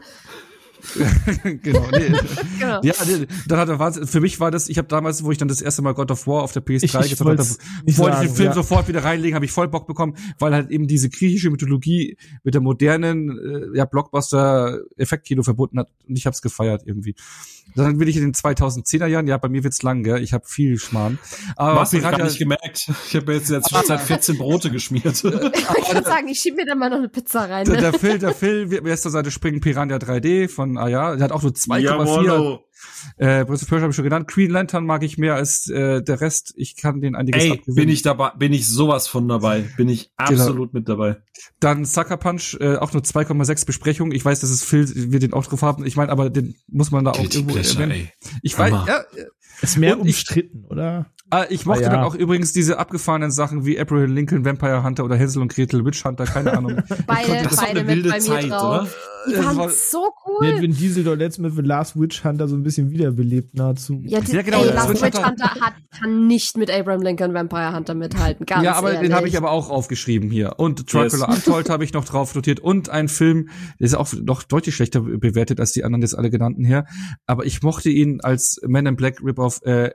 [1.62, 2.12] genau, nee.
[2.58, 2.80] Genau.
[2.82, 4.06] Ja, nee, dann hat er Wahnsinn.
[4.06, 6.26] Für mich war das, ich habe damals, wo ich dann das erste Mal God of
[6.26, 7.42] War auf der PS3 Ich- ich wollte
[7.86, 8.54] ich sagen, den Film ja.
[8.54, 12.54] sofort wieder reinlegen, habe ich voll Bock bekommen, weil halt eben diese griechische Mythologie mit
[12.54, 13.38] der modernen
[13.74, 17.14] äh, ja, Blockbuster-Effektkino verbunden hat und ich habe es gefeiert irgendwie.
[17.74, 20.22] Dann bin ich in den 2010er Jahren, ja, bei mir wird's lang, gell?
[20.22, 21.18] ich habe viel Schmarrn.
[21.56, 21.92] Aber Was?
[21.94, 22.90] Ich gar Piranha- nicht gemerkt.
[23.08, 25.22] Ich habe jetzt in der Zwischenzeit 14 Brote geschmiert.
[25.24, 27.64] Ich würde sagen, ich schieb mir da mal noch eine Pizza rein.
[27.64, 27.80] der, Ne?
[27.80, 31.24] der Phil, der Phil mir erst zur Seite springen, Piranha 3D von, ah ja, der
[31.24, 32.64] hat auch nur 2,4 Jawollo.
[33.16, 34.28] Äh, Prince of Persia habe ich schon genannt.
[34.28, 36.52] Green Lantern mag ich mehr als äh, der Rest.
[36.56, 37.74] Ich kann den einiges Ey, abgewinnen.
[37.76, 39.64] bin ich dabei, bin ich sowas von dabei.
[39.76, 41.16] Bin ich absolut mit dabei.
[41.60, 44.12] Dann Sucker Punch, äh, auch nur 2,6 Besprechungen.
[44.14, 45.84] Ich weiß, dass es Phil, wir den auch drauf haben.
[45.86, 48.08] Ich meine, aber den muss man da auch Guilty irgendwo Pleasure, erwähnen.
[48.22, 48.38] ey.
[48.42, 49.00] Ich weiß, ja,
[49.60, 51.06] Ist mehr Und ich- umstritten, oder?
[51.30, 51.90] ah, ich mochte Ah, ja.
[51.90, 55.84] dann auch übrigens diese abgefahrenen Sachen wie Abraham Lincoln, Vampire Hunter oder Hänsel und Gretel,
[55.84, 56.82] Witch Hunter, keine Ahnung.
[57.06, 58.80] Beide, Das beide eine mit wilde bei mir Zeit, drauf.
[58.82, 58.88] oder?
[59.28, 60.10] Die waren war- so Der
[60.48, 60.54] cool.
[60.54, 64.00] hat Vin Diesel doch letztens mit The Last Witch Hunter so ein bisschen wiederbelebt nahezu.
[64.04, 67.34] Ja, die, Ja, genau, ey, Last Witch Hunter- Hunter hat, kann nicht mit Abraham Lincoln
[67.34, 68.46] Vampire Hunter mithalten.
[68.46, 69.08] Ganz ja, aber ehrlich.
[69.10, 70.58] den habe ich aber auch aufgeschrieben hier.
[70.58, 71.46] Und Dracula Yes.
[71.46, 72.60] Untold habe ich noch drauf notiert.
[72.60, 76.30] Und ein Film, der ist auch noch deutlich schlechter bewertet als die anderen jetzt alle
[76.30, 76.84] genannten hier.
[77.26, 79.90] Aber ich mochte ihn als Man in Black Rip-Off äh,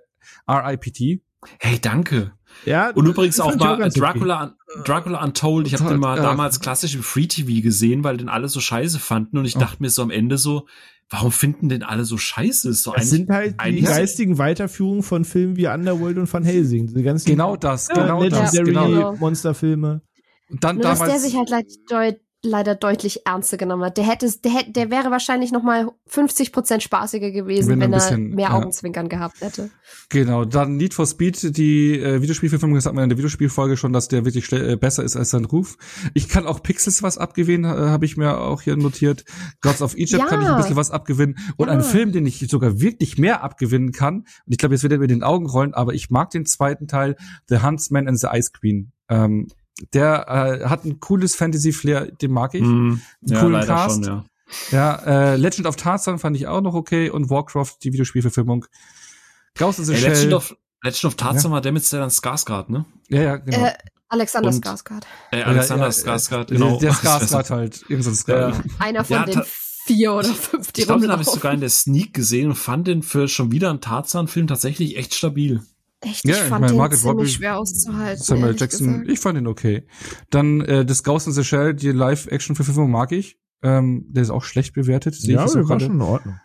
[0.48, 1.22] R.I.P.T.
[1.60, 2.32] Hey, danke.
[2.66, 3.90] Ja, Und übrigens auch mal.
[3.90, 5.68] Dracula, Dracula Untold.
[5.68, 6.24] Ich habe den mal Ja.
[6.24, 9.38] damals klassisch im Free TV gesehen, weil den alle so scheiße fanden.
[9.38, 9.60] Und ich Oh.
[9.60, 10.68] dachte mir so am Ende so,
[11.10, 12.70] warum finden denn alle so scheiße?
[12.70, 16.88] Ist so Das sind halt die geistigen Weiterführungen von Filmen wie Underworld und Van Helsing.
[16.88, 19.16] Diese ganzen Genau das, genau äh, das, Legendary genau.
[19.16, 20.02] Monsterfilme.
[20.50, 21.50] Und dann Nur, dass der damals, sich halt
[21.92, 23.98] deut, leider deutlich ernster genommen hat.
[23.98, 27.94] Der hätte, der hätte, der wäre wahrscheinlich noch mal 50 Prozent spaßiger gewesen, Wenn wenn,
[27.94, 28.54] er bisschen, mehr ja.
[28.54, 29.72] Augenzwinkern gehabt hätte.
[30.10, 33.92] genau, dann Need for Speed, die äh, Videospielverfilmung, das hat man in der Videospielfolge schon,
[33.92, 35.78] dass der wirklich äh, besser ist als sein Ruf.
[36.14, 39.26] Ich kann auch Pixels was abgewinnen, äh, habe ich mir auch hier notiert.
[39.62, 40.26] Gods of Egypt Ja.
[40.28, 41.38] kann ich ein bisschen was abgewinnen.
[41.58, 41.74] Und Ja.
[41.74, 45.00] ein Film, den ich sogar wirklich mehr abgewinnen kann, und ich glaube, jetzt wird er
[45.00, 47.16] mir den Augen rollen, aber ich mag den zweiten Teil,
[47.48, 48.92] The Huntsman and the Ice Queen.
[49.10, 49.48] Ähm,
[49.94, 50.28] der
[50.64, 52.62] äh, hat ein cooles Fantasy-Flair, den mag ich.
[52.62, 53.96] Hm, ja, coolen Cast.
[53.96, 54.26] schon, ja.
[54.72, 54.96] Ja,
[55.34, 58.66] äh, Legend of Tarzan fand ich auch noch okay und Warcraft, die Videospielverfilmung.
[59.58, 60.14] Ghost in the Shell.
[60.14, 62.86] Legend of, Legend of Tarzan war der mit Stellan Skarsgård, ne?
[63.10, 63.66] ja, ja, genau.
[63.66, 63.74] Äh,
[64.10, 65.04] Alexander Und- Skarsgård.
[65.32, 66.80] Äh, Alexander ja, ja, Skarsgård, der, genau.
[66.80, 67.84] Der wär Skarsgård halt.
[67.90, 68.50] Irgend so ein Ja.
[68.50, 68.64] Skarsgård.
[68.80, 69.42] Einer von Ja, den
[69.86, 72.56] vier oder fünf, die Ich glaube, den habe ich sogar in der Sneak gesehen und
[72.56, 75.62] fand den für schon wieder einen Tarzan-Film tatsächlich echt stabil.
[76.02, 78.24] Echt, Ja, ich ich fand meine, den Margaret ziemlich Robbie, schwer auszuhalten.
[78.24, 79.12] Samuel Jackson, gesagt.
[79.12, 79.88] ich fand ihn okay.
[80.30, 83.40] Dann äh, das Ghost in the Shell, die Live-Action-Verfilmung mag ich.
[83.64, 85.16] Ähm, der ist auch schlecht bewertet.
[85.16, 86.40] Sehe ja, ich der war schon in Ordnung.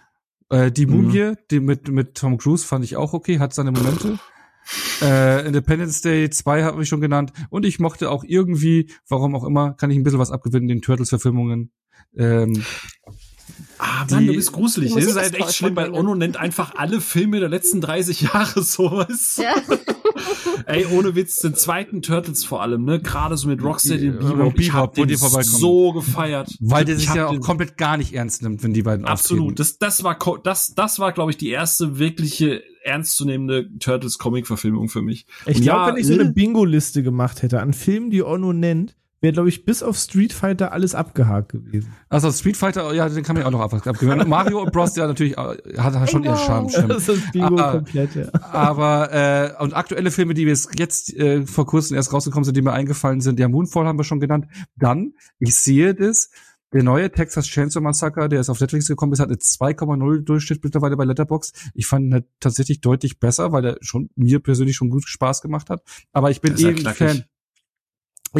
[0.49, 1.37] Äh, die Mumie, mhm.
[1.51, 4.19] die mit, mit Tom Cruise fand ich auch okay, hat seine Momente.
[5.03, 7.33] äh, Independence Day 2 habe ich schon genannt.
[7.51, 10.81] Und ich mochte auch irgendwie, warum auch immer, kann ich ein bisschen was abgewinnen, den
[10.81, 11.73] Turtles-Verfilmungen.
[12.16, 12.65] Ähm,
[13.85, 14.95] Ah, Mann, du bist gruselig.
[14.95, 18.63] Das ist halt echt schlimm, weil Ono nennt einfach alle Filme der letzten 30 Jahre
[18.63, 19.41] sowas.
[19.43, 19.55] Ja.
[20.67, 23.01] Ey, ohne Witz, den zweiten Turtles vor allem, ne?
[23.01, 24.59] Gerade so mit Rocksteady und Bebop.
[24.61, 26.57] Ich hab den so gefeiert.
[26.61, 29.59] Weil der sich ja auch komplett gar nicht ernst nimmt, wenn die beiden Absolut.
[29.59, 34.89] Das, das war, das, das war, glaube ich, die erste wirkliche ernstzunehmende Turtles Comic Verfilmung
[34.89, 35.27] für mich.
[35.47, 38.95] Ich glaube, ja, wenn ich so eine Bingo-Liste gemacht hätte an Filmen, die Ono nennt,
[39.23, 41.94] wäre, glaube ich, bis auf Street Fighter alles abgehakt gewesen.
[42.09, 44.28] Also Street Fighter, ja, den kann man ja auch noch abgewöhnen.
[44.28, 44.97] Mario Bros.
[44.97, 46.69] ja natürlich äh, hat, hat schon ihren Charme.
[46.69, 46.90] Stimmt.
[46.90, 48.27] Das ist Bingo ah, komplett, ja.
[48.51, 52.62] Aber äh, und aktuelle Filme, die wir jetzt äh, vor kurzem erst rausgekommen sind, die
[52.62, 54.47] mir eingefallen sind, ja, Moonfall haben wir schon genannt.
[54.77, 56.31] Dann, ich sehe das,
[56.73, 60.65] der neue Texas Chainsaw Massacre, der ist auf Netflix gekommen ist, hat eine 2,0 Durchschnitt
[60.65, 61.53] mittlerweile bei Letterbox.
[61.74, 65.43] Ich fand ihn halt tatsächlich deutlich besser, weil er schon mir persönlich schon gut Spaß
[65.43, 65.82] gemacht hat.
[66.12, 67.24] Aber ich bin eben eh Fan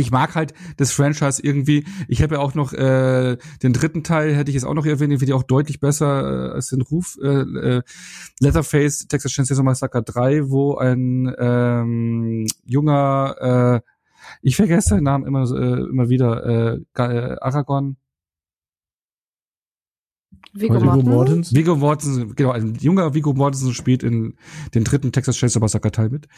[0.01, 1.85] ich mag halt das Franchise irgendwie.
[2.09, 5.12] Ich habe ja auch noch äh, den dritten Teil, hätte ich jetzt auch noch erwähnt,
[5.12, 7.19] den finde ich auch deutlich besser äh, als den Ruf.
[7.23, 7.82] Äh, äh,
[8.40, 13.89] Leatherface, Texas Chainsaw Massacre 3, wo ein ähm, junger, äh,
[14.40, 17.97] ich vergesse seinen Namen immer, äh, immer wieder, äh, äh Aragorn.
[20.55, 21.56] Vigo Mortensen.
[21.56, 24.35] Vigo Mortensen, genau, ein junger Vigo Mortensen spielt in
[24.74, 26.28] den dritten Texas Chainsaw Massacre Teil mit.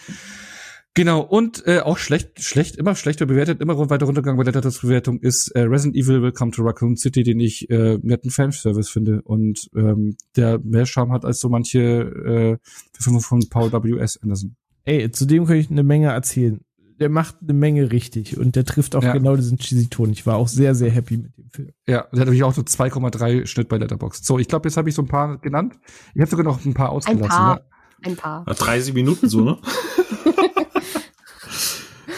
[0.97, 5.19] Genau, und äh, auch schlecht, schlecht, immer schlechter bewertet, immer weiter runtergegangen bei der Bewertung
[5.19, 9.69] ist äh, Resident Evil Welcome to Raccoon City, den ich äh, netten Fanservice finde und
[9.75, 12.59] ähm, der mehr Charme hat als so manche äh,
[12.97, 14.23] Filme von Paul W.S.
[14.23, 14.55] Anderson.
[14.85, 16.61] Ey, zu dem kann ich eine Menge erzählen.
[17.01, 19.13] Der macht eine Menge richtig und der trifft auch ja.
[19.13, 20.11] genau diesen cheesy Ton.
[20.11, 21.69] Ich war auch sehr, sehr happy mit dem Film.
[21.89, 24.25] Ja, der hat nämlich auch nur 2,3 Schnitt bei Letterboxd.
[24.25, 25.75] So, ich glaube, jetzt habe ich so ein paar genannt.
[26.15, 27.25] Ich habe sogar noch ein paar ausgelassen.
[27.25, 27.57] Ein paar.
[27.57, 27.63] Ne?
[28.05, 28.45] Ein paar.
[28.45, 29.59] 30 Minuten so, ne?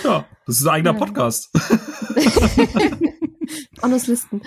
[0.07, 1.51] Ja, das ist ein eigener Podcast.
[3.83, 4.43] Honest Listen.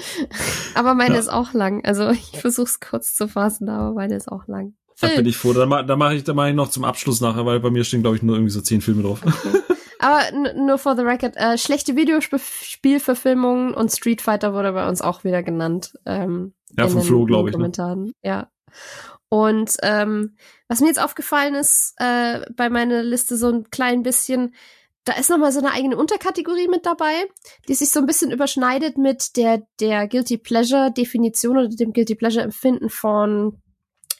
[0.74, 1.20] Aber meine ja.
[1.20, 1.84] ist auch lang.
[1.86, 4.74] Also ich versuche es kurz zu fassen, aber meine ist auch lang.
[5.02, 5.54] Da bin ich froh.
[5.54, 8.02] Da, da mache ich, da mach ich noch zum Abschluss nachher, weil bei mir stehen,
[8.02, 9.22] glaube ich, nur irgendwie so zehn Filme drauf.
[9.24, 9.60] Okay.
[10.00, 10.22] Aber
[10.56, 15.44] nur for the record, äh, schlechte Videospielverfilmungen und Street Fighter wurde bei uns auch wieder
[15.44, 15.94] genannt.
[16.06, 17.54] Ähm, ja, von Flo, glaube ich.
[17.54, 17.58] Ne?
[17.58, 18.04] Kommentaren.
[18.06, 18.12] Ne?
[18.24, 18.50] Ja.
[19.30, 20.36] Und ähm,
[20.68, 24.54] was mir jetzt aufgefallen ist, äh, bei meiner Liste so ein klein bisschen,
[25.06, 27.26] da ist nochmal so eine eigene Unterkategorie mit dabei,
[27.68, 32.16] die sich so ein bisschen überschneidet mit der, der Guilty Pleasure Definition oder dem Guilty
[32.16, 33.62] Pleasure Empfinden von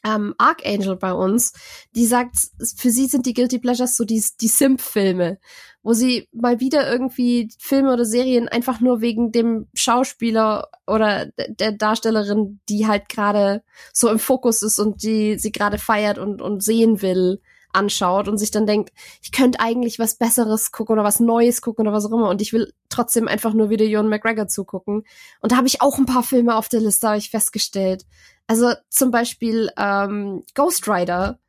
[0.04, 1.54] ähm, Archangel bei uns.
[1.96, 2.36] Die sagt,
[2.78, 5.40] für sie sind die Guilty Pleasures so die, die Simp-Filme,
[5.84, 11.72] wo sie mal wieder irgendwie Filme oder Serien einfach nur wegen dem Schauspieler oder der
[11.74, 16.64] Darstellerin, die halt gerade so im Fokus ist und die sie gerade feiert und, und
[16.64, 17.42] sehen will,
[17.74, 18.92] anschaut und sich dann denkt,
[19.22, 22.42] ich könnte eigentlich was Besseres gucken oder was Neues gucken oder was auch immer und
[22.42, 25.04] ich will trotzdem einfach nur wieder Ewan McGregor zugucken.
[25.42, 28.06] Und da habe ich auch ein paar Filme auf der Liste, habe ich festgestellt.
[28.48, 31.40] Also zum Beispiel ähm, Ghost Rider,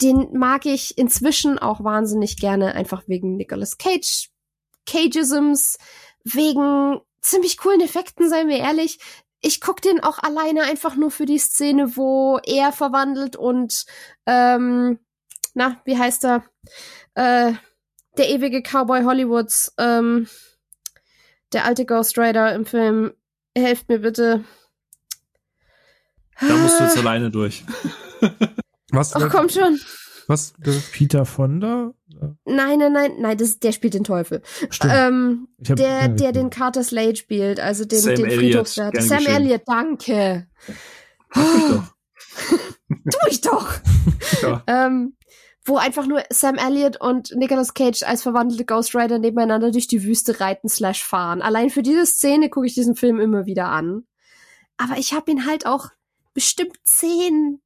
[0.00, 4.30] den mag ich inzwischen auch wahnsinnig gerne, einfach wegen Nicolas Cage,
[4.86, 5.78] Cageisms,
[6.24, 8.98] wegen ziemlich coolen Effekten, seien wir ehrlich
[9.40, 13.86] ich guck den auch alleine einfach nur für die Szene, wo er verwandelt und
[14.26, 14.98] ähm,
[15.54, 16.44] na, wie heißt er?
[17.14, 17.52] Äh,
[18.16, 20.28] der ewige Cowboy Hollywoods, ähm,
[21.52, 23.12] der alte Ghost Rider im Film.
[23.56, 24.44] Helft mir bitte.
[26.40, 27.64] Da musst du jetzt alleine durch.
[28.92, 29.14] Was?
[29.14, 29.78] Ach, komm schon.
[30.26, 30.54] Was?
[30.92, 31.92] Peter Fonda?
[32.44, 34.42] Nein, nein, nein, nein, das, der spielt den Teufel.
[34.70, 34.92] Stimmt.
[34.94, 39.00] Ähm, hab, der, der den Carter Slade spielt, also den, Sam den Friedhofswärter.
[39.00, 40.46] Sam Elliott, danke.
[41.34, 41.40] Oh.
[42.88, 43.72] tu ich doch.
[44.42, 44.62] ja.
[44.66, 45.16] ähm,
[45.70, 50.02] wo einfach nur Sam Elliott und Nicolas Cage als verwandelte Ghost Rider nebeneinander durch die
[50.04, 51.40] Wüste reiten slash fahren.
[51.40, 54.04] Allein für diese Szene gucke ich diesen Film immer wieder an.
[54.76, 55.88] Aber ich habe ihn halt auch
[56.34, 57.60] bestimmt 10,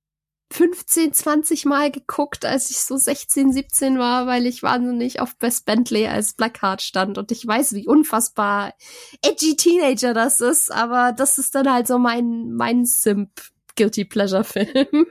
[0.53, 5.65] 15, 20 Mal geguckt, als ich so 16, 17 war, weil ich wahnsinnig auf Best
[5.65, 8.75] Bentley als Blackheart stand und ich weiß, wie unfassbar
[9.23, 13.31] edgy Teenager das ist, aber das ist dann halt so mein, mein Simp
[13.77, 15.07] Guilty Pleasure Film.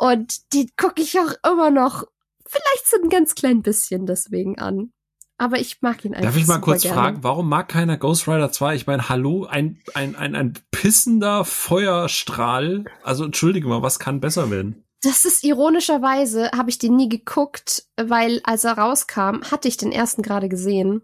[0.00, 2.04] Und die gucke ich auch immer noch,
[2.46, 4.92] vielleicht so ein ganz klein bisschen deswegen an.
[5.36, 6.30] Aber ich mag ihn einfach.
[6.30, 6.96] Darf ich mal kurz gerne.
[6.96, 8.76] fragen, warum mag keiner Ghost Rider 2?
[8.76, 12.86] Ich meine, hallo, ein, ein, ein, ein pissender Feuerstrahl.
[13.02, 14.84] Also entschuldige mal, was kann besser werden?
[15.02, 19.92] Das ist ironischerweise, habe ich den nie geguckt, weil als er rauskam, hatte ich den
[19.92, 21.02] ersten gerade gesehen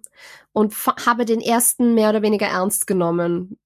[0.53, 0.75] und
[1.05, 3.59] habe den ersten mehr oder weniger ernst genommen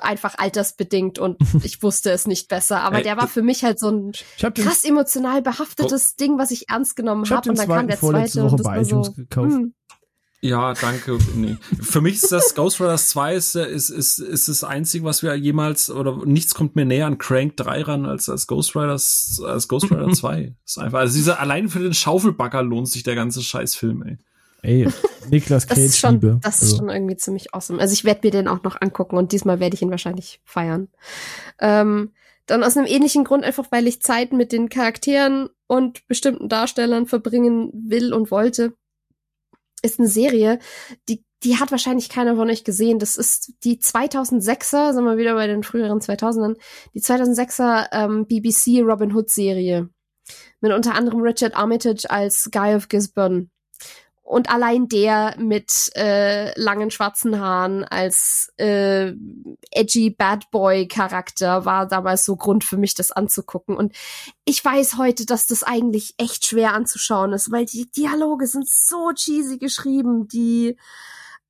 [0.00, 2.82] einfach altersbedingt und ich wusste es nicht besser.
[2.82, 6.96] Aber der war für mich halt so ein krass emotional behaftetes Ding, was ich ernst
[6.96, 7.50] genommen habe.
[7.50, 8.42] Und dann kam der zweite.
[8.42, 9.52] Woche und das bei war so, gekauft.
[9.52, 9.74] Hm.
[10.44, 11.16] Ja, danke.
[11.34, 11.56] Nee.
[11.80, 15.34] Für mich ist das Ghost Riders 2 ist, ist, ist, ist das einzige, was wir
[15.36, 19.68] jemals, oder nichts kommt mir näher an Crank 3 ran als, als Ghost Riders, als
[19.68, 20.54] Ghost Rider 2.
[20.62, 24.18] ist einfach, also dieser, allein für den Schaufelbagger lohnt sich der ganze Scheißfilm, ey.
[24.64, 24.88] Ey,
[25.30, 26.40] Niklas Cage das ist schon, Liebe.
[26.42, 26.76] Das ist also.
[26.78, 27.80] schon irgendwie ziemlich awesome.
[27.80, 30.88] Also ich werde mir den auch noch angucken und diesmal werde ich ihn wahrscheinlich feiern.
[31.60, 32.12] Ähm,
[32.46, 37.06] dann aus einem ähnlichen Grund, einfach weil ich Zeit mit den Charakteren und bestimmten Darstellern
[37.06, 38.74] verbringen will und wollte
[39.82, 40.58] ist eine Serie,
[41.08, 42.98] die die hat wahrscheinlich keiner von euch gesehen.
[42.98, 46.56] Das ist die 2006er, sind wir wieder bei den früheren 2000ern,
[46.94, 49.90] die 2006er ähm, BBC Robin Hood Serie.
[50.60, 53.48] Mit unter anderem Richard Armitage als Guy of Gisborne.
[54.34, 59.12] Und allein der mit äh, langen schwarzen Haaren als äh,
[59.70, 63.76] edgy Bad Boy Charakter war damals so Grund für mich, das anzugucken.
[63.76, 63.94] Und
[64.44, 69.12] ich weiß heute, dass das eigentlich echt schwer anzuschauen ist, weil die Dialoge sind so
[69.14, 70.76] cheesy geschrieben, die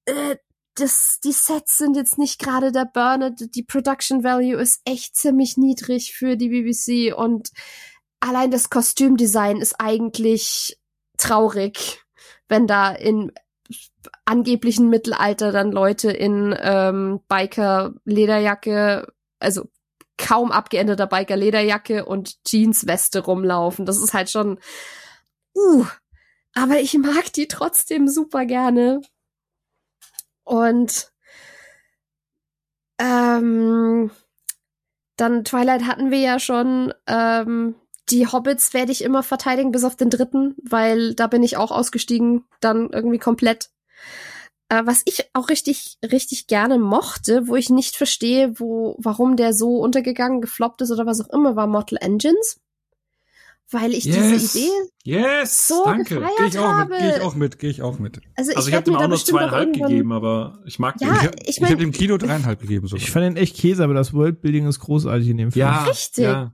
[0.04, 0.36] äh,
[0.74, 5.56] das, die Sets sind jetzt nicht gerade der Burner, die Production Value ist echt ziemlich
[5.56, 7.48] niedrig für die BBC und
[8.20, 10.78] allein das Kostümdesign ist eigentlich
[11.16, 12.03] traurig
[12.48, 13.32] wenn da in
[14.24, 19.68] angeblichen Mittelalter dann Leute in ähm, Biker-Lederjacke, also
[20.16, 23.86] kaum abgeänderter Biker-Lederjacke und Jeans-Weste rumlaufen.
[23.86, 24.58] Das ist halt schon,
[25.56, 25.84] uh,
[26.54, 29.00] aber ich mag die trotzdem super gerne.
[30.44, 31.10] Und
[32.98, 34.10] ähm,
[35.16, 36.92] dann Twilight hatten wir ja schon.
[37.06, 37.74] Ähm,
[38.10, 41.70] die Hobbits werde ich immer verteidigen, bis auf den dritten, weil da bin ich auch
[41.70, 43.70] ausgestiegen, dann irgendwie komplett.
[44.68, 49.52] Äh, was ich auch richtig, richtig gerne mochte, wo ich nicht verstehe, wo, warum der
[49.52, 52.60] so untergegangen, gefloppt ist oder was auch immer, war Mortal Engines.
[53.70, 54.16] Weil ich yes.
[54.16, 54.70] diese Idee
[55.04, 55.68] yes.
[55.68, 56.16] so Danke.
[56.16, 56.90] gefeiert geh ich auch habe.
[56.90, 58.20] Mit, geh ich auch mit, gehe ich auch mit.
[58.36, 61.30] Also ich, also ich habe dem auch nur zweieinhalb gegeben, aber ich mag ja, den.
[61.40, 63.02] Ich, ich, mein, ich habe dem Kino dreieinhalb gegeben sogar.
[63.02, 65.66] Ich fand den echt Käse, aber das Worldbuilding ist großartig in dem Film.
[65.66, 66.24] Ja, richtig.
[66.24, 66.52] Ja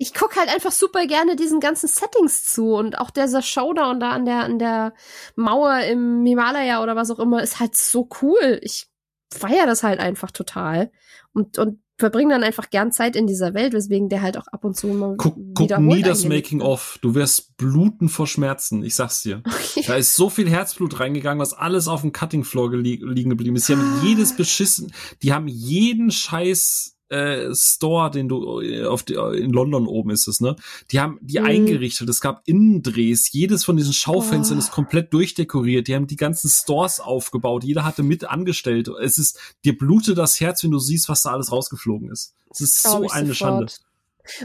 [0.00, 4.12] ich guck halt einfach super gerne diesen ganzen Settings zu und auch dieser Showdown da
[4.12, 4.94] an der an der
[5.36, 8.58] Mauer im Himalaya oder was auch immer ist halt so cool.
[8.62, 8.86] Ich
[9.30, 10.90] feier das halt einfach total
[11.34, 14.64] und und verbringe dann einfach gern Zeit in dieser Welt, weswegen der halt auch ab
[14.64, 16.98] und zu mal guck, guck nie das Making of.
[17.02, 19.42] Du wirst bluten vor Schmerzen, ich sag's dir.
[19.70, 19.84] Okay.
[19.86, 23.68] Da ist so viel Herzblut reingegangen, was alles auf dem Cutting Floor liegen geblieben ist.
[23.68, 24.04] Die haben ah.
[24.04, 29.50] jedes beschissen, die haben jeden Scheiß äh, Store, den du äh, auf die, äh, in
[29.50, 30.56] London oben ist es, ne?
[30.90, 31.46] Die haben die mhm.
[31.46, 32.08] eingerichtet.
[32.08, 33.32] Es gab Innendrehs.
[33.32, 34.60] Jedes von diesen Schaufenstern oh.
[34.60, 35.88] ist komplett durchdekoriert.
[35.88, 37.64] Die haben die ganzen Stores aufgebaut.
[37.64, 38.88] Jeder hatte mit angestellt.
[39.02, 42.34] Es ist, dir blutet das Herz, wenn du siehst, was da alles rausgeflogen ist.
[42.50, 43.36] Es ist so eine sofort.
[43.36, 43.72] Schande.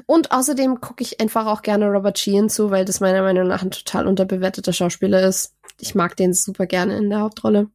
[0.06, 3.62] Und außerdem gucke ich einfach auch gerne Robert Sheehan zu, weil das meiner Meinung nach
[3.62, 5.54] ein total unterbewerteter Schauspieler ist.
[5.80, 7.70] Ich mag den super gerne in der Hauptrolle.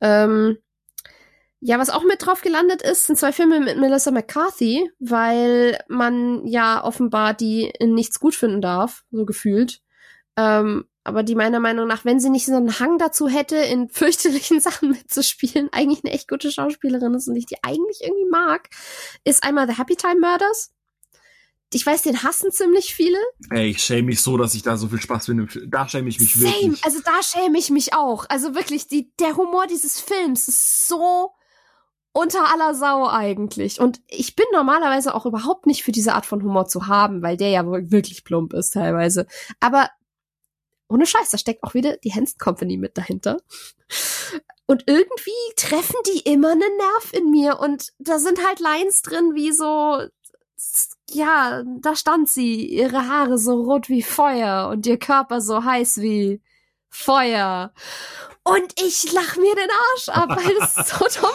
[0.00, 0.58] Ähm,
[1.66, 6.46] ja, was auch mit drauf gelandet ist, sind zwei Filme mit Melissa McCarthy, weil man
[6.46, 9.80] ja offenbar die in nichts gut finden darf, so gefühlt.
[10.36, 13.88] Ähm, aber die meiner Meinung nach, wenn sie nicht so einen Hang dazu hätte, in
[13.92, 18.68] fürchterlichen Sachen mitzuspielen, eigentlich eine echt gute Schauspielerin ist und ich die eigentlich irgendwie mag,
[19.24, 20.70] ist einmal The Happy Time Murders.
[21.72, 23.18] Ich weiß, den hassen ziemlich viele.
[23.48, 25.48] Ey, ich schäme mich so, dass ich da so viel Spaß finde.
[25.66, 26.52] Da schäme ich mich Same.
[26.52, 26.84] wirklich.
[26.84, 28.26] Also da schäme ich mich auch.
[28.28, 31.30] Also wirklich, die, der Humor dieses Films ist so
[32.14, 33.80] unter aller Sau eigentlich.
[33.80, 37.36] Und ich bin normalerweise auch überhaupt nicht für diese Art von Humor zu haben, weil
[37.36, 39.26] der ja wirklich plump ist teilweise.
[39.60, 39.90] Aber
[40.88, 43.38] ohne Scheiß, da steckt auch wieder die Hansen Company mit dahinter.
[44.66, 47.58] Und irgendwie treffen die immer einen Nerv in mir.
[47.58, 50.00] Und da sind halt Lines drin, wie so,
[51.10, 56.00] ja, da stand sie, ihre Haare so rot wie Feuer und ihr Körper so heiß
[56.00, 56.40] wie
[56.94, 57.72] Feuer.
[58.44, 61.30] Und ich lach mir den Arsch ab, weil es so dumm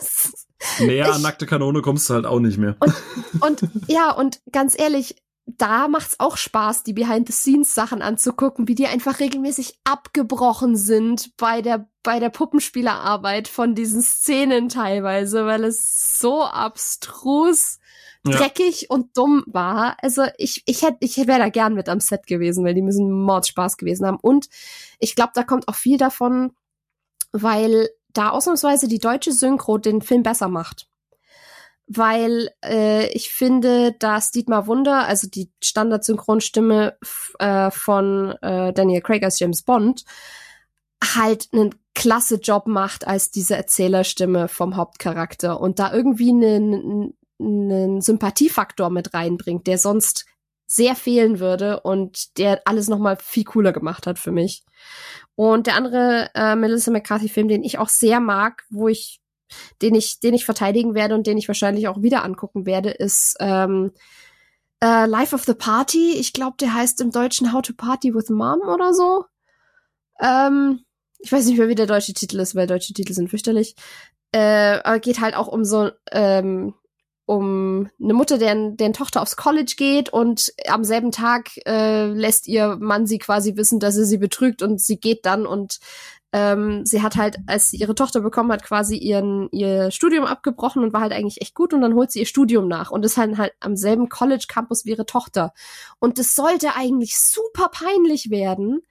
[0.00, 0.46] ist.
[0.80, 2.76] Näher an nackte Kanone kommst du halt auch nicht mehr.
[2.78, 2.94] Und,
[3.40, 9.20] und ja, und ganz ehrlich, da macht's auch Spaß, die Behind-the-Scenes-Sachen anzugucken, wie die einfach
[9.20, 16.44] regelmäßig abgebrochen sind bei der, bei der Puppenspielerarbeit von diesen Szenen teilweise, weil es so
[16.44, 17.80] abstrus
[18.26, 18.36] ja.
[18.36, 19.96] dreckig und dumm war.
[20.00, 23.10] Also ich, ich hätte, ich wäre da gern mit am Set gewesen, weil die müssen
[23.10, 24.18] Mordspaß gewesen haben.
[24.20, 24.48] Und
[24.98, 26.52] ich glaube, da kommt auch viel davon,
[27.32, 30.88] weil da ausnahmsweise die deutsche Synchro den Film besser macht.
[31.88, 36.96] Weil äh, ich finde, dass Dietmar Wunder, also die Standard-Synchronstimme
[37.38, 40.04] äh, von äh, Daniel Craig als James Bond,
[41.02, 48.00] halt einen klasse Job macht als diese Erzählerstimme vom Hauptcharakter und da irgendwie einen, einen
[48.00, 50.26] Sympathiefaktor mit reinbringt, der sonst
[50.66, 54.64] sehr fehlen würde und der alles noch mal viel cooler gemacht hat für mich.
[55.34, 59.20] Und der andere äh, Melissa McCarthy Film, den ich auch sehr mag, wo ich
[59.82, 63.36] den ich den ich verteidigen werde und den ich wahrscheinlich auch wieder angucken werde, ist
[63.40, 63.92] ähm,
[64.82, 66.12] äh, Life of the Party.
[66.12, 69.26] Ich glaube, der heißt im Deutschen How to Party with Mom oder so.
[70.20, 70.80] Ähm,
[71.18, 73.76] ich weiß nicht mehr, wie der deutsche Titel ist, weil deutsche Titel sind fürchterlich.
[74.32, 76.74] Äh, aber geht halt auch um so ähm,
[77.32, 82.46] um eine Mutter, deren, deren Tochter aufs College geht und am selben Tag äh, lässt
[82.46, 85.78] ihr Mann sie quasi wissen, dass er sie betrügt und sie geht dann und
[86.34, 90.82] ähm, sie hat halt, als sie ihre Tochter bekommen hat, quasi ihren, ihr Studium abgebrochen
[90.82, 93.16] und war halt eigentlich echt gut und dann holt sie ihr Studium nach und ist
[93.16, 95.54] halt, halt am selben College-Campus wie ihre Tochter.
[96.00, 98.82] Und das sollte eigentlich super peinlich werden,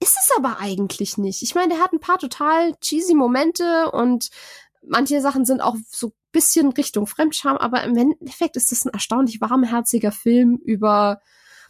[0.00, 1.42] ist es aber eigentlich nicht.
[1.42, 4.30] Ich meine, der hat ein paar total cheesy Momente und
[4.86, 9.40] manche Sachen sind auch so bisschen Richtung Fremdscham, aber im Endeffekt ist das ein erstaunlich
[9.40, 11.20] warmherziger Film über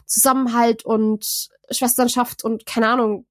[0.05, 3.25] Zusammenhalt und Schwesternschaft und keine Ahnung.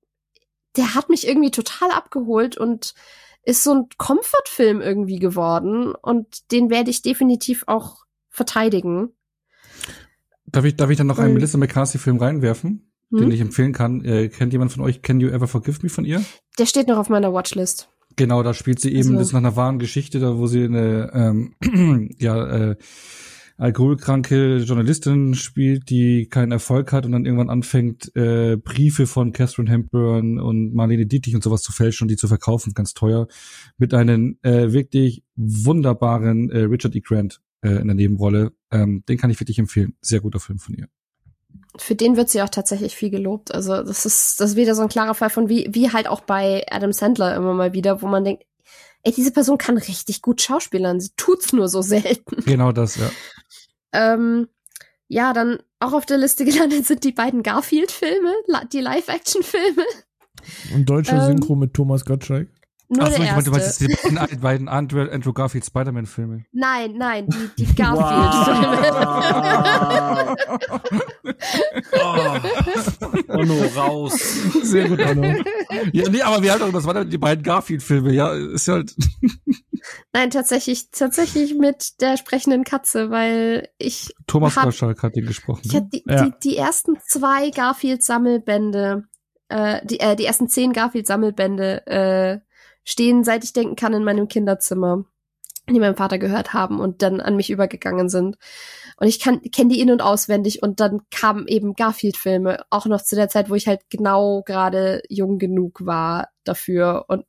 [0.77, 2.95] Der hat mich irgendwie total abgeholt und
[3.43, 9.11] ist so ein Comfort-Film irgendwie geworden und den werde ich definitiv auch verteidigen.
[10.47, 13.19] Darf ich, darf ich dann noch einen Melissa McCarthy-Film reinwerfen, hm?
[13.19, 14.05] den ich empfehlen kann?
[14.05, 16.25] Äh, kennt jemand von euch Can You Ever Forgive Me von ihr?
[16.59, 17.89] Der steht noch auf meiner Watchlist.
[18.19, 19.13] Genau, da spielt sie eben, also.
[19.15, 22.77] das ist nach einer wahren Geschichte, da wo sie eine ähm, ja, äh,
[23.57, 29.71] alkoholkranke Journalistin spielt, die keinen Erfolg hat und dann irgendwann anfängt, äh, Briefe von Catherine
[29.71, 33.29] Hepburn und Marlene Dietrich und sowas zu fälschen und die zu verkaufen, ganz teuer,
[33.77, 37.01] mit einem äh, wirklich wunderbaren äh, Richard E.
[37.01, 38.51] Grant äh, in der Nebenrolle.
[38.73, 39.95] Ähm, den kann ich wirklich empfehlen.
[40.01, 40.89] Sehr guter Film von ihr
[41.77, 43.55] für den wird sie auch tatsächlich viel gelobt.
[43.55, 46.21] Also das ist das ist wieder so ein klarer Fall von wie wie halt auch
[46.21, 48.45] bei Adam Sandler immer mal wieder, wo man denkt,
[49.03, 52.43] ey, diese Person kann richtig gut schauspielern, sie tut's nur so selten.
[52.45, 53.11] Genau das, ja.
[53.93, 54.49] ähm,
[55.09, 58.33] ja, dann auch auf der Liste gelandet sind die beiden Garfield-Filme,
[58.73, 59.85] die Live-Action-Filme.
[60.75, 62.49] Und deutsche ähm, Synchro mit Thomas Gottschalk.
[62.91, 66.47] Nur Ach so, ich meinte, du meinst die beiden, beiden Andrew, Andrew Garfield Spider-Man-Filme.
[66.53, 70.37] Nein, nein, die, die Garfield-Filme.
[71.93, 72.39] oh.
[73.29, 74.19] Onno, raus.
[74.63, 75.35] Sehr gut, Onno.
[75.93, 78.95] Ja, nee, aber wir haben doch, das waren die beiden Garfield-Filme, ja, ist ja halt.
[80.13, 84.09] Nein, tatsächlich, tatsächlich mit der sprechenden Katze, weil ich.
[84.27, 85.63] Thomas Gottschalk hat den gesprochen.
[85.65, 86.25] Ich hatte die, ja.
[86.25, 89.05] die, die ersten zwei Garfield-Sammelbände,
[89.49, 92.39] äh, die, äh, die ersten zehn Garfield-Sammelbände, äh,
[92.89, 95.05] stehen, seit ich denken kann, in meinem Kinderzimmer,
[95.69, 98.39] die meinem Vater gehört haben und dann an mich übergegangen sind.
[98.97, 103.15] Und ich kenne die in- und auswendig und dann kamen eben Garfield-Filme, auch noch zu
[103.15, 107.05] der Zeit, wo ich halt genau gerade jung genug war dafür.
[107.09, 107.27] Und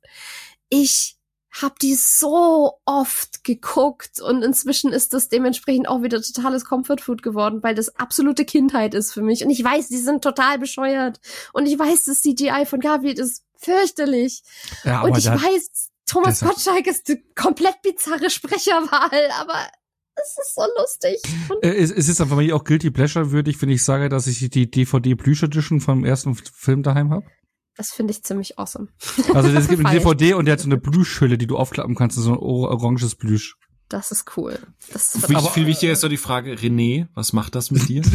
[0.70, 1.16] ich
[1.50, 7.62] hab die so oft geguckt und inzwischen ist das dementsprechend auch wieder totales Comfort-Food geworden,
[7.62, 9.44] weil das absolute Kindheit ist für mich.
[9.44, 11.20] Und ich weiß, die sind total bescheuert.
[11.52, 14.42] Und ich weiß, das CGI von Garfield ist fürchterlich.
[14.84, 19.66] Ja, und ich weiß, Thomas Gottschalk ist eine komplett bizarre Sprecherwahl, aber
[20.14, 21.20] es ist so lustig.
[21.62, 24.48] Äh, es, es ist einfach mal auch Guilty Pleasure würdig, wenn ich sage, dass ich
[24.50, 27.26] die DVD Plüsch Edition vom ersten Film daheim habe.
[27.76, 28.88] Das finde ich ziemlich awesome.
[29.34, 32.16] Also es gibt eine DVD und der hat so eine Plüschhülle, die du aufklappen kannst,
[32.16, 33.56] so ein oranges Plüsch.
[33.88, 34.58] Das ist cool.
[34.92, 38.02] Das ist viel, viel wichtiger ist doch die Frage, René, was macht das mit dir?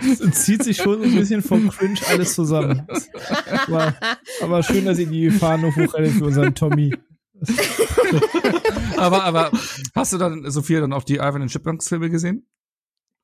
[0.00, 2.86] Es zieht sich schon ein bisschen vom Cringe alles zusammen.
[3.66, 3.94] Aber,
[4.40, 6.94] aber schön, dass ihr die Fahne hochrettet für unseren Tommy.
[8.96, 9.50] aber, aber
[9.94, 12.46] hast du dann, Sophia, dann auch die Ivan and Chipmunks Filme gesehen?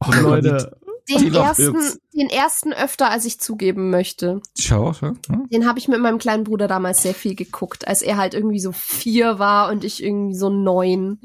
[0.00, 0.76] Oh, Leute.
[1.08, 1.76] Den ersten,
[2.14, 4.40] den ersten öfter, als ich zugeben möchte.
[4.58, 5.14] Schau, ja.
[5.50, 8.60] Den habe ich mit meinem kleinen Bruder damals sehr viel geguckt, als er halt irgendwie
[8.60, 11.20] so vier war und ich irgendwie so neun.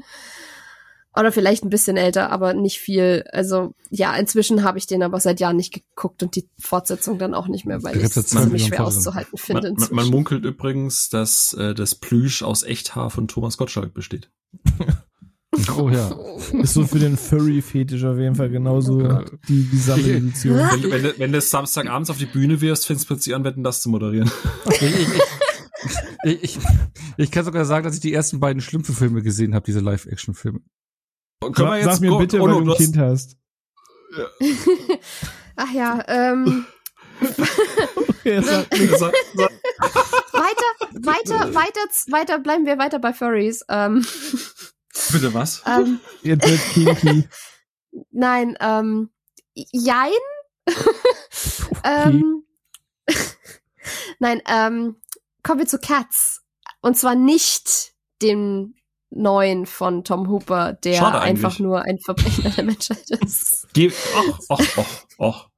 [1.16, 3.24] Oder vielleicht ein bisschen älter, aber nicht viel.
[3.32, 7.34] Also ja, inzwischen habe ich den aber seit Jahren nicht geguckt und die Fortsetzung dann
[7.34, 9.72] auch nicht mehr, weil ich es ziemlich schwer auszuhalten finde.
[9.72, 14.30] Man, man, munkelt übrigens, dass äh, das Plüsch aus Echthaar von Thomas Gottschalk besteht.
[15.76, 16.10] Oh ja.
[16.62, 20.56] Ist so für den Furry-Fetisch auf jeden Fall genauso oh die, die Sammeledition.
[20.70, 23.44] Wenn, du, wenn, du, wenn du Samstagabends auf die Bühne wirst, fängst du plötzlich an,
[23.44, 24.30] Wetten das zu moderieren.
[24.70, 25.08] Ich, ich,
[26.24, 26.58] ich, ich,
[27.16, 30.60] ich kann sogar sagen, dass ich die ersten beiden Schlümpfe-Filme gesehen habe, diese Live-Action-Filme.
[31.40, 33.36] Können wir jetzt Sag mir bitte, oh, wenn du ein Kind hast.
[34.16, 34.26] Ja.
[35.56, 36.66] Ach ja, ähm.
[37.20, 39.52] okay, sag, sag, sag.
[40.32, 41.80] weiter, weiter, weiter,
[42.10, 43.64] weiter, bleiben wir weiter bei Furries.
[43.68, 44.04] Ähm.
[45.12, 45.62] Bitte was?
[45.66, 46.60] Ähm, Jetzt wird
[47.00, 47.28] kinky.
[48.10, 49.10] Nein, ähm,
[49.54, 50.10] jein.
[51.84, 52.44] ähm,
[54.18, 54.96] Nein, ähm,
[55.42, 56.42] kommen wir zu Cats.
[56.80, 57.92] Und zwar nicht
[58.22, 58.74] dem
[59.10, 63.66] neuen von Tom Hooper, der einfach nur ein Verbrechen der Menschheit ist.
[63.72, 65.50] Geh, och, och, och, och.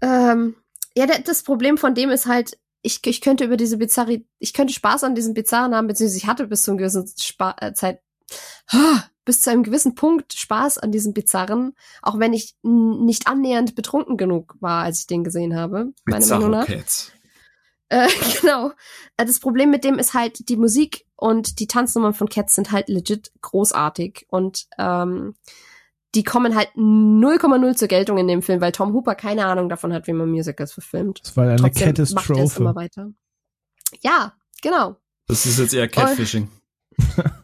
[0.00, 0.54] Ähm,
[0.96, 4.74] ja, das Problem von dem ist halt, ich, ich könnte über diese bizarre, ich könnte
[4.74, 8.00] Spaß an diesem Bizarren haben, beziehungsweise ich hatte bis zu einem gewissen Spa äh, Zeit,
[9.24, 14.16] bis zu einem gewissen Punkt Spaß an diesem Bizarren, auch wenn ich nicht annähernd betrunken
[14.16, 16.68] genug war, als ich den gesehen habe, meiner Meinung nach.
[17.88, 18.08] Äh,
[18.40, 18.70] genau.
[19.16, 22.72] Äh, Das Problem mit dem ist halt, die Musik und die Tanznummern von Cats sind
[22.72, 24.26] halt legit großartig.
[24.28, 25.34] Und ähm,
[26.14, 29.92] die kommen halt 0,0 zur Geltung in dem Film, weil Tom Hooper keine Ahnung davon
[29.92, 31.20] hat, wie man Musicals verfilmt.
[31.22, 32.74] Das war eine Trotzdem macht er es immer Katastrophe.
[32.74, 33.10] weiter.
[34.00, 34.96] Ja, genau.
[35.26, 36.48] Das ist jetzt eher Catfishing.
[37.16, 37.24] Und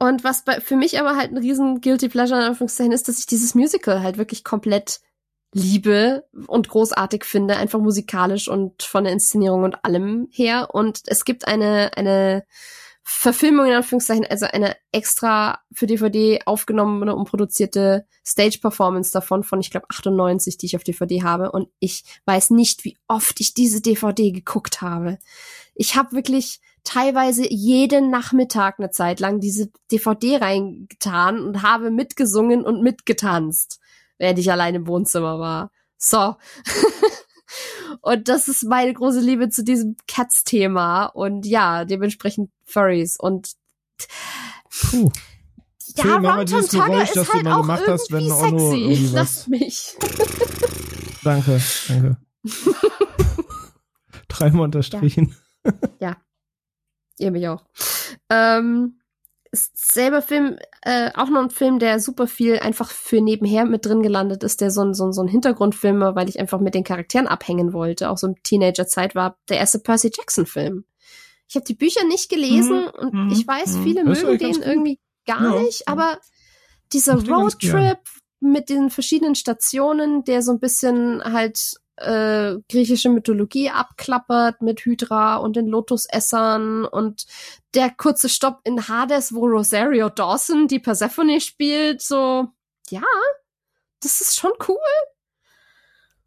[0.00, 3.26] was bei, für mich aber halt ein riesen Guilty Pleasure in Anführungszeichen ist, dass ich
[3.26, 5.00] dieses Musical halt wirklich komplett
[5.52, 10.68] liebe und großartig finde, einfach musikalisch und von der Inszenierung und allem her.
[10.72, 12.44] Und es gibt eine, eine
[13.02, 19.70] Verfilmung in Anführungszeichen, also eine extra für DVD aufgenommene und produzierte Stage-Performance davon von, ich
[19.70, 21.50] glaube, 98, die ich auf DVD habe.
[21.50, 25.18] Und ich weiß nicht, wie oft ich diese DVD geguckt habe.
[25.74, 32.64] Ich habe wirklich teilweise jeden Nachmittag eine Zeit lang diese DVD reingetan und habe mitgesungen
[32.64, 33.80] und mitgetanzt,
[34.18, 35.70] während ich allein im Wohnzimmer war.
[35.98, 36.36] So.
[38.00, 43.52] und das ist meine große Liebe zu diesem Cats-Thema und ja, dementsprechend Furries und
[44.70, 45.10] Puh.
[45.96, 48.24] ja, Phil, mach mal dieses Geräusch, ist das du halt immer auch gemacht hast, wenn
[48.26, 48.82] irgendwie Onno sexy.
[48.82, 49.96] irgendwie was- Lass mich.
[51.22, 52.16] Danke, danke.
[54.28, 55.36] Dreimal unterstrichen.
[57.20, 57.64] Ihr mich auch.
[58.28, 59.00] Ähm,
[59.52, 64.02] selber Film, äh, auch noch ein Film, der super viel einfach für nebenher mit drin
[64.02, 66.74] gelandet ist, der so ein, so ein, so ein Hintergrundfilm war, weil ich einfach mit
[66.74, 68.10] den Charakteren abhängen wollte.
[68.10, 70.84] Auch so in Teenagerzeit war der erste Percy Jackson Film.
[71.48, 73.82] Ich habe die Bücher nicht gelesen Mhm, und mhm, ich weiß, mhm.
[73.82, 76.18] viele Das mögen den irgendwie gar Ja, nicht, aber
[76.92, 77.14] dieser.
[77.28, 77.98] Roadtrip
[78.40, 85.36] mit den verschiedenen Stationen, der so ein bisschen halt äh, griechische Mythologie abklappert mit Hydra
[85.36, 87.26] und den Lotusessern und
[87.74, 92.48] der kurze Stopp in Hades, wo Rosario Dawson die Persephone spielt, so
[92.90, 93.02] ja,
[94.02, 94.76] das ist schon cool.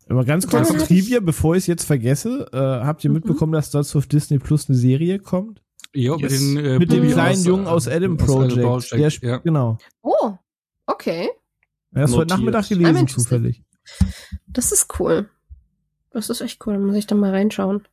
[0.09, 2.47] Aber ganz kurz Trivia, bevor ich es jetzt vergesse.
[2.51, 3.15] Äh, habt ihr Mhm.
[3.15, 5.61] mitbekommen, dass dazu auf Disney Plus eine Serie kommt?
[5.93, 6.31] Ja, Yes.
[6.31, 8.91] mit, den, äh, Mit dem kleinen aus, Jungen aus Adam aus Project.
[8.91, 9.37] Der sp- ja.
[9.37, 9.77] Genau.
[10.01, 10.33] Oh,
[10.87, 11.29] okay,
[11.93, 12.33] Er ist heute.
[12.33, 13.63] Nachmittag gelesen, zufällig.
[14.47, 15.29] das ist cool.
[16.14, 17.88] Das ist echt cool, da muss ich da mal reinschauen.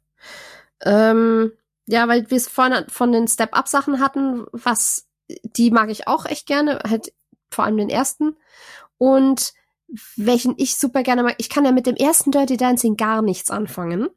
[0.82, 1.52] Ähm,
[1.86, 6.46] ja, weil wir es vorhin von den Step-Up-Sachen hatten, was, die mag ich auch echt
[6.46, 7.12] gerne, halt
[7.50, 8.36] vor allem den ersten.
[8.98, 9.52] Und
[10.16, 13.50] welchen ich super gerne mag, ich kann ja mit dem ersten Dirty Dancing gar nichts
[13.50, 14.08] anfangen.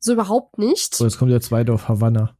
[0.00, 0.94] So überhaupt nicht.
[0.94, 2.36] So, jetzt kommt der zweite auf Havanna.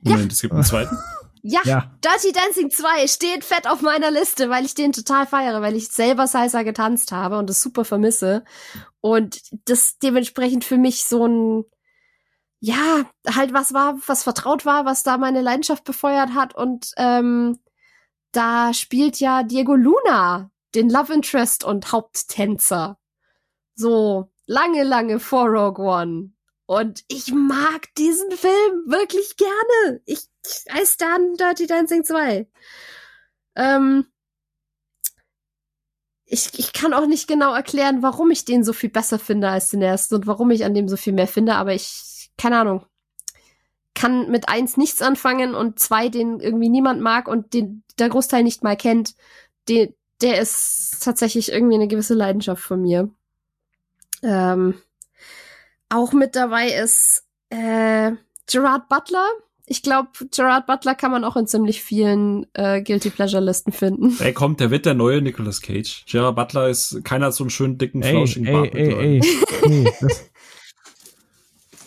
[0.00, 0.96] Moment, es gibt einen zweiten.
[1.42, 1.92] Ja, Ja.
[2.04, 5.88] Dirty Dancing 2 steht fett auf meiner Liste, weil ich den total feiere, weil ich
[5.88, 8.44] selber Salsa getanzt habe und das super vermisse.
[9.00, 11.64] Und das dementsprechend für mich so ein,
[12.60, 16.54] ja, halt was war, was vertraut war, was da meine Leidenschaft befeuert hat.
[16.54, 17.58] Und ähm,
[18.32, 22.98] da spielt ja Diego Luna den Love Interest und Haupttänzer.
[23.74, 26.32] So lange, lange vor Rogue One.
[26.66, 30.02] Und ich mag diesen Film wirklich gerne.
[30.04, 30.26] Ich,
[30.70, 32.46] I stand Dirty Dancing 2.
[33.56, 34.06] Ähm,
[36.30, 39.70] ich, ich kann auch nicht genau erklären, warum ich den so viel besser finde als
[39.70, 42.84] den ersten und warum ich an dem so viel mehr finde, aber ich, keine Ahnung,
[43.94, 48.44] kann mit eins nichts anfangen und zwei, den irgendwie niemand mag und den der Großteil
[48.44, 49.14] nicht mal kennt,
[49.68, 53.10] den, der ist tatsächlich irgendwie eine gewisse Leidenschaft von mir.
[54.22, 54.74] Ähm,
[55.88, 58.12] auch mit dabei ist äh,
[58.46, 59.26] Gerard Butler.
[59.70, 64.16] Ich glaube, Gerard Butler kann man auch in ziemlich vielen äh, Guilty Pleasure Listen finden.
[64.18, 66.04] Ey, kommt, der wird der neue Nicolas Cage.
[66.06, 68.74] Gerard Butler ist, keiner hat so einen schönen, dicken, Ey, flauschigen ey, Bart.
[68.74, 69.20] ey, ey.
[69.68, 70.30] Nee, das,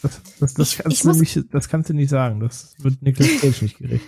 [0.02, 2.40] das, das, das, Ich- kannst ich du muss- nicht, das kannst du nicht sagen.
[2.40, 4.06] Das wird Nicolas Cage nicht gerecht.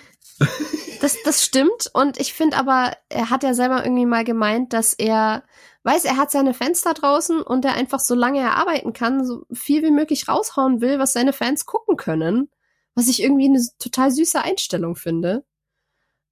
[1.02, 1.90] Das, das stimmt.
[1.94, 5.44] Und ich finde aber, er hat ja selber irgendwie mal gemeint, dass er
[5.84, 9.46] weiß, er hat seine Fans da draußen und er einfach, solange er arbeiten kann, so
[9.52, 12.50] viel wie möglich raushauen will, was seine Fans gucken können.
[12.96, 15.44] Was ich irgendwie eine total süße Einstellung finde.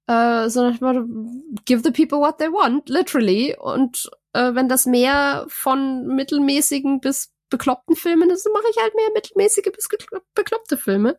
[0.06, 3.56] Äh, so nach dem Motto, give the people what they want, literally.
[3.58, 8.94] Und äh, wenn das mehr von mittelmäßigen bis bekloppten Filmen ist, dann mache ich halt
[8.94, 9.88] mehr mittelmäßige bis
[10.34, 11.18] bekloppte Filme.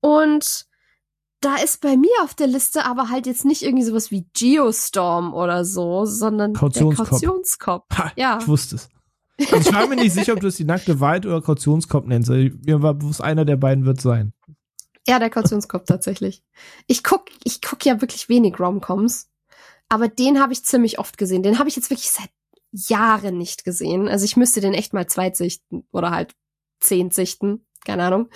[0.00, 0.66] Und
[1.40, 5.34] da ist bei mir auf der Liste aber halt jetzt nicht irgendwie sowas wie Geostorm
[5.34, 7.08] oder so, sondern Kautionskopf.
[7.08, 7.84] der Kautionskopf.
[7.98, 8.38] Ha, Ja.
[8.40, 8.88] ich wusste es.
[9.38, 12.30] Also ich war mir nicht sicher, ob du es die nackte Wahrheit oder Kautionskopf nennst.
[12.30, 14.32] Mir war bewusst, einer der beiden wird sein.
[15.06, 16.42] Ja, der Kautionskopf tatsächlich.
[16.86, 19.28] Ich guck, ich guck ja wirklich wenig Romcoms,
[19.88, 21.42] aber den habe ich ziemlich oft gesehen.
[21.42, 22.30] Den habe ich jetzt wirklich seit
[22.72, 24.08] Jahren nicht gesehen.
[24.08, 26.34] Also ich müsste den echt mal zweitsichten oder halt
[26.80, 28.28] zehn sichten, keine Ahnung.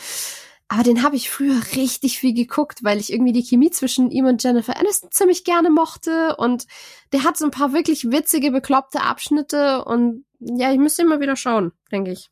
[0.69, 4.27] Aber den habe ich früher richtig viel geguckt, weil ich irgendwie die Chemie zwischen ihm
[4.27, 6.37] und Jennifer Aniston ziemlich gerne mochte.
[6.37, 6.67] Und
[7.13, 9.83] der hat so ein paar wirklich witzige, bekloppte Abschnitte.
[9.85, 12.31] Und ja, ich müsste immer wieder schauen, denke ich.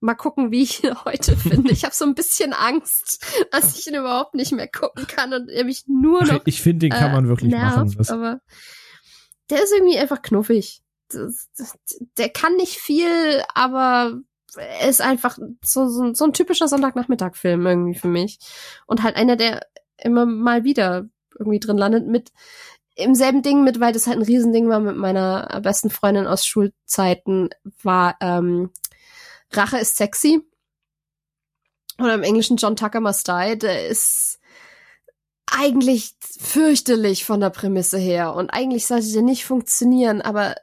[0.00, 1.72] Mal gucken, wie ich ihn heute finde.
[1.72, 5.48] Ich habe so ein bisschen Angst, dass ich ihn überhaupt nicht mehr gucken kann und
[5.50, 6.42] er mich nur noch.
[6.46, 8.08] Ich finde, den kann man äh, wirklich nervt, machen.
[8.08, 8.40] Aber
[9.50, 10.82] der ist irgendwie einfach knuffig.
[12.18, 14.20] Der kann nicht viel, aber
[14.88, 18.38] ist einfach so, so, so ein typischer Sonntagnachmittag-Film irgendwie für mich.
[18.86, 19.66] Und halt einer, der
[19.98, 22.32] immer mal wieder irgendwie drin landet mit
[23.00, 26.46] im selben Ding mit, weil das halt ein Riesending war mit meiner besten Freundin aus
[26.46, 27.50] Schulzeiten,
[27.82, 28.70] war ähm,
[29.52, 30.40] Rache ist sexy.
[31.98, 33.58] Oder im Englischen John Tucker Must Die.
[33.58, 34.38] Der ist
[35.50, 38.34] eigentlich fürchterlich von der Prämisse her.
[38.34, 40.54] Und eigentlich sollte der nicht funktionieren, aber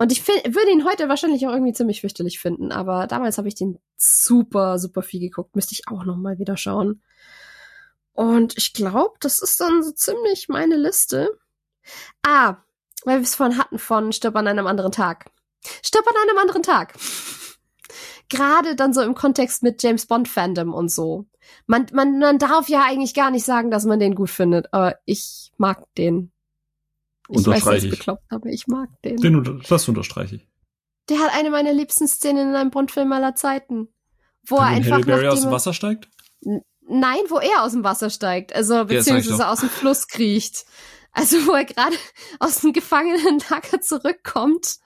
[0.00, 3.48] und ich find, würde ihn heute wahrscheinlich auch irgendwie ziemlich fürchterlich finden, aber damals habe
[3.48, 5.54] ich den super, super viel geguckt.
[5.54, 7.02] Müsste ich auch noch mal wieder schauen.
[8.14, 11.38] Und ich glaube, das ist dann so ziemlich meine Liste.
[12.22, 12.56] Ah,
[13.04, 15.30] weil wir es vorhin hatten von Stirb an einem anderen Tag.
[15.82, 16.94] Stirb an einem anderen Tag.
[18.28, 21.26] Gerade dann so im Kontext mit James Bond Fandom und so.
[21.66, 24.98] Man, man, man darf ja eigentlich gar nicht sagen, dass man den gut findet, aber
[25.04, 26.32] ich mag den
[27.30, 27.90] ich weiß, ich.
[27.90, 29.16] bekloppt, aber ich mag den.
[29.16, 29.62] den.
[29.68, 30.48] Das unterstreiche ich.
[31.08, 33.88] Der hat eine meiner liebsten Szenen in einem Bond-Film aller Zeiten.
[34.46, 36.08] Wo Wenn er einfach Halle Berry aus dem Wasser steigt?
[36.40, 38.54] Nein, wo er aus dem Wasser steigt.
[38.54, 40.64] Also, beziehungsweise aus dem Fluss kriecht.
[41.12, 41.96] Also, wo er gerade
[42.38, 44.78] aus dem Gefangenenlager zurückkommt.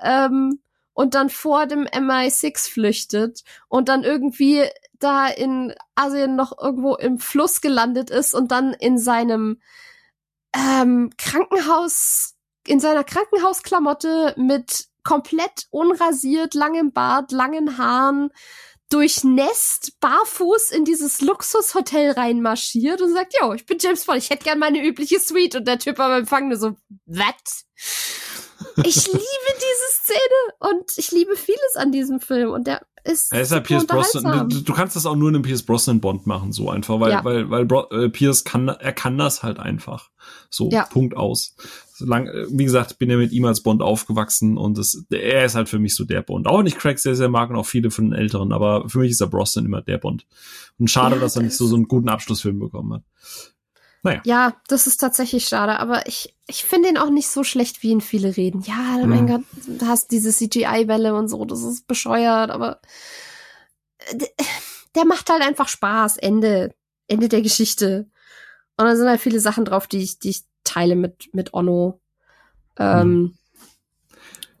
[0.00, 0.60] Ähm,
[0.94, 4.64] und dann vor dem MI6 flüchtet und dann irgendwie
[5.00, 9.60] da in Asien noch irgendwo im Fluss gelandet ist und dann in seinem
[10.54, 12.36] ähm, Krankenhaus,
[12.66, 18.30] in seiner Krankenhausklamotte mit komplett unrasiert, langem Bart, langen Haaren,
[18.94, 24.44] durchnässt, barfuß in dieses Luxushotel reinmarschiert und sagt, yo, ich bin James Bond, ich hätte
[24.44, 25.56] gern meine übliche Suite.
[25.56, 27.34] Und der Typ am Empfang nur so, what?
[28.84, 33.32] Ich liebe diese Szene und ich liebe vieles an diesem Film und der ist.
[33.32, 34.48] Er ist ja Pierce Brosnan.
[34.48, 37.10] Du, du, kannst das auch nur in einem Pierce Brosnan Bond machen, so einfach, weil,
[37.10, 37.24] ja.
[37.24, 40.10] weil, weil Bro, äh, Pierce kann, er kann das halt einfach.
[40.50, 40.84] So, ja.
[40.84, 41.56] Punkt aus.
[41.96, 45.54] Solang, äh, wie gesagt, bin ja mit ihm als Bond aufgewachsen und das, er ist
[45.54, 46.48] halt für mich so der Bond.
[46.48, 49.12] Auch nicht Craig sehr, sehr mag und auch viele von den Älteren, aber für mich
[49.12, 50.26] ist er Brosnan immer der Bond.
[50.78, 53.02] Und schade, ja, dass er nicht so, so einen guten Abschlussfilm bekommen hat.
[54.02, 54.20] Naja.
[54.24, 57.90] Ja, das ist tatsächlich schade, aber ich, ich finde ihn auch nicht so schlecht, wie
[57.90, 58.62] ihn viele reden.
[58.66, 59.08] Ja, mhm.
[59.08, 62.80] mein Gott, du hast diese CGI-Welle und so, das ist bescheuert, aber
[64.10, 64.18] äh,
[64.94, 66.18] der macht halt einfach Spaß.
[66.18, 66.74] Ende.
[67.06, 68.08] Ende der Geschichte.
[68.76, 72.00] Und da sind halt viele Sachen drauf, die ich, die ich teile mit, mit Onno.
[72.78, 73.38] Ähm, mhm.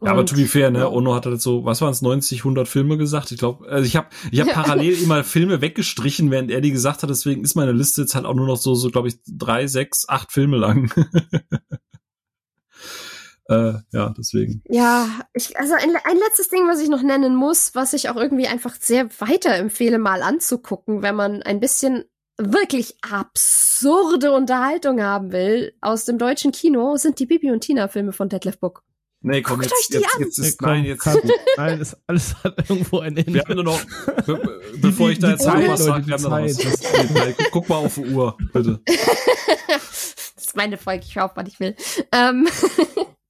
[0.04, 2.68] Ja, aber to be fair, ne, Ono hat halt so, was waren es, 90, 100
[2.68, 3.32] Filme gesagt?
[3.32, 7.02] Ich glaube, also ich habe ich hab parallel immer Filme weggestrichen, während er die gesagt
[7.02, 9.66] hat, deswegen ist meine Liste jetzt halt auch nur noch so, so glaube ich, drei,
[9.66, 10.92] sechs, acht Filme lang.
[13.48, 14.62] äh, ja, deswegen.
[14.68, 18.16] Ja, ich, also ein, ein letztes Ding, was ich noch nennen muss, was ich auch
[18.16, 22.04] irgendwie einfach sehr weiterempfehle, mal anzugucken, wenn man ein bisschen
[22.36, 28.12] wirklich absurde Unterhaltung haben will aus dem deutschen Kino, sind die Bibi und Tina Filme
[28.12, 28.82] von Detlef Book.
[29.26, 30.22] Nee, komm, Guckt jetzt, euch die jetzt, an.
[30.22, 33.32] jetzt ist, nee, komm, nein, jetzt nein, das alles hat irgendwo ein Ende.
[33.32, 33.80] Wir haben nur noch,
[34.26, 37.50] be bevor ich da jetzt noch was sage, wir haben noch was.
[37.50, 38.82] Guck mal auf die Uhr, bitte.
[39.68, 41.74] das ist meine Folge, ich höre auf, was ich will.
[42.12, 42.46] Ähm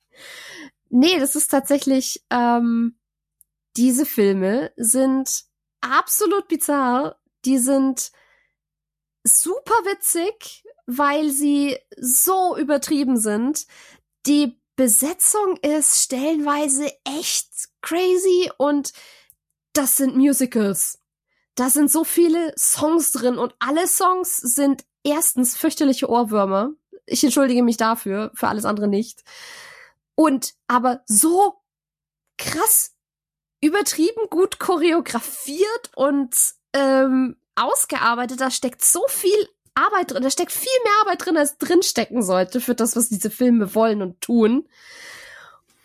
[0.91, 2.97] nee, das ist tatsächlich, ähm,
[3.77, 5.45] diese Filme sind
[5.81, 7.21] absolut bizarr.
[7.45, 8.11] Die sind
[9.25, 13.67] super witzig, weil sie so übertrieben sind.
[14.27, 17.49] Die Besetzung ist stellenweise echt
[17.81, 18.93] crazy und
[19.73, 20.99] das sind Musicals.
[21.55, 26.73] Da sind so viele Songs drin und alle Songs sind erstens fürchterliche Ohrwürmer.
[27.07, 29.23] Ich entschuldige mich dafür, für alles andere nicht.
[30.17, 31.55] Und aber so
[32.39, 32.97] krass
[33.61, 36.37] übertrieben gut choreografiert und
[36.73, 41.59] ähm, ausgearbeitet, da steckt so viel Arbeit drin, da steckt viel mehr Arbeit drin, als
[41.59, 44.69] drin stecken sollte für das, was diese Filme wollen und tun.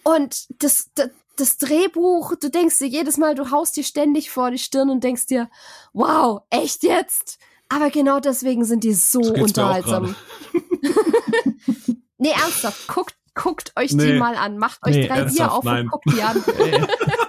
[0.04, 4.52] Und das, das, das Drehbuch, du denkst dir jedes Mal, du haust dir ständig vor
[4.52, 5.50] die Stirn und denkst dir,
[5.94, 7.40] wow, echt jetzt?
[7.70, 10.16] Aber genau deswegen sind die so unterhaltsam.
[12.18, 14.14] nee, ernsthaft, guckt, guckt euch nee.
[14.14, 14.58] die mal an.
[14.58, 15.84] Macht euch nee, drei Bier auf nein.
[15.84, 16.44] und guckt die an.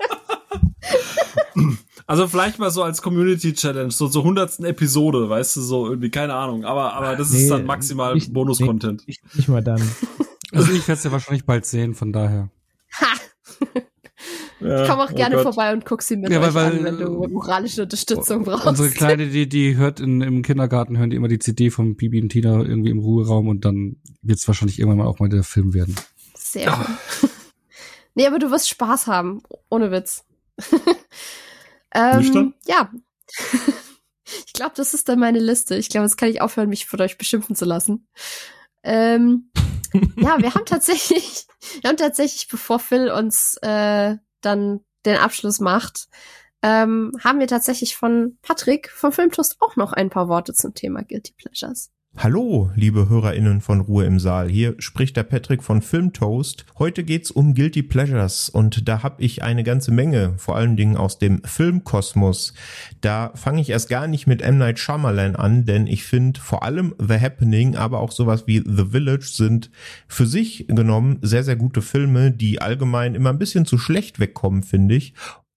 [2.11, 6.11] Also vielleicht mal so als Community Challenge, so zur hundertsten Episode, weißt du, so irgendwie,
[6.11, 6.65] keine Ahnung.
[6.65, 9.03] Aber, aber das nee, ist dann maximal Bonus-Content.
[9.03, 9.81] Nee, nicht, nicht mal dann.
[10.53, 12.51] Also ich werde es ja wahrscheinlich bald sehen, von daher.
[13.01, 13.07] Ha!
[14.63, 15.45] Ja, ich komme auch oh gerne Gott.
[15.45, 18.67] vorbei und guck sie mit ja, euch weil, an, wenn du moralische Unterstützung brauchst.
[18.67, 22.21] Unsere Kleine, die, die hört in, im Kindergarten, hören die immer die CD von Bibi
[22.21, 25.45] und Tina irgendwie im Ruheraum und dann wird es wahrscheinlich irgendwann mal auch mal der
[25.45, 25.97] Film werden.
[26.35, 26.77] Sehr
[28.15, 29.43] nee, aber du wirst Spaß haben.
[29.71, 30.25] Ohne Witz.
[31.95, 32.91] Ähm, ja.
[34.47, 35.77] ich glaube, das ist dann meine Liste.
[35.77, 38.09] Ich glaube, jetzt kann ich aufhören, mich von euch beschimpfen zu lassen.
[38.83, 39.51] Ähm,
[40.17, 41.47] ja, wir haben tatsächlich,
[41.81, 46.09] wir haben tatsächlich, bevor Phil uns äh, dann den Abschluss macht,
[46.63, 51.03] ähm, haben wir tatsächlich von Patrick vom Filmtoast auch noch ein paar Worte zum Thema
[51.03, 51.91] Guilty Pleasures.
[52.17, 54.51] Hallo, liebe HörerInnen von Ruhe im Saal.
[54.51, 56.67] Hier spricht der Patrick von Filmtoast.
[56.79, 60.97] Heute geht's um Guilty Pleasures und da habe ich eine ganze Menge, vor allen Dingen
[60.97, 62.53] aus dem Filmkosmos.
[63.01, 64.59] Da fange ich erst gar nicht mit M.
[64.59, 68.87] Night Shyamalan an, denn ich finde vor allem The Happening, aber auch sowas wie The
[68.91, 69.71] Village sind
[70.09, 74.65] für sich genommen sehr, sehr gute Filme, die allgemein immer ein bisschen zu schlecht wegkommen,
[74.65, 75.15] finde ich.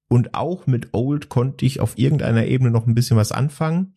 [0.08, 3.96] Und auch mit Old konnte ich auf irgendeiner Ebene noch ein bisschen was anfangen.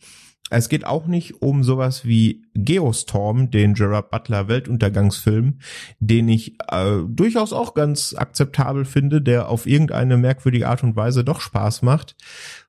[0.48, 5.58] Es geht auch nicht um sowas wie Geostorm, den Gerard Butler Weltuntergangsfilm,
[5.98, 11.24] den ich äh, durchaus auch ganz akzeptabel finde, der auf irgendeine merkwürdige Art und Weise
[11.24, 12.14] doch Spaß macht.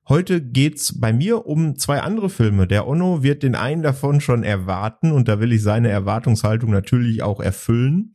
[0.08, 2.66] Heute geht's bei mir um zwei andere Filme.
[2.66, 7.22] Der Onno wird den einen davon schon erwarten und da will ich seine Erwartungshaltung natürlich
[7.22, 8.14] auch erfüllen.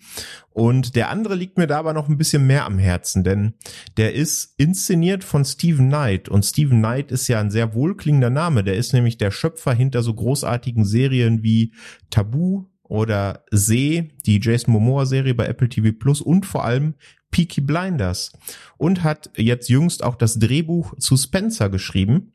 [0.49, 3.53] Und der andere liegt mir da aber noch ein bisschen mehr am Herzen, denn
[3.97, 8.63] der ist inszeniert von Stephen Knight und Stephen Knight ist ja ein sehr wohlklingender Name.
[8.63, 11.75] Der ist nämlich der Schöpfer hinter so großartigen Serien wie
[12.09, 16.95] Tabu, oder See, die Jason Momoa Serie bei Apple TV Plus und vor allem
[17.31, 18.31] Peaky Blinders
[18.77, 22.33] und hat jetzt jüngst auch das Drehbuch zu Spencer geschrieben.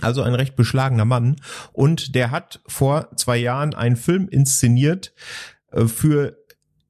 [0.00, 1.36] Also ein recht beschlagener Mann.
[1.72, 5.12] Und der hat vor zwei Jahren einen Film inszeniert,
[5.72, 6.36] äh, für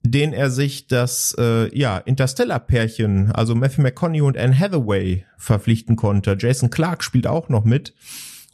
[0.02, 6.36] den er sich das äh, ja Interstellar-Pärchen, also Matthew McConaughey und Anne Hathaway, verpflichten konnte.
[6.39, 7.94] Jason Clark spielt auch noch mit.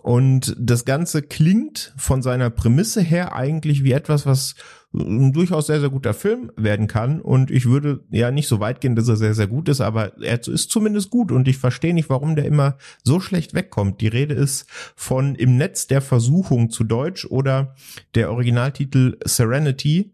[0.05, 4.55] Und das Ganze klingt von seiner Prämisse her eigentlich wie etwas, was
[4.93, 7.23] ein durchaus sehr, sehr guter Film werden kann.
[7.23, 10.21] Und ich würde ja nicht so weit gehen, dass er sehr, sehr gut ist, aber
[10.21, 14.03] er ist zumindest gut und ich verstehe nicht, warum der immer so schlecht wegkommt.
[14.03, 17.75] Die Rede ist von Im Netz der Versuchung zu Deutsch oder
[18.15, 20.13] der Originaltitel Serenity.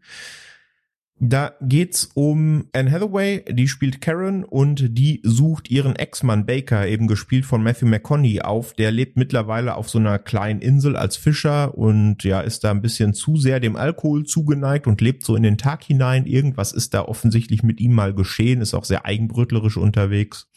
[1.23, 7.09] Da geht's um Anne Hathaway, die spielt Karen und die sucht ihren Ex-Mann Baker, eben
[7.09, 8.73] gespielt von Matthew McConaughey, auf.
[8.73, 12.81] Der lebt mittlerweile auf so einer kleinen Insel als Fischer und ja, ist da ein
[12.81, 16.25] bisschen zu sehr dem Alkohol zugeneigt und lebt so in den Tag hinein.
[16.25, 20.49] Irgendwas ist da offensichtlich mit ihm mal geschehen, ist auch sehr eigenbrötlerisch unterwegs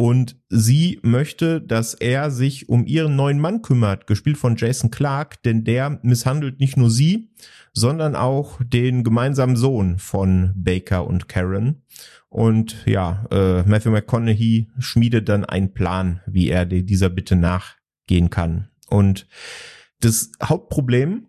[0.00, 5.42] und sie möchte, dass er sich um ihren neuen Mann kümmert, gespielt von Jason Clark,
[5.42, 7.28] denn der misshandelt nicht nur sie,
[7.74, 11.82] sondern auch den gemeinsamen Sohn von Baker und Karen.
[12.30, 18.70] Und ja, äh, Matthew McConaughey schmiedet dann einen Plan, wie er dieser Bitte nachgehen kann.
[18.88, 19.26] Und
[20.00, 21.26] das Hauptproblem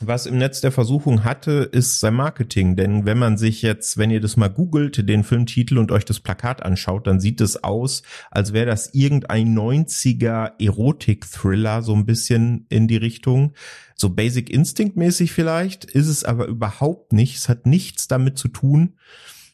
[0.00, 2.74] was im Netz der Versuchung hatte, ist sein Marketing.
[2.76, 6.20] Denn wenn man sich jetzt, wenn ihr das mal googelt, den Filmtitel und euch das
[6.20, 12.66] Plakat anschaut, dann sieht es aus, als wäre das irgendein 90er Erotik-Thriller, so ein bisschen
[12.68, 13.52] in die Richtung.
[13.94, 17.36] So Basic Instinct mäßig vielleicht, ist es aber überhaupt nicht.
[17.36, 18.96] Es hat nichts damit zu tun.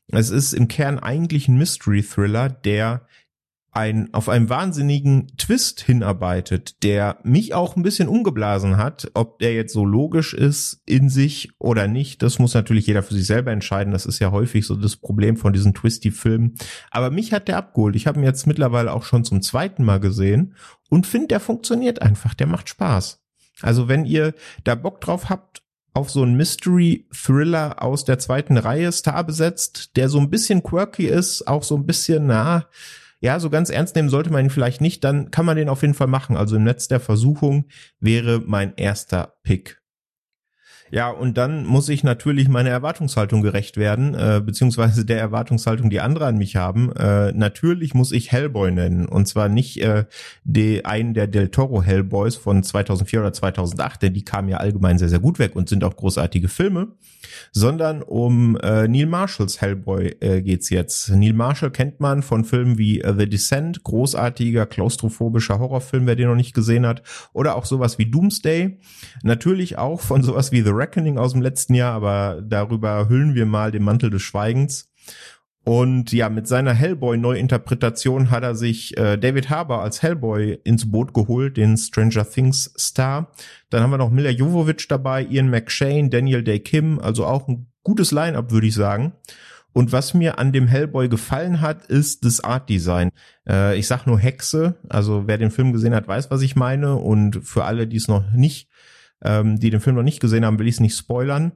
[0.09, 3.07] Es ist im Kern eigentlich ein Mystery-Thriller, der
[3.77, 9.11] ein, auf einen wahnsinnigen Twist hinarbeitet, der mich auch ein bisschen umgeblasen hat.
[9.13, 13.13] Ob der jetzt so logisch ist in sich oder nicht, das muss natürlich jeder für
[13.13, 13.93] sich selber entscheiden.
[13.93, 16.55] Das ist ja häufig so das Problem von diesen Twisty-Filmen.
[16.91, 17.97] Aber mich hat der abgeholt.
[17.97, 20.55] Ich habe ihn jetzt mittlerweile auch schon zum zweiten Mal gesehen
[20.89, 22.33] und finde, der funktioniert einfach.
[22.33, 23.23] Der macht Spaß.
[23.61, 24.33] Also wenn ihr
[24.65, 30.09] da Bock drauf habt, auf so einen Mystery-Thriller aus der zweiten Reihe Star besetzt, der
[30.09, 32.67] so ein bisschen quirky ist, auch so ein bisschen, na,
[33.21, 35.83] ja, so ganz ernst nehmen sollte man ihn vielleicht nicht, dann kann man den auf
[35.83, 36.37] jeden Fall machen.
[36.37, 37.67] Also im Netz der Versuchung
[37.99, 39.81] wäre mein erster Pick.
[40.91, 46.01] Ja, und dann muss ich natürlich meiner Erwartungshaltung gerecht werden, äh, beziehungsweise der Erwartungshaltung, die
[46.01, 46.93] andere an mich haben.
[46.93, 49.07] Äh, natürlich muss ich Hellboy nennen.
[49.07, 50.05] Und zwar nicht äh,
[50.45, 54.99] die, einen der Del Toro Hellboys von 2004 oder 2008, denn die kamen ja allgemein
[54.99, 56.89] sehr, sehr gut weg und sind auch großartige Filme,
[57.51, 61.11] sondern um äh, Neil Marshalls Hellboy äh, geht's jetzt.
[61.11, 66.29] Neil Marshall kennt man von Filmen wie äh, The Descent, großartiger, klaustrophobischer Horrorfilm, wer den
[66.29, 68.79] noch nicht gesehen hat, oder auch sowas wie Doomsday.
[69.23, 73.47] Natürlich auch von sowas wie The Reckoning aus dem letzten Jahr, aber darüber hüllen wir
[73.47, 74.93] mal den Mantel des Schweigens.
[75.65, 81.13] Und ja, mit seiner Hellboy-Neuinterpretation hat er sich äh, David Harbour als Hellboy ins Boot
[81.13, 83.33] geholt, den Stranger Things Star.
[83.71, 87.67] Dann haben wir noch Mila Jovovich dabei, Ian McShane, Daniel Day Kim, also auch ein
[87.83, 89.15] gutes Line-up, würde ich sagen.
[89.73, 93.11] Und was mir an dem Hellboy gefallen hat, ist das Art Design.
[93.49, 96.95] Äh, ich sag nur Hexe, also wer den Film gesehen hat, weiß, was ich meine.
[96.95, 98.71] Und für alle, die es noch nicht,
[99.25, 101.53] ähm, die den Film noch nicht gesehen haben, will ich es nicht spoilern.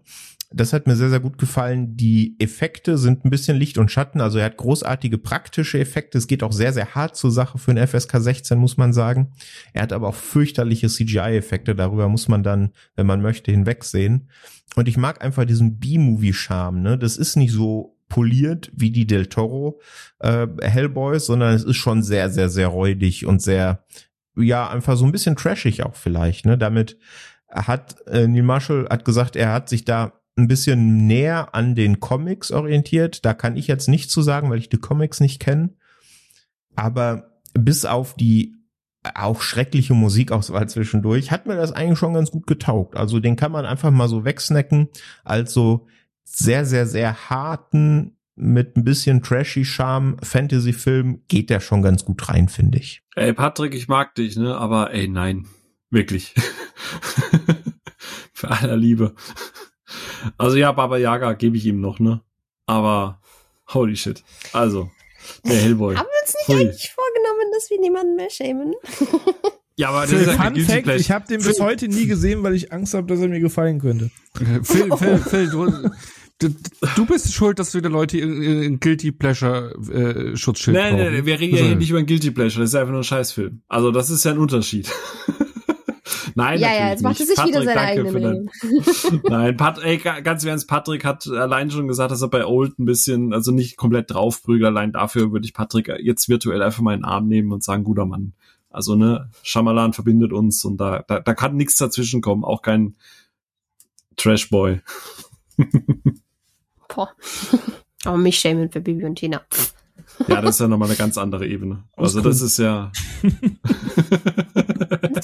[0.52, 1.96] Das hat mir sehr, sehr gut gefallen.
[1.96, 4.20] Die Effekte sind ein bisschen Licht und Schatten.
[4.20, 6.18] Also er hat großartige praktische Effekte.
[6.18, 9.30] Es geht auch sehr, sehr hart zur Sache für einen FSK 16, muss man sagen.
[9.72, 11.76] Er hat aber auch fürchterliche CGI-Effekte.
[11.76, 14.28] Darüber muss man dann, wenn man möchte, hinwegsehen.
[14.74, 16.82] Und ich mag einfach diesen B-Movie-Charme.
[16.82, 16.98] Ne?
[16.98, 19.80] Das ist nicht so poliert wie die Del Toro
[20.18, 23.84] äh, Hellboys, sondern es ist schon sehr, sehr, sehr räudig und sehr,
[24.36, 26.44] ja, einfach so ein bisschen trashig auch vielleicht.
[26.44, 26.58] Ne?
[26.58, 26.98] Damit
[27.50, 32.00] hat äh, Neil Marshall hat gesagt, er hat sich da ein bisschen näher an den
[32.00, 33.24] Comics orientiert.
[33.24, 35.70] Da kann ich jetzt nicht zu sagen, weil ich die Comics nicht kenne.
[36.76, 38.54] Aber bis auf die
[39.14, 42.96] auch schreckliche Musikauswahl zwischendurch hat mir das eigentlich schon ganz gut getaugt.
[42.96, 44.88] Also den kann man einfach mal so wegsnacken
[45.24, 45.86] als so
[46.22, 52.28] sehr, sehr, sehr harten, mit ein bisschen trashy Charme Fantasy-Film geht der schon ganz gut
[52.28, 53.02] rein, finde ich.
[53.14, 54.56] Ey, Patrick, ich mag dich, ne?
[54.56, 55.46] Aber ey, nein.
[55.90, 56.34] Wirklich.
[58.32, 59.14] Für aller Liebe.
[60.38, 62.20] Also ja, Baba Yaga gebe ich ihm noch, ne?
[62.66, 63.20] Aber
[63.68, 64.22] holy shit.
[64.52, 64.90] Also,
[65.44, 65.96] der Hellboy.
[65.96, 66.60] Haben wir uns nicht Hui.
[66.60, 68.74] eigentlich vorgenommen, dass wir niemanden mehr schämen?
[69.76, 72.70] Ja, aber das ist Fun Fact, ich habe den bis heute nie gesehen, weil ich
[72.70, 74.10] Angst habe, dass er mir gefallen könnte.
[74.62, 75.90] Phil, Phil, Phil, du,
[76.38, 76.54] du,
[76.96, 81.40] du bist schuld, dass wieder Leute in, Guilty Pleasure äh, Schutzschild Nein, nein, nein, wir
[81.40, 83.62] reden ja hier nicht über ein Guilty Pleasure, das ist einfach nur ein Scheißfilm.
[83.68, 84.86] Also das ist ja ein Unterschied.
[86.40, 88.50] Nein, ja, ja, jetzt macht er sich Patrick, wieder seine eigene Meinung.
[89.28, 92.84] Nein, Pat, ey, ganz ernst, Patrick hat allein schon gesagt, dass er bei Old ein
[92.84, 94.66] bisschen, also nicht komplett draufprügelt.
[94.68, 97.84] Allein dafür würde ich Patrick jetzt virtuell einfach mal in den Arm nehmen und sagen,
[97.84, 98.32] guter Mann.
[98.70, 102.96] Also, ne, Schamalan verbindet uns und da, da, da kann nichts dazwischen kommen, auch kein
[104.16, 104.80] Trashboy.
[106.88, 107.10] Boah.
[108.04, 109.42] Aber mich schämen für Bibi und Tina.
[110.28, 111.84] Ja, das ist ja nochmal eine ganz andere Ebene.
[111.96, 112.92] Also das ist ja.
[113.22, 113.32] das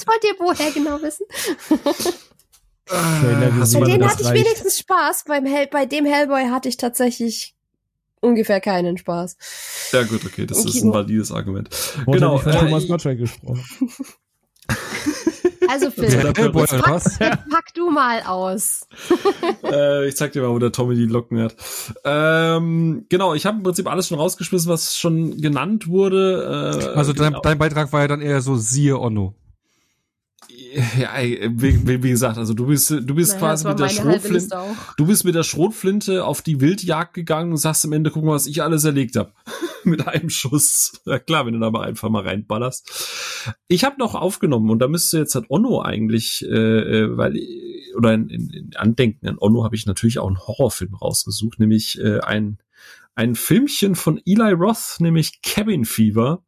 [0.07, 1.25] wollt ihr woher genau wissen?
[2.89, 5.25] Äh, bei denen hatte ich wenigstens Spaß.
[5.27, 7.55] Beim Hell, bei dem Hellboy hatte ich tatsächlich
[8.21, 9.37] ungefähr keinen Spaß.
[9.91, 11.69] Ja gut, okay, das ist ein valides Argument.
[12.05, 12.39] Wurde genau.
[12.41, 13.63] Äh, Thomas Gottschalk gesprochen.
[15.67, 16.43] Also Phil, pack,
[17.49, 18.87] pack, du mal aus.
[19.63, 21.55] äh, ich zeig dir mal, wo der Tommy die Locken hat.
[22.03, 26.73] Ähm, genau, ich habe im Prinzip alles schon rausgeschmissen, was schon genannt wurde.
[26.93, 27.41] Äh, also dein, genau.
[27.41, 29.35] dein Beitrag war ja dann eher so siehe Onno
[30.99, 34.57] ja, wie, wie, gesagt, also du bist, du bist naja, quasi mit der Schrotflinte,
[34.97, 38.33] du bist mit der Schrotflinte auf die Wildjagd gegangen und sagst am Ende, guck mal,
[38.33, 39.31] was ich alles erlegt habe.
[39.83, 41.01] mit einem Schuss.
[41.05, 43.55] Ja klar, wenn du da mal einfach mal reinballerst.
[43.67, 47.39] Ich habe noch aufgenommen und da müsste jetzt halt Onno eigentlich, äh, äh, weil
[47.95, 51.99] oder in, in, in Andenken an Onno habe ich natürlich auch einen Horrorfilm rausgesucht, nämlich
[51.99, 52.57] äh, ein
[53.15, 56.43] ein Filmchen von Eli Roth, nämlich Cabin Fever.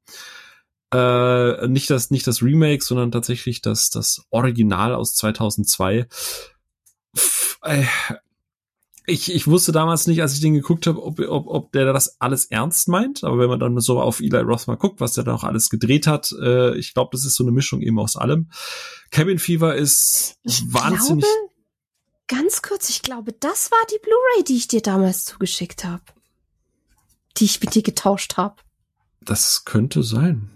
[0.93, 6.07] Äh, nicht das, nicht das Remake, sondern tatsächlich das, das Original aus 2002.
[7.15, 7.85] Pff, äh,
[9.09, 12.19] ich, ich wusste damals nicht, als ich den geguckt habe, ob, ob, ob der das
[12.21, 13.23] alles ernst meint.
[13.23, 15.69] Aber wenn man dann so auf Eli Roth mal guckt, was der da auch alles
[15.69, 18.49] gedreht hat, äh, ich glaube, das ist so eine Mischung eben aus allem.
[19.11, 21.23] Cabin Fever ist ich wahnsinnig.
[21.23, 21.53] Glaube,
[22.27, 26.03] ganz kurz, ich glaube, das war die Blu-ray, die ich dir damals zugeschickt habe.
[27.37, 28.55] Die ich mit dir getauscht habe.
[29.21, 30.49] Das könnte sein.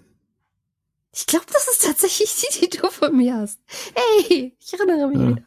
[1.16, 3.60] Ich glaube, das ist tatsächlich die, die du von mir hast.
[3.94, 5.30] Hey, ich erinnere mich ja.
[5.30, 5.44] wieder.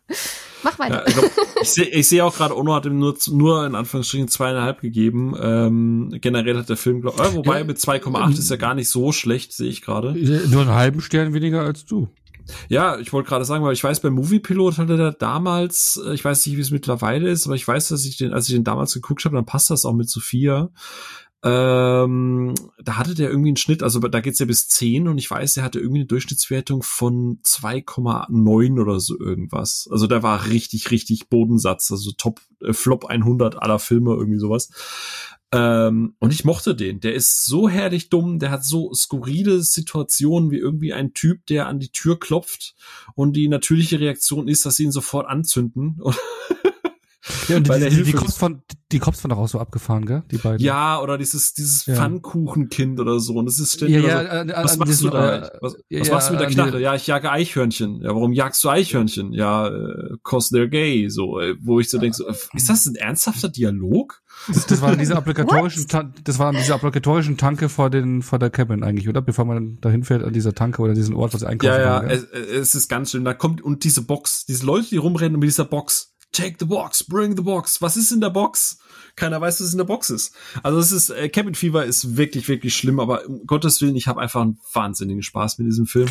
[0.63, 1.05] Mach weiter.
[1.09, 1.23] Ja,
[1.61, 5.35] ich sehe ich seh auch gerade, Ono hat ihm nur, nur in Anführungsstrichen zweieinhalb gegeben.
[5.41, 9.11] Ähm, generell hat der Film, glaub, äh, wobei mit 2,8 ist ja gar nicht so
[9.11, 10.13] schlecht, sehe ich gerade.
[10.13, 12.09] Nur einen halben Stern weniger als du.
[12.69, 16.25] Ja, ich wollte gerade sagen, weil ich weiß, beim Moviepilot hatte der damals, äh, ich
[16.25, 18.63] weiß nicht, wie es mittlerweile ist, aber ich weiß, dass ich den, als ich den
[18.63, 20.71] damals geguckt habe, dann passt das auch mit Sophia.
[21.45, 25.31] Ähm, da hatte der irgendwie einen Schnitt, also da geht's ja bis 10 und ich
[25.31, 29.89] weiß, der hatte irgendwie eine Durchschnittswertung von 2,9 oder so irgendwas.
[29.91, 34.71] Also der war richtig, richtig Bodensatz, also Top äh, Flop 100 aller Filme, irgendwie sowas.
[35.53, 37.01] Ähm, und ich mochte den.
[37.01, 41.69] Der ist so herrlich dumm, der hat so skurrile Situationen wie irgendwie ein Typ, der
[41.69, 42.75] an die Tür klopft
[43.15, 46.01] und die natürliche Reaktion ist, dass sie ihn sofort anzünden.
[47.49, 50.23] Ja, und die, die, die, Cops von, die Cops von daraus so abgefahren, gell?
[50.31, 50.65] Die beiden.
[50.65, 51.95] Ja, oder dieses, dieses Ja.
[51.97, 53.35] Pfannkuchenkind oder so.
[53.35, 55.37] Und das ist Ja, ständig ja, immer so, äh, was machst diesen, du da?
[55.37, 55.51] äh?
[55.61, 56.81] Was, ja, was machst du mit der Knarre?
[56.81, 58.01] Ja, ich jage Eichhörnchen.
[58.03, 59.33] Ja, warum jagst du Eichhörnchen?
[59.33, 61.09] Ja, äh, cause they're gay.
[61.09, 64.23] So, äh, wo ich so denke, so, äh, ist das ein ernsthafter Dialog?
[64.49, 65.87] Das, das waren diese obligatorischen,
[66.25, 69.23] das waren diese obligatorischen Tanke vor den, vor der Cabin eigentlich, oder?
[69.23, 71.73] Bevor man dahin fährt an dieser Tanke oder diesen Ort, wo sie einkaufen.
[71.73, 72.27] Ja, ja, gell?
[72.33, 73.25] es, es ist ganz schön.
[73.25, 76.13] Da kommt, und diese Box, diese Leute, die rumrennen mit dieser Box.
[76.37, 77.81] Take the box, bring the box.
[77.81, 78.79] Was ist in der Box?
[79.17, 80.35] Keiner weiß, was in der Box ist.
[80.63, 84.07] Also es ist, äh, Cabin Fever ist wirklich, wirklich schlimm, aber um Gottes Willen, ich
[84.09, 86.09] habe einfach einen wahnsinnigen Spaß mit diesem Film.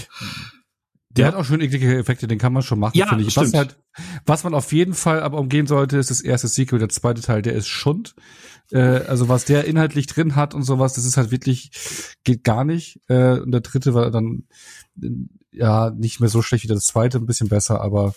[1.11, 1.31] Der Ja.
[1.31, 3.37] hat auch schön eklige Effekte, den kann man schon machen, Ja, finde ich.
[3.37, 3.77] Was, halt,
[4.25, 7.41] was man auf jeden Fall aber umgehen sollte, ist das erste Sequel, der zweite Teil,
[7.41, 8.15] der ist Schund.
[8.71, 11.69] Äh, also was der inhaltlich drin hat und sowas, das ist halt wirklich,
[12.23, 12.99] geht gar nicht.
[13.07, 14.43] Äh, und der dritte war dann
[15.01, 15.09] äh,
[15.51, 18.13] ja nicht mehr so schlecht wie das zweite, ein bisschen besser, aber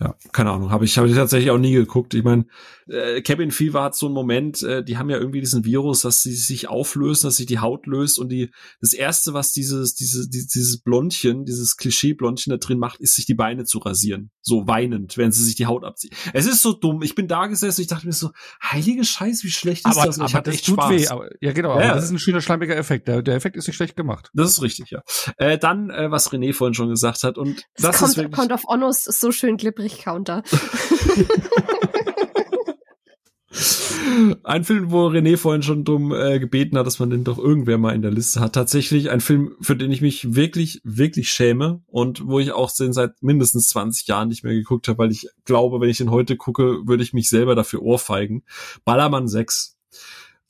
[0.00, 2.14] Ja, keine Ahnung, habe ich, hab ich tatsächlich auch nie geguckt.
[2.14, 2.46] Ich meine,
[2.88, 6.20] äh, Cabin Fever hat so einen Moment, äh, die haben ja irgendwie diesen Virus, dass
[6.22, 8.50] sie sich auflösen, dass sich die Haut löst und die
[8.80, 13.24] das erste, was dieses diese, die- dieses Blondchen, dieses Klischee-Blondchen da drin macht, ist sich
[13.26, 16.14] die Beine zu rasieren, so weinend, wenn sie sich die Haut abzieht.
[16.34, 17.02] Es ist so dumm.
[17.02, 18.30] Ich bin da gesessen, ich dachte mir so,
[18.62, 20.18] heilige Scheiß, wie schlecht ist aber, das?
[20.18, 20.90] Und ich aber hatte das echt tut Spaß.
[20.90, 21.08] weh.
[21.08, 21.76] Aber, ja, genau.
[21.76, 21.86] Ja, ja.
[21.86, 23.08] Aber das ist ein schöner, schleimiger Effekt.
[23.08, 24.30] Der, der Effekt ist nicht schlecht gemacht.
[24.34, 25.02] Das ist richtig, ja.
[25.38, 28.36] Äh, dann, äh, was René vorhin schon gesagt hat und Das, das, ist kommt, wirklich
[28.36, 30.42] kommt auf Onnos so schön glibberig Counter.
[34.42, 37.78] Ein Film, wo René vorhin schon drum äh, gebeten hat, dass man den doch irgendwer
[37.78, 38.54] mal in der Liste hat.
[38.54, 42.92] Tatsächlich ein Film, für den ich mich wirklich, wirklich schäme und wo ich auch den
[42.92, 46.36] seit mindestens 20 Jahren nicht mehr geguckt habe, weil ich glaube, wenn ich den heute
[46.36, 48.42] gucke, würde ich mich selber dafür ohrfeigen.
[48.84, 49.73] Ballermann 6.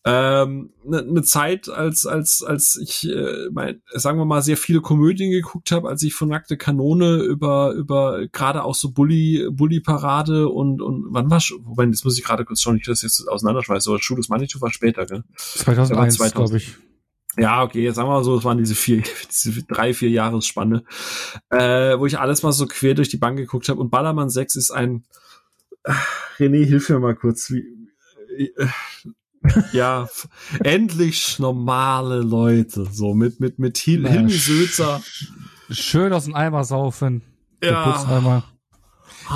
[0.07, 4.83] Ähm, ne, ne Zeit, als als als ich, äh, mein, sagen wir mal, sehr viele
[4.83, 9.81] Komödien geguckt habe, als ich von nackte Kanone über über gerade auch so Bully Bully
[9.81, 13.01] Parade und und wann war schon, wobei das muss ich gerade kurz schauen, ich das
[13.01, 15.25] jetzt auseinanderschmeiße, aber Schuh des Manitou war später, gell?
[15.37, 16.35] 2001, 2000.
[16.35, 16.77] glaube ich.
[17.37, 20.85] Ja, okay, jetzt sagen wir mal so, es waren diese vier, diese drei, vier Jahresspanne,
[21.51, 23.81] äh, wo ich alles mal so quer durch die Bank geguckt habe.
[23.81, 25.05] Und Ballermann 6 ist ein
[25.85, 27.51] Ach, René, hilf mir mal kurz.
[27.51, 27.63] Wie,
[28.39, 28.67] äh,
[29.73, 30.09] ja,
[30.63, 35.01] endlich normale Leute, so mit mit mit Hil Na, Hilmi Sülzer.
[35.71, 37.23] Schön aus dem Eimer saufen.
[37.63, 37.91] Der Ja.
[37.93, 38.45] Putzeimer.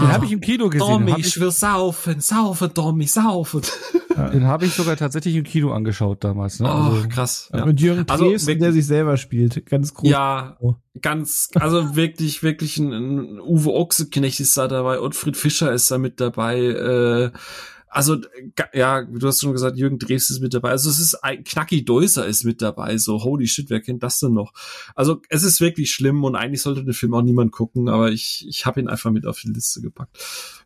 [0.01, 0.87] Den habe ich im Kino gesehen.
[0.87, 3.63] Tommy, habe ich ich, will saufen, saufen, Tommy, saufen.
[4.35, 6.61] den hab ich sogar tatsächlich im Kino angeschaut damals.
[6.61, 6.69] Ne?
[6.69, 7.49] Oh, Also, krass.
[7.53, 7.61] Ja.
[7.61, 7.67] Ja.
[7.67, 9.65] Mit Jürgen Also, Dresden, wirklich- der sich selber spielt.
[9.65, 10.11] Ganz groß.
[10.11, 10.59] Ja,
[11.01, 15.97] ganz, also wirklich, wirklich ein, ein Uwe Ochsenknecht ist da dabei, Ottfried Fischer ist da
[15.97, 17.31] mit dabei, äh,
[17.91, 18.17] also,
[18.75, 20.71] ja, du hast schon gesagt, Jürgen Drews ist mit dabei.
[20.71, 22.99] Also es ist ein Knacki Deuser ist mit dabei.
[22.99, 24.53] So, holy shit, wer kennt das denn noch?
[24.95, 28.47] Also es ist wirklich schlimm und eigentlich sollte den Film auch niemand gucken, aber ich,
[28.49, 30.17] ich habe ihn einfach mit auf die Liste gepackt.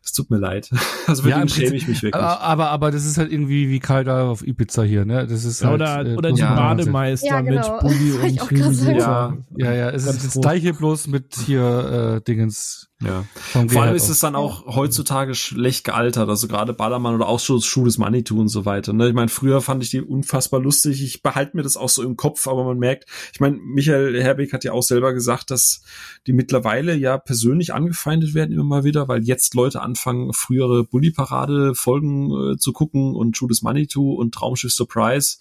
[0.03, 0.69] Es tut mir leid.
[1.05, 2.15] Also für Ja, den schäme ich mich wirklich.
[2.23, 5.27] aber, aber, aber das ist halt irgendwie wie Karl da auf Ibiza hier, ne?
[5.27, 7.73] Das ist Ja, halt, oder äh, oder die ja, Bademeister Ja, genau.
[7.73, 8.95] mit Bulli und.
[8.95, 9.37] Ja.
[9.57, 13.25] Ja, ja, es ist das gleiche bloß mit hier äh, Dingens ja.
[13.35, 17.39] vom Vor allem ist es dann auch heutzutage schlecht gealtert, also gerade Ballermann oder auch
[17.39, 18.93] so Schuh des Manitou und so weiter.
[18.93, 19.09] Ne?
[19.09, 21.03] Ich meine, früher fand ich die unfassbar lustig.
[21.03, 24.53] Ich behalte mir das auch so im Kopf, aber man merkt, ich meine, Michael Herbeck
[24.53, 25.81] hat ja auch selber gesagt, dass
[26.27, 32.53] die mittlerweile ja persönlich angefeindet werden immer mal wieder, weil jetzt Leute anfangen, frühere Bully-Parade-Folgen
[32.53, 35.37] äh, zu gucken und Schuh des Manitou und Traumschiff Surprise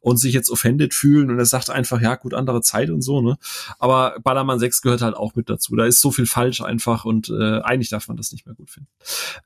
[0.00, 3.20] und sich jetzt offended fühlen und er sagt einfach, ja gut, andere Zeit und so,
[3.20, 3.38] ne?
[3.78, 5.76] Aber Ballermann 6 gehört halt auch mit dazu.
[5.76, 8.70] Da ist so viel falsch einfach und äh, eigentlich darf man das nicht mehr gut
[8.70, 8.88] finden.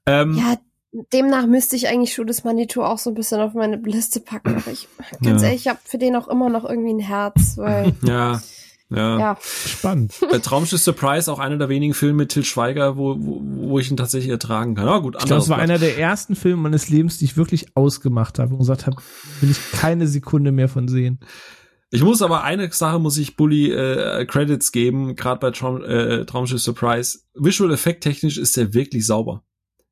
[0.07, 0.57] Ähm, Ja,
[1.13, 4.57] demnach müsste ich eigentlich Schuh des Manitou auch so ein bisschen auf meine Liste packen.
[4.57, 4.89] Aber ich,
[5.23, 5.49] ganz Ja.
[5.49, 8.41] ehrlich, ich habe für den auch immer noch irgendwie ein Herz, weil, ja.
[8.91, 9.19] Ja.
[9.19, 10.15] ja, Spannend.
[10.31, 13.91] Bei Traumschiff Surprise auch einer der wenigen Filme mit Till Schweiger, wo, wo, wo ich
[13.91, 14.89] ihn tatsächlich ertragen kann.
[14.89, 15.69] Ah, gut, Ich glaube, es war Blatt.
[15.69, 18.97] einer der ersten Filme meines Lebens, die ich wirklich ausgemacht habe und gesagt habe,
[19.43, 21.21] will ich keine Sekunde mehr von sehen.
[21.91, 26.27] Ich muss aber eine Sache muss ich Bully äh, Credits geben, gerade bei Traum, äh,
[26.27, 27.21] Traumschiff Surprise.
[27.35, 29.43] Visual Effekt technisch ist der wirklich sauber.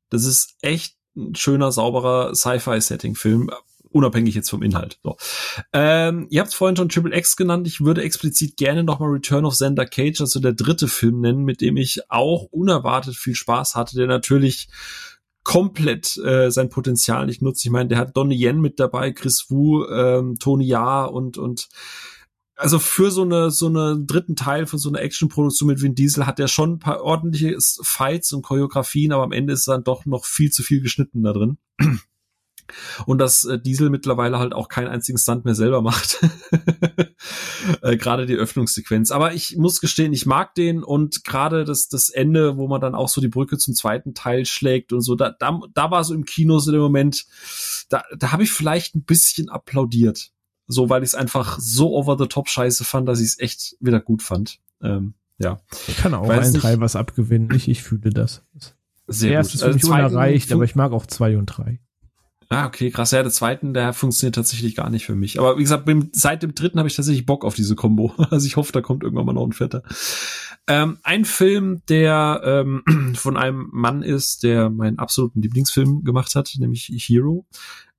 [0.09, 3.49] Das ist echt ein schöner, sauberer Sci-Fi-Setting-Film,
[3.89, 4.99] unabhängig jetzt vom Inhalt.
[5.03, 5.17] So.
[5.73, 7.65] Ähm, ihr habt vorhin schon Triple X genannt.
[7.65, 11.61] Ich würde explizit gerne nochmal Return of Xander Cage, also der dritte Film nennen, mit
[11.61, 14.69] dem ich auch unerwartet viel Spaß hatte, der natürlich
[15.47, 17.63] komplett äh, sein Potenzial nicht nutzt.
[17.63, 21.69] Ich meine, der hat Donnie Yen mit dabei, Chris Wu, ähm, Tony Ja und und
[22.57, 26.27] also für so eine so eine dritten Teil von so einer Actionproduktion mit Vin Diesel
[26.27, 30.05] hat er schon ein paar ordentliche Fights und Choreografien, aber am Ende ist dann doch
[30.05, 31.57] noch viel zu viel geschnitten da drin.
[33.05, 36.19] Und dass äh, Diesel mittlerweile halt auch keinen einzigen Stunt mehr selber macht.
[37.81, 39.11] äh, gerade die Öffnungssequenz.
[39.11, 42.95] Aber ich muss gestehen, ich mag den und gerade das, das Ende, wo man dann
[42.95, 46.13] auch so die Brücke zum zweiten Teil schlägt und so, da, da, da war so
[46.13, 47.25] im Kino so der Moment,
[47.89, 50.31] da, da habe ich vielleicht ein bisschen applaudiert.
[50.67, 53.77] So, weil ich es einfach so over the top scheiße fand, dass ich es echt
[53.79, 54.59] wieder gut fand.
[54.81, 55.59] Ähm, ja.
[55.87, 57.51] Ich kann auch ein Teil was abgewinnen.
[57.55, 58.43] Ich, ich fühle das.
[59.07, 61.79] Sehr der erste ist für mich unerreicht, aber ich mag auch zwei und drei.
[62.49, 63.11] Ah, okay, krass.
[63.11, 65.37] Ja, der zweiten, der funktioniert tatsächlich gar nicht für mich.
[65.37, 68.13] Aber wie gesagt, seit dem dritten habe ich tatsächlich Bock auf diese Combo.
[68.31, 69.83] Also ich hoffe, da kommt irgendwann mal noch ein vierter.
[70.67, 76.53] Ähm, ein Film, der ähm, von einem Mann ist, der meinen absoluten Lieblingsfilm gemacht hat,
[76.57, 77.45] nämlich Hero.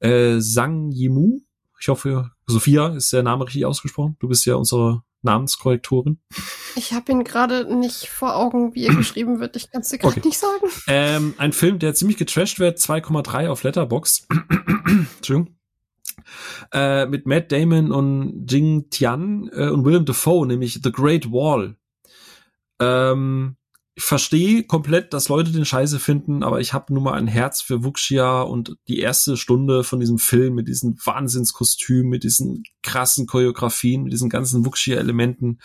[0.00, 1.40] Äh, Sang Yimou.
[1.80, 4.16] Ich hoffe, Sophia ist der Name richtig ausgesprochen.
[4.18, 6.18] Du bist ja unsere Namenskorrektorin?
[6.76, 9.56] Ich habe ihn gerade nicht vor Augen, wie er geschrieben wird.
[9.56, 10.28] Ich kann es dir gerade okay.
[10.28, 10.66] nicht sagen.
[10.86, 14.28] Ähm, ein Film, der ziemlich getrashed wird, 2,3 auf Letterbox.
[15.16, 15.54] Entschuldigung.
[16.72, 21.76] Äh, mit Matt Damon und Jing Tian äh, und Willem Dafoe, nämlich The Great Wall.
[22.80, 23.56] Ähm,
[23.98, 27.60] ich verstehe komplett, dass Leute den Scheiße finden, aber ich habe nun mal ein Herz
[27.60, 33.26] für Wuxia und die erste Stunde von diesem Film mit diesen Wahnsinnskostümen, mit diesen krassen
[33.26, 35.58] Choreografien, mit diesen ganzen Wuxia-Elementen.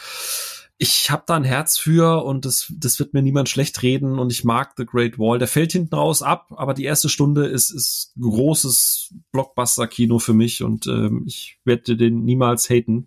[0.79, 4.31] Ich habe da ein Herz für und das, das wird mir niemand schlecht reden und
[4.31, 5.37] ich mag The Great Wall.
[5.37, 10.63] Der fällt hinten raus ab, aber die erste Stunde ist, ist großes Blockbuster-Kino für mich
[10.63, 13.05] und ähm, ich werde den niemals haten.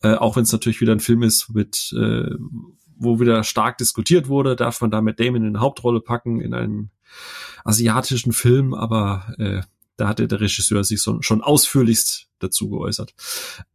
[0.00, 2.30] Äh, auch wenn es natürlich wieder ein Film ist mit äh,
[2.98, 6.54] wo wieder stark diskutiert wurde, darf man da mit Damon in eine Hauptrolle packen in
[6.54, 6.90] einem
[7.64, 9.62] asiatischen Film, aber äh,
[9.98, 13.14] da hatte der Regisseur sich so, schon ausführlichst dazu geäußert.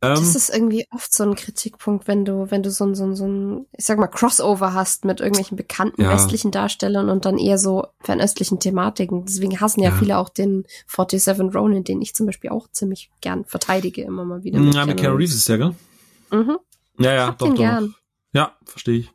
[0.02, 3.03] Ähm, das ist irgendwie oft so ein Kritikpunkt, wenn du, wenn du so ein, so
[3.03, 6.14] ein, so ein, ich sag mal, Crossover hast mit irgendwelchen bekannten ja.
[6.14, 9.26] westlichen Darstellern und dann eher so fernöstlichen Thematiken.
[9.26, 9.98] Deswegen hassen ja, ja.
[9.98, 14.45] viele auch den 47 Ronin, den ich zum Beispiel auch ziemlich gern verteidige, immer mal
[14.45, 14.61] wieder.
[14.61, 15.76] Ja, mit Keanu Reeves ist der, gell?
[16.32, 16.58] Mhm.
[17.00, 17.56] Ja, ja, doch, doch.
[17.56, 17.95] Gern.
[18.34, 19.12] Ja, verstehe ich.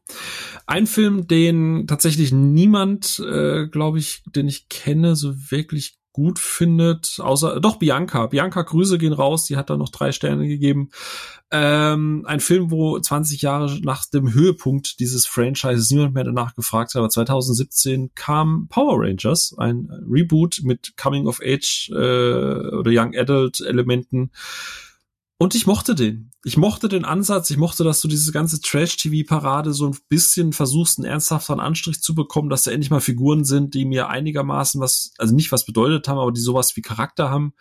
[0.66, 7.20] Ein Film, den tatsächlich niemand, äh, glaube ich, den ich kenne, so wirklich gut findet,
[7.20, 8.26] außer doch Bianca.
[8.26, 10.90] Bianca, Grüße gehen raus, die hat da noch drei Sterne gegeben.
[11.50, 16.90] Ähm, ein Film, wo 20 Jahre nach dem Höhepunkt dieses Franchises niemand mehr danach gefragt
[16.90, 23.14] hat, aber 2017 kam Power Rangers, ein Reboot mit Coming of Age äh, oder Young
[23.16, 24.32] Adult Elementen
[25.38, 26.32] und ich mochte den.
[26.44, 27.48] Ich mochte den Ansatz.
[27.50, 32.14] Ich mochte, dass du diese ganze Trash-TV-Parade so ein bisschen versuchst, einen ernsthaften Anstrich zu
[32.16, 36.08] bekommen, dass da endlich mal Figuren sind, die mir einigermaßen was, also nicht was bedeutet
[36.08, 37.54] haben, aber die sowas wie Charakter haben.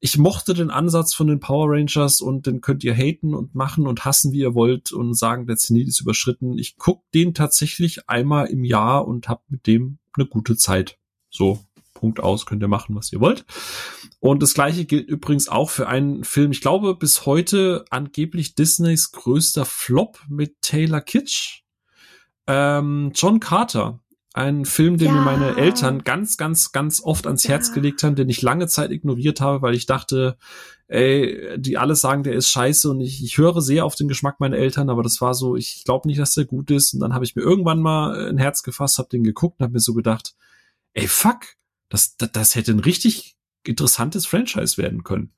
[0.00, 3.86] Ich mochte den Ansatz von den Power Rangers und den könnt ihr haten und machen
[3.86, 6.58] und hassen, wie ihr wollt und sagen, der Zenit ist überschritten.
[6.58, 10.98] Ich guck den tatsächlich einmal im Jahr und hab mit dem eine gute Zeit.
[11.30, 11.58] So,
[12.04, 13.46] Punkt aus, könnt ihr machen, was ihr wollt.
[14.20, 19.10] Und das gleiche gilt übrigens auch für einen Film, ich glaube bis heute angeblich Disneys
[19.12, 21.62] größter Flop mit Taylor Kitsch.
[22.46, 24.00] Ähm, John Carter.
[24.34, 25.14] Ein Film, den ja.
[25.14, 28.90] mir meine Eltern ganz, ganz, ganz oft ans Herz gelegt haben, den ich lange Zeit
[28.90, 30.36] ignoriert habe, weil ich dachte,
[30.88, 34.40] ey, die alle sagen, der ist scheiße und ich, ich höre sehr auf den Geschmack
[34.40, 36.92] meiner Eltern, aber das war so, ich glaube nicht, dass der gut ist.
[36.92, 39.72] Und dann habe ich mir irgendwann mal ein Herz gefasst, habe den geguckt und habe
[39.72, 40.34] mir so gedacht,
[40.92, 41.46] ey, fuck,
[41.94, 45.32] das, das, das hätte ein richtig interessantes Franchise werden können.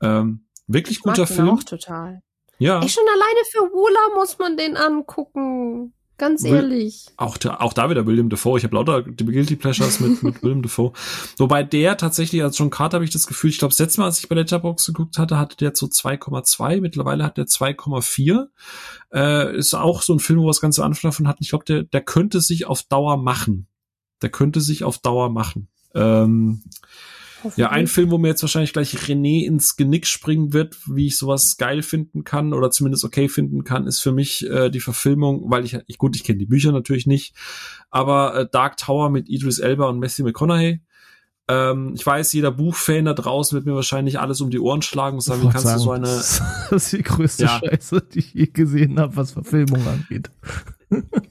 [0.00, 1.50] Ähm, wirklich ich guter Film.
[1.50, 2.22] Auch total.
[2.58, 2.80] Ja.
[2.80, 5.92] Ey, schon alleine für Wula muss man den angucken.
[6.16, 7.06] Ganz ehrlich.
[7.16, 8.56] Auch, auch da wieder William Defoe.
[8.56, 10.92] Ich habe lauter die Guilty Pleasures mit, mit William Defoe.
[11.38, 14.06] Wobei der tatsächlich, als John Carter habe ich das Gefühl, ich glaube, das letzte Mal,
[14.06, 16.80] als ich bei Letterbox geguckt hatte, hatte der so 2,2.
[16.80, 18.46] Mittlerweile hat der 2,4.
[19.12, 21.42] Äh, ist auch so ein Film, wo wir es ganz am Anfang davon hatten.
[21.42, 23.66] Ich glaube, der, der könnte sich auf Dauer machen.
[24.22, 25.68] Der könnte sich auf Dauer machen.
[25.94, 26.62] Ähm,
[27.56, 31.16] ja, ein Film, wo mir jetzt wahrscheinlich gleich René ins Genick springen wird, wie ich
[31.16, 35.50] sowas geil finden kann oder zumindest okay finden kann, ist für mich äh, die Verfilmung,
[35.50, 37.34] weil ich, ich gut, ich kenne die Bücher natürlich nicht,
[37.90, 40.80] aber äh, Dark Tower mit Idris Elba und Matthew McConaughey.
[41.46, 45.16] Ähm, ich weiß, jeder Buchfan da draußen wird mir wahrscheinlich alles um die Ohren schlagen
[45.16, 46.06] und sagen, wie kannst sagen, du so eine.
[46.70, 47.60] Das ist die größte ja.
[47.60, 50.30] Scheiße, die ich je gesehen habe, was Verfilmung angeht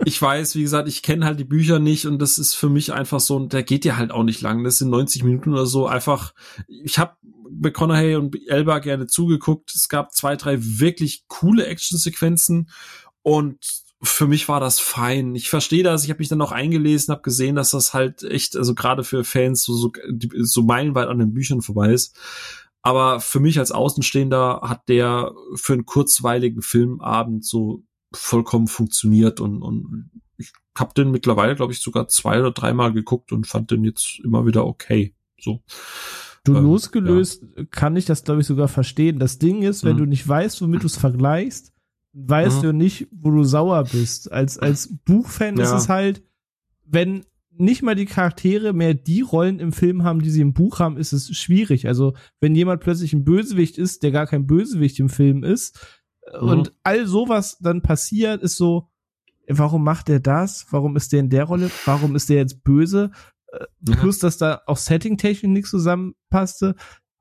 [0.05, 2.93] ich weiß, wie gesagt, ich kenne halt die Bücher nicht und das ist für mich
[2.93, 4.63] einfach so, der geht ja halt auch nicht lang.
[4.63, 5.87] Das sind 90 Minuten oder so.
[5.87, 6.33] Einfach,
[6.67, 7.15] ich habe
[7.49, 9.73] McConaughey und Elba gerne zugeguckt.
[9.75, 12.69] Es gab zwei, drei wirklich coole Actionsequenzen
[13.21, 13.57] und
[14.01, 15.33] für mich war das fein.
[15.33, 16.03] Ich verstehe das.
[16.03, 19.23] Ich habe mich dann auch eingelesen, habe gesehen, dass das halt echt, also gerade für
[19.23, 19.91] Fans so, so,
[20.41, 22.17] so meilenweit an den Büchern vorbei ist.
[22.81, 27.83] Aber für mich als Außenstehender hat der für einen kurzweiligen Filmabend so
[28.13, 33.31] vollkommen funktioniert und, und ich habe den mittlerweile, glaube ich, sogar zwei oder dreimal geguckt
[33.31, 35.13] und fand den jetzt immer wieder okay.
[35.39, 35.61] So.
[36.43, 37.63] Du ähm, losgelöst ja.
[37.69, 39.19] kann ich das, glaube ich, sogar verstehen.
[39.19, 39.99] Das Ding ist, wenn mhm.
[39.99, 41.73] du nicht weißt, womit du es vergleichst,
[42.13, 42.61] weißt mhm.
[42.61, 44.31] du nicht, wo du sauer bist.
[44.31, 45.63] Als, als Buchfan ja.
[45.63, 46.23] ist es halt,
[46.85, 47.25] wenn
[47.55, 50.97] nicht mal die Charaktere mehr die Rollen im Film haben, die sie im Buch haben,
[50.97, 51.87] ist es schwierig.
[51.87, 55.79] Also, wenn jemand plötzlich ein Bösewicht ist, der gar kein Bösewicht im Film ist,
[56.31, 56.47] mhm.
[56.47, 58.89] und all sowas dann passiert, ist so,
[59.47, 60.65] warum macht der das?
[60.71, 61.71] Warum ist der in der Rolle?
[61.85, 63.11] Warum ist der jetzt böse?
[63.51, 63.95] Äh, ja.
[63.95, 66.75] Plus, dass da auch Setting-technisch nichts zusammenpasste.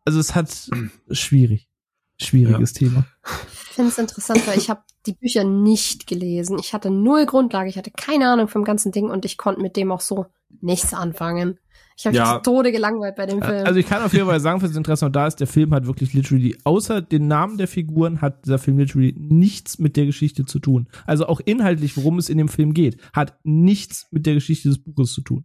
[0.05, 0.70] Also es hat
[1.10, 1.68] schwierig.
[2.20, 2.78] Schwieriges ja.
[2.78, 3.06] Thema.
[3.72, 6.58] Ich finde es interessant, weil ich habe die Bücher nicht gelesen.
[6.58, 9.78] Ich hatte null Grundlage, ich hatte keine Ahnung vom ganzen Ding und ich konnte mit
[9.78, 10.26] dem auch so
[10.60, 11.58] nichts anfangen.
[11.97, 12.25] Ich habe ja.
[12.25, 13.67] mich zu Tode gelangweilt bei dem Film.
[13.67, 15.87] Also ich kann auf jeden Fall sagen, fürs Interesse noch da ist, der Film hat
[15.87, 20.45] wirklich literally, außer den Namen der Figuren, hat dieser Film literally nichts mit der Geschichte
[20.45, 20.89] zu tun.
[21.07, 24.79] Also auch inhaltlich, worum es in dem Film geht, hat nichts mit der Geschichte des
[24.79, 25.45] Buches zu tun.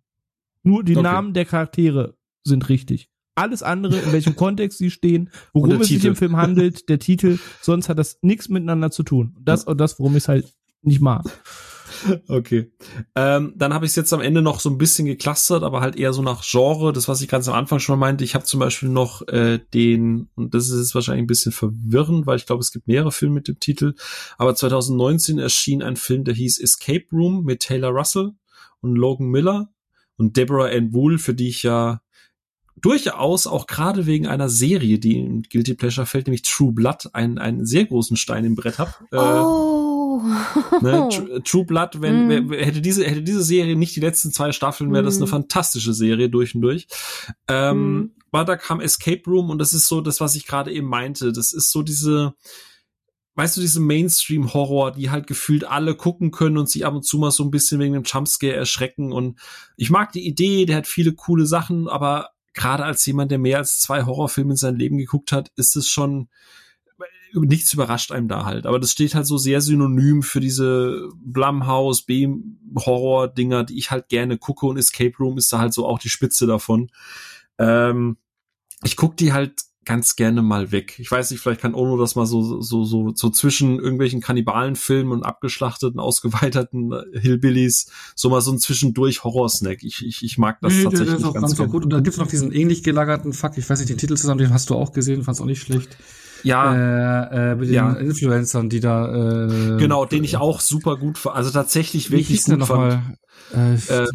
[0.64, 1.04] Nur die okay.
[1.04, 3.10] Namen der Charaktere sind richtig.
[3.36, 7.38] Alles andere, in welchem Kontext sie stehen, worum es sich im Film handelt, der Titel,
[7.62, 9.38] sonst hat das nichts miteinander zu tun.
[9.40, 11.24] Das und das, worum ich es halt nicht mag.
[12.28, 12.72] Okay.
[13.16, 15.96] Ähm, dann habe ich es jetzt am Ende noch so ein bisschen geclustert, aber halt
[15.96, 16.94] eher so nach Genre.
[16.94, 18.24] Das, was ich ganz am Anfang schon meinte.
[18.24, 22.28] Ich habe zum Beispiel noch äh, den, und das ist jetzt wahrscheinlich ein bisschen verwirrend,
[22.28, 23.96] weil ich glaube, es gibt mehrere Filme mit dem Titel.
[24.38, 28.34] Aber 2019 erschien ein Film, der hieß Escape Room mit Taylor Russell
[28.82, 29.70] und Logan Miller
[30.18, 32.02] und Deborah Ann Wool, für die ich ja
[32.82, 37.38] durchaus auch gerade wegen einer Serie, die in Guilty Pleasure fällt, nämlich True Blood, einen,
[37.38, 38.92] einen sehr großen Stein im Brett habe.
[39.12, 39.18] Äh,
[40.18, 40.82] oh.
[40.82, 42.54] ne, True, True Blood, wenn mm.
[42.54, 45.06] hätte diese hätte diese Serie nicht die letzten zwei Staffeln, wäre mm.
[45.06, 46.88] das eine fantastische Serie durch und durch.
[47.48, 48.12] Ähm, mm.
[48.32, 51.32] Aber da kam Escape Room und das ist so das, was ich gerade eben meinte.
[51.32, 52.36] Das ist so diese
[53.38, 57.20] weißt du, diese Mainstream-Horror, die halt gefühlt alle gucken können und sich ab und zu
[57.20, 59.14] mal so ein bisschen wegen dem Jumpscare erschrecken.
[59.14, 59.40] Und
[59.78, 63.60] ich mag die Idee, der hat viele coole Sachen, aber gerade als jemand, der mehr
[63.60, 66.30] als zwei Horrorfilme in seinem Leben geguckt hat, ist es schon,
[67.34, 68.66] nichts überrascht einem da halt.
[68.66, 74.38] Aber das steht halt so sehr synonym für diese Blumhouse, B-Horror-Dinger, die ich halt gerne
[74.38, 76.90] gucke und Escape Room ist da halt so auch die Spitze davon.
[77.58, 78.18] Ähm,
[78.84, 79.54] ich guck die halt
[79.88, 81.00] ganz gerne mal weg.
[81.00, 85.14] Ich weiß nicht, vielleicht kann Ono das mal so, so, so, so zwischen irgendwelchen Kannibalenfilmen
[85.14, 89.84] und abgeschlachteten, ausgeweiterten Hillbillies, so mal so ein zwischendurch Horrorsnack.
[89.84, 91.86] Ich, ich, ich mag das nee, tatsächlich das ist auch ganz, ganz gut.
[91.86, 94.54] Und da gibt's noch diesen ähnlich gelagerten Fuck, ich weiß nicht den Titel zusammen, den
[94.54, 95.98] hast du auch gesehen, fand's auch nicht schlecht.
[96.44, 97.94] Ja, äh, äh, mit den ja.
[97.94, 103.18] Influencern, die da äh, genau, den ich auch super gut, also tatsächlich wirklich gut fand.
[103.54, 104.08] Äh, äh,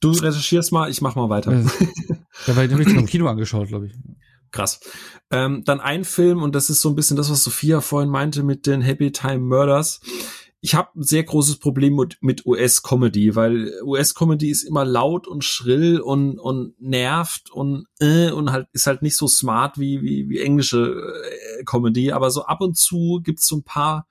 [0.00, 1.52] du recherchierst mal, ich mach mal weiter.
[1.52, 1.64] Äh,
[2.46, 3.94] ja, weil den habe ich im Kino angeschaut, glaube ich.
[4.50, 4.80] Krass.
[5.30, 8.42] Ähm, dann ein Film, und das ist so ein bisschen das, was Sophia vorhin meinte
[8.42, 10.00] mit den Happy Time Murders.
[10.66, 15.44] Ich habe ein sehr großes Problem mit, mit US-Comedy, weil US-Comedy ist immer laut und
[15.44, 20.28] schrill und, und nervt und, äh, und halt ist halt nicht so smart wie, wie,
[20.28, 21.22] wie englische
[21.60, 22.10] äh, Comedy.
[22.10, 24.08] Aber so ab und zu gibt's so ein paar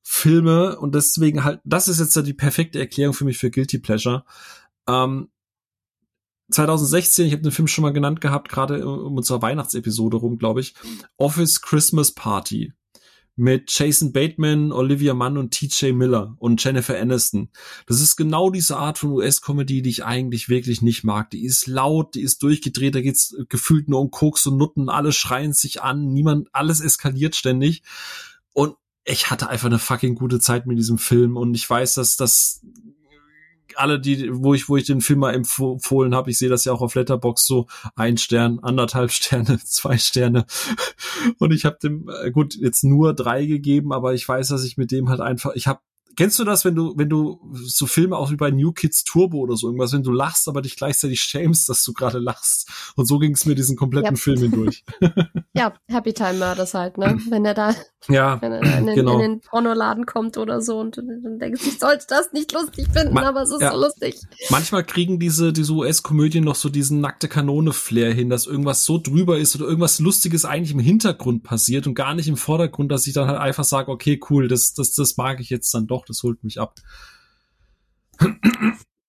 [0.00, 4.24] Filme und deswegen halt, das ist jetzt die perfekte Erklärung für mich für Guilty Pleasure.
[4.88, 5.28] Ähm,
[6.52, 10.60] 2016, ich habe den Film schon mal genannt gehabt, gerade um unsere Weihnachtsepisode rum, glaube
[10.60, 10.74] ich.
[11.18, 12.72] Office Christmas Party
[13.36, 17.50] mit Jason Bateman, Olivia Munn und TJ Miller und Jennifer Aniston.
[17.86, 21.30] Das ist genau diese Art von US-Comedy, die ich eigentlich wirklich nicht mag.
[21.30, 25.12] Die ist laut, die ist durchgedreht, da geht's gefühlt nur um Koks und Nutten, alle
[25.12, 27.82] schreien sich an, niemand, alles eskaliert ständig.
[28.54, 28.74] Und
[29.04, 32.62] ich hatte einfach eine fucking gute Zeit mit diesem Film und ich weiß, dass das
[33.76, 36.72] alle, die, wo ich, wo ich den Film mal empfohlen habe, ich sehe das ja
[36.72, 40.46] auch auf Letterbox so ein Stern, anderthalb Sterne, zwei Sterne.
[41.38, 44.76] Und ich habe dem, äh, gut, jetzt nur drei gegeben, aber ich weiß, dass ich
[44.76, 45.80] mit dem halt einfach, ich habe
[46.16, 49.38] Kennst du das, wenn du, wenn du so Filme auch wie bei New Kids Turbo
[49.38, 52.70] oder so irgendwas, wenn du lachst, aber dich gleichzeitig schämst, dass du gerade lachst?
[52.96, 54.20] Und so ging es mir diesen kompletten ja.
[54.20, 54.84] Film hindurch.
[55.52, 57.18] ja, Happy Time Murders halt, ne?
[57.28, 57.74] Wenn er da,
[58.08, 59.14] ja, wenn er da in, den, genau.
[59.14, 63.14] in den Pornoladen kommt oder so und dann denkst, ich sollte das nicht lustig finden,
[63.14, 63.72] Ma aber es ist ja.
[63.72, 64.20] so lustig.
[64.48, 69.38] Manchmal kriegen diese, diese US-Komödien noch so diesen nackte Kanone-Flair hin, dass irgendwas so drüber
[69.38, 73.12] ist oder irgendwas Lustiges eigentlich im Hintergrund passiert und gar nicht im Vordergrund, dass ich
[73.12, 76.22] dann halt einfach sage, okay, cool, das, das, das mag ich jetzt dann doch das
[76.22, 76.74] holt mich ab.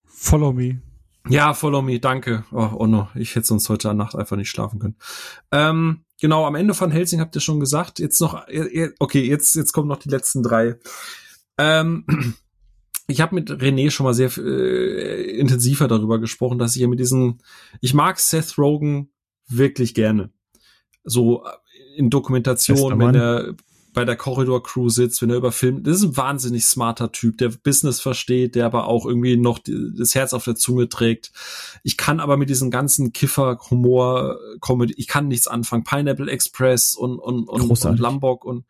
[0.06, 0.82] Follow me.
[1.30, 2.46] Ja, follow me, danke.
[2.52, 4.96] Oh, oh no, ich hätte sonst heute Nacht einfach nicht schlafen können.
[5.52, 8.00] Ähm, genau, am Ende von Helsing habt ihr schon gesagt.
[8.00, 8.46] Jetzt noch,
[9.00, 10.80] okay, jetzt, jetzt kommen noch die letzten drei.
[11.58, 12.06] Ähm,
[13.08, 17.00] ich habe mit René schon mal sehr äh, intensiver darüber gesprochen, dass ich ja mit
[17.00, 17.40] diesen,
[17.82, 19.12] ich mag Seth Rogen
[19.48, 20.32] wirklich gerne.
[21.04, 21.50] So äh,
[21.98, 23.56] in Dokumentation, wenn er
[23.98, 27.40] bei der Corridor Crew sitzt, wenn er über Film, das ist ein wahnsinnig smarter Typ,
[27.40, 31.32] der Business versteht, der aber auch irgendwie noch das Herz auf der Zunge trägt.
[31.82, 35.84] Ich kann aber mit diesem ganzen Kiffer-Humor, Comedy, ich kann nichts anfangen.
[35.84, 38.66] Pineapple Express und, und, und, und Lombok und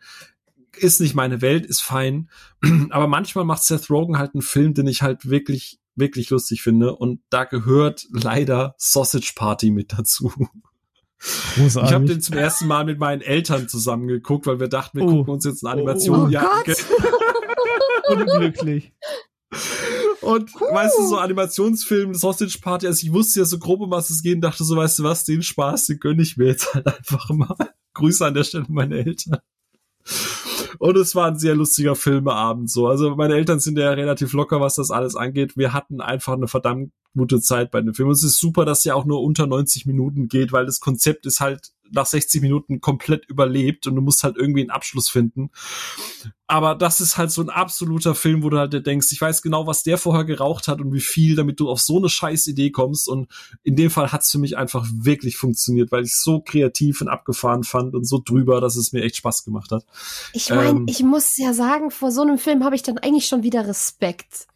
[0.77, 2.29] ist nicht meine Welt, ist fein.
[2.91, 6.95] Aber manchmal macht Seth Rogen halt einen Film, den ich halt wirklich, wirklich lustig finde.
[6.95, 10.31] Und da gehört leider Sausage Party mit dazu.
[11.19, 11.89] Großartig.
[11.89, 15.05] Ich habe den zum ersten Mal mit meinen Eltern zusammen geguckt, weil wir dachten, wir
[15.05, 15.09] oh.
[15.09, 16.19] gucken uns jetzt eine Animation.
[16.19, 16.85] Oh, oh ja, Gott.
[18.09, 18.93] Unglücklich.
[20.21, 20.67] Und cool.
[20.71, 24.21] weißt du, so Animationsfilm, Sausage Party, also ich wusste ja so grob, um was es
[24.21, 26.85] geht und dachte so, weißt du was, den Spaß, den gönn ich mir jetzt halt
[26.85, 27.55] einfach mal.
[27.93, 29.39] Grüße an der Stelle meine Eltern.
[30.79, 32.87] Und es war ein sehr lustiger Filmeabend so.
[32.87, 35.57] Also meine Eltern sind ja relativ locker, was das alles angeht.
[35.57, 38.09] Wir hatten einfach eine verdammt gute Zeit bei dem Film.
[38.09, 41.25] Und es ist super, dass er auch nur unter 90 Minuten geht, weil das Konzept
[41.25, 45.49] ist halt nach 60 Minuten komplett überlebt und du musst halt irgendwie einen Abschluss finden.
[46.49, 49.67] Aber das ist halt so ein absoluter Film, wo du halt denkst, ich weiß genau,
[49.67, 52.71] was der vorher geraucht hat und wie viel, damit du auf so eine scheiß Idee
[52.71, 53.09] kommst.
[53.09, 53.27] Und
[53.63, 57.63] in dem Fall hat's für mich einfach wirklich funktioniert, weil ich so kreativ und abgefahren
[57.65, 59.85] fand und so drüber, dass es mir echt Spaß gemacht hat.
[60.31, 63.27] Ich meine, ähm, ich muss ja sagen, vor so einem Film habe ich dann eigentlich
[63.27, 64.47] schon wieder Respekt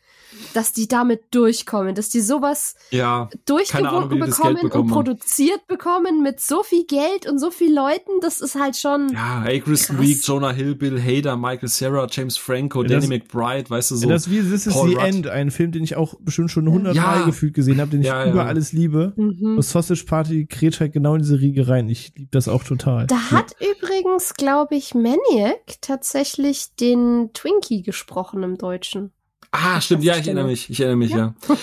[0.54, 6.40] dass die damit durchkommen, dass die sowas ja, durchgewunken bekommen, bekommen, und produziert bekommen mit
[6.40, 9.10] so viel Geld und so viel Leuten, das ist halt schon.
[9.14, 13.70] Ja, hey, Kristen Wiig, Jonah Hill, Bill Hader, Michael Sarah, James Franco, ja, Danny McBride,
[13.70, 14.10] weißt du so.
[14.10, 14.98] Das wie This is the Rudd.
[14.98, 17.26] End, ein Film, den ich auch bestimmt schon hundertmal ja.
[17.26, 19.14] gefühlt gesehen habe, den ich ja, über alles liebe.
[19.16, 19.58] Mhm.
[19.58, 21.90] Und Sausage Party kräht halt genau in diese Riege rein.
[21.90, 23.08] Ich liebe das auch total.
[23.08, 29.12] Da hat übrigens, glaube ich, Maniac tatsächlich den Twinkie gesprochen im Deutschen.
[29.52, 31.36] Ah, stimmt, ja, ich erinnere mich, ich erinnere mich, ja.
[31.48, 31.56] ja.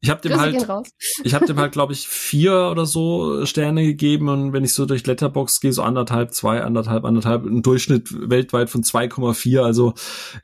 [0.00, 0.66] Ich habe dem halt,
[1.24, 4.86] ich habe dem halt, glaube ich, vier oder so Sterne gegeben und wenn ich so
[4.86, 9.60] durch Letterbox gehe, so anderthalb, zwei, anderthalb, anderthalb, ein Durchschnitt weltweit von 2,4.
[9.60, 9.94] Also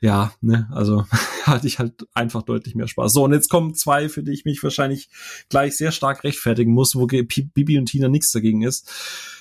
[0.01, 1.05] ja, ne, also
[1.43, 3.13] hatte ich halt einfach deutlich mehr Spaß.
[3.13, 5.09] So und jetzt kommen zwei, für die ich mich wahrscheinlich
[5.49, 8.91] gleich sehr stark rechtfertigen muss, wo Bibi und Tina nichts dagegen ist.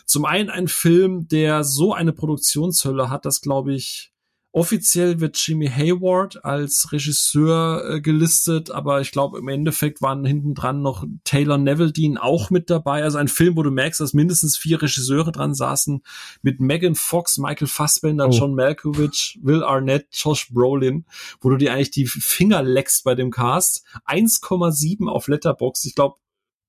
[0.06, 4.11] Zum einen ein Film, der so eine Produktionshölle hat, dass glaube ich
[4.54, 10.52] Offiziell wird Jimmy Hayward als Regisseur äh, gelistet, aber ich glaube im Endeffekt waren hinten
[10.52, 13.02] dran noch Taylor Neville auch mit dabei.
[13.02, 16.02] Also ein Film, wo du merkst, dass mindestens vier Regisseure dran saßen
[16.42, 18.30] mit Megan Fox, Michael Fassbender, oh.
[18.30, 21.06] John Malkovich, Will Arnett, Josh Brolin,
[21.40, 23.86] wo du dir eigentlich die Finger leckst bei dem Cast.
[24.06, 25.86] 1,7 auf Letterbox.
[25.86, 26.16] Ich glaube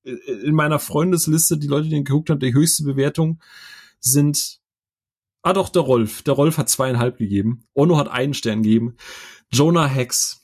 [0.04, 3.42] in meiner Freundesliste, die Leute, die den geguckt haben, die höchste Bewertung
[4.00, 4.62] sind
[5.44, 6.24] Ah doch, der Rolf.
[6.24, 7.66] Der Rolf hat zweieinhalb gegeben.
[7.74, 8.96] Ono hat einen Stern gegeben.
[9.52, 10.42] Jonah Hex.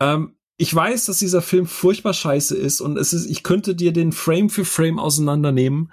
[0.00, 3.92] Ähm, ich weiß, dass dieser Film furchtbar scheiße ist und es ist, ich könnte dir
[3.92, 5.92] den Frame für Frame auseinandernehmen,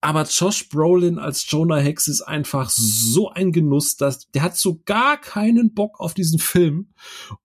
[0.00, 4.80] aber Josh Brolin als Jonah Hex ist einfach so ein Genuss, dass der hat so
[4.84, 6.90] gar keinen Bock auf diesen Film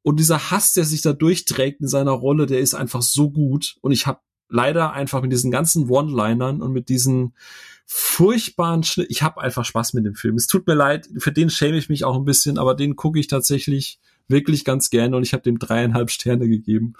[0.03, 3.77] und dieser Hass, der sich da durchträgt in seiner Rolle, der ist einfach so gut
[3.81, 7.33] und ich habe leider einfach mit diesen ganzen One-Linern und mit diesen
[7.91, 9.07] furchtbaren Schnitt.
[9.09, 10.35] Ich habe einfach Spaß mit dem Film.
[10.35, 13.19] Es tut mir leid, für den schäme ich mich auch ein bisschen, aber den gucke
[13.19, 16.93] ich tatsächlich wirklich ganz gerne und ich habe dem dreieinhalb Sterne gegeben.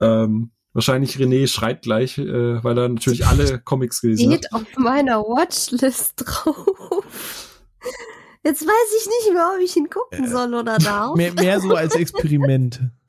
[0.00, 4.62] Ähm, wahrscheinlich René schreit gleich, äh, weil er natürlich alle Comics gelesen Steht hat.
[4.62, 7.04] auf meiner Watchlist drauf.
[8.42, 11.14] Jetzt weiß ich nicht mehr, ob ich ihn gucken soll oder darf.
[11.14, 12.80] Mehr, mehr so als Experiment.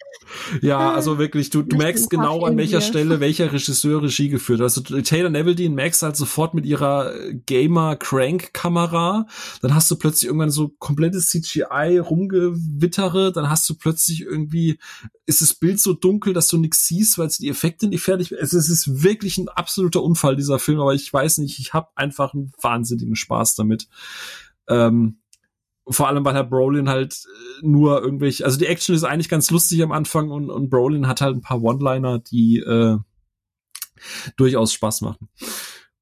[0.62, 4.66] Ja, also wirklich, du, du merkst genau an welcher Stelle welcher Regisseur Regie geführt hat.
[4.66, 7.14] Also Taylor Neville merkst halt sofort mit ihrer
[7.46, 9.28] Gamer-Crank-Kamera.
[9.62, 13.32] Dann hast du plötzlich irgendwann so komplettes CGI rumgewittere.
[13.32, 14.80] Dann hast du plötzlich irgendwie,
[15.26, 18.40] ist das Bild so dunkel, dass du nichts siehst, weil die Effekte nicht fertig sind.
[18.40, 20.80] Also es ist wirklich ein absoluter Unfall, dieser Film.
[20.80, 23.88] Aber ich weiß nicht, ich habe einfach einen wahnsinnigen Spaß damit.
[24.70, 25.20] Ähm,
[25.90, 29.50] vor allem, weil Herr Brolin halt äh, nur irgendwelche, also die Action ist eigentlich ganz
[29.52, 32.98] lustig am Anfang und, und Brolin hat halt ein paar One-Liner, die äh,
[34.36, 35.30] durchaus Spaß machen.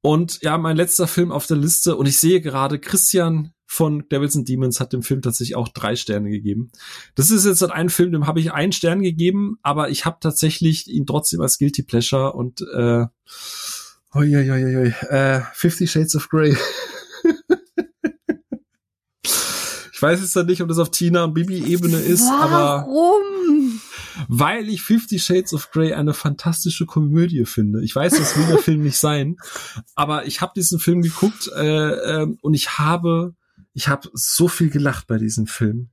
[0.02, 4.36] Und ja, mein letzter Film auf der Liste, und ich sehe gerade, Christian von Devils
[4.36, 6.72] and Demons hat dem Film tatsächlich auch drei Sterne gegeben.
[7.16, 10.18] Das ist jetzt halt ein Film, dem habe ich einen Stern gegeben, aber ich habe
[10.22, 13.06] tatsächlich ihn trotzdem als Guilty Pleasure und äh,
[14.14, 16.56] oi, oi, oi, oi, äh, Fifty Shades of Grey.
[19.95, 22.42] Ich weiß jetzt nicht, ob das auf Tina und Bibi-Ebene ist, Warum?
[22.42, 22.88] aber.
[22.88, 23.82] Warum?
[24.28, 27.84] Weil ich Fifty Shades of Grey eine fantastische Komödie finde.
[27.84, 29.38] Ich weiß, das will der Film nicht sein,
[29.96, 33.36] aber ich habe diesen Film geguckt äh, äh, und ich habe,
[33.74, 35.90] ich habe so viel gelacht bei diesem Film.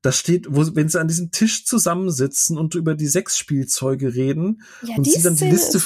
[0.00, 4.96] Da steht, wo, wenn sie an diesem Tisch zusammensitzen und über die Sexspielzeuge reden ja,
[4.96, 5.80] und sie dann die Liste,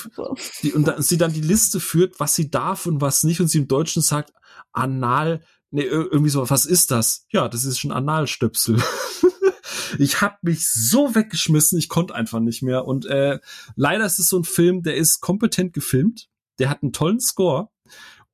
[0.62, 3.48] die, und da, sie dann die Liste führt, was sie darf und was nicht und
[3.48, 4.32] sie im Deutschen sagt,
[4.72, 7.26] anal nee, irgendwie so, was ist das?
[7.30, 8.82] Ja, das ist schon Analstöpsel.
[9.98, 12.84] ich hab mich so weggeschmissen, ich konnte einfach nicht mehr.
[12.86, 13.38] Und äh,
[13.76, 17.68] leider ist es so ein Film, der ist kompetent gefilmt, der hat einen tollen Score.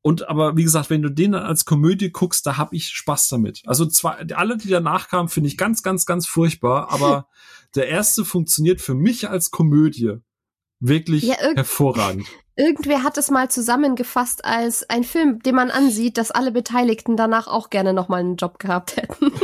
[0.03, 3.29] Und aber wie gesagt, wenn du den dann als Komödie guckst, da hab ich Spaß
[3.29, 3.63] damit.
[3.65, 6.93] Also zwar alle, die danach kamen, finde ich ganz, ganz, ganz furchtbar.
[6.93, 7.29] Aber
[7.75, 10.19] der erste funktioniert für mich als Komödie
[10.79, 12.27] wirklich ja, hervorragend.
[12.57, 17.49] Irgendwer hat es mal zusammengefasst als ein Film, den man ansieht, dass alle Beteiligten danach
[17.49, 19.33] auch gerne nochmal einen Job gehabt hätten.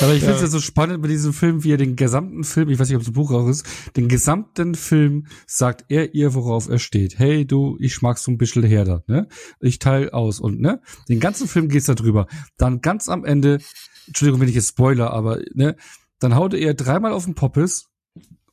[0.00, 2.68] Aber ich finde es ja so spannend bei diesem Film, wie er den gesamten Film,
[2.70, 3.64] ich weiß nicht, ob das Buch auch ist,
[3.96, 7.18] den gesamten Film sagt er ihr, worauf er steht.
[7.18, 9.28] Hey, du, ich mag so ein bisschen Herder, ne?
[9.60, 10.80] Ich teile aus und, ne?
[11.08, 12.26] Den ganzen Film geht's da drüber.
[12.56, 13.60] Dann ganz am Ende,
[14.08, 15.76] Entschuldigung, wenn ich jetzt Spoiler, aber, ne?
[16.18, 17.91] Dann haut er dreimal auf den Poppes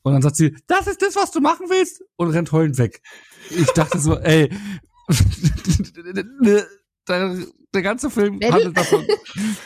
[0.03, 3.01] und dann sagt sie, das ist das, was du machen willst und rennt heulend weg.
[3.49, 4.49] Ich dachte so, ey,
[7.07, 7.37] der,
[7.73, 9.05] der ganze Film handelt davon.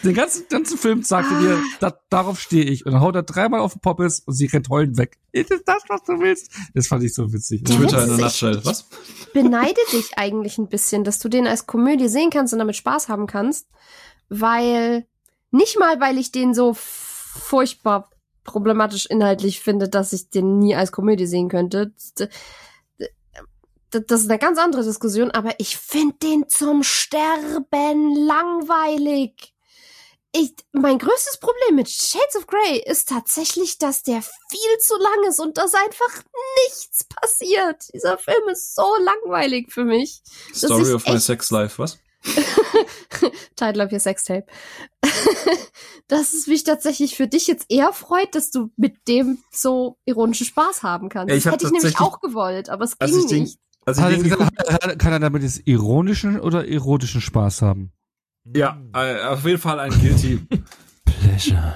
[0.03, 2.85] Den ganzen, ganzen Film sagte dir, da, darauf stehe ich.
[2.85, 5.17] Und dann haut er dreimal auf den Poppes und sie rennt heulend weg.
[5.31, 6.51] Ist das das, was du willst?
[6.73, 7.63] Das fand ich so witzig.
[7.63, 8.59] Twitter in der Nutshell.
[8.63, 8.87] Was?
[9.33, 13.09] Beneide dich eigentlich ein bisschen, dass du den als Komödie sehen kannst und damit Spaß
[13.09, 13.67] haben kannst,
[14.29, 15.05] weil
[15.51, 18.09] nicht mal, weil ich den so furchtbar
[18.43, 21.93] problematisch inhaltlich finde, dass ich den nie als Komödie sehen könnte.
[23.89, 29.53] Das ist eine ganz andere Diskussion, aber ich finde den zum Sterben langweilig.
[30.35, 35.29] Ich, mein größtes Problem mit Shades of Grey ist tatsächlich, dass der viel zu lang
[35.29, 36.23] ist und dass einfach
[36.65, 37.93] nichts passiert.
[37.93, 40.23] Dieser Film ist so langweilig für mich.
[40.51, 41.99] Story of my sex life, was?
[43.55, 44.45] Title of your Sextape.
[46.07, 50.45] dass es mich tatsächlich für dich jetzt eher freut, dass du mit dem so ironischen
[50.45, 51.33] Spaß haben kannst.
[51.33, 53.59] Ich das hätte ich nämlich auch gewollt, aber es ging den, nicht.
[53.85, 57.91] Also hat er gesagt, kann er damit jetzt ironischen oder erotischen Spaß haben?
[58.45, 60.45] Ja, äh, auf jeden Fall ein Guilty
[61.05, 61.75] Pleasure.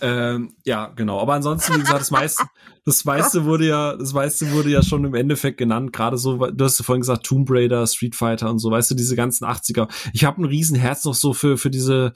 [0.00, 1.20] Ähm, ja, genau.
[1.20, 2.44] Aber ansonsten, wie gesagt, das meiste,
[2.84, 5.92] das meiste wurde ja, das meiste wurde ja schon im Endeffekt genannt.
[5.92, 9.16] Gerade so, du hast vorhin gesagt, Tomb Raider, Street Fighter und so, weißt du, diese
[9.16, 9.88] ganzen 80er.
[10.12, 12.12] Ich habe ein Riesenherz noch so für, für diese,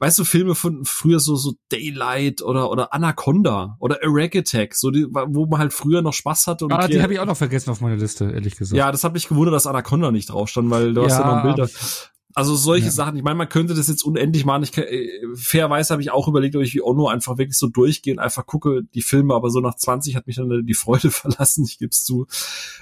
[0.00, 4.90] weißt du, Filme von früher so, so Daylight oder, oder Anaconda oder Iraq Attack, so
[4.90, 6.66] die, wo man halt früher noch Spaß hatte.
[6.66, 8.76] Und ah, die habe ich auch noch vergessen auf meiner Liste, ehrlich gesagt.
[8.76, 11.08] Ja, das hat mich gewundert, dass Anaconda nicht drauf stand, weil du ja.
[11.08, 12.12] hast ja noch ein Bild.
[12.36, 12.90] Also solche ja.
[12.90, 14.64] Sachen, ich meine, man könnte das jetzt unendlich machen.
[14.64, 18.12] Ich äh, fairweise habe ich auch überlegt, ob ich wie Ono einfach wirklich so durchgehe
[18.12, 21.64] und einfach gucke die Filme, aber so nach 20 hat mich dann die Freude verlassen,
[21.64, 22.26] ich gebe es zu.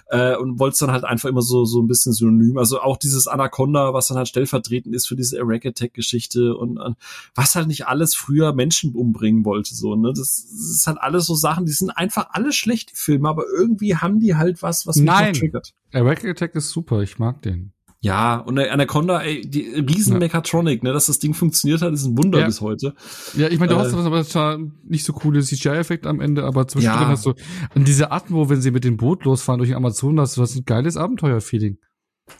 [0.06, 2.56] Äh, und wollte es dann halt einfach immer so so ein bisschen synonym.
[2.56, 6.96] Also auch dieses Anaconda, was dann halt stellvertretend ist für diese Iraq Attack-Geschichte und, und
[7.34, 9.74] was halt nicht alles früher Menschen umbringen wollte.
[9.74, 10.14] So, ne?
[10.16, 13.96] Das, das ist halt alles so Sachen, die sind einfach alle schlechte Filme, aber irgendwie
[13.96, 15.34] haben die halt was, was mich Nein.
[15.34, 15.74] triggert.
[15.92, 17.72] Iraq Attack ist super, ich mag den.
[18.04, 20.18] Ja, und der Anaconda, ey, die riesen.
[20.18, 22.46] Mechatronic, ne, dass das Ding funktioniert hat, ist ein Wunder ja.
[22.46, 22.94] bis heute.
[23.36, 26.66] Ja, ich meine, du äh, hast aber zwar nicht so coole CGI-Effekte am Ende, aber
[26.66, 27.08] zwischendrin ja.
[27.10, 27.34] hast du
[27.76, 30.64] und diese Atmo, wenn sie mit dem Boot losfahren durch Amazon, hast du das ein
[30.64, 31.78] geiles Abenteuer-Feeling.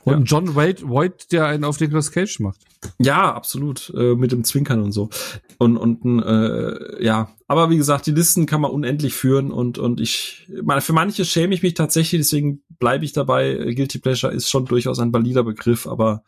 [0.05, 0.39] Und ja.
[0.39, 2.61] John Wade, White, der einen auf Nicolas Cage macht.
[2.99, 3.93] Ja, absolut.
[3.97, 5.11] Äh, mit dem Zwinkern und so.
[5.59, 10.01] Und, und äh, ja, aber wie gesagt, die Listen kann man unendlich führen und, und
[10.01, 10.49] ich,
[10.81, 13.55] für manche schäme ich mich tatsächlich, deswegen bleibe ich dabei.
[13.75, 16.25] Guilty Pleasure ist schon durchaus ein valider Begriff, aber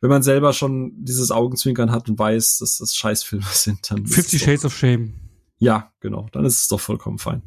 [0.00, 4.06] wenn man selber schon dieses Augenzwinkern hat und weiß, dass das Scheißfilme sind, dann.
[4.06, 5.14] Fifty Shades of Shame.
[5.58, 6.28] Ja, genau.
[6.32, 7.42] Dann ist es doch vollkommen fein.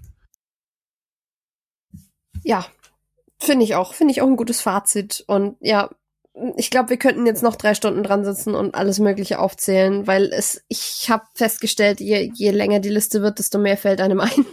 [2.43, 2.65] Ja,
[3.41, 3.93] Finde ich auch.
[3.93, 5.23] Finde ich auch ein gutes Fazit.
[5.27, 5.89] Und ja,
[6.57, 10.25] ich glaube, wir könnten jetzt noch drei Stunden dran sitzen und alles Mögliche aufzählen, weil
[10.25, 14.45] es, ich habe festgestellt, je, je länger die Liste wird, desto mehr fällt einem ein.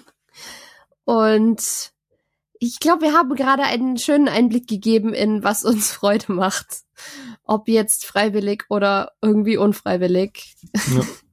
[1.05, 1.93] Und
[2.59, 6.83] ich glaube, wir haben gerade einen schönen Einblick gegeben in, was uns Freude macht.
[7.45, 10.57] Ob jetzt freiwillig oder irgendwie unfreiwillig.
[10.73, 11.03] Ja.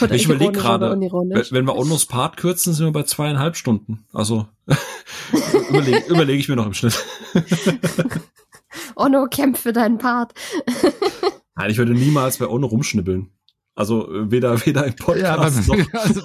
[0.00, 4.06] Oder ich überlege gerade, wenn wir Onnos Part kürzen, sind wir bei zweieinhalb Stunden.
[4.12, 4.46] Also
[5.68, 7.04] überlege überleg ich mir noch im Schnitt.
[8.96, 10.34] Onno, kämpf für deinen Part.
[11.56, 13.30] Nein, ich würde niemals bei Onno rumschnibbeln.
[13.74, 15.94] Also weder weder im Podcast ja, noch.
[15.94, 16.22] Also,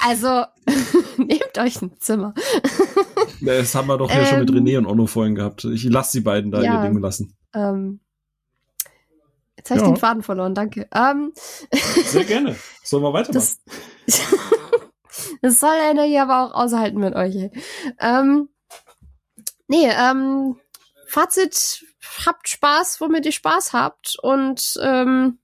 [0.00, 0.44] also
[1.18, 2.34] nehmt euch ein Zimmer.
[3.40, 5.64] Das haben wir doch ja ähm, schon mit ähm, René und Onno vorhin gehabt.
[5.64, 7.36] Ich lasse die beiden da ja, ihr Ding lassen.
[7.54, 8.00] Ähm,
[9.62, 9.92] Jetzt habe ich ja.
[9.92, 10.88] den Faden verloren, danke.
[10.92, 11.32] Ähm,
[11.70, 12.56] Sehr gerne.
[12.82, 13.32] Sollen wir weitermachen?
[13.32, 13.60] Das,
[15.40, 17.36] das soll einer hier aber auch aushalten mit euch.
[18.00, 18.48] Ähm,
[19.68, 20.56] nee, ähm,
[21.06, 21.86] Fazit,
[22.26, 25.38] habt Spaß, womit ihr Spaß habt und ähm,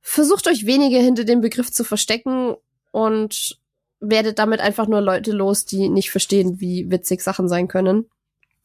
[0.00, 2.54] versucht euch weniger hinter dem Begriff zu verstecken
[2.92, 3.58] und
[3.98, 8.08] werdet damit einfach nur Leute los, die nicht verstehen, wie witzig Sachen sein können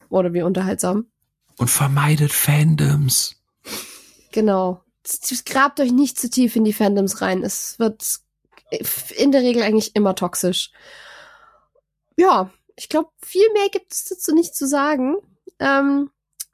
[0.08, 1.06] oder wie unterhaltsam.
[1.56, 3.39] Und vermeidet Fandoms.
[4.32, 4.82] Genau.
[5.46, 7.42] Grabt euch nicht zu tief in die Fandoms rein.
[7.42, 8.20] Es wird
[9.16, 10.70] in der Regel eigentlich immer toxisch.
[12.16, 15.16] Ja, ich glaube, viel mehr gibt es dazu nicht zu sagen.
[15.58, 16.10] Ähm,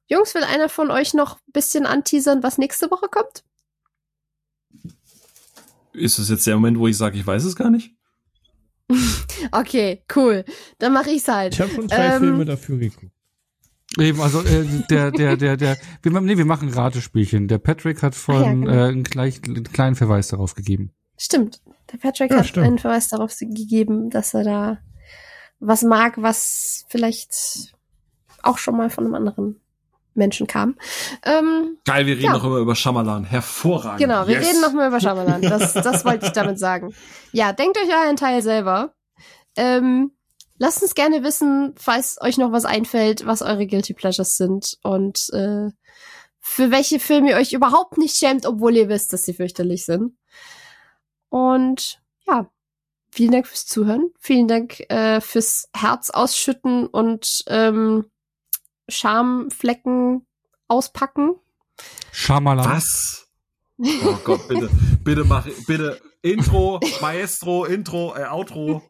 [0.08, 3.44] Jungs, will einer von euch noch ein bisschen anteasern, was nächste Woche kommt?
[5.92, 7.94] Ist es jetzt der Moment, wo ich sage, ich weiß es gar nicht?
[9.52, 10.44] okay, cool.
[10.78, 11.54] Dann mache ich's halt.
[11.54, 13.15] Ich habe schon zwei ähm, Filme dafür geguckt.
[13.98, 17.48] Eben, also äh, der, der, der, der, wir, nee, wir machen Ratespielchen.
[17.48, 18.70] Der Patrick hat von ja, genau.
[18.70, 20.92] äh, einen, gleich, einen kleinen Verweis darauf gegeben.
[21.16, 21.62] Stimmt.
[21.92, 22.66] Der Patrick ja, hat stimmt.
[22.66, 24.78] einen Verweis darauf gegeben, dass er da
[25.58, 27.74] was mag, was vielleicht
[28.42, 29.60] auch schon mal von einem anderen
[30.14, 30.76] Menschen kam.
[31.24, 32.32] Ähm, Geil, wir reden ja.
[32.32, 33.24] noch immer über Schamalan.
[33.24, 34.00] Hervorragend.
[34.00, 34.48] Genau, wir yes.
[34.48, 35.42] reden noch mal über Schamalan.
[35.42, 36.94] Das, das wollte ich damit sagen.
[37.32, 38.94] Ja, denkt euch euren Teil selber.
[39.56, 40.12] Ähm,
[40.58, 45.30] lasst uns gerne wissen, falls euch noch was einfällt, was eure Guilty Pleasures sind und
[45.32, 45.70] äh,
[46.40, 50.16] für welche Filme ihr euch überhaupt nicht schämt, obwohl ihr wisst, dass sie fürchterlich sind.
[51.28, 52.48] Und ja,
[53.10, 54.10] vielen Dank fürs Zuhören.
[54.20, 58.04] Vielen Dank äh, fürs Herz ausschütten und ähm,
[58.88, 60.24] Schamflecken
[60.68, 61.34] auspacken.
[62.12, 62.64] Schamala.
[62.64, 63.28] Was?
[63.78, 64.70] Oh Gott, bitte,
[65.04, 68.82] bitte mach, bitte Intro, Maestro, Intro, äh, Outro.